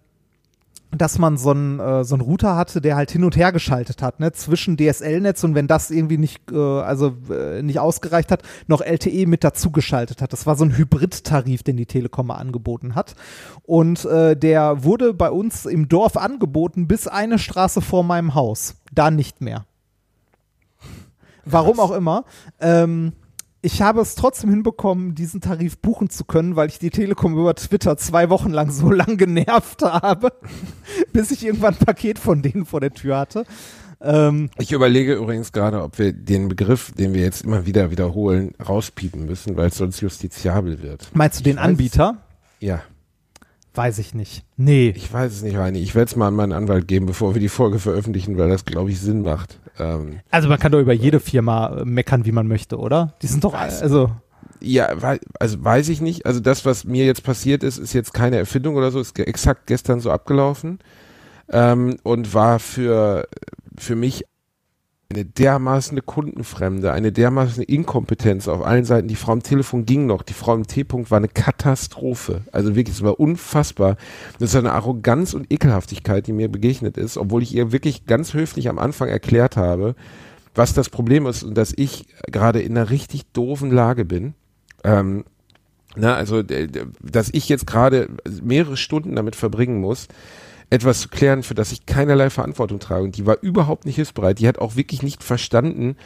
dass 0.90 1.18
man 1.18 1.36
so 1.36 1.50
einen, 1.50 1.80
äh, 1.80 2.02
so 2.02 2.14
einen 2.14 2.22
Router 2.22 2.56
hatte, 2.56 2.80
der 2.80 2.96
halt 2.96 3.10
hin 3.10 3.22
und 3.22 3.36
her 3.36 3.52
geschaltet 3.52 4.00
hat, 4.00 4.20
ne, 4.20 4.32
zwischen 4.32 4.78
DSL-Netz 4.78 5.44
und 5.44 5.54
wenn 5.54 5.66
das 5.66 5.90
irgendwie 5.90 6.16
nicht, 6.16 6.50
äh, 6.50 6.56
also 6.56 7.14
äh, 7.30 7.60
nicht 7.62 7.78
ausgereicht 7.78 8.30
hat, 8.30 8.42
noch 8.68 8.80
LTE 8.80 9.26
mit 9.26 9.44
dazu 9.44 9.70
geschaltet 9.70 10.22
hat. 10.22 10.32
Das 10.32 10.46
war 10.46 10.56
so 10.56 10.64
ein 10.64 10.76
Hybrid-Tarif, 10.76 11.62
den 11.62 11.76
die 11.76 11.84
Telekom 11.84 12.30
angeboten 12.30 12.94
hat. 12.94 13.16
Und 13.64 14.06
äh, 14.06 14.34
der 14.34 14.82
wurde 14.82 15.12
bei 15.12 15.30
uns 15.30 15.66
im 15.66 15.88
Dorf 15.88 16.16
angeboten 16.16 16.88
bis 16.88 17.06
eine 17.06 17.38
Straße 17.38 17.82
vor 17.82 18.02
meinem 18.02 18.34
Haus. 18.34 18.76
Da 18.90 19.10
nicht 19.10 19.42
mehr. 19.42 19.66
Warum 21.44 21.80
auch 21.80 21.92
immer. 21.92 22.24
Ähm, 22.60 23.12
ich 23.60 23.82
habe 23.82 24.00
es 24.00 24.14
trotzdem 24.14 24.50
hinbekommen, 24.50 25.14
diesen 25.14 25.40
Tarif 25.40 25.78
buchen 25.78 26.10
zu 26.10 26.24
können, 26.24 26.54
weil 26.56 26.68
ich 26.68 26.78
die 26.78 26.90
Telekom 26.90 27.32
über 27.38 27.54
Twitter 27.54 27.96
zwei 27.96 28.30
Wochen 28.30 28.50
lang 28.50 28.70
so 28.70 28.90
lang 28.92 29.16
genervt 29.16 29.82
habe, 29.82 30.32
bis 31.12 31.30
ich 31.30 31.44
irgendwann 31.44 31.74
ein 31.74 31.84
Paket 31.84 32.18
von 32.18 32.42
denen 32.42 32.66
vor 32.66 32.80
der 32.80 32.92
Tür 32.94 33.18
hatte. 33.18 33.44
Ähm, 34.00 34.48
Ich 34.58 34.70
überlege 34.70 35.14
übrigens 35.14 35.50
gerade, 35.50 35.82
ob 35.82 35.98
wir 35.98 36.12
den 36.12 36.46
Begriff, 36.48 36.92
den 36.92 37.14
wir 37.14 37.22
jetzt 37.22 37.42
immer 37.44 37.66
wieder 37.66 37.90
wiederholen, 37.90 38.52
rauspiepen 38.64 39.26
müssen, 39.26 39.56
weil 39.56 39.68
es 39.68 39.76
sonst 39.76 40.00
justiziabel 40.00 40.80
wird. 40.82 41.10
meinst 41.14 41.40
du 41.40 41.44
den 41.44 41.56
weiß- 41.58 41.62
Anbieter? 41.62 42.18
Ja, 42.60 42.82
Weiß 43.78 44.00
ich 44.00 44.12
nicht. 44.12 44.44
Nee. 44.56 44.92
ich 44.96 45.12
weiß 45.12 45.32
es 45.32 45.42
nicht, 45.42 45.56
Reini. 45.56 45.78
Ich 45.78 45.94
werde 45.94 46.08
es 46.10 46.16
mal 46.16 46.26
an 46.26 46.34
meinen 46.34 46.50
Anwalt 46.52 46.88
geben, 46.88 47.06
bevor 47.06 47.34
wir 47.36 47.40
die 47.40 47.48
Folge 47.48 47.78
veröffentlichen, 47.78 48.36
weil 48.36 48.48
das, 48.48 48.64
glaube 48.64 48.90
ich, 48.90 49.00
Sinn 49.00 49.22
macht. 49.22 49.60
Ähm, 49.78 50.18
Also 50.30 50.48
man 50.48 50.58
kann 50.58 50.72
doch 50.72 50.80
über 50.80 50.92
jede 50.92 51.20
Firma 51.20 51.78
äh, 51.78 51.84
meckern, 51.84 52.24
wie 52.24 52.32
man 52.32 52.48
möchte, 52.48 52.76
oder? 52.76 53.14
Die 53.22 53.28
sind 53.28 53.44
doch, 53.44 53.54
also, 53.54 54.10
ja, 54.60 54.86
also 55.38 55.64
weiß 55.64 55.90
ich 55.90 56.00
nicht. 56.00 56.26
Also 56.26 56.40
das, 56.40 56.64
was 56.64 56.86
mir 56.86 57.06
jetzt 57.06 57.22
passiert 57.22 57.62
ist, 57.62 57.78
ist 57.78 57.92
jetzt 57.92 58.12
keine 58.12 58.36
Erfindung 58.38 58.74
oder 58.74 58.90
so, 58.90 58.98
ist 58.98 59.16
exakt 59.16 59.68
gestern 59.68 60.00
so 60.00 60.10
abgelaufen 60.10 60.80
ähm, 61.48 61.98
und 62.02 62.34
war 62.34 62.58
für, 62.58 63.28
für 63.78 63.94
mich 63.94 64.24
eine 65.10 65.24
dermaßen 65.24 66.04
Kundenfremde, 66.04 66.92
eine 66.92 67.12
dermaßen 67.12 67.62
Inkompetenz 67.62 68.46
auf 68.46 68.62
allen 68.62 68.84
Seiten. 68.84 69.08
Die 69.08 69.16
Frau 69.16 69.32
am 69.32 69.42
Telefon 69.42 69.86
ging 69.86 70.04
noch, 70.04 70.20
die 70.20 70.34
Frau 70.34 70.54
im 70.54 70.66
T-Punkt 70.66 71.10
war 71.10 71.16
eine 71.16 71.28
Katastrophe. 71.28 72.42
Also 72.52 72.76
wirklich, 72.76 72.96
es 72.96 73.02
war 73.02 73.18
unfassbar. 73.18 73.96
Das 74.38 74.50
ist 74.50 74.56
eine 74.56 74.72
Arroganz 74.72 75.32
und 75.32 75.50
Ekelhaftigkeit, 75.50 76.26
die 76.26 76.34
mir 76.34 76.52
begegnet 76.52 76.98
ist, 76.98 77.16
obwohl 77.16 77.42
ich 77.42 77.54
ihr 77.54 77.72
wirklich 77.72 78.04
ganz 78.04 78.34
höflich 78.34 78.68
am 78.68 78.78
Anfang 78.78 79.08
erklärt 79.08 79.56
habe, 79.56 79.94
was 80.54 80.74
das 80.74 80.90
Problem 80.90 81.24
ist 81.24 81.42
und 81.42 81.56
dass 81.56 81.72
ich 81.74 82.04
gerade 82.30 82.60
in 82.60 82.76
einer 82.76 82.90
richtig 82.90 83.32
doofen 83.32 83.70
Lage 83.70 84.04
bin. 84.04 84.34
Ähm, 84.84 85.24
na, 85.96 86.16
also, 86.16 86.42
dass 86.42 87.30
ich 87.32 87.48
jetzt 87.48 87.66
gerade 87.66 88.10
mehrere 88.42 88.76
Stunden 88.76 89.16
damit 89.16 89.36
verbringen 89.36 89.80
muss, 89.80 90.06
etwas 90.70 91.00
zu 91.00 91.08
klären, 91.08 91.42
für 91.42 91.54
das 91.54 91.72
ich 91.72 91.86
keinerlei 91.86 92.30
Verantwortung 92.30 92.78
trage. 92.78 93.04
Und 93.04 93.16
die 93.16 93.26
war 93.26 93.38
überhaupt 93.40 93.86
nicht 93.86 93.96
hilfsbereit. 93.96 94.38
Die 94.38 94.48
hat 94.48 94.58
auch 94.58 94.76
wirklich 94.76 95.02
nicht 95.02 95.22
verstanden, 95.24 95.96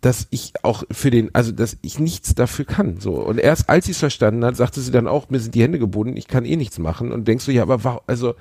dass 0.00 0.28
ich 0.30 0.52
auch 0.62 0.84
für 0.90 1.10
den, 1.10 1.34
also 1.34 1.52
dass 1.52 1.76
ich 1.82 1.98
nichts 1.98 2.34
dafür 2.34 2.64
kann. 2.66 3.00
So. 3.00 3.14
Und 3.14 3.38
erst 3.38 3.68
als 3.68 3.86
sie 3.86 3.92
es 3.92 3.98
verstanden 3.98 4.44
hat, 4.44 4.56
sagte 4.56 4.80
sie 4.80 4.92
dann 4.92 5.08
auch, 5.08 5.30
mir 5.30 5.40
sind 5.40 5.54
die 5.54 5.62
Hände 5.62 5.78
gebunden, 5.78 6.16
ich 6.16 6.28
kann 6.28 6.44
eh 6.44 6.56
nichts 6.56 6.78
machen. 6.78 7.12
Und 7.12 7.26
denkst 7.26 7.46
du, 7.46 7.52
ja, 7.52 7.62
aber 7.62 7.82
wa- 7.82 8.02
also 8.06 8.34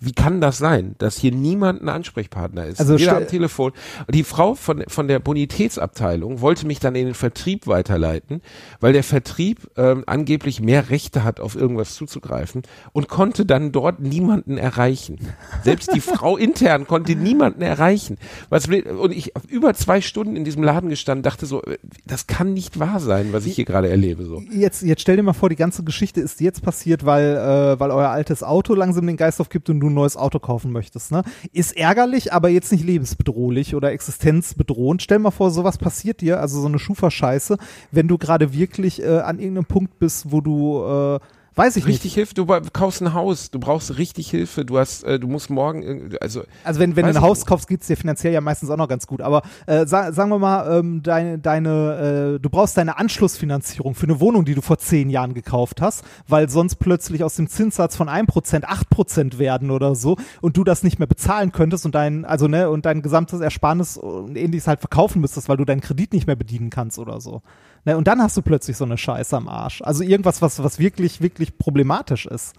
wie 0.00 0.12
kann 0.12 0.40
das 0.40 0.58
sein, 0.58 0.94
dass 0.98 1.16
hier 1.16 1.32
niemand 1.32 1.82
ein 1.82 1.88
Ansprechpartner 1.88 2.66
ist? 2.66 2.78
Also 2.78 2.96
Jeder 2.96 3.16
am 3.16 3.26
Telefon. 3.26 3.72
Die 4.08 4.22
Frau 4.22 4.54
von, 4.54 4.84
von 4.86 5.08
der 5.08 5.18
Bonitätsabteilung 5.18 6.40
wollte 6.40 6.66
mich 6.66 6.78
dann 6.78 6.94
in 6.94 7.06
den 7.06 7.14
Vertrieb 7.14 7.66
weiterleiten, 7.66 8.40
weil 8.80 8.92
der 8.92 9.02
Vertrieb 9.02 9.68
ähm, 9.76 10.04
angeblich 10.06 10.60
mehr 10.60 10.90
Rechte 10.90 11.24
hat, 11.24 11.40
auf 11.40 11.56
irgendwas 11.56 11.94
zuzugreifen 11.94 12.62
und 12.92 13.08
konnte 13.08 13.44
dann 13.44 13.72
dort 13.72 13.98
niemanden 13.98 14.56
erreichen. 14.56 15.18
Selbst 15.64 15.92
die 15.92 16.00
Frau 16.00 16.36
intern 16.48 16.86
konnte 16.86 17.16
niemanden 17.16 17.62
erreichen. 17.62 18.18
Was 18.50 18.68
und 18.68 19.12
ich 19.12 19.32
hab 19.34 19.44
über 19.46 19.74
zwei 19.74 20.00
Stunden 20.00 20.36
in 20.36 20.44
diesem 20.44 20.62
Laden 20.62 20.90
gestanden, 20.90 21.24
dachte 21.24 21.46
so, 21.46 21.62
äh, 21.62 21.78
das 22.06 22.28
kann 22.28 22.54
nicht 22.54 22.78
wahr 22.78 23.00
sein, 23.00 23.32
was 23.32 23.46
ich 23.46 23.56
hier 23.56 23.64
gerade 23.64 23.88
erlebe. 23.88 24.24
So. 24.24 24.42
jetzt, 24.52 24.82
jetzt 24.82 25.02
stell 25.02 25.16
dir 25.16 25.24
mal 25.24 25.32
vor, 25.32 25.48
die 25.48 25.56
ganze 25.56 25.82
Geschichte 25.82 26.20
ist 26.20 26.40
jetzt 26.40 26.62
passiert, 26.62 27.04
weil, 27.04 27.36
äh, 27.36 27.80
weil 27.80 27.90
euer 27.90 28.10
altes 28.10 28.44
Auto 28.44 28.74
langsam 28.74 29.06
den 29.06 29.16
Geist 29.16 29.40
aufgibt 29.40 29.68
und 29.70 29.80
du 29.80 29.87
ein 29.88 29.94
neues 29.94 30.16
Auto 30.16 30.38
kaufen 30.38 30.72
möchtest. 30.72 31.12
Ne? 31.12 31.22
Ist 31.52 31.76
ärgerlich, 31.76 32.32
aber 32.32 32.48
jetzt 32.48 32.72
nicht 32.72 32.84
lebensbedrohlich 32.84 33.74
oder 33.74 33.92
existenzbedrohend. 33.92 35.02
Stell 35.02 35.18
mal 35.18 35.30
vor, 35.30 35.50
sowas 35.50 35.78
passiert 35.78 36.20
dir, 36.20 36.40
also 36.40 36.60
so 36.60 36.66
eine 36.66 36.78
Schufa-Scheiße, 36.78 37.56
wenn 37.90 38.08
du 38.08 38.18
gerade 38.18 38.52
wirklich 38.52 39.02
äh, 39.02 39.18
an 39.18 39.38
irgendeinem 39.38 39.66
Punkt 39.66 39.98
bist, 39.98 40.30
wo 40.30 40.40
du, 40.40 40.82
äh, 40.84 41.20
weiß 41.58 41.76
ich 41.76 41.86
Richtig 41.86 42.04
nicht, 42.04 42.14
Hilfe, 42.14 42.34
du 42.34 42.46
kaufst 42.72 43.02
ein 43.02 43.14
Haus, 43.14 43.50
du 43.50 43.58
brauchst 43.58 43.98
richtig 43.98 44.30
Hilfe, 44.30 44.64
du 44.64 44.78
hast, 44.78 45.02
äh, 45.02 45.18
du 45.18 45.26
musst 45.26 45.50
morgen, 45.50 46.16
also 46.20 46.44
Also 46.62 46.78
wenn, 46.78 46.94
wenn 46.94 47.04
du 47.04 47.10
ein 47.10 47.20
Haus 47.20 47.38
nicht. 47.38 47.48
kaufst, 47.48 47.66
geht's 47.66 47.88
dir 47.88 47.96
finanziell 47.96 48.32
ja 48.32 48.40
meistens 48.40 48.70
auch 48.70 48.76
noch 48.76 48.88
ganz 48.88 49.08
gut. 49.08 49.20
Aber 49.20 49.42
äh, 49.66 49.84
sa 49.84 50.12
sagen 50.12 50.30
wir 50.30 50.38
mal, 50.38 50.78
ähm, 50.78 51.02
deine, 51.02 51.38
deine, 51.38 52.36
äh, 52.36 52.40
du 52.40 52.48
brauchst 52.48 52.76
deine 52.76 52.96
Anschlussfinanzierung 52.96 53.96
für 53.96 54.04
eine 54.04 54.20
Wohnung, 54.20 54.44
die 54.44 54.54
du 54.54 54.62
vor 54.62 54.78
zehn 54.78 55.10
Jahren 55.10 55.34
gekauft 55.34 55.80
hast, 55.80 56.04
weil 56.28 56.48
sonst 56.48 56.76
plötzlich 56.76 57.24
aus 57.24 57.34
dem 57.34 57.48
Zinssatz 57.48 57.96
von 57.96 58.08
1% 58.08 58.64
8% 58.64 59.38
werden 59.38 59.72
oder 59.72 59.96
so 59.96 60.16
und 60.40 60.56
du 60.56 60.62
das 60.62 60.84
nicht 60.84 61.00
mehr 61.00 61.08
bezahlen 61.08 61.50
könntest 61.50 61.84
und 61.84 61.94
dein, 61.94 62.24
also 62.24 62.46
ne, 62.46 62.70
und 62.70 62.86
dein 62.86 63.02
gesamtes 63.02 63.40
Ersparnis 63.40 63.96
und 63.96 64.36
ähnliches 64.36 64.68
halt 64.68 64.80
verkaufen 64.80 65.20
müsstest, 65.20 65.48
weil 65.48 65.56
du 65.56 65.64
deinen 65.64 65.80
Kredit 65.80 66.12
nicht 66.12 66.28
mehr 66.28 66.36
bedienen 66.36 66.70
kannst 66.70 66.98
oder 67.00 67.20
so. 67.20 67.42
Ne, 67.88 67.96
und 67.96 68.06
dann 68.06 68.20
hast 68.20 68.36
du 68.36 68.42
plötzlich 68.42 68.76
so 68.76 68.84
eine 68.84 68.98
Scheiße 68.98 69.34
am 69.34 69.48
Arsch. 69.48 69.80
Also 69.80 70.02
irgendwas, 70.04 70.42
was, 70.42 70.62
was 70.62 70.78
wirklich, 70.78 71.22
wirklich 71.22 71.56
problematisch 71.56 72.26
ist. 72.26 72.52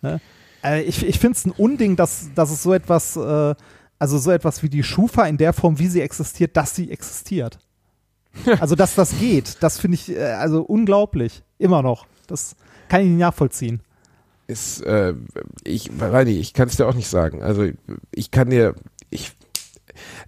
Ne? 0.00 0.22
Äh, 0.64 0.84
ich 0.84 1.06
ich 1.06 1.18
finde 1.18 1.36
es 1.36 1.44
ein 1.44 1.50
Unding, 1.50 1.96
dass, 1.96 2.30
dass 2.34 2.50
es 2.50 2.62
so 2.62 2.72
etwas, 2.72 3.14
äh, 3.14 3.54
also 3.98 4.16
so 4.16 4.30
etwas 4.30 4.62
wie 4.62 4.70
die 4.70 4.82
Schufa 4.82 5.26
in 5.26 5.36
der 5.36 5.52
Form, 5.52 5.78
wie 5.78 5.88
sie 5.88 6.00
existiert, 6.00 6.56
dass 6.56 6.74
sie 6.74 6.90
existiert. 6.90 7.58
Also, 8.58 8.74
dass 8.74 8.94
das 8.94 9.18
geht, 9.18 9.58
das 9.60 9.78
finde 9.78 9.96
ich 9.96 10.16
äh, 10.16 10.22
also 10.22 10.62
unglaublich. 10.62 11.42
Immer 11.58 11.82
noch. 11.82 12.06
Das 12.26 12.56
kann 12.88 13.02
ich 13.02 13.08
nicht 13.08 13.18
nachvollziehen. 13.18 13.82
ist, 14.46 14.80
äh, 14.80 15.12
ich, 15.62 15.90
Reini, 16.00 16.38
ich 16.38 16.54
kann 16.54 16.68
es 16.68 16.76
dir 16.76 16.88
auch 16.88 16.94
nicht 16.94 17.08
sagen. 17.08 17.42
Also 17.42 17.68
ich 18.12 18.30
kann 18.30 18.48
dir, 18.48 18.76
ich, 19.10 19.32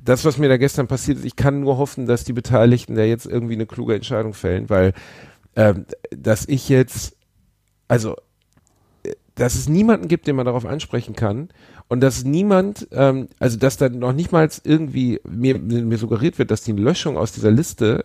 das, 0.03 0.25
was 0.25 0.39
mir 0.39 0.49
da 0.49 0.57
gestern 0.57 0.89
passiert 0.89 1.19
ist, 1.19 1.25
ich 1.25 1.37
kann 1.37 1.61
nur 1.61 1.79
hoffen, 1.79 2.07
dass 2.07 2.25
die 2.25 2.33
Beteiligten 2.33 2.95
da 2.95 3.03
jetzt 3.03 3.27
irgendwie 3.27 3.55
eine 3.55 3.67
kluge 3.67 3.95
Entscheidung 3.95 4.35
fällen, 4.35 4.71
weil, 4.71 4.93
ähm, 5.57 5.87
dass 6.11 6.47
ich 6.49 6.69
jetzt, 6.69 7.17
also, 7.89 8.17
äh, 9.05 9.13
dass 9.35 9.55
es 9.55 9.69
niemanden 9.69 10.09
gibt, 10.09 10.27
den 10.27 10.37
man 10.37 10.47
darauf 10.47 10.67
ansprechen 10.67 11.15
kann 11.15 11.49
und 11.89 12.01
dass 12.01 12.25
niemand, 12.25 12.89
ähm, 12.93 13.29
also 13.39 13.59
dass 13.59 13.77
dann 13.77 13.99
noch 13.99 14.13
nicht 14.13 14.33
mal 14.33 14.49
irgendwie 14.65 15.21
mir, 15.29 15.59
mir 15.59 15.99
suggeriert 15.99 16.39
wird, 16.39 16.51
dass 16.51 16.63
die 16.63 16.73
Löschung 16.73 17.17
aus 17.17 17.33
dieser 17.33 17.51
Liste 17.51 18.05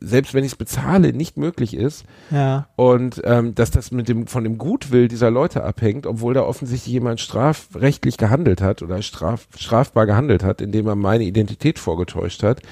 selbst 0.00 0.34
wenn 0.34 0.44
ich 0.44 0.52
es 0.52 0.56
bezahle, 0.56 1.12
nicht 1.12 1.36
möglich 1.36 1.74
ist. 1.74 2.04
Ja. 2.30 2.68
Und 2.76 3.20
ähm, 3.24 3.54
dass 3.54 3.70
das 3.70 3.90
mit 3.90 4.08
dem 4.08 4.26
von 4.26 4.44
dem 4.44 4.58
Gutwill 4.58 5.08
dieser 5.08 5.30
Leute 5.30 5.64
abhängt, 5.64 6.06
obwohl 6.06 6.34
da 6.34 6.42
offensichtlich 6.42 6.92
jemand 6.92 7.20
strafrechtlich 7.20 8.16
gehandelt 8.16 8.60
hat 8.60 8.82
oder 8.82 9.02
straf, 9.02 9.48
strafbar 9.56 10.06
gehandelt 10.06 10.42
hat, 10.44 10.60
indem 10.60 10.86
er 10.86 10.96
meine 10.96 11.24
Identität 11.24 11.78
vorgetäuscht 11.78 12.42
hat. 12.42 12.62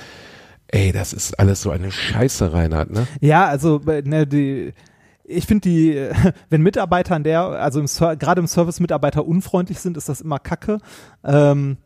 Ey, 0.69 0.93
das 0.93 1.13
ist 1.13 1.39
alles 1.39 1.63
so 1.63 1.71
eine 1.71 1.93
Scheiße, 1.93 2.53
Reinhard, 2.53 2.91
ne? 2.91 3.07
Ja, 3.21 3.47
also 3.47 3.81
äh, 3.87 4.03
ne, 4.03 4.27
die 4.27 4.73
ich 5.29 5.47
finde 5.47 5.69
die, 5.69 6.09
wenn 6.51 6.63
Mitarbeiter 6.63 7.15
an 7.15 7.25
der, 7.25 7.43
also 7.43 7.83
gerade 7.83 8.41
im 8.41 8.47
Service 8.47 8.81
Mitarbeiter 8.81 9.27
unfreundlich 9.27 9.81
sind, 9.81 9.97
ist 9.97 10.09
das 10.09 10.21
immer 10.21 10.39
Kacke. 10.39 10.79
Ähm, 11.25 11.79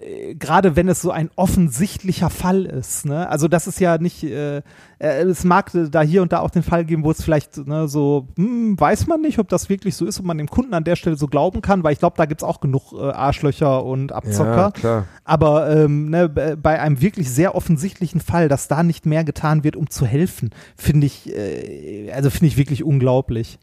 äh, 0.00 0.34
gerade 0.34 0.76
wenn 0.76 0.88
es 0.88 1.02
so 1.02 1.10
ein 1.10 1.30
offensichtlicher 1.36 2.30
Fall 2.30 2.64
ist. 2.64 3.06
Ne? 3.06 3.28
Also 3.28 3.48
das 3.48 3.66
ist 3.66 3.80
ja 3.80 3.98
nicht, 3.98 4.22
äh, 4.22 4.58
äh, 4.98 5.22
es 5.22 5.44
mag 5.44 5.70
da 5.90 6.02
hier 6.02 6.22
und 6.22 6.32
da 6.32 6.40
auch 6.40 6.50
den 6.50 6.62
Fall 6.62 6.84
geben, 6.84 7.04
wo 7.04 7.10
es 7.10 7.22
vielleicht 7.22 7.56
ne, 7.66 7.88
so, 7.88 8.28
hm, 8.36 8.78
weiß 8.78 9.06
man 9.06 9.20
nicht, 9.20 9.38
ob 9.38 9.48
das 9.48 9.68
wirklich 9.68 9.96
so 9.96 10.06
ist, 10.06 10.20
ob 10.20 10.26
man 10.26 10.38
dem 10.38 10.48
Kunden 10.48 10.74
an 10.74 10.84
der 10.84 10.96
Stelle 10.96 11.16
so 11.16 11.26
glauben 11.26 11.62
kann, 11.62 11.82
weil 11.82 11.92
ich 11.92 11.98
glaube, 11.98 12.16
da 12.16 12.26
gibt's 12.26 12.44
auch 12.44 12.60
genug 12.60 12.92
äh, 12.92 13.10
Arschlöcher 13.10 13.84
und 13.84 14.12
Abzocker. 14.12 14.56
Ja, 14.56 14.70
klar. 14.70 15.04
Aber 15.24 15.70
ähm, 15.70 16.10
ne, 16.10 16.28
bei 16.28 16.80
einem 16.80 17.00
wirklich 17.00 17.30
sehr 17.30 17.54
offensichtlichen 17.54 18.20
Fall, 18.20 18.48
dass 18.48 18.68
da 18.68 18.82
nicht 18.82 19.06
mehr 19.06 19.24
getan 19.24 19.64
wird, 19.64 19.76
um 19.76 19.90
zu 19.90 20.06
helfen, 20.06 20.50
finde 20.76 21.06
ich, 21.06 21.34
äh, 21.34 22.12
also 22.12 22.30
finde 22.30 22.46
ich 22.46 22.56
wirklich 22.56 22.84
unglaublich. 22.84 23.58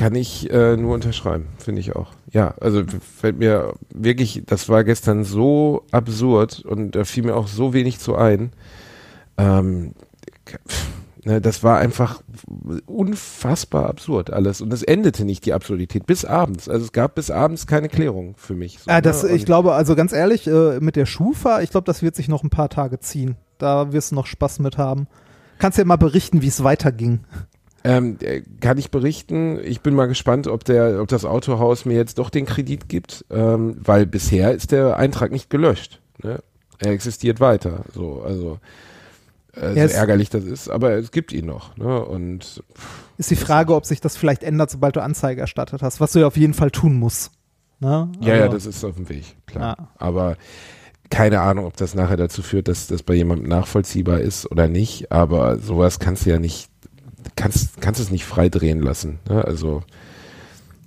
Kann 0.00 0.14
ich 0.14 0.50
äh, 0.50 0.78
nur 0.78 0.94
unterschreiben, 0.94 1.48
finde 1.58 1.82
ich 1.82 1.94
auch. 1.94 2.12
Ja, 2.32 2.54
also 2.58 2.82
fällt 3.18 3.38
mir 3.38 3.74
wirklich, 3.92 4.44
das 4.46 4.70
war 4.70 4.82
gestern 4.82 5.24
so 5.24 5.84
absurd 5.90 6.64
und 6.64 6.92
da 6.92 7.04
fiel 7.04 7.24
mir 7.24 7.36
auch 7.36 7.48
so 7.48 7.74
wenig 7.74 7.98
zu 7.98 8.16
ein. 8.16 8.50
Ähm, 9.36 9.92
ne, 11.22 11.42
das 11.42 11.62
war 11.62 11.76
einfach 11.76 12.22
unfassbar 12.86 13.90
absurd 13.90 14.32
alles 14.32 14.62
und 14.62 14.72
es 14.72 14.82
endete 14.82 15.26
nicht 15.26 15.44
die 15.44 15.52
Absurdität 15.52 16.06
bis 16.06 16.24
abends. 16.24 16.66
Also 16.70 16.86
es 16.86 16.92
gab 16.92 17.14
bis 17.14 17.30
abends 17.30 17.66
keine 17.66 17.90
Klärung 17.90 18.36
für 18.38 18.54
mich. 18.54 18.78
So, 18.78 18.90
Ja, 18.90 19.02
das, 19.02 19.22
ne? 19.22 19.32
ich 19.32 19.44
glaube, 19.44 19.74
also 19.74 19.94
ganz 19.96 20.14
ehrlich, 20.14 20.46
äh, 20.46 20.80
mit 20.80 20.96
der 20.96 21.04
Schufa, 21.04 21.60
ich 21.60 21.72
glaube, 21.72 21.84
das 21.84 22.00
wird 22.00 22.16
sich 22.16 22.26
noch 22.26 22.42
ein 22.42 22.48
paar 22.48 22.70
Tage 22.70 23.00
ziehen. 23.00 23.36
Da 23.58 23.92
wirst 23.92 24.12
du 24.12 24.14
noch 24.14 24.26
Spaß 24.26 24.60
mit 24.60 24.78
haben. 24.78 25.08
Kannst 25.58 25.76
ja 25.76 25.84
mal 25.84 25.96
berichten, 25.96 26.40
wie 26.40 26.48
es 26.48 26.64
weiterging. 26.64 27.20
Ähm, 27.82 28.18
äh, 28.20 28.42
kann 28.60 28.76
ich 28.78 28.90
berichten. 28.90 29.58
Ich 29.64 29.80
bin 29.80 29.94
mal 29.94 30.06
gespannt, 30.06 30.46
ob 30.46 30.64
der, 30.64 31.00
ob 31.00 31.08
das 31.08 31.24
Autohaus 31.24 31.84
mir 31.86 31.94
jetzt 31.96 32.18
doch 32.18 32.28
den 32.30 32.44
Kredit 32.46 32.88
gibt, 32.88 33.24
ähm, 33.30 33.76
weil 33.82 34.04
bisher 34.06 34.52
ist 34.52 34.70
der 34.72 34.96
Eintrag 34.96 35.30
nicht 35.32 35.48
gelöscht. 35.48 36.00
Ne? 36.22 36.40
Er 36.78 36.92
existiert 36.92 37.40
weiter. 37.40 37.84
So, 37.94 38.22
also 38.22 38.58
äh, 39.56 39.74
Ja, 39.78 39.88
so 39.88 39.94
ärgerlich 39.94 40.28
das 40.30 40.44
ist, 40.44 40.68
aber 40.68 40.92
es 40.92 41.10
gibt 41.10 41.32
ihn 41.32 41.46
noch. 41.46 41.76
Ne? 41.78 42.04
Und 42.04 42.62
Ist 43.16 43.30
die 43.30 43.36
Frage, 43.36 43.74
ob 43.74 43.86
sich 43.86 44.00
das 44.02 44.16
vielleicht 44.16 44.42
ändert, 44.42 44.70
sobald 44.70 44.96
du 44.96 45.02
Anzeige 45.02 45.40
erstattet 45.40 45.80
hast, 45.82 46.00
was 46.00 46.12
du 46.12 46.18
ja 46.20 46.26
auf 46.26 46.36
jeden 46.36 46.54
Fall 46.54 46.70
tun 46.70 46.94
musst. 46.98 47.32
Ne? 47.80 48.10
ja, 48.20 48.34
ja, 48.36 48.42
Also- 48.42 48.54
das 48.56 48.66
ist 48.66 48.84
auf 48.84 48.96
dem 48.96 49.08
Weg, 49.08 49.24
klar. 49.46 49.76
Ja. 49.78 49.88
Aber 49.96 50.36
keine 51.08 51.40
Ahnung, 51.40 51.64
ob 51.64 51.76
das 51.76 51.94
nachher 51.94 52.16
dazu 52.18 52.42
führt, 52.42 52.68
dass 52.68 52.86
das 52.86 53.02
bei 53.02 53.14
jemandem 53.14 53.48
nachvollziehbar 53.48 54.20
ist 54.20 54.50
oder 54.50 54.68
nicht. 54.68 55.10
Aber 55.10 55.58
sowas 55.58 55.98
kannst 55.98 56.26
du 56.26 56.30
ja 56.30 56.38
nicht, 56.38 56.68
kannst, 57.36 57.80
kannst 57.80 58.00
es 58.00 58.10
nicht 58.10 58.24
frei 58.24 58.48
drehen 58.48 58.80
lassen. 58.80 59.18
Ne? 59.28 59.44
Also 59.44 59.82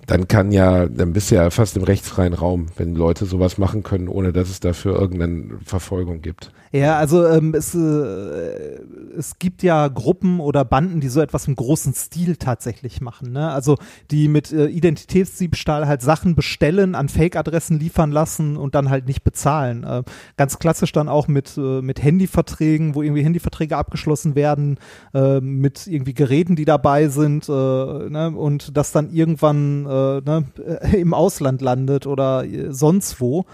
dann 0.07 0.27
kann 0.27 0.51
ja, 0.51 0.85
dann 0.87 1.13
bist 1.13 1.31
du 1.31 1.35
ja 1.35 1.49
fast 1.49 1.77
im 1.77 1.83
rechtsfreien 1.83 2.33
Raum, 2.33 2.67
wenn 2.75 2.95
Leute 2.95 3.25
sowas 3.25 3.57
machen 3.57 3.83
können, 3.83 4.07
ohne 4.07 4.33
dass 4.33 4.49
es 4.49 4.59
dafür 4.59 4.99
irgendeine 4.99 5.59
Verfolgung 5.65 6.21
gibt. 6.21 6.51
Ja, 6.75 6.97
also 6.97 7.23
ähm, 7.27 7.53
es, 7.53 7.75
äh, 7.75 8.79
es 9.15 9.37
gibt 9.37 9.61
ja 9.61 9.87
Gruppen 9.89 10.39
oder 10.39 10.65
Banden, 10.65 11.01
die 11.01 11.07
so 11.07 11.21
etwas 11.21 11.47
im 11.47 11.55
großen 11.55 11.93
Stil 11.93 12.35
tatsächlich 12.35 12.99
machen. 12.99 13.31
Ne? 13.31 13.51
Also 13.51 13.77
die 14.09 14.27
mit 14.27 14.51
äh, 14.51 14.65
Identitätsdiebstahl 14.65 15.87
halt 15.87 16.01
Sachen 16.01 16.33
bestellen, 16.33 16.95
an 16.95 17.09
Fake-Adressen 17.09 17.77
liefern 17.77 18.11
lassen 18.11 18.57
und 18.57 18.73
dann 18.73 18.89
halt 18.89 19.05
nicht 19.05 19.23
bezahlen. 19.23 19.83
Äh, 19.83 20.01
ganz 20.35 20.57
klassisch 20.57 20.91
dann 20.91 21.09
auch 21.09 21.27
mit, 21.27 21.55
äh, 21.59 21.83
mit 21.83 22.01
Handyverträgen, 22.01 22.95
wo 22.95 23.03
irgendwie 23.03 23.23
Handyverträge 23.23 23.77
abgeschlossen 23.77 24.33
werden, 24.33 24.79
äh, 25.13 25.41
mit 25.41 25.85
irgendwie 25.85 26.15
Geräten, 26.15 26.55
die 26.55 26.65
dabei 26.65 27.07
sind 27.07 27.47
äh, 27.49 27.51
ne? 27.51 28.33
und 28.35 28.75
das 28.75 28.91
dann 28.91 29.11
irgendwann 29.11 29.85
äh, 29.85 30.21
ne? 30.21 30.45
im 30.93 31.13
Ausland 31.13 31.61
landet 31.61 32.07
oder 32.07 32.45
äh, 32.45 32.73
sonst 32.73 33.21
wo. 33.21 33.45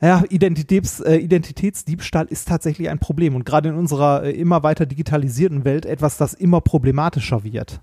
Ja, 0.00 0.24
Identitäts, 0.28 1.00
äh, 1.00 1.16
Identitätsdiebstahl 1.16 2.26
ist 2.26 2.48
tatsächlich 2.48 2.90
ein 2.90 2.98
Problem 2.98 3.34
und 3.34 3.44
gerade 3.44 3.70
in 3.70 3.76
unserer 3.76 4.24
äh, 4.24 4.32
immer 4.32 4.62
weiter 4.62 4.84
digitalisierten 4.84 5.64
Welt 5.64 5.86
etwas, 5.86 6.18
das 6.18 6.34
immer 6.34 6.60
problematischer 6.60 7.44
wird. 7.44 7.80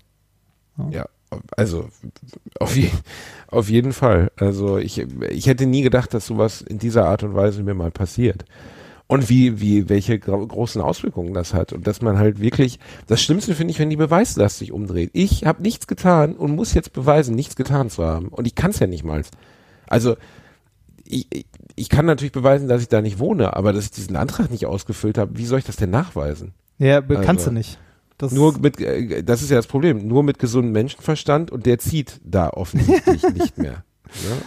Ja, 0.90 1.06
also 1.56 1.88
auf, 2.60 2.76
je, 2.76 2.90
auf 3.48 3.68
jeden 3.68 3.92
Fall. 3.92 4.30
Also 4.36 4.78
ich, 4.78 5.04
ich 5.30 5.46
hätte 5.46 5.66
nie 5.66 5.82
gedacht, 5.82 6.14
dass 6.14 6.26
sowas 6.26 6.62
in 6.62 6.78
dieser 6.78 7.06
Art 7.06 7.22
und 7.22 7.34
Weise 7.34 7.62
mir 7.62 7.74
mal 7.74 7.90
passiert. 7.90 8.44
Und 9.06 9.28
wie, 9.28 9.60
wie, 9.60 9.88
welche 9.88 10.18
gro 10.18 10.46
großen 10.46 10.80
Auswirkungen 10.80 11.34
das 11.34 11.52
hat. 11.52 11.72
Und 11.72 11.86
dass 11.86 12.00
man 12.00 12.18
halt 12.18 12.40
wirklich, 12.40 12.78
das 13.06 13.22
Schlimmste 13.22 13.54
finde 13.54 13.72
ich, 13.72 13.78
wenn 13.78 13.90
die 13.90 13.96
Beweislast 13.96 14.58
sich 14.58 14.72
umdreht. 14.72 15.10
Ich 15.12 15.44
habe 15.44 15.62
nichts 15.62 15.86
getan 15.86 16.34
und 16.34 16.54
muss 16.54 16.74
jetzt 16.74 16.92
beweisen, 16.92 17.34
nichts 17.34 17.54
getan 17.54 17.90
zu 17.90 18.04
haben. 18.04 18.28
Und 18.28 18.46
ich 18.46 18.54
kann 18.54 18.70
es 18.70 18.78
ja 18.78 18.86
nicht 18.86 19.04
mal. 19.04 19.22
Also 19.86 20.16
ich, 21.06 21.28
ich- 21.76 21.88
kann 21.88 22.06
natürlich 22.06 22.32
beweisen, 22.32 22.68
dass 22.68 22.82
ich 22.82 22.88
da 22.88 23.00
nicht 23.02 23.18
wohne, 23.18 23.54
aber 23.56 23.72
dass 23.72 23.84
ich 23.84 23.90
diesen 23.90 24.16
Antrag 24.16 24.50
nicht 24.50 24.66
ausgefüllt 24.66 25.18
habe, 25.18 25.36
wie 25.38 25.46
soll 25.46 25.58
ich 25.58 25.64
das 25.64 25.76
denn 25.76 25.90
nachweisen? 25.90 26.54
Ja, 26.78 27.00
Also, 27.00 27.20
kannst 27.22 27.46
du 27.46 27.50
nicht. 27.52 27.78
Das 28.18 28.32
Nur 28.32 28.58
mit, 28.58 28.80
äh, 28.80 29.22
das 29.24 29.42
ist 29.42 29.50
ja 29.50 29.56
das 29.56 29.66
Problem, 29.66 30.06
nur 30.06 30.22
mit 30.22 30.38
gesundem 30.38 30.72
Menschenverstand 30.72 31.50
und 31.50 31.66
der 31.66 31.78
zieht 31.78 32.20
da 32.24 32.50
offensichtlich 32.50 33.22
nicht 33.34 33.58
mehr. 33.58 33.84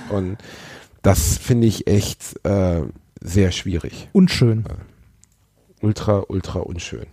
Ne? 0.10 0.16
Und 0.16 0.38
das 1.01 1.38
finde 1.38 1.68
ich 1.68 1.88
echt 1.88 2.36
äh, 2.45 2.82
sehr 3.22 3.51
schwierig. 3.51 4.10
unschön. 4.14 4.64
Ultra, 5.82 6.24
ultra 6.28 6.60
unschön. 6.60 7.05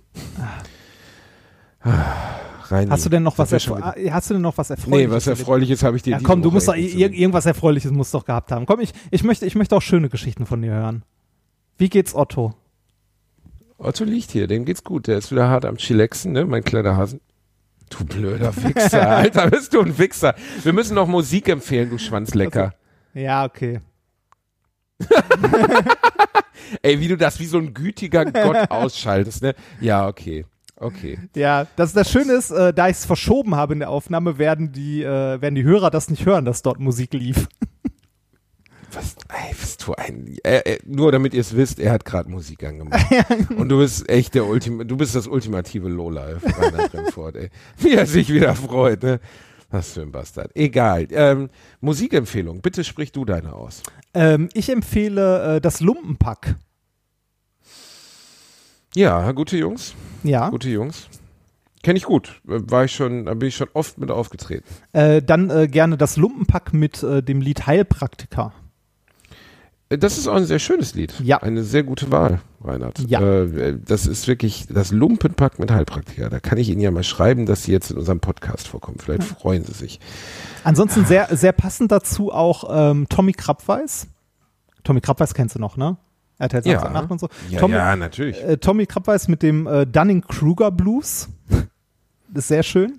Ah, 1.81 2.37
Rein 2.75 2.91
Hast 2.91 3.05
du 3.05 3.09
denn 3.09 3.23
noch 3.23 3.39
was, 3.39 3.53
hast 3.53 4.31
du 4.31 4.35
denn 4.35 4.43
noch 4.43 4.59
was 4.59 4.71
Erfreuliches? 4.71 5.09
Nee, 5.09 5.15
was 5.15 5.27
Erfreuliches 5.27 5.83
habe 5.83 5.97
ich 5.97 6.03
dir 6.03 6.11
Ja, 6.11 6.21
komm, 6.23 6.43
du 6.43 6.51
musst 6.51 6.69
doch 6.69 6.75
irgendwas 6.75 7.47
Erfreuliches 7.47 7.93
musst 7.93 8.13
du 8.13 8.19
doch 8.19 8.25
gehabt 8.25 8.51
haben. 8.53 8.67
Komm, 8.67 8.81
ich, 8.81 8.93
ich 9.11 9.23
möchte, 9.23 9.47
ich 9.47 9.55
möchte 9.55 9.77
auch 9.77 9.83
schöne 9.83 10.09
Geschichten 10.09 10.47
von 10.47 10.61
dir 10.61 10.73
hören. 10.73 11.05
Wie 11.79 11.89
geht's 11.89 12.15
Otto? 12.15 12.55
Otto 13.79 14.05
liegt 14.05 14.31
hier, 14.31 14.47
dem 14.47 14.65
geht's 14.65 14.85
gut. 14.85 15.07
Der 15.07 15.19
ist 15.19 15.31
wieder 15.31 15.49
hart 15.49 15.65
am 15.65 15.77
Chillaxen, 15.77 16.33
ne, 16.33 16.45
mein 16.45 16.65
kleiner 16.65 16.97
Hasen. 16.97 17.21
Du 17.91 18.05
blöder 18.05 18.55
Wichser, 18.57 19.09
Alter, 19.17 19.51
bist 19.51 19.75
du 19.75 19.81
ein 19.81 19.99
Wichser. 19.99 20.35
Wir 20.63 20.73
müssen 20.73 20.95
noch 20.95 21.07
Musik 21.07 21.49
empfehlen, 21.49 21.91
du 21.91 21.99
Schwanzlecker. 21.99 22.75
Ja, 23.13 23.45
okay. 23.45 23.81
Ey, 26.83 27.01
wie 27.01 27.09
du 27.09 27.17
das 27.17 27.39
wie 27.41 27.47
so 27.47 27.59
ein 27.59 27.75
gütiger 27.75 28.25
Gott 28.25 28.57
ausschaltest, 28.71 29.43
ne? 29.43 29.55
Ja, 29.81 30.09
okay. 30.09 30.45
Okay. 30.77 31.19
Ja, 31.37 31.67
das, 31.77 31.93
das 31.93 32.11
Schöne 32.11 32.33
ist, 32.33 32.51
äh, 32.51 32.75
da 32.75 32.89
ich 32.89 32.97
es 32.97 33.07
verschoben 33.07 33.55
habe 33.55 33.75
in 33.75 33.79
der 33.79 33.91
Aufnahme, 33.91 34.39
werden 34.39 34.73
die, 34.73 35.03
äh, 35.03 35.41
werden 35.41 35.55
die 35.55 35.63
Hörer 35.63 35.91
das 35.91 36.11
nicht 36.11 36.27
hören, 36.27 36.45
dass 36.45 36.63
dort 36.63 36.81
Musik 36.81 37.13
lief. 37.15 37.49
Was, 38.93 39.17
ey, 39.29 39.55
bist 39.59 39.87
du 39.87 39.95
ein, 39.95 40.37
äh, 40.45 40.59
äh, 40.59 40.79
nur 40.85 41.11
damit 41.11 41.35
ihr 41.35 41.41
es 41.41 41.57
wisst, 41.57 41.81
er 41.81 41.93
hat 41.93 42.05
gerade 42.05 42.31
Musik 42.31 42.63
angemacht. 42.65 43.05
Und 43.57 43.69
du 43.69 43.79
bist 43.79 44.09
echt 44.09 44.35
der 44.35 44.47
Ultim, 44.47 44.87
du 44.87 44.97
bist 44.97 45.15
das 45.15 45.27
ultimative 45.27 45.89
Lowlife, 45.89 46.47
Rainer 46.57 46.89
Bremford, 46.89 47.37
ey. 47.37 47.51
Wie 47.79 47.95
er 47.95 48.07
sich 48.07 48.33
wieder 48.33 48.55
freut, 48.55 49.03
ne? 49.03 49.21
Was 49.71 49.93
für 49.93 50.03
ein 50.03 50.13
Bastard. 50.13 50.53
Egal. 50.55 51.09
Ähm, 51.11 51.51
Musikempfehlung, 51.81 52.61
bitte 52.61 52.85
sprich 52.85 53.11
du 53.11 53.25
deine 53.25 53.55
aus. 53.55 53.83
Ähm, 54.13 54.49
ich 54.55 54.71
empfehle 54.71 55.57
äh, 55.57 55.61
das 55.61 55.81
Lumpenpack. 55.81 56.55
Ja, 58.97 59.33
gute 59.33 59.57
Jungs, 59.57 59.95
Ja. 60.23 60.49
gute 60.51 60.69
Jungs. 60.69 61.09
Kenne 61.83 61.99
ich 61.99 62.05
gut. 62.05 62.41
Äh, 62.49 62.61
War 62.71 62.85
ich 62.85 62.93
schon, 62.93 63.27
da 63.27 63.35
bin 63.35 63.49
ich 63.49 63.57
schon 63.57 63.69
oft 63.75 63.99
mit 63.99 64.11
aufgetreten. 64.11 64.65
Äh, 64.93 65.21
dann 65.23 65.51
äh, 65.51 65.69
gerne 65.69 65.97
das 65.99 66.17
Lumpenpack 66.17 66.73
mit 66.73 67.03
äh, 67.03 67.23
dem 67.23 67.41
Lied 67.41 67.67
Heilpraktiker. 67.67 68.53
Äh, 69.91 69.99
Das 69.99 70.17
ist 70.17 70.27
auch 70.29 70.37
ein 70.37 70.47
sehr 70.47 70.59
schönes 70.61 70.95
Lied. 70.95 71.13
Ja. 71.23 71.39
Eine 71.43 71.63
sehr 71.63 71.83
gute 71.83 72.11
Wahl, 72.11 72.41
Reinhard. 72.63 73.01
Ja. 73.01 73.21
Äh, 73.21 73.79
das 73.85 74.07
ist 74.07 74.27
wirklich 74.29 74.67
das 74.71 74.93
Lumpenpack 74.93 75.59
mit 75.59 75.71
Heilpraktiker. 75.71 76.31
Da 76.31 76.41
kann 76.41 76.57
ich 76.57 76.71
Ihnen 76.71 76.81
ja 76.81 76.91
mal 76.91 77.03
schreiben, 77.05 77.45
dass 77.45 77.65
Sie 77.65 77.73
jetzt 77.73 77.91
in 77.91 77.99
unserem 77.99 78.21
Podcast 78.21 78.67
vorkommen. 78.69 78.97
Vielleicht 78.99 79.25
freuen 79.25 79.65
Sie 79.65 79.75
sich. 79.75 80.01
Ansonsten 80.63 81.05
sehr, 81.05 81.37
sehr 81.37 81.53
passend 81.53 81.93
dazu 81.93 82.33
auch 82.33 82.65
ähm, 82.71 83.09
Tommy 83.11 83.33
Krabweis. 83.33 84.07
Tommy 84.85 85.01
Krabweis 85.03 85.35
kennst 85.35 85.55
du 85.57 85.59
noch, 85.59 85.77
ne? 85.77 85.99
RTL 86.39 86.63
Ja. 86.67 86.73
Samstagnacht 86.81 87.11
und 87.11 87.21
so. 87.21 87.29
Ja, 87.51 87.61
Tommy, 87.61 87.75
ja, 87.75 87.97
natürlich. 87.97 88.43
äh, 88.43 88.57
Tommy 88.57 88.87
Krabweis 88.87 89.29
mit 89.29 89.43
dem 89.43 89.67
äh, 89.67 89.87
Dunning-Kruger 89.87 90.71
Blues. 90.71 91.29
Das 92.29 92.45
ist 92.45 92.49
sehr 92.49 92.63
schön. 92.65 92.99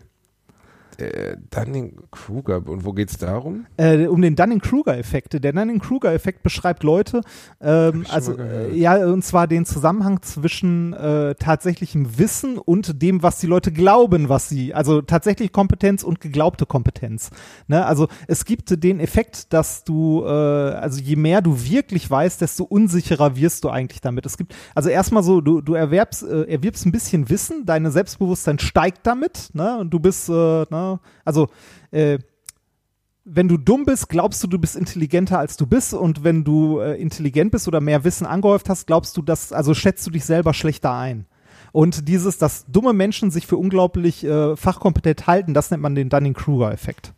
Äh, 1.00 1.38
Dunning-Kruger. 1.50 2.68
Und 2.68 2.86
wo 2.86 2.94
geht's 2.94 3.18
darum? 3.18 3.66
Äh, 3.78 4.08
um 4.08 4.22
den 4.22 4.36
Dunning-Kruger-Effekt. 4.36 5.44
Der 5.44 5.54
Dunning-Kruger-Effekt 5.54 6.44
beschreibt 6.44 6.84
Leute, 6.84 7.22
ähm, 7.62 8.06
also 8.10 8.38
äh, 8.38 8.76
ja, 8.76 9.06
und 9.06 9.24
zwar 9.24 9.48
den 9.48 9.66
Zusammenhang 9.66 10.22
zwischen 10.22 10.94
äh, 10.94 11.36
tatsächlichem 11.36 12.18
Wissen 12.18 12.58
und 12.58 13.02
dem, 13.02 13.24
was 13.24 13.40
die 13.40 13.48
Leute 13.48 13.72
glauben, 13.72 14.30
was 14.30 14.50
sie, 14.50 14.74
also 14.74 15.02
tatsächlich 15.02 15.52
Kompetenz 15.52 16.04
und 16.04 16.22
geglaubte 16.22 16.66
Kompetenz. 16.66 17.30
Ne? 17.68 17.86
Also 17.86 18.08
es 18.28 18.46
gibt 18.46 18.84
den 18.84 19.00
Effekt, 19.00 19.54
dass 19.54 19.84
du, 19.84 20.24
äh, 20.24 20.30
also 20.30 21.02
je 21.02 21.16
mehr 21.16 21.42
du 21.42 21.60
wirklich 21.64 22.10
weißt, 22.10 22.42
desto 22.42 22.64
unsicherer 22.64 23.36
wirst 23.36 23.64
du 23.64 23.70
eigentlich 23.70 24.02
damit. 24.02 24.26
Es 24.26 24.38
gibt, 24.38 24.56
also 24.74 24.90
erstmal 24.90 25.24
so, 25.24 25.42
du, 25.42 25.62
du 25.62 25.74
erwerbst, 25.74 26.24
äh, 26.24 26.44
erwirbst 26.44 26.86
ein 26.86 26.92
bisschen 26.92 27.30
Wissen, 27.30 27.66
deine 27.66 27.92
Selbstbewusstsein 27.92 28.60
steigt 28.60 29.06
damit, 29.08 29.50
ne? 29.54 29.78
Und 29.78 29.92
du 29.92 30.00
bist, 30.00 30.30
äh, 30.30 30.66
ne? 30.94 31.00
also 31.24 31.50
äh, 31.92 32.20
wenn 33.26 33.48
du 33.48 33.58
dumm 33.58 33.86
bist, 33.86 34.08
glaubst 34.08 34.44
du, 34.44 34.48
du 34.48 34.60
bist 34.60 34.76
intelligenter 34.76 35.40
als 35.40 35.58
du 35.58 35.66
bist 35.66 35.94
und 35.94 36.24
wenn 36.24 36.44
du 36.44 36.80
äh, 36.80 36.94
intelligent 37.02 37.52
bist 37.52 37.68
oder 37.68 37.82
mehr 37.82 38.04
Wissen 38.04 38.28
angehäuft 38.28 38.70
hast, 38.70 38.86
glaubst 38.86 39.18
du, 39.18 39.24
dass, 39.24 39.52
also 39.52 39.74
schätzt 39.74 40.06
du 40.06 40.12
dich 40.12 40.26
selber 40.26 40.54
schlechter 40.54 40.94
ein. 40.94 41.26
Und 41.72 42.08
dieses, 42.08 42.38
dass 42.38 42.66
dumme 42.68 42.94
Menschen 42.94 43.32
sich 43.32 43.48
für 43.48 43.58
unglaublich 43.58 44.24
äh, 44.24 44.56
fachkompetent 44.56 45.28
halten, 45.28 45.54
das 45.54 45.72
nennt 45.72 45.84
man 45.84 45.96
den 45.96 46.10
Dunning-Kruger-Effekt. 46.10 47.14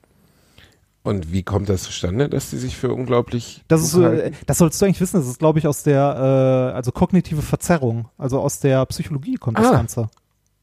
Und 1.04 1.32
wie 1.32 1.44
kommt 1.44 1.70
das 1.70 1.84
zustande, 1.84 2.28
dass 2.28 2.50
die 2.50 2.58
sich 2.58 2.76
für 2.76 2.92
unglaublich. 2.92 3.64
Das 3.68 3.82
ist, 3.82 3.96
äh, 3.96 4.32
das 4.46 4.58
solltest 4.58 4.82
du 4.82 4.86
eigentlich 4.86 5.00
wissen, 5.00 5.18
das 5.18 5.28
ist, 5.28 5.40
glaube 5.40 5.60
ich, 5.60 5.68
aus 5.68 5.84
der, 5.84 6.72
äh, 6.72 6.76
also 6.76 6.92
kognitive 6.92 7.42
Verzerrung, 7.42 8.10
also 8.18 8.40
aus 8.40 8.60
der 8.60 8.86
Psychologie 8.88 9.36
kommt 9.36 9.60
das 9.60 9.68
Ah. 9.68 9.72
Ganze. 9.72 10.10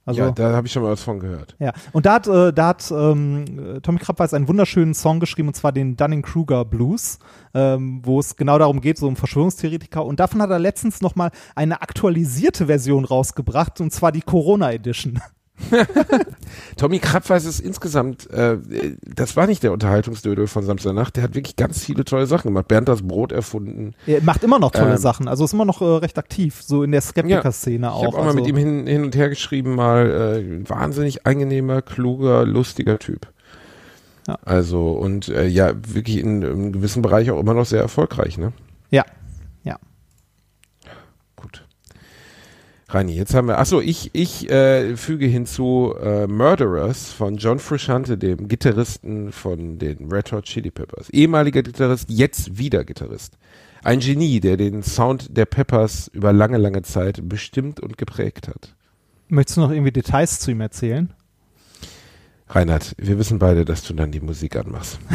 Also, 0.06 0.20
ja, 0.20 0.30
da 0.32 0.52
habe 0.52 0.66
ich 0.66 0.72
schon 0.72 0.82
mal 0.82 0.92
was 0.92 1.02
von 1.02 1.18
gehört. 1.18 1.56
Ja, 1.58 1.72
und 1.92 2.04
da 2.04 2.14
hat, 2.14 2.26
äh, 2.26 2.52
da 2.52 2.68
hat 2.68 2.90
ähm, 2.90 3.80
Tommy 3.82 3.98
Krabweis 3.98 4.34
einen 4.34 4.48
wunderschönen 4.48 4.94
Song 4.94 5.18
geschrieben, 5.18 5.48
und 5.48 5.54
zwar 5.54 5.72
den 5.72 5.96
Dunning-Kruger 5.96 6.64
Blues, 6.64 7.18
ähm, 7.54 8.00
wo 8.04 8.20
es 8.20 8.36
genau 8.36 8.58
darum 8.58 8.80
geht, 8.80 8.98
so 8.98 9.08
um 9.08 9.16
Verschwörungstheoretiker. 9.16 10.04
Und 10.04 10.20
davon 10.20 10.42
hat 10.42 10.50
er 10.50 10.58
letztens 10.58 11.00
nochmal 11.00 11.30
eine 11.54 11.80
aktualisierte 11.80 12.66
Version 12.66 13.04
rausgebracht, 13.04 13.80
und 13.80 13.92
zwar 13.92 14.12
die 14.12 14.22
Corona 14.22 14.72
Edition. 14.72 15.20
Tommy 16.76 16.98
Krabweis 16.98 17.44
ist 17.44 17.60
insgesamt, 17.60 18.28
äh, 18.30 18.58
das 19.02 19.36
war 19.36 19.46
nicht 19.46 19.62
der 19.62 19.72
Unterhaltungsdödel 19.72 20.46
von 20.46 20.64
Samstagnacht, 20.64 21.16
der 21.16 21.22
hat 21.22 21.34
wirklich 21.34 21.56
ganz 21.56 21.84
viele 21.84 22.04
tolle 22.04 22.26
Sachen 22.26 22.48
gemacht. 22.48 22.68
Bernd 22.68 22.88
das 22.88 23.02
Brot 23.02 23.32
erfunden. 23.32 23.94
Er 24.06 24.22
macht 24.22 24.42
immer 24.42 24.58
noch 24.58 24.72
tolle 24.72 24.92
Ähm, 24.92 24.98
Sachen, 24.98 25.28
also 25.28 25.44
ist 25.44 25.52
immer 25.52 25.64
noch 25.64 25.80
äh, 25.80 25.84
recht 25.84 26.18
aktiv, 26.18 26.60
so 26.62 26.82
in 26.82 26.90
der 26.92 27.00
Skeptiker-Szene 27.00 27.86
Ich 27.86 27.92
auch. 27.92 28.04
habe 28.04 28.16
auch 28.16 28.20
mal 28.22 28.26
also, 28.28 28.40
mit 28.40 28.48
ihm 28.48 28.56
hin, 28.56 28.86
hin 28.86 29.04
und 29.04 29.14
her 29.14 29.28
geschrieben, 29.28 29.74
mal 29.74 30.10
äh, 30.44 30.68
wahnsinnig 30.68 31.26
angenehmer, 31.26 31.82
kluger, 31.82 32.44
lustiger 32.44 32.98
Typ. 32.98 33.28
Ja. 34.26 34.38
Also 34.44 34.92
und 34.92 35.28
äh, 35.28 35.46
ja, 35.46 35.72
wirklich 35.86 36.18
in, 36.18 36.44
einem 36.44 36.72
gewissen 36.72 37.02
Bereich 37.02 37.30
auch 37.30 37.38
immer 37.38 37.54
noch 37.54 37.66
sehr 37.66 37.80
erfolgreich, 37.80 38.38
ne? 38.38 38.52
Ja, 38.90 39.04
ja. 39.04 39.04
Reini, 42.94 43.14
jetzt 43.14 43.34
haben 43.34 43.48
wir, 43.48 43.58
achso, 43.58 43.80
ich, 43.80 44.10
ich 44.12 44.48
äh, 44.50 44.96
füge 44.96 45.26
hinzu 45.26 45.94
äh, 46.00 46.28
Murderers 46.28 47.10
von 47.10 47.38
John 47.38 47.58
Frusciante, 47.58 48.16
dem 48.16 48.46
Gitarristen 48.46 49.32
von 49.32 49.80
den 49.80 50.12
Red 50.12 50.30
Hot 50.30 50.44
Chili 50.44 50.70
Peppers. 50.70 51.10
Ehemaliger 51.10 51.64
Gitarrist, 51.64 52.08
jetzt 52.08 52.56
wieder 52.56 52.84
Gitarrist. 52.84 53.36
Ein 53.82 53.98
Genie, 53.98 54.38
der 54.38 54.56
den 54.56 54.84
Sound 54.84 55.36
der 55.36 55.44
Peppers 55.44 56.06
über 56.14 56.32
lange, 56.32 56.56
lange 56.56 56.82
Zeit 56.82 57.28
bestimmt 57.28 57.80
und 57.80 57.98
geprägt 57.98 58.46
hat. 58.46 58.76
Möchtest 59.26 59.56
du 59.56 59.62
noch 59.62 59.72
irgendwie 59.72 59.90
Details 59.90 60.38
zu 60.38 60.52
ihm 60.52 60.60
erzählen? 60.60 61.12
Reinhard, 62.46 62.94
wir 62.96 63.18
wissen 63.18 63.40
beide, 63.40 63.64
dass 63.64 63.82
du 63.82 63.94
dann 63.94 64.12
die 64.12 64.20
Musik 64.20 64.54
anmachst. 64.54 65.00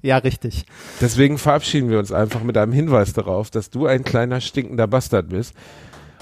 Ja, 0.00 0.18
richtig. 0.18 0.64
Deswegen 1.00 1.38
verabschieden 1.38 1.90
wir 1.90 1.98
uns 1.98 2.12
einfach 2.12 2.44
mit 2.44 2.56
einem 2.56 2.70
Hinweis 2.72 3.14
darauf, 3.14 3.50
dass 3.50 3.68
du 3.70 3.86
ein 3.86 4.04
kleiner 4.04 4.40
stinkender 4.40 4.86
Bastard 4.86 5.28
bist 5.28 5.54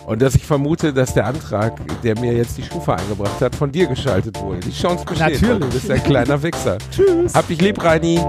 und 0.07 0.23
dass 0.23 0.35
ich 0.37 0.47
vermute, 0.47 0.93
dass 0.93 1.15
der 1.15 1.27
Antrag, 1.27 1.81
der 2.03 2.19
mir 2.19 2.33
jetzt 2.33 2.57
die 2.57 2.63
Schufa 2.63 2.95
eingebracht 2.95 3.41
hat, 3.41 3.55
von 3.55 3.71
dir 3.71 3.87
geschaltet 3.87 4.41
wurde. 4.41 4.61
Die 4.61 4.71
Chance 4.71 5.05
besteht. 5.05 5.43
Natürlich. 5.43 5.59
Du 5.59 5.69
bist 5.69 5.91
ein 5.91 6.03
kleiner 6.03 6.43
Wichser. 6.43 6.79
Tschüss. 6.91 7.35
Hab 7.35 7.49
dich 7.49 7.61
lieb, 7.61 7.83
Reini. 7.83 8.21